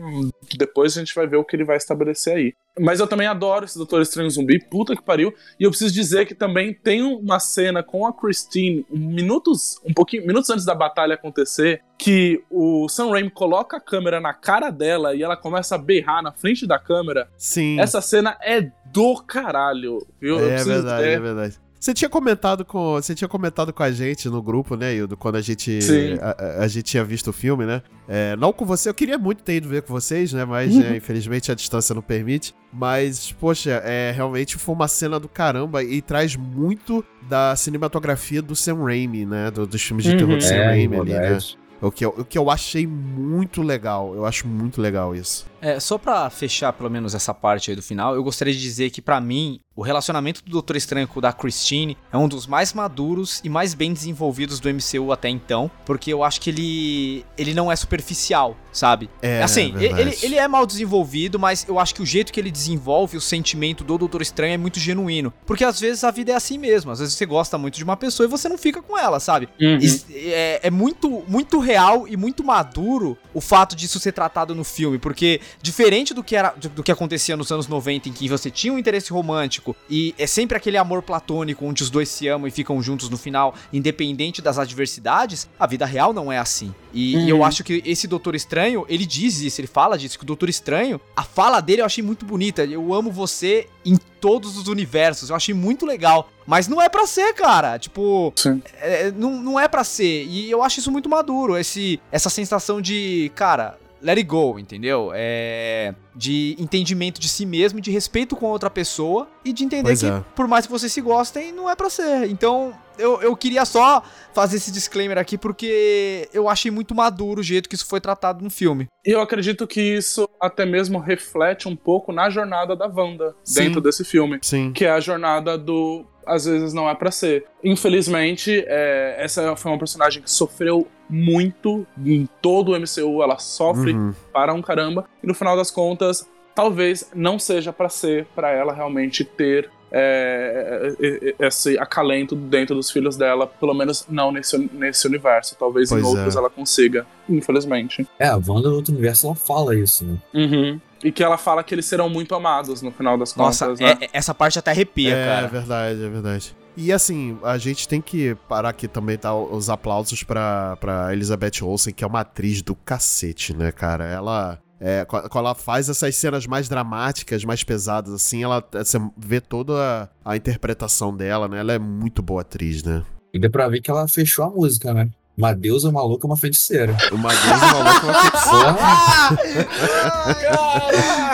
depois 0.57 0.97
a 0.97 0.99
gente 0.99 1.15
vai 1.15 1.25
ver 1.25 1.37
o 1.37 1.43
que 1.45 1.55
ele 1.55 1.63
vai 1.63 1.77
estabelecer 1.77 2.35
aí. 2.35 2.53
Mas 2.77 2.99
eu 2.99 3.07
também 3.07 3.25
adoro 3.25 3.63
esse 3.63 3.77
Doutor 3.77 4.01
Estranho 4.01 4.29
Zumbi, 4.29 4.59
puta 4.59 4.93
que 4.95 5.01
pariu. 5.01 5.33
E 5.57 5.63
eu 5.63 5.69
preciso 5.69 5.93
dizer 5.93 6.25
que 6.27 6.35
também 6.35 6.73
tem 6.73 7.01
uma 7.01 7.39
cena 7.39 7.81
com 7.81 8.05
a 8.05 8.11
Christine, 8.13 8.85
um 8.91 8.97
minutos, 8.99 9.79
um 9.85 9.93
pouquinho, 9.93 10.27
minutos 10.27 10.49
antes 10.49 10.65
da 10.65 10.75
batalha 10.75 11.15
acontecer, 11.15 11.81
que 11.97 12.43
o 12.51 12.89
Sam 12.89 13.11
Raimi 13.11 13.31
coloca 13.31 13.77
a 13.77 13.81
câmera 13.81 14.19
na 14.19 14.33
cara 14.33 14.69
dela 14.69 15.15
e 15.15 15.23
ela 15.23 15.37
começa 15.37 15.75
a 15.75 15.77
berrar 15.77 16.21
na 16.21 16.33
frente 16.33 16.67
da 16.67 16.77
câmera. 16.77 17.29
Sim. 17.37 17.79
Essa 17.79 18.01
cena 18.01 18.37
é 18.43 18.69
do 18.91 19.15
caralho, 19.23 20.05
viu? 20.19 20.37
Eu 20.37 20.45
É 20.47 20.49
preciso- 20.55 20.69
verdade, 20.73 21.07
é- 21.07 21.13
é 21.13 21.19
verdade. 21.19 21.59
Você 21.79 21.93
tinha 21.93 22.09
comentado 22.09 22.65
com, 22.65 22.93
você 22.93 23.13
tinha 23.13 23.27
comentado 23.27 23.71
com 23.71 23.83
a 23.83 23.91
gente 23.91 24.27
no 24.29 24.41
grupo, 24.41 24.75
né, 24.75 24.95
Hildo, 24.95 25.15
quando 25.15 25.35
a 25.35 25.41
gente 25.41 25.79
a, 26.21 26.63
a- 26.63 26.67
gente 26.67 26.85
tinha 26.85 27.03
visto 27.03 27.29
o 27.29 27.33
filme, 27.33 27.65
né? 27.65 27.81
É, 28.07 28.35
não 28.35 28.51
com 28.51 28.65
você, 28.65 28.89
eu 28.89 28.93
queria 28.93 29.17
muito 29.17 29.43
ter 29.43 29.57
ido 29.57 29.69
ver 29.69 29.83
com 29.83 29.93
vocês, 29.93 30.33
né, 30.33 30.43
mas 30.43 30.73
Uhum. 30.75 30.81
é, 30.81 30.97
infelizmente 30.97 31.51
a 31.51 31.55
distância 31.55 31.93
não 31.93 32.01
permite. 32.01 32.53
Mas 32.73 33.31
poxa, 33.39 33.81
é 33.85 34.11
realmente 34.11 34.57
foi 34.57 34.73
uma 34.75 34.87
cena 34.87 35.19
do 35.19 35.29
caramba 35.29 35.83
e 35.83 36.01
traz 36.01 36.35
muito 36.35 37.05
da 37.29 37.55
cinematografia 37.55 38.41
do 38.41 38.55
Sam 38.55 38.83
Raimi, 38.83 39.25
né, 39.25 39.51
do- 39.51 39.67
dos 39.67 39.81
filmes 39.81 40.03
de 40.05 40.11
Uhum. 40.11 40.17
terror 40.17 40.37
do 40.37 40.43
Sam 40.43 40.55
É, 40.55 40.65
Raimi 40.65 40.97
ali, 40.99 41.13
né? 41.13 41.37
O 41.79 41.91
que, 41.91 42.03
eu, 42.03 42.09
o 42.17 42.25
que 42.25 42.35
eu 42.39 42.49
achei 42.49 42.87
muito 42.87 43.61
legal, 43.61 44.15
eu 44.15 44.25
acho 44.25 44.47
muito 44.47 44.81
legal 44.81 45.15
isso. 45.15 45.45
É, 45.61 45.79
só 45.79 45.95
pra 45.99 46.27
fechar 46.31 46.73
pelo 46.73 46.89
menos 46.89 47.13
essa 47.13 47.35
parte 47.35 47.69
aí 47.69 47.75
do 47.75 47.83
final, 47.83 48.15
eu 48.15 48.23
gostaria 48.23 48.51
de 48.51 48.59
dizer 48.59 48.89
que 48.89 48.99
pra 48.99 49.21
mim, 49.21 49.59
o 49.77 49.83
relacionamento 49.83 50.43
do 50.43 50.49
Doutor 50.49 50.75
Estranho 50.75 51.07
com 51.07 51.19
o 51.19 51.21
da 51.21 51.31
Christine 51.31 51.95
é 52.11 52.17
um 52.17 52.27
dos 52.27 52.47
mais 52.47 52.73
maduros 52.73 53.39
e 53.43 53.49
mais 53.49 53.75
bem 53.75 53.93
desenvolvidos 53.93 54.59
do 54.59 54.67
MCU 54.67 55.11
até 55.11 55.29
então, 55.29 55.69
porque 55.85 56.11
eu 56.11 56.23
acho 56.23 56.41
que 56.41 56.49
ele 56.49 57.25
ele 57.37 57.53
não 57.53 57.71
é 57.71 57.75
superficial, 57.75 58.57
sabe? 58.73 59.07
É, 59.21 59.43
assim, 59.43 59.71
verdade. 59.73 60.01
ele, 60.01 60.17
ele 60.23 60.35
é 60.35 60.47
mal 60.47 60.65
desenvolvido, 60.65 61.37
mas 61.37 61.63
eu 61.67 61.77
acho 61.77 61.93
que 61.93 62.01
o 62.01 62.05
jeito 62.05 62.33
que 62.33 62.39
ele 62.39 62.49
desenvolve 62.49 63.15
o 63.15 63.21
sentimento 63.21 63.83
do 63.83 63.99
Doutor 63.99 64.23
Estranho 64.23 64.55
é 64.55 64.57
muito 64.57 64.79
genuíno, 64.79 65.31
porque 65.45 65.63
às 65.63 65.79
vezes 65.79 66.03
a 66.03 66.09
vida 66.09 66.31
é 66.31 66.35
assim 66.35 66.57
mesmo, 66.57 66.89
às 66.89 66.97
vezes 66.97 67.13
você 67.13 67.27
gosta 67.27 67.55
muito 67.55 67.75
de 67.75 67.83
uma 67.83 67.95
pessoa 67.95 68.25
e 68.25 68.29
você 68.29 68.49
não 68.49 68.57
fica 68.57 68.81
com 68.81 68.97
ela, 68.97 69.19
sabe? 69.19 69.47
Uhum. 69.61 69.77
É, 70.11 70.59
é 70.63 70.71
muito, 70.71 71.23
muito 71.27 71.59
real 71.59 72.07
e 72.07 72.17
muito 72.17 72.43
maduro 72.43 73.15
o 73.31 73.39
fato 73.39 73.75
disso 73.75 73.99
ser 73.99 74.11
tratado 74.11 74.55
no 74.55 74.63
filme, 74.63 74.97
porque 74.97 75.39
diferente 75.61 76.15
do 76.15 76.23
que, 76.23 76.35
era, 76.35 76.49
do 76.49 76.81
que 76.81 76.91
acontecia 76.91 77.37
nos 77.37 77.51
anos 77.51 77.67
90, 77.67 78.09
em 78.09 78.11
que 78.11 78.27
você 78.27 78.49
tinha 78.49 78.73
um 78.73 78.79
interesse 78.79 79.13
romântico 79.13 79.66
e 79.89 80.13
é 80.17 80.27
sempre 80.27 80.55
aquele 80.57 80.77
amor 80.77 81.01
platônico 81.01 81.65
onde 81.65 81.83
os 81.83 81.89
dois 81.89 82.09
se 82.09 82.27
amam 82.27 82.47
e 82.47 82.51
ficam 82.51 82.81
juntos 82.81 83.09
no 83.09 83.17
final, 83.17 83.53
independente 83.71 84.41
das 84.41 84.57
adversidades, 84.59 85.47
a 85.59 85.65
vida 85.67 85.85
real 85.85 86.13
não 86.13 86.31
é 86.31 86.37
assim. 86.37 86.73
E, 86.93 87.15
e 87.17 87.29
eu 87.29 87.37
Uhum. 87.37 87.45
acho 87.45 87.63
que 87.63 87.81
esse 87.85 88.07
Doutor 88.07 88.35
Estranho, 88.35 88.85
ele 88.89 89.05
diz 89.05 89.39
isso, 89.41 89.59
ele 89.61 89.67
fala 89.67 89.97
disso, 89.97 90.17
que 90.17 90.23
o 90.23 90.27
Doutor 90.27 90.49
Estranho, 90.49 90.99
a 91.15 91.23
fala 91.23 91.59
dele 91.61 91.81
eu 91.81 91.85
achei 91.85 92.03
muito 92.03 92.25
bonita. 92.25 92.63
Eu 92.65 92.93
amo 92.93 93.11
você 93.11 93.67
em 93.85 93.97
todos 94.19 94.57
os 94.57 94.67
universos, 94.67 95.29
eu 95.29 95.35
achei 95.35 95.53
muito 95.53 95.85
legal. 95.85 96.29
Mas 96.45 96.67
não 96.67 96.81
é 96.81 96.87
pra 96.89 97.05
ser, 97.05 97.33
cara. 97.33 97.77
Tipo, 97.77 98.31
Sim. 98.35 98.61
é, 98.79 99.11
não, 99.11 99.31
não 99.41 99.59
é 99.59 99.67
pra 99.67 99.83
ser. 99.83 100.25
E 100.25 100.49
eu 100.49 100.63
acho 100.63 100.79
isso 100.79 100.91
muito 100.91 101.09
maduro, 101.09 101.57
esse, 101.57 101.99
essa 102.11 102.29
sensação 102.29 102.81
de, 102.81 103.31
cara, 103.35 103.77
let 104.01 104.17
it 104.17 104.23
go, 104.23 104.57
entendeu? 104.59 105.11
É, 105.13 105.93
de 106.15 106.55
entendimento 106.59 107.19
de 107.19 107.27
si 107.27 107.45
mesmo, 107.45 107.79
de 107.81 107.91
respeito 107.91 108.35
com 108.35 108.47
a 108.47 108.51
outra 108.51 108.69
pessoa 108.69 109.27
e 109.43 109.51
de 109.53 109.63
entender 109.63 109.83
Pois 109.83 109.99
que, 110.01 110.07
é. 110.07 110.23
por 110.35 110.47
mais 110.47 110.65
que 110.65 110.71
vocês 110.71 110.91
se 110.91 111.01
gostem, 111.01 111.51
não 111.51 111.69
é 111.69 111.75
pra 111.75 111.89
ser. 111.89 112.29
Então, 112.29 112.73
eu, 112.97 113.21
eu 113.21 113.35
queria 113.35 113.65
só 113.65 114.01
fazer 114.33 114.57
esse 114.57 114.71
disclaimer 114.71 115.17
aqui 115.17 115.37
porque 115.37 116.27
eu 116.33 116.47
achei 116.49 116.69
muito 116.71 116.93
maduro 116.95 117.39
o 117.41 117.43
jeito 117.43 117.67
que 117.69 117.75
isso 117.75 117.87
foi 117.87 117.99
tratado 117.99 118.43
no 118.43 118.49
filme. 118.49 118.87
E 119.05 119.11
eu 119.11 119.21
acredito 119.21 119.65
que 119.67 119.81
isso 119.81 120.27
até 120.41 120.65
mesmo 120.65 120.99
reflete 120.99 121.67
um 121.67 121.75
pouco 121.75 122.11
na 122.11 122.29
jornada 122.29 122.75
da 122.75 122.87
Wanda 122.87 123.35
Sim. 123.43 123.63
dentro 123.65 123.81
desse 123.81 124.03
filme. 124.03 124.39
Sim. 124.41 124.71
Que 124.73 124.85
é 124.85 124.91
a 124.91 124.99
jornada 124.99 125.57
do. 125.57 126.05
Às 126.25 126.43
vezes 126.45 126.73
não 126.73 126.89
é 126.89 126.93
pra 126.93 127.09
ser. 127.09 127.45
Infelizmente, 127.63 128.63
é, 128.67 129.15
essa 129.17 129.55
foi 129.55 129.71
uma 129.71 129.77
personagem 129.77 130.21
que 130.21 130.29
sofreu 130.29 130.85
muito 131.09 131.87
em 132.05 132.27
todo 132.41 132.73
o 132.73 132.75
MCU. 132.79 133.23
Ela 133.23 133.37
sofre 133.37 133.93
Uhum. 133.93 134.13
para 134.33 134.53
um 134.53 134.61
caramba. 134.61 135.05
E 135.23 135.27
no 135.27 135.33
final 135.33 135.55
das 135.55 135.71
contas, 135.71 136.27
talvez 136.53 137.09
não 137.15 137.39
seja 137.39 137.71
pra 137.71 137.87
ser 137.87 138.25
pra 138.35 138.51
ela 138.51 138.73
realmente 138.73 139.23
ter 139.23 139.69
é, 139.91 140.93
é, 140.99 141.35
é, 141.39 141.47
esse 141.47 141.77
acalento 141.77 142.35
dentro 142.35 142.75
dos 142.75 142.91
filhos 142.91 143.15
dela, 143.15 143.47
pelo 143.47 143.73
menos 143.73 144.05
não 144.09 144.31
nesse, 144.31 144.57
nesse 144.73 145.07
universo. 145.07 145.55
Talvez 145.57 145.89
Pois 145.89 146.03
em 146.03 146.07
outros 146.07 146.35
é. 146.35 146.39
ela 146.39 146.49
consiga, 146.49 147.05
infelizmente. 147.29 148.07
É, 148.19 148.27
a 148.27 148.35
Wanda 148.35 148.69
no 148.69 148.75
outro 148.75 148.93
universo 148.93 149.27
ela 149.27 149.35
fala 149.35 149.75
isso, 149.75 150.05
né? 150.05 150.17
Uhum. 150.33 150.79
E 151.03 151.11
que 151.11 151.23
ela 151.23 151.37
fala 151.37 151.63
que 151.63 151.75
eles 151.75 151.85
serão 151.85 152.09
muito 152.09 152.33
amados 152.33 152.81
no 152.81 152.91
final 152.91 153.17
das 153.17 153.35
Nossa, 153.35 153.67
contas, 153.67 153.79
né? 153.79 153.97
é- 154.01 154.09
essa 154.13 154.33
parte 154.33 154.57
até 154.57 154.71
arrepia, 154.71 155.15
é 155.15 155.25
cara. 155.25 155.47
verdade, 155.47 156.03
é 156.03 156.09
verdade. 156.09 156.55
E 156.75 156.91
assim, 156.93 157.37
a 157.43 157.57
gente 157.57 157.87
tem 157.87 157.99
que 157.99 158.35
parar 158.47 158.69
aqui 158.69 158.87
também, 158.87 159.17
tá? 159.17 159.33
Os 159.35 159.67
aplausos 159.69 160.21
pra, 160.23 160.77
pra 160.79 161.11
Elizabeth 161.11 161.63
Olsen, 161.63 161.91
que 161.93 162.03
é 162.03 162.07
uma 162.07 162.19
atriz 162.19 162.61
do 162.61 162.75
cacete, 162.75 163.55
né, 163.55 163.71
cara? 163.71 164.05
Ela. 164.05 164.59
É, 164.79 165.03
qu- 165.05 165.27
quando 165.29 165.45
ela 165.45 165.55
faz 165.55 165.89
essas 165.89 166.15
cenas 166.15 166.45
mais 166.45 166.69
dramáticas, 166.69 167.43
mais 167.43 167.63
pesadas, 167.63 168.13
assim, 168.13 168.43
ela 168.43 168.63
você 168.71 168.99
vê 169.17 169.41
toda 169.41 170.09
a, 170.23 170.31
a 170.33 170.37
interpretação 170.37 171.15
dela, 171.15 171.47
né? 171.47 171.59
Ela 171.59 171.73
é 171.73 171.79
muito 171.79 172.21
boa 172.21 172.41
atriz, 172.41 172.83
né? 172.83 173.03
E 173.33 173.39
deu 173.39 173.49
pra 173.51 173.67
ver 173.67 173.81
que 173.81 173.89
ela 173.89 174.07
fechou 174.07 174.45
a 174.45 174.49
música, 174.49 174.93
né? 174.93 175.09
Uma 175.35 175.53
deusa, 175.53 175.89
uma 175.89 176.01
louca, 176.01 176.25
uma 176.25 176.35
feiticeira. 176.37 176.95
Uma 177.11 177.29
deusa 177.29 177.65
maluca, 177.67 178.05
uma 178.05 178.21
feiticeira. 178.21 178.75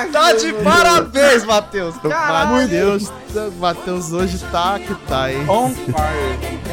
Tá 0.12 0.34
de 0.34 0.54
parabéns, 0.54 1.44
Matheus. 1.46 1.98
Caralho. 1.98 2.52
Matheus, 2.62 3.12
Matheus 3.60 4.12
hoje 4.12 4.38
tá 4.52 4.80
que 4.80 4.94
tá, 5.08 5.32
hein? 5.32 5.50
On 5.50 5.70
fire. 5.70 6.73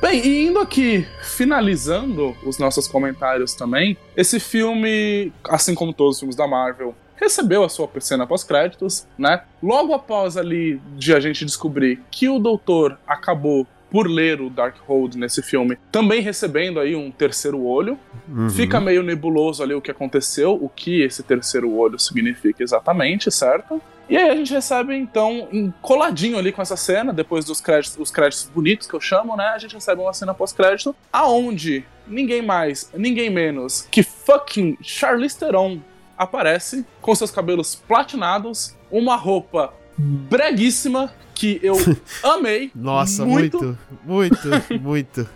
Bem, 0.00 0.24
e 0.24 0.46
indo 0.46 0.60
aqui, 0.60 1.06
finalizando 1.22 2.36
os 2.44 2.56
nossos 2.58 2.86
comentários 2.86 3.54
também, 3.54 3.96
esse 4.16 4.38
filme, 4.38 5.32
assim 5.48 5.74
como 5.74 5.92
todos 5.92 6.14
os 6.14 6.20
filmes 6.20 6.36
da 6.36 6.46
Marvel, 6.46 6.94
recebeu 7.16 7.64
a 7.64 7.68
sua 7.68 7.90
cena 7.98 8.26
pós-créditos, 8.26 9.06
né? 9.18 9.42
Logo 9.60 9.92
após 9.92 10.36
ali 10.36 10.80
de 10.96 11.12
a 11.12 11.18
gente 11.18 11.44
descobrir 11.44 12.00
que 12.12 12.28
o 12.28 12.38
doutor 12.38 12.96
acabou 13.06 13.66
por 13.90 14.06
ler 14.06 14.40
o 14.40 14.50
Darkhold 14.50 15.18
nesse 15.18 15.42
filme, 15.42 15.76
também 15.90 16.20
recebendo 16.20 16.78
aí 16.78 16.94
um 16.94 17.10
terceiro 17.10 17.64
olho, 17.64 17.98
Uhum. 18.28 18.50
Fica 18.50 18.78
meio 18.78 19.02
nebuloso 19.02 19.62
ali 19.62 19.74
o 19.74 19.80
que 19.80 19.90
aconteceu, 19.90 20.52
o 20.52 20.68
que 20.68 21.02
esse 21.02 21.22
terceiro 21.22 21.72
olho 21.72 21.98
significa 21.98 22.62
exatamente, 22.62 23.30
certo? 23.30 23.80
E 24.08 24.16
aí 24.16 24.30
a 24.30 24.36
gente 24.36 24.52
recebe, 24.52 24.96
então, 24.96 25.72
coladinho 25.82 26.38
ali 26.38 26.50
com 26.50 26.62
essa 26.62 26.76
cena, 26.76 27.12
depois 27.12 27.44
dos 27.44 27.60
créditos, 27.60 27.98
os 27.98 28.10
créditos 28.10 28.50
bonitos 28.54 28.86
que 28.86 28.94
eu 28.94 29.00
chamo, 29.00 29.36
né? 29.36 29.48
A 29.48 29.58
gente 29.58 29.74
recebe 29.74 30.00
uma 30.00 30.14
cena 30.14 30.32
pós-crédito, 30.32 30.96
aonde 31.12 31.84
ninguém 32.06 32.40
mais, 32.40 32.90
ninguém 32.96 33.28
menos 33.28 33.86
que 33.90 34.02
fucking 34.02 34.78
Charlize 34.80 35.38
Theron 35.38 35.78
aparece 36.16 36.86
com 37.02 37.14
seus 37.14 37.30
cabelos 37.30 37.74
platinados, 37.74 38.74
uma 38.90 39.14
roupa 39.14 39.74
breguíssima 39.96 41.12
que 41.34 41.60
eu 41.62 41.76
amei. 42.24 42.70
Nossa, 42.74 43.24
muito, 43.24 43.78
muito, 44.04 44.48
muito. 44.80 45.28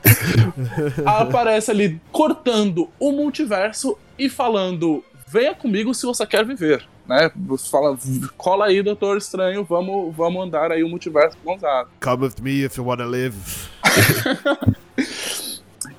aparece 1.06 1.70
ali 1.70 2.00
cortando 2.10 2.90
o 2.98 3.12
multiverso 3.12 3.98
e 4.18 4.28
falando: 4.28 5.04
venha 5.28 5.54
comigo 5.54 5.94
se 5.94 6.04
você 6.04 6.26
quer 6.26 6.44
viver. 6.44 6.84
Né? 7.07 7.30
Você 7.34 7.70
fala, 7.70 7.98
cola 8.36 8.66
aí, 8.66 8.82
Doutor 8.82 9.16
Estranho, 9.16 9.64
vamos, 9.64 10.14
vamos 10.14 10.44
andar 10.44 10.70
aí 10.70 10.84
o 10.84 10.88
multiverso 10.88 11.36
mãozado. 11.44 11.90
Come 12.00 12.26
with 12.26 12.40
me 12.40 12.64
if 12.64 12.76
you 12.76 12.86
wanna 12.86 13.05
live. 13.05 13.36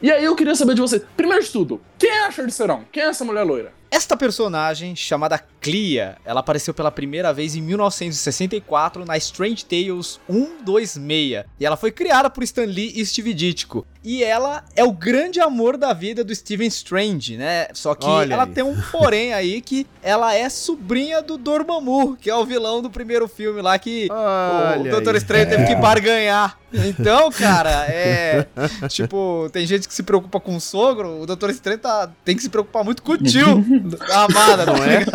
E 0.04 0.12
aí 0.12 0.26
eu 0.26 0.36
queria 0.36 0.54
saber 0.54 0.76
de 0.76 0.82
você, 0.82 1.00
primeiro 1.16 1.42
de 1.42 1.50
tudo, 1.50 1.80
quem 1.98 2.10
é 2.10 2.26
a 2.26 2.32
Charlize 2.32 2.58
Theron? 2.58 2.84
Quem 2.92 3.04
é 3.04 3.06
essa 3.06 3.24
mulher 3.24 3.44
loira? 3.44 3.72
Esta 3.94 4.18
personagem, 4.18 4.96
chamada 4.96 5.40
Clea, 5.62 6.18
ela 6.26 6.40
apareceu 6.40 6.74
pela 6.74 6.90
primeira 6.90 7.32
vez 7.32 7.56
em 7.56 7.62
1964 7.62 9.06
na 9.06 9.16
Strange 9.18 9.64
Tales 9.64 10.20
126. 10.28 11.46
E 11.60 11.64
ela 11.64 11.78
foi 11.78 11.92
criada 11.92 12.28
por 12.28 12.44
Stan 12.44 12.66
Lee 12.66 12.92
e 12.96 13.06
Steve 13.06 13.36
Ditko. 13.36 13.86
E 14.04 14.24
ela 14.24 14.66
é 14.76 14.84
o 14.84 14.92
grande 14.92 15.40
amor 15.40 15.78
da 15.78 15.94
vida 15.94 16.24
do 16.24 16.36
Steven 16.36 16.68
Strange, 16.68 17.38
né? 17.38 17.68
Só 17.74 17.96
que 17.96 18.06
Olha 18.06 18.34
ela 18.34 18.44
aí. 18.44 18.52
tem 18.52 18.64
um 18.64 18.76
porém 18.92 19.34
aí 19.34 19.62
que 19.62 19.88
ela 20.02 20.34
é 20.34 20.50
sobrinha 20.50 21.22
do 21.22 21.38
Dormammu, 21.38 22.18
que 22.18 22.30
é 22.30 22.36
o 22.36 22.46
vilão 22.46 22.82
do 22.82 22.90
primeiro 22.90 23.28
filme 23.30 23.62
lá 23.62 23.80
que 23.80 24.08
o 24.12 24.80
Olha 24.82 24.92
Doutor 24.92 25.14
aí. 25.14 25.18
Estranho 25.20 25.48
teve 25.48 25.66
que 25.68 25.76
barganhar. 25.76 26.60
Então, 26.74 27.32
cara, 27.32 27.86
é. 27.88 28.46
Tipo, 28.90 29.48
tem 29.54 29.66
gente 29.66 29.88
que 29.88 29.94
se 29.94 30.04
preocupa 30.04 30.40
com 30.40 30.56
o 30.56 30.60
sogro, 30.60 31.22
o 31.22 31.26
Doutor 31.26 31.52
Estranho 31.52 31.80
tá, 31.80 32.12
tem 32.26 32.36
que 32.36 32.42
se 32.42 32.50
preocupar 32.50 32.84
muito 32.84 33.04
com 33.04 33.14
o 33.14 33.18
tio 33.18 33.64
amada, 34.12 34.66
não 34.66 34.76
é? 34.84 35.06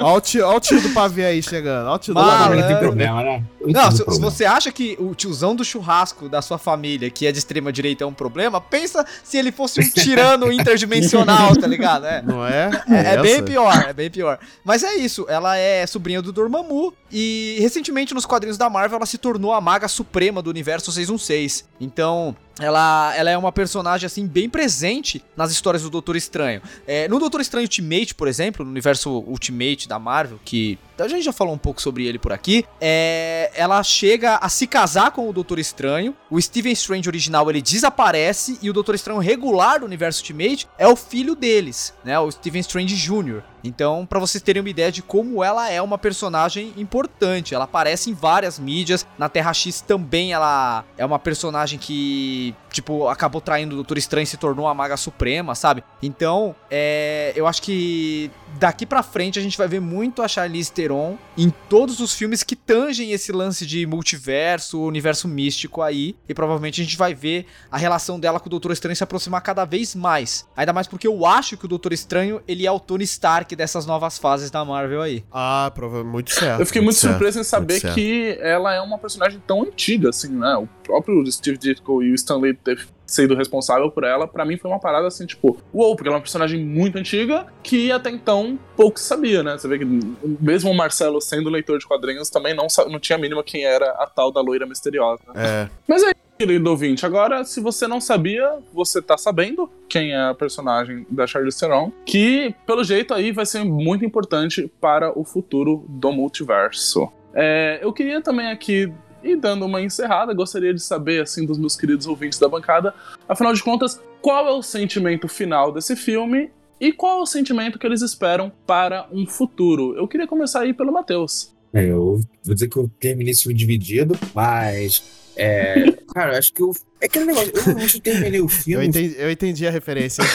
Olha 0.00 0.16
o 0.16 0.20
tio, 0.20 0.46
ó 0.46 0.56
o 0.56 0.60
tio 0.60 0.80
do 0.80 0.90
pavê 0.90 1.26
aí 1.26 1.42
chegando. 1.42 1.86
Olha 1.86 1.94
o 1.94 1.98
tio 1.98 2.14
do 2.14 2.20
pavê. 2.20 2.56
não 2.56 2.66
tem 2.66 2.76
é. 2.76 2.78
problema, 2.78 3.22
né? 3.22 3.44
Não, 3.60 3.82
tem 3.82 3.90
se, 3.90 3.96
se 3.98 4.04
problema. 4.04 4.30
você 4.30 4.44
acha 4.44 4.72
que 4.72 4.96
o 4.98 5.14
tiozão 5.14 5.54
do 5.54 5.64
churrasco 5.64 6.28
da 6.28 6.42
sua 6.42 6.58
família, 6.58 7.08
que 7.08 7.26
é 7.26 7.32
de 7.32 7.38
extrema 7.38 7.72
direita, 7.72 8.04
é 8.04 8.06
um 8.06 8.12
problema, 8.12 8.60
pensa 8.60 9.06
se 9.22 9.36
ele 9.36 9.52
fosse 9.52 9.80
um 9.80 9.90
tirano 9.90 10.50
interdimensional, 10.52 11.56
tá 11.56 11.66
ligado? 11.66 12.06
É. 12.06 12.22
Não 12.22 12.46
é? 12.46 12.70
É, 12.88 13.14
é 13.14 13.22
bem 13.22 13.34
essa? 13.34 13.42
pior, 13.42 13.86
é 13.88 13.92
bem 13.92 14.10
pior. 14.10 14.38
Mas 14.64 14.82
é 14.82 14.94
isso, 14.94 15.26
ela 15.28 15.56
é 15.56 15.86
sobrinha 15.86 16.20
do 16.20 16.32
Dormammu 16.32 16.92
e 17.12 17.56
recentemente 17.60 18.12
nos 18.12 18.26
quadrinhos 18.26 18.58
da 18.58 18.68
Marvel 18.68 18.96
ela 18.96 19.06
se 19.06 19.18
tornou 19.18 19.52
a 19.52 19.60
maga 19.60 19.88
suprema 19.88 20.42
do 20.42 20.50
universo 20.50 20.90
616. 20.90 21.64
Então, 21.80 22.36
ela, 22.58 23.14
ela 23.16 23.30
é 23.30 23.36
uma 23.36 23.50
personagem 23.50 24.06
assim 24.06 24.26
bem 24.26 24.48
presente 24.48 25.22
nas 25.36 25.50
histórias 25.50 25.82
do 25.82 25.90
Doutor 25.90 26.16
Estranho. 26.16 26.62
É, 26.86 27.08
no 27.08 27.18
Doutor 27.18 27.40
Estranho 27.40 27.64
Ultimate, 27.64 28.14
por 28.14 28.28
exemplo, 28.28 28.64
no 28.64 28.70
universo 28.70 29.10
Ultimate 29.10 29.88
da 29.88 29.98
Marvel, 29.98 30.38
que 30.44 30.78
a 30.98 31.08
gente 31.08 31.24
já 31.24 31.32
falou 31.32 31.54
um 31.54 31.58
pouco 31.58 31.80
sobre 31.80 32.06
ele 32.06 32.18
por 32.18 32.32
aqui, 32.32 32.64
é, 32.80 33.50
ela 33.54 33.82
chega 33.82 34.36
a 34.36 34.48
se 34.48 34.66
casar 34.66 35.10
com 35.10 35.28
o 35.28 35.32
Doutor 35.32 35.58
Estranho. 35.58 36.14
O 36.30 36.40
Steven 36.40 36.72
Strange 36.72 37.08
original 37.08 37.48
ele 37.50 37.62
desaparece 37.62 38.58
e 38.62 38.70
o 38.70 38.72
Doutor 38.72 38.94
Estranho 38.94 39.18
regular 39.18 39.80
do 39.80 39.86
universo 39.86 40.20
Ultimate 40.20 40.68
é 40.78 40.86
o 40.86 40.96
filho 40.96 41.34
deles, 41.34 41.94
né? 42.04 42.18
O 42.18 42.30
Steven 42.30 42.60
Strange 42.60 42.94
Jr. 42.94 43.42
Então, 43.64 44.04
pra 44.04 44.20
vocês 44.20 44.42
terem 44.42 44.60
uma 44.60 44.68
ideia 44.68 44.92
de 44.92 45.00
como 45.00 45.42
ela 45.42 45.70
é 45.70 45.80
uma 45.80 45.96
personagem 45.96 46.74
importante, 46.76 47.54
ela 47.54 47.64
aparece 47.64 48.10
em 48.10 48.14
várias 48.14 48.58
mídias. 48.58 49.06
Na 49.16 49.28
Terra 49.30 49.54
X 49.54 49.80
também 49.80 50.34
ela 50.34 50.84
é 50.98 51.04
uma 51.04 51.18
personagem 51.18 51.78
que, 51.78 52.54
tipo, 52.74 53.08
acabou 53.08 53.40
traindo 53.40 53.74
o 53.74 53.76
Doutor 53.76 53.98
Estranho 53.98 54.24
e 54.24 54.26
se 54.26 54.36
tornou 54.36 54.66
a 54.66 54.74
Maga 54.74 54.96
Suprema, 54.96 55.54
sabe? 55.54 55.84
Então, 56.02 56.54
é, 56.70 57.32
eu 57.36 57.46
acho 57.46 57.62
que 57.62 58.30
daqui 58.58 58.86
pra 58.86 59.02
frente 59.02 59.38
a 59.38 59.42
gente 59.42 59.58
vai 59.58 59.68
ver 59.68 59.80
muito 59.80 60.22
a 60.22 60.28
Charlize 60.28 60.72
Theron 60.72 61.16
em 61.36 61.52
todos 61.68 62.00
os 62.00 62.14
filmes 62.14 62.42
que 62.42 62.54
tangem 62.56 63.12
esse 63.12 63.32
lance 63.32 63.66
de 63.66 63.86
multiverso, 63.86 64.80
universo 64.80 65.28
místico 65.28 65.82
aí. 65.82 66.16
E 66.28 66.34
provavelmente 66.34 66.80
a 66.80 66.84
gente 66.84 66.96
vai 66.96 67.14
ver 67.14 67.46
a 67.70 67.76
relação 67.76 68.18
dela 68.18 68.40
com 68.40 68.46
o 68.46 68.50
Doutor 68.50 68.72
Estranho 68.72 68.96
se 68.96 69.04
aproximar 69.04 69.40
cada 69.42 69.64
vez 69.64 69.94
mais. 69.94 70.46
Ainda 70.56 70.72
mais 70.72 70.86
porque 70.86 71.06
eu 71.06 71.26
acho 71.26 71.56
que 71.56 71.64
o 71.64 71.68
Doutor 71.68 71.92
Estranho, 71.92 72.40
ele 72.46 72.66
é 72.66 72.70
o 72.70 72.80
Tony 72.80 73.04
Stark 73.04 73.54
dessas 73.54 73.86
novas 73.86 74.18
fases 74.18 74.50
da 74.50 74.64
Marvel 74.64 75.02
aí. 75.02 75.24
Ah, 75.32 75.70
provavelmente 75.74 76.14
muito 76.14 76.32
certo. 76.32 76.60
Eu 76.60 76.66
fiquei 76.66 76.80
muito, 76.80 76.96
certo, 76.96 77.12
surpreso 77.12 77.38
em 77.38 77.40
muito 77.40 77.48
saber 77.48 77.80
que 77.94 78.38
ela 78.40 78.72
é 78.72 78.80
uma 78.80 78.98
personagem 78.98 79.42
tão 79.46 79.62
antiga, 79.62 80.10
assim, 80.10 80.28
né? 80.28 80.56
O 80.56 80.66
próprio 80.84 81.24
Steve 81.30 81.58
Ditko 81.58 82.02
e 82.02 82.12
o 82.12 82.14
Stan 82.14 82.36
Lee 82.36 82.54
ter 82.64 82.86
sido 83.06 83.34
responsável 83.34 83.90
por 83.90 84.02
ela, 84.04 84.26
pra 84.26 84.44
mim 84.44 84.56
foi 84.56 84.70
uma 84.70 84.80
parada 84.80 85.06
assim, 85.06 85.26
tipo, 85.26 85.58
uou, 85.72 85.94
porque 85.94 86.08
ela 86.08 86.16
é 86.16 86.18
uma 86.18 86.22
personagem 86.22 86.64
muito 86.64 86.98
antiga 86.98 87.46
que 87.62 87.92
até 87.92 88.10
então 88.10 88.58
pouco 88.76 88.98
sabia, 88.98 89.42
né? 89.42 89.56
Você 89.56 89.68
vê 89.68 89.78
que 89.78 89.84
mesmo 89.84 90.70
o 90.70 90.74
Marcelo 90.74 91.20
sendo 91.20 91.50
leitor 91.50 91.78
de 91.78 91.86
quadrinhos 91.86 92.30
também 92.30 92.54
não, 92.54 92.66
não 92.90 92.98
tinha 92.98 93.16
a 93.16 93.20
mínima 93.20 93.44
quem 93.44 93.64
era 93.64 93.90
a 93.90 94.06
tal 94.06 94.32
da 94.32 94.40
loira 94.40 94.66
misteriosa. 94.66 95.22
É, 95.34 95.68
Mas 95.86 96.02
aí, 96.02 96.14
querido 96.38 96.70
ouvinte, 96.70 97.04
agora, 97.04 97.44
se 97.44 97.60
você 97.60 97.86
não 97.86 98.00
sabia, 98.00 98.58
você 98.72 99.00
tá 99.00 99.16
sabendo 99.16 99.70
quem 99.88 100.12
é 100.12 100.20
a 100.20 100.34
personagem 100.34 101.06
da 101.10 101.26
Charlize 101.26 101.60
Theron, 101.60 101.92
que, 102.06 102.54
pelo 102.66 102.82
jeito, 102.82 103.12
aí 103.12 103.30
vai 103.30 103.46
ser 103.46 103.64
muito 103.64 104.04
importante 104.04 104.70
para 104.80 105.16
o 105.16 105.24
futuro 105.24 105.84
do 105.88 106.10
multiverso. 106.10 107.08
É, 107.34 107.80
eu 107.82 107.92
queria 107.92 108.20
também 108.20 108.50
aqui, 108.50 108.92
e 109.24 109.36
dando 109.36 109.64
uma 109.64 109.80
encerrada, 109.80 110.34
gostaria 110.34 110.74
de 110.74 110.80
saber, 110.80 111.22
assim, 111.22 111.46
dos 111.46 111.58
meus 111.58 111.76
queridos 111.76 112.06
ouvintes 112.06 112.38
da 112.38 112.48
bancada, 112.48 112.94
afinal 113.28 113.52
de 113.52 113.62
contas, 113.62 114.00
qual 114.20 114.46
é 114.46 114.52
o 114.52 114.62
sentimento 114.62 115.28
final 115.28 115.72
desse 115.72 115.96
filme 115.96 116.50
e 116.80 116.92
qual 116.92 117.20
é 117.20 117.22
o 117.22 117.26
sentimento 117.26 117.78
que 117.78 117.86
eles 117.86 118.02
esperam 118.02 118.52
para 118.66 119.06
um 119.12 119.26
futuro? 119.26 119.96
Eu 119.96 120.06
queria 120.08 120.26
começar 120.26 120.60
aí 120.60 120.74
pelo 120.74 120.92
Matheus. 120.92 121.54
É, 121.72 121.86
eu 121.90 122.20
vou 122.44 122.54
dizer 122.54 122.68
que 122.68 122.76
eu 122.76 122.88
terminei 123.00 123.32
esse 123.32 123.42
filme 123.42 123.58
dividido, 123.58 124.16
mas. 124.32 125.02
É, 125.36 125.90
cara, 126.14 126.34
eu 126.34 126.38
acho 126.38 126.52
que 126.52 126.62
eu. 126.62 126.70
É 127.00 127.06
aquele 127.06 127.24
negócio, 127.24 127.52
eu 127.54 127.62
realmente 127.62 128.00
terminei 128.00 128.40
o 128.40 128.44
eu 128.44 128.48
filme. 128.48 128.86
entendi, 128.86 129.16
eu 129.18 129.30
entendi 129.30 129.66
a 129.66 129.70
referência. 129.70 130.22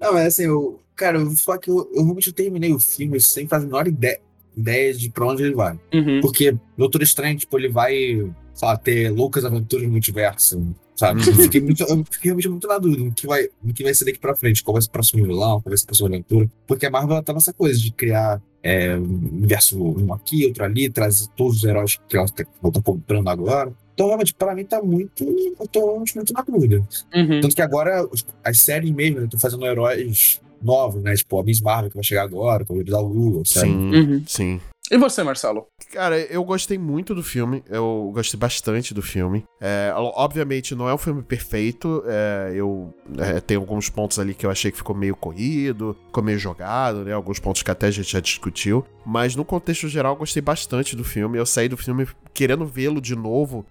Não, 0.00 0.12
mas 0.12 0.26
assim, 0.28 0.44
eu. 0.44 0.80
Cara, 0.94 1.18
eu 1.18 1.26
vou 1.26 1.36
falar 1.36 1.58
que 1.58 1.68
eu, 1.70 1.90
eu 1.92 2.04
realmente 2.04 2.32
terminei 2.32 2.72
o 2.72 2.78
filme 2.78 3.18
sem 3.20 3.48
fazer 3.48 3.64
a 3.64 3.66
menor 3.66 3.88
ideia, 3.88 4.20
ideia 4.56 4.92
de 4.94 5.10
pra 5.10 5.26
onde 5.26 5.42
ele 5.42 5.54
vai. 5.54 5.78
Uhum. 5.92 6.20
Porque 6.20 6.56
Doutor 6.76 7.02
Estranho, 7.02 7.36
tipo, 7.36 7.58
ele 7.58 7.68
vai, 7.68 8.30
sei 8.54 8.76
ter 8.82 9.10
loucas 9.10 9.44
aventuras 9.44 9.86
no 9.86 9.92
multiverso, 9.92 10.74
sabe? 10.94 11.26
Eu 11.26 11.34
fiquei, 11.34 11.60
muito, 11.60 11.82
eu 11.82 12.04
fiquei 12.10 12.30
realmente 12.30 12.48
muito 12.48 12.68
na 12.68 12.78
dúvida 12.78 13.04
no 13.04 13.12
que, 13.12 13.26
vai, 13.26 13.48
no 13.62 13.72
que 13.72 13.82
vai 13.82 13.94
ser 13.94 14.04
daqui 14.04 14.18
pra 14.18 14.36
frente, 14.36 14.62
qual 14.62 14.74
vai 14.74 14.82
ser 14.82 14.88
o 14.88 14.92
próximo 14.92 15.24
vilão, 15.24 15.60
qual 15.60 15.70
vai 15.70 15.76
ser 15.76 15.84
a 15.84 15.86
próxima 15.86 16.08
aventura. 16.08 16.50
Porque 16.66 16.86
a 16.86 16.90
Marvel 16.90 17.22
tá 17.22 17.32
nessa 17.32 17.52
coisa 17.52 17.78
de 17.78 17.90
criar 17.92 18.40
é, 18.62 18.96
um 18.96 19.30
universo 19.32 19.82
um 19.82 20.12
aqui, 20.12 20.46
outro 20.46 20.64
ali, 20.64 20.88
trazer 20.88 21.28
todos 21.36 21.58
os 21.58 21.64
heróis 21.64 21.98
que 22.08 22.16
ela 22.16 22.28
tá, 22.28 22.44
tá 22.44 22.82
comprando 22.82 23.28
agora. 23.28 23.72
Então, 23.94 24.06
realmente, 24.06 24.32
pra 24.32 24.54
mim 24.54 24.64
tá 24.64 24.82
muito. 24.82 25.24
Eu 25.24 25.68
tô 25.68 25.86
realmente 25.86 26.16
muito 26.16 26.32
na 26.32 26.42
dúvida. 26.42 26.86
Uhum. 27.14 27.40
Tanto 27.40 27.54
que 27.54 27.62
agora 27.62 28.08
as 28.42 28.58
séries 28.58 28.90
mesmo, 28.90 29.18
né, 29.18 29.24
estão 29.24 29.38
fazendo 29.38 29.66
heróis 29.66 30.40
novos, 30.62 31.02
né? 31.02 31.14
Tipo, 31.14 31.38
a 31.40 31.44
Miss 31.44 31.60
Marvel 31.60 31.90
que 31.90 31.96
vai 31.96 32.04
chegar 32.04 32.22
agora, 32.22 32.64
com 32.64 32.74
o 32.78 32.84
da 32.84 33.00
Lua, 33.00 33.42
sabe? 33.44 33.68
Sim, 33.68 33.90
Uhum. 33.94 34.22
sim. 34.26 34.60
E 34.90 34.98
você, 34.98 35.22
Marcelo? 35.22 35.66
Cara, 35.92 36.18
eu 36.18 36.44
gostei 36.44 36.76
muito 36.76 37.14
do 37.14 37.22
filme. 37.22 37.62
Eu 37.70 38.10
gostei 38.12 38.38
bastante 38.38 38.92
do 38.92 39.00
filme. 39.00 39.42
É, 39.58 39.90
o- 39.96 40.12
obviamente, 40.16 40.74
não 40.74 40.86
é 40.86 40.92
um 40.92 40.98
filme 40.98 41.22
perfeito. 41.22 42.02
é, 42.06 42.52
eu 42.54 42.92
é, 43.18 43.40
tenho 43.40 43.60
alguns 43.60 43.88
pontos 43.88 44.18
ali 44.18 44.34
que 44.34 44.44
eu 44.44 44.50
achei 44.50 44.70
que 44.70 44.76
ficou 44.76 44.94
meio 44.94 45.16
corrido, 45.16 45.96
ficou 46.06 46.22
meio 46.22 46.38
jogado, 46.38 47.04
né? 47.04 47.12
Alguns 47.12 47.38
pontos 47.38 47.62
que 47.62 47.70
até 47.70 47.86
a 47.86 47.90
gente 47.90 48.10
já 48.12 48.20
discutiu. 48.20 48.84
Mas 49.06 49.34
no 49.34 49.44
contexto 49.46 49.88
geral, 49.88 50.12
eu 50.12 50.18
gostei 50.18 50.42
bastante 50.42 50.94
do 50.94 51.04
filme. 51.04 51.38
Eu 51.38 51.46
saí 51.46 51.68
do 51.68 51.76
filme 51.76 52.06
querendo 52.34 52.66
vê-lo 52.66 53.00
de 53.00 53.16
novo 53.16 53.64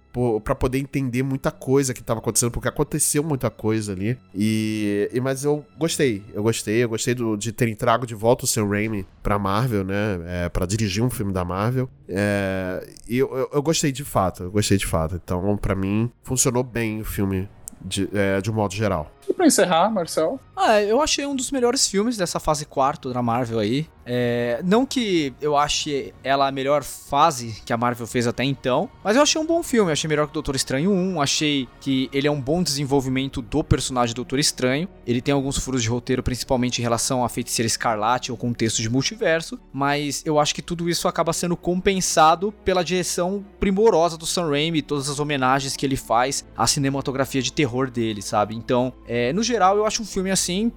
pra 0.44 0.54
poder 0.54 0.78
entender 0.78 1.22
muita 1.22 1.50
coisa 1.50 1.94
que 1.94 2.02
tava 2.02 2.20
acontecendo, 2.20 2.50
porque 2.50 2.68
aconteceu 2.68 3.22
muita 3.22 3.48
coisa 3.50 3.92
ali. 3.92 4.18
E, 4.34 5.08
e- 5.12 5.20
mas 5.20 5.44
eu 5.44 5.64
gostei, 5.78 6.22
eu 6.34 6.42
gostei, 6.42 6.84
eu 6.84 6.88
gostei 6.88 7.14
do- 7.14 7.36
de 7.36 7.52
terem 7.52 7.74
trago 7.74 8.06
de 8.06 8.14
volta 8.14 8.44
o 8.44 8.46
Sam 8.48 8.68
Raimi 8.68 9.06
pra 9.22 9.38
Marvel, 9.38 9.84
né? 9.84 10.20
É, 10.26 10.48
para 10.48 10.66
dirigir 10.66 11.02
um 11.02 11.10
filme 11.10 11.32
da 11.32 11.44
Marvel. 11.44 11.88
É, 12.08 12.86
e 13.08 13.18
eu, 13.18 13.34
eu, 13.36 13.50
eu 13.54 13.62
gostei 13.62 13.90
de 13.92 14.04
fato, 14.04 14.42
eu 14.44 14.50
gostei 14.50 14.76
de 14.78 14.86
fato. 14.86 15.14
Então, 15.22 15.56
pra 15.56 15.74
mim, 15.74 16.10
funcionou 16.22 16.62
bem 16.62 17.00
o 17.00 17.04
filme 17.04 17.48
de, 17.84 18.08
é, 18.12 18.40
de 18.40 18.50
um 18.50 18.54
modo 18.54 18.74
geral. 18.74 19.10
E 19.28 19.32
pra 19.32 19.46
encerrar, 19.46 19.90
Marcel? 19.90 20.38
Ah, 20.56 20.80
eu 20.82 21.00
achei 21.00 21.24
um 21.26 21.34
dos 21.34 21.50
melhores 21.50 21.88
filmes 21.88 22.16
dessa 22.16 22.38
fase 22.38 22.64
quarto 22.66 23.12
da 23.12 23.22
Marvel 23.22 23.58
aí. 23.58 23.86
É, 24.04 24.60
não 24.64 24.84
que 24.84 25.32
eu 25.40 25.56
ache 25.56 26.12
ela 26.22 26.48
a 26.48 26.52
melhor 26.52 26.82
fase 26.82 27.62
que 27.64 27.72
a 27.72 27.76
Marvel 27.76 28.06
fez 28.06 28.26
até 28.26 28.44
então, 28.44 28.90
mas 29.02 29.16
eu 29.16 29.22
achei 29.22 29.40
um 29.40 29.46
bom 29.46 29.62
filme. 29.62 29.92
Achei 29.92 30.08
melhor 30.08 30.26
que 30.26 30.32
o 30.32 30.34
Doutor 30.34 30.56
Estranho 30.56 30.90
1. 30.90 31.20
Achei 31.20 31.68
que 31.80 32.08
ele 32.12 32.26
é 32.26 32.30
um 32.30 32.40
bom 32.40 32.62
desenvolvimento 32.62 33.40
do 33.40 33.62
personagem 33.62 34.14
Doutor 34.14 34.38
Estranho. 34.38 34.88
Ele 35.06 35.20
tem 35.20 35.32
alguns 35.32 35.58
furos 35.58 35.82
de 35.82 35.88
roteiro, 35.88 36.22
principalmente 36.22 36.78
em 36.78 36.82
relação 36.82 37.24
à 37.24 37.28
feiticeira 37.28 37.66
escarlate 37.66 38.30
ou 38.30 38.38
contexto 38.38 38.82
de 38.82 38.88
multiverso, 38.88 39.58
mas 39.72 40.22
eu 40.24 40.38
acho 40.38 40.54
que 40.54 40.62
tudo 40.62 40.88
isso 40.88 41.08
acaba 41.08 41.32
sendo 41.32 41.56
compensado 41.56 42.52
pela 42.64 42.82
direção 42.82 43.44
primorosa 43.60 44.16
do 44.16 44.26
Sam 44.26 44.48
Raimi, 44.50 44.82
todas 44.82 45.08
as 45.08 45.18
homenagens 45.18 45.76
que 45.76 45.86
ele 45.86 45.96
faz 45.96 46.44
à 46.56 46.66
cinematografia 46.66 47.42
de 47.42 47.52
terror 47.52 47.90
dele, 47.90 48.22
sabe? 48.22 48.54
Então, 48.54 48.92
é, 49.06 49.32
no 49.32 49.42
geral, 49.42 49.76
eu 49.76 49.86
acho 49.86 50.02
um 50.02 50.06
filme 50.06 50.30
assim 50.30 50.72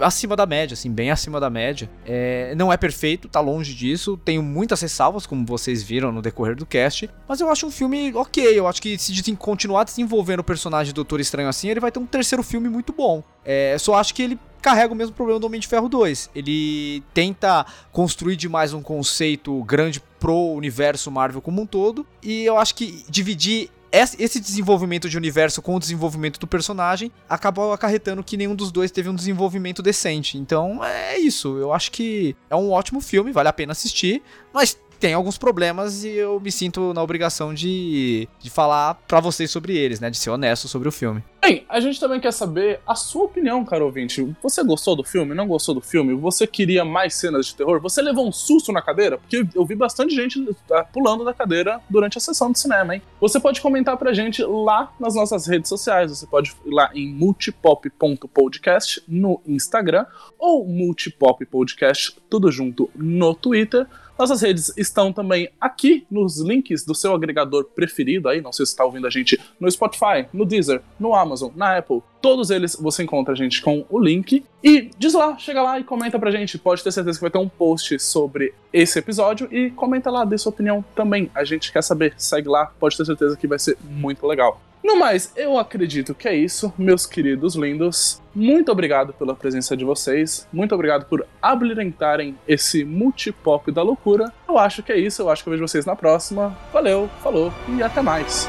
acima 0.00 0.34
da 0.36 0.46
média, 0.46 0.74
assim, 0.74 0.90
bem 0.90 1.10
acima 1.10 1.38
da 1.40 1.50
média. 1.50 1.90
É, 2.06 2.54
não 2.56 2.72
é 2.72 2.76
perfeito, 2.76 3.28
tá 3.28 3.40
longe 3.40 3.74
disso. 3.74 4.16
Tenho 4.24 4.42
muitas 4.42 4.80
ressalvas, 4.80 5.26
como 5.26 5.44
vocês 5.44 5.82
viram 5.82 6.10
no 6.12 6.22
decorrer 6.22 6.56
do 6.56 6.66
cast. 6.66 7.08
Mas 7.28 7.40
eu 7.40 7.50
acho 7.50 7.66
um 7.66 7.70
filme 7.70 8.12
ok. 8.14 8.58
Eu 8.58 8.66
acho 8.66 8.80
que 8.80 8.96
se 8.98 9.12
de- 9.12 9.36
continuar 9.36 9.84
desenvolvendo 9.84 10.40
o 10.40 10.44
personagem 10.44 10.92
do 10.92 10.96
Doutor 10.96 11.20
Estranho 11.20 11.48
assim, 11.48 11.68
ele 11.68 11.80
vai 11.80 11.90
ter 11.92 11.98
um 11.98 12.06
terceiro 12.06 12.42
filme 12.42 12.68
muito 12.68 12.92
bom. 12.92 13.22
É, 13.44 13.76
só 13.78 13.94
acho 13.94 14.14
que 14.14 14.22
ele 14.22 14.38
carrega 14.60 14.92
o 14.92 14.96
mesmo 14.96 15.14
problema 15.14 15.38
do 15.38 15.46
Homem 15.46 15.60
de 15.60 15.68
Ferro 15.68 15.88
2. 15.88 16.30
Ele 16.34 17.02
tenta 17.14 17.64
construir 17.92 18.36
demais 18.36 18.72
um 18.72 18.82
conceito 18.82 19.62
grande 19.64 20.00
pro 20.18 20.52
universo 20.52 21.10
Marvel 21.10 21.40
como 21.40 21.62
um 21.62 21.66
todo. 21.66 22.06
E 22.22 22.44
eu 22.44 22.58
acho 22.58 22.74
que 22.74 23.04
dividir 23.08 23.70
esse 23.90 24.40
desenvolvimento 24.40 25.08
de 25.08 25.16
universo 25.16 25.62
com 25.62 25.76
o 25.76 25.80
desenvolvimento 25.80 26.38
do 26.38 26.46
personagem 26.46 27.10
acabou 27.28 27.72
acarretando 27.72 28.22
que 28.22 28.36
nenhum 28.36 28.54
dos 28.54 28.70
dois 28.70 28.90
teve 28.90 29.08
um 29.08 29.14
desenvolvimento 29.14 29.82
decente. 29.82 30.36
Então 30.36 30.84
é 30.84 31.18
isso. 31.18 31.56
Eu 31.58 31.72
acho 31.72 31.90
que 31.90 32.36
é 32.50 32.56
um 32.56 32.70
ótimo 32.70 33.00
filme, 33.00 33.32
vale 33.32 33.48
a 33.48 33.52
pena 33.52 33.72
assistir, 33.72 34.22
mas 34.52 34.78
tem 34.98 35.14
alguns 35.14 35.38
problemas 35.38 36.04
e 36.04 36.10
eu 36.10 36.40
me 36.40 36.50
sinto 36.50 36.92
na 36.92 37.02
obrigação 37.02 37.54
de, 37.54 38.28
de 38.40 38.50
falar 38.50 38.94
pra 39.06 39.20
vocês 39.20 39.50
sobre 39.50 39.76
eles, 39.76 40.00
né? 40.00 40.10
De 40.10 40.16
ser 40.16 40.30
honesto 40.30 40.68
sobre 40.68 40.88
o 40.88 40.92
filme. 40.92 41.22
Bem, 41.40 41.64
a 41.68 41.78
gente 41.78 42.00
também 42.00 42.20
quer 42.20 42.32
saber 42.32 42.80
a 42.86 42.94
sua 42.94 43.24
opinião, 43.24 43.64
caro 43.64 43.84
ouvinte. 43.84 44.36
Você 44.42 44.62
gostou 44.62 44.96
do 44.96 45.04
filme? 45.04 45.34
Não 45.34 45.46
gostou 45.46 45.74
do 45.74 45.80
filme? 45.80 46.12
Você 46.14 46.46
queria 46.46 46.84
mais 46.84 47.14
cenas 47.14 47.46
de 47.46 47.54
terror? 47.54 47.80
Você 47.80 48.02
levou 48.02 48.28
um 48.28 48.32
susto 48.32 48.72
na 48.72 48.82
cadeira? 48.82 49.16
Porque 49.16 49.46
eu 49.54 49.64
vi 49.64 49.76
bastante 49.76 50.14
gente 50.14 50.44
ah, 50.72 50.84
pulando 50.84 51.24
da 51.24 51.32
cadeira 51.32 51.80
durante 51.88 52.18
a 52.18 52.20
sessão 52.20 52.50
de 52.50 52.58
cinema, 52.58 52.96
hein? 52.96 53.02
Você 53.20 53.38
pode 53.38 53.60
comentar 53.60 53.96
pra 53.96 54.12
gente 54.12 54.42
lá 54.42 54.92
nas 54.98 55.14
nossas 55.14 55.46
redes 55.46 55.68
sociais. 55.68 56.10
Você 56.10 56.26
pode 56.26 56.54
ir 56.66 56.70
lá 56.70 56.90
em 56.92 57.08
multipop.podcast 57.08 59.02
no 59.06 59.40
Instagram 59.46 60.06
ou 60.38 60.66
multipop 60.66 61.46
podcast 61.46 62.16
tudo 62.28 62.50
junto 62.50 62.90
no 62.94 63.34
Twitter. 63.34 63.86
Nossas 64.18 64.42
redes 64.42 64.72
estão 64.76 65.12
também 65.12 65.48
aqui 65.60 66.04
nos 66.10 66.40
links 66.40 66.84
do 66.84 66.94
seu 66.94 67.14
agregador 67.14 67.64
preferido 67.64 68.28
aí. 68.28 68.40
Não 68.40 68.52
sei 68.52 68.66
se 68.66 68.72
está 68.72 68.84
ouvindo 68.84 69.06
a 69.06 69.10
gente 69.10 69.40
no 69.60 69.70
Spotify, 69.70 70.26
no 70.32 70.44
Deezer, 70.44 70.82
no 70.98 71.14
Amazon, 71.14 71.52
na 71.54 71.78
Apple. 71.78 72.02
Todos 72.20 72.50
eles 72.50 72.76
você 72.80 73.04
encontra 73.04 73.32
a 73.32 73.36
gente 73.36 73.62
com 73.62 73.86
o 73.88 73.98
link. 73.98 74.44
E 74.62 74.90
diz 74.98 75.14
lá, 75.14 75.38
chega 75.38 75.62
lá 75.62 75.78
e 75.78 75.84
comenta 75.84 76.18
pra 76.18 76.32
gente. 76.32 76.58
Pode 76.58 76.82
ter 76.82 76.90
certeza 76.90 77.16
que 77.16 77.22
vai 77.22 77.30
ter 77.30 77.38
um 77.38 77.48
post 77.48 77.96
sobre 78.00 78.52
esse 78.72 78.98
episódio. 78.98 79.48
E 79.52 79.70
comenta 79.70 80.10
lá, 80.10 80.24
dê 80.24 80.36
sua 80.36 80.50
opinião 80.50 80.84
também. 80.96 81.30
A 81.32 81.44
gente 81.44 81.72
quer 81.72 81.82
saber. 81.82 82.14
Segue 82.16 82.48
lá, 82.48 82.72
pode 82.80 82.96
ter 82.96 83.04
certeza 83.04 83.36
que 83.36 83.46
vai 83.46 83.58
ser 83.60 83.78
muito 83.88 84.26
legal. 84.26 84.60
No 84.82 84.98
mais, 84.98 85.32
eu 85.36 85.58
acredito 85.58 86.14
que 86.14 86.28
é 86.28 86.34
isso, 86.34 86.72
meus 86.78 87.04
queridos 87.04 87.56
lindos. 87.56 88.22
Muito 88.34 88.70
obrigado 88.70 89.12
pela 89.12 89.34
presença 89.34 89.76
de 89.76 89.84
vocês. 89.84 90.46
Muito 90.52 90.74
obrigado 90.74 91.04
por 91.06 91.26
abrilhantarem 91.42 92.36
esse 92.46 92.84
multipop 92.84 93.70
da 93.72 93.82
loucura. 93.82 94.32
Eu 94.48 94.56
acho 94.56 94.82
que 94.82 94.92
é 94.92 94.98
isso. 94.98 95.22
Eu 95.22 95.30
acho 95.30 95.42
que 95.42 95.48
eu 95.48 95.52
vejo 95.52 95.66
vocês 95.66 95.84
na 95.84 95.96
próxima. 95.96 96.56
Valeu, 96.72 97.10
falou 97.22 97.52
e 97.76 97.82
até 97.82 98.00
mais. 98.00 98.48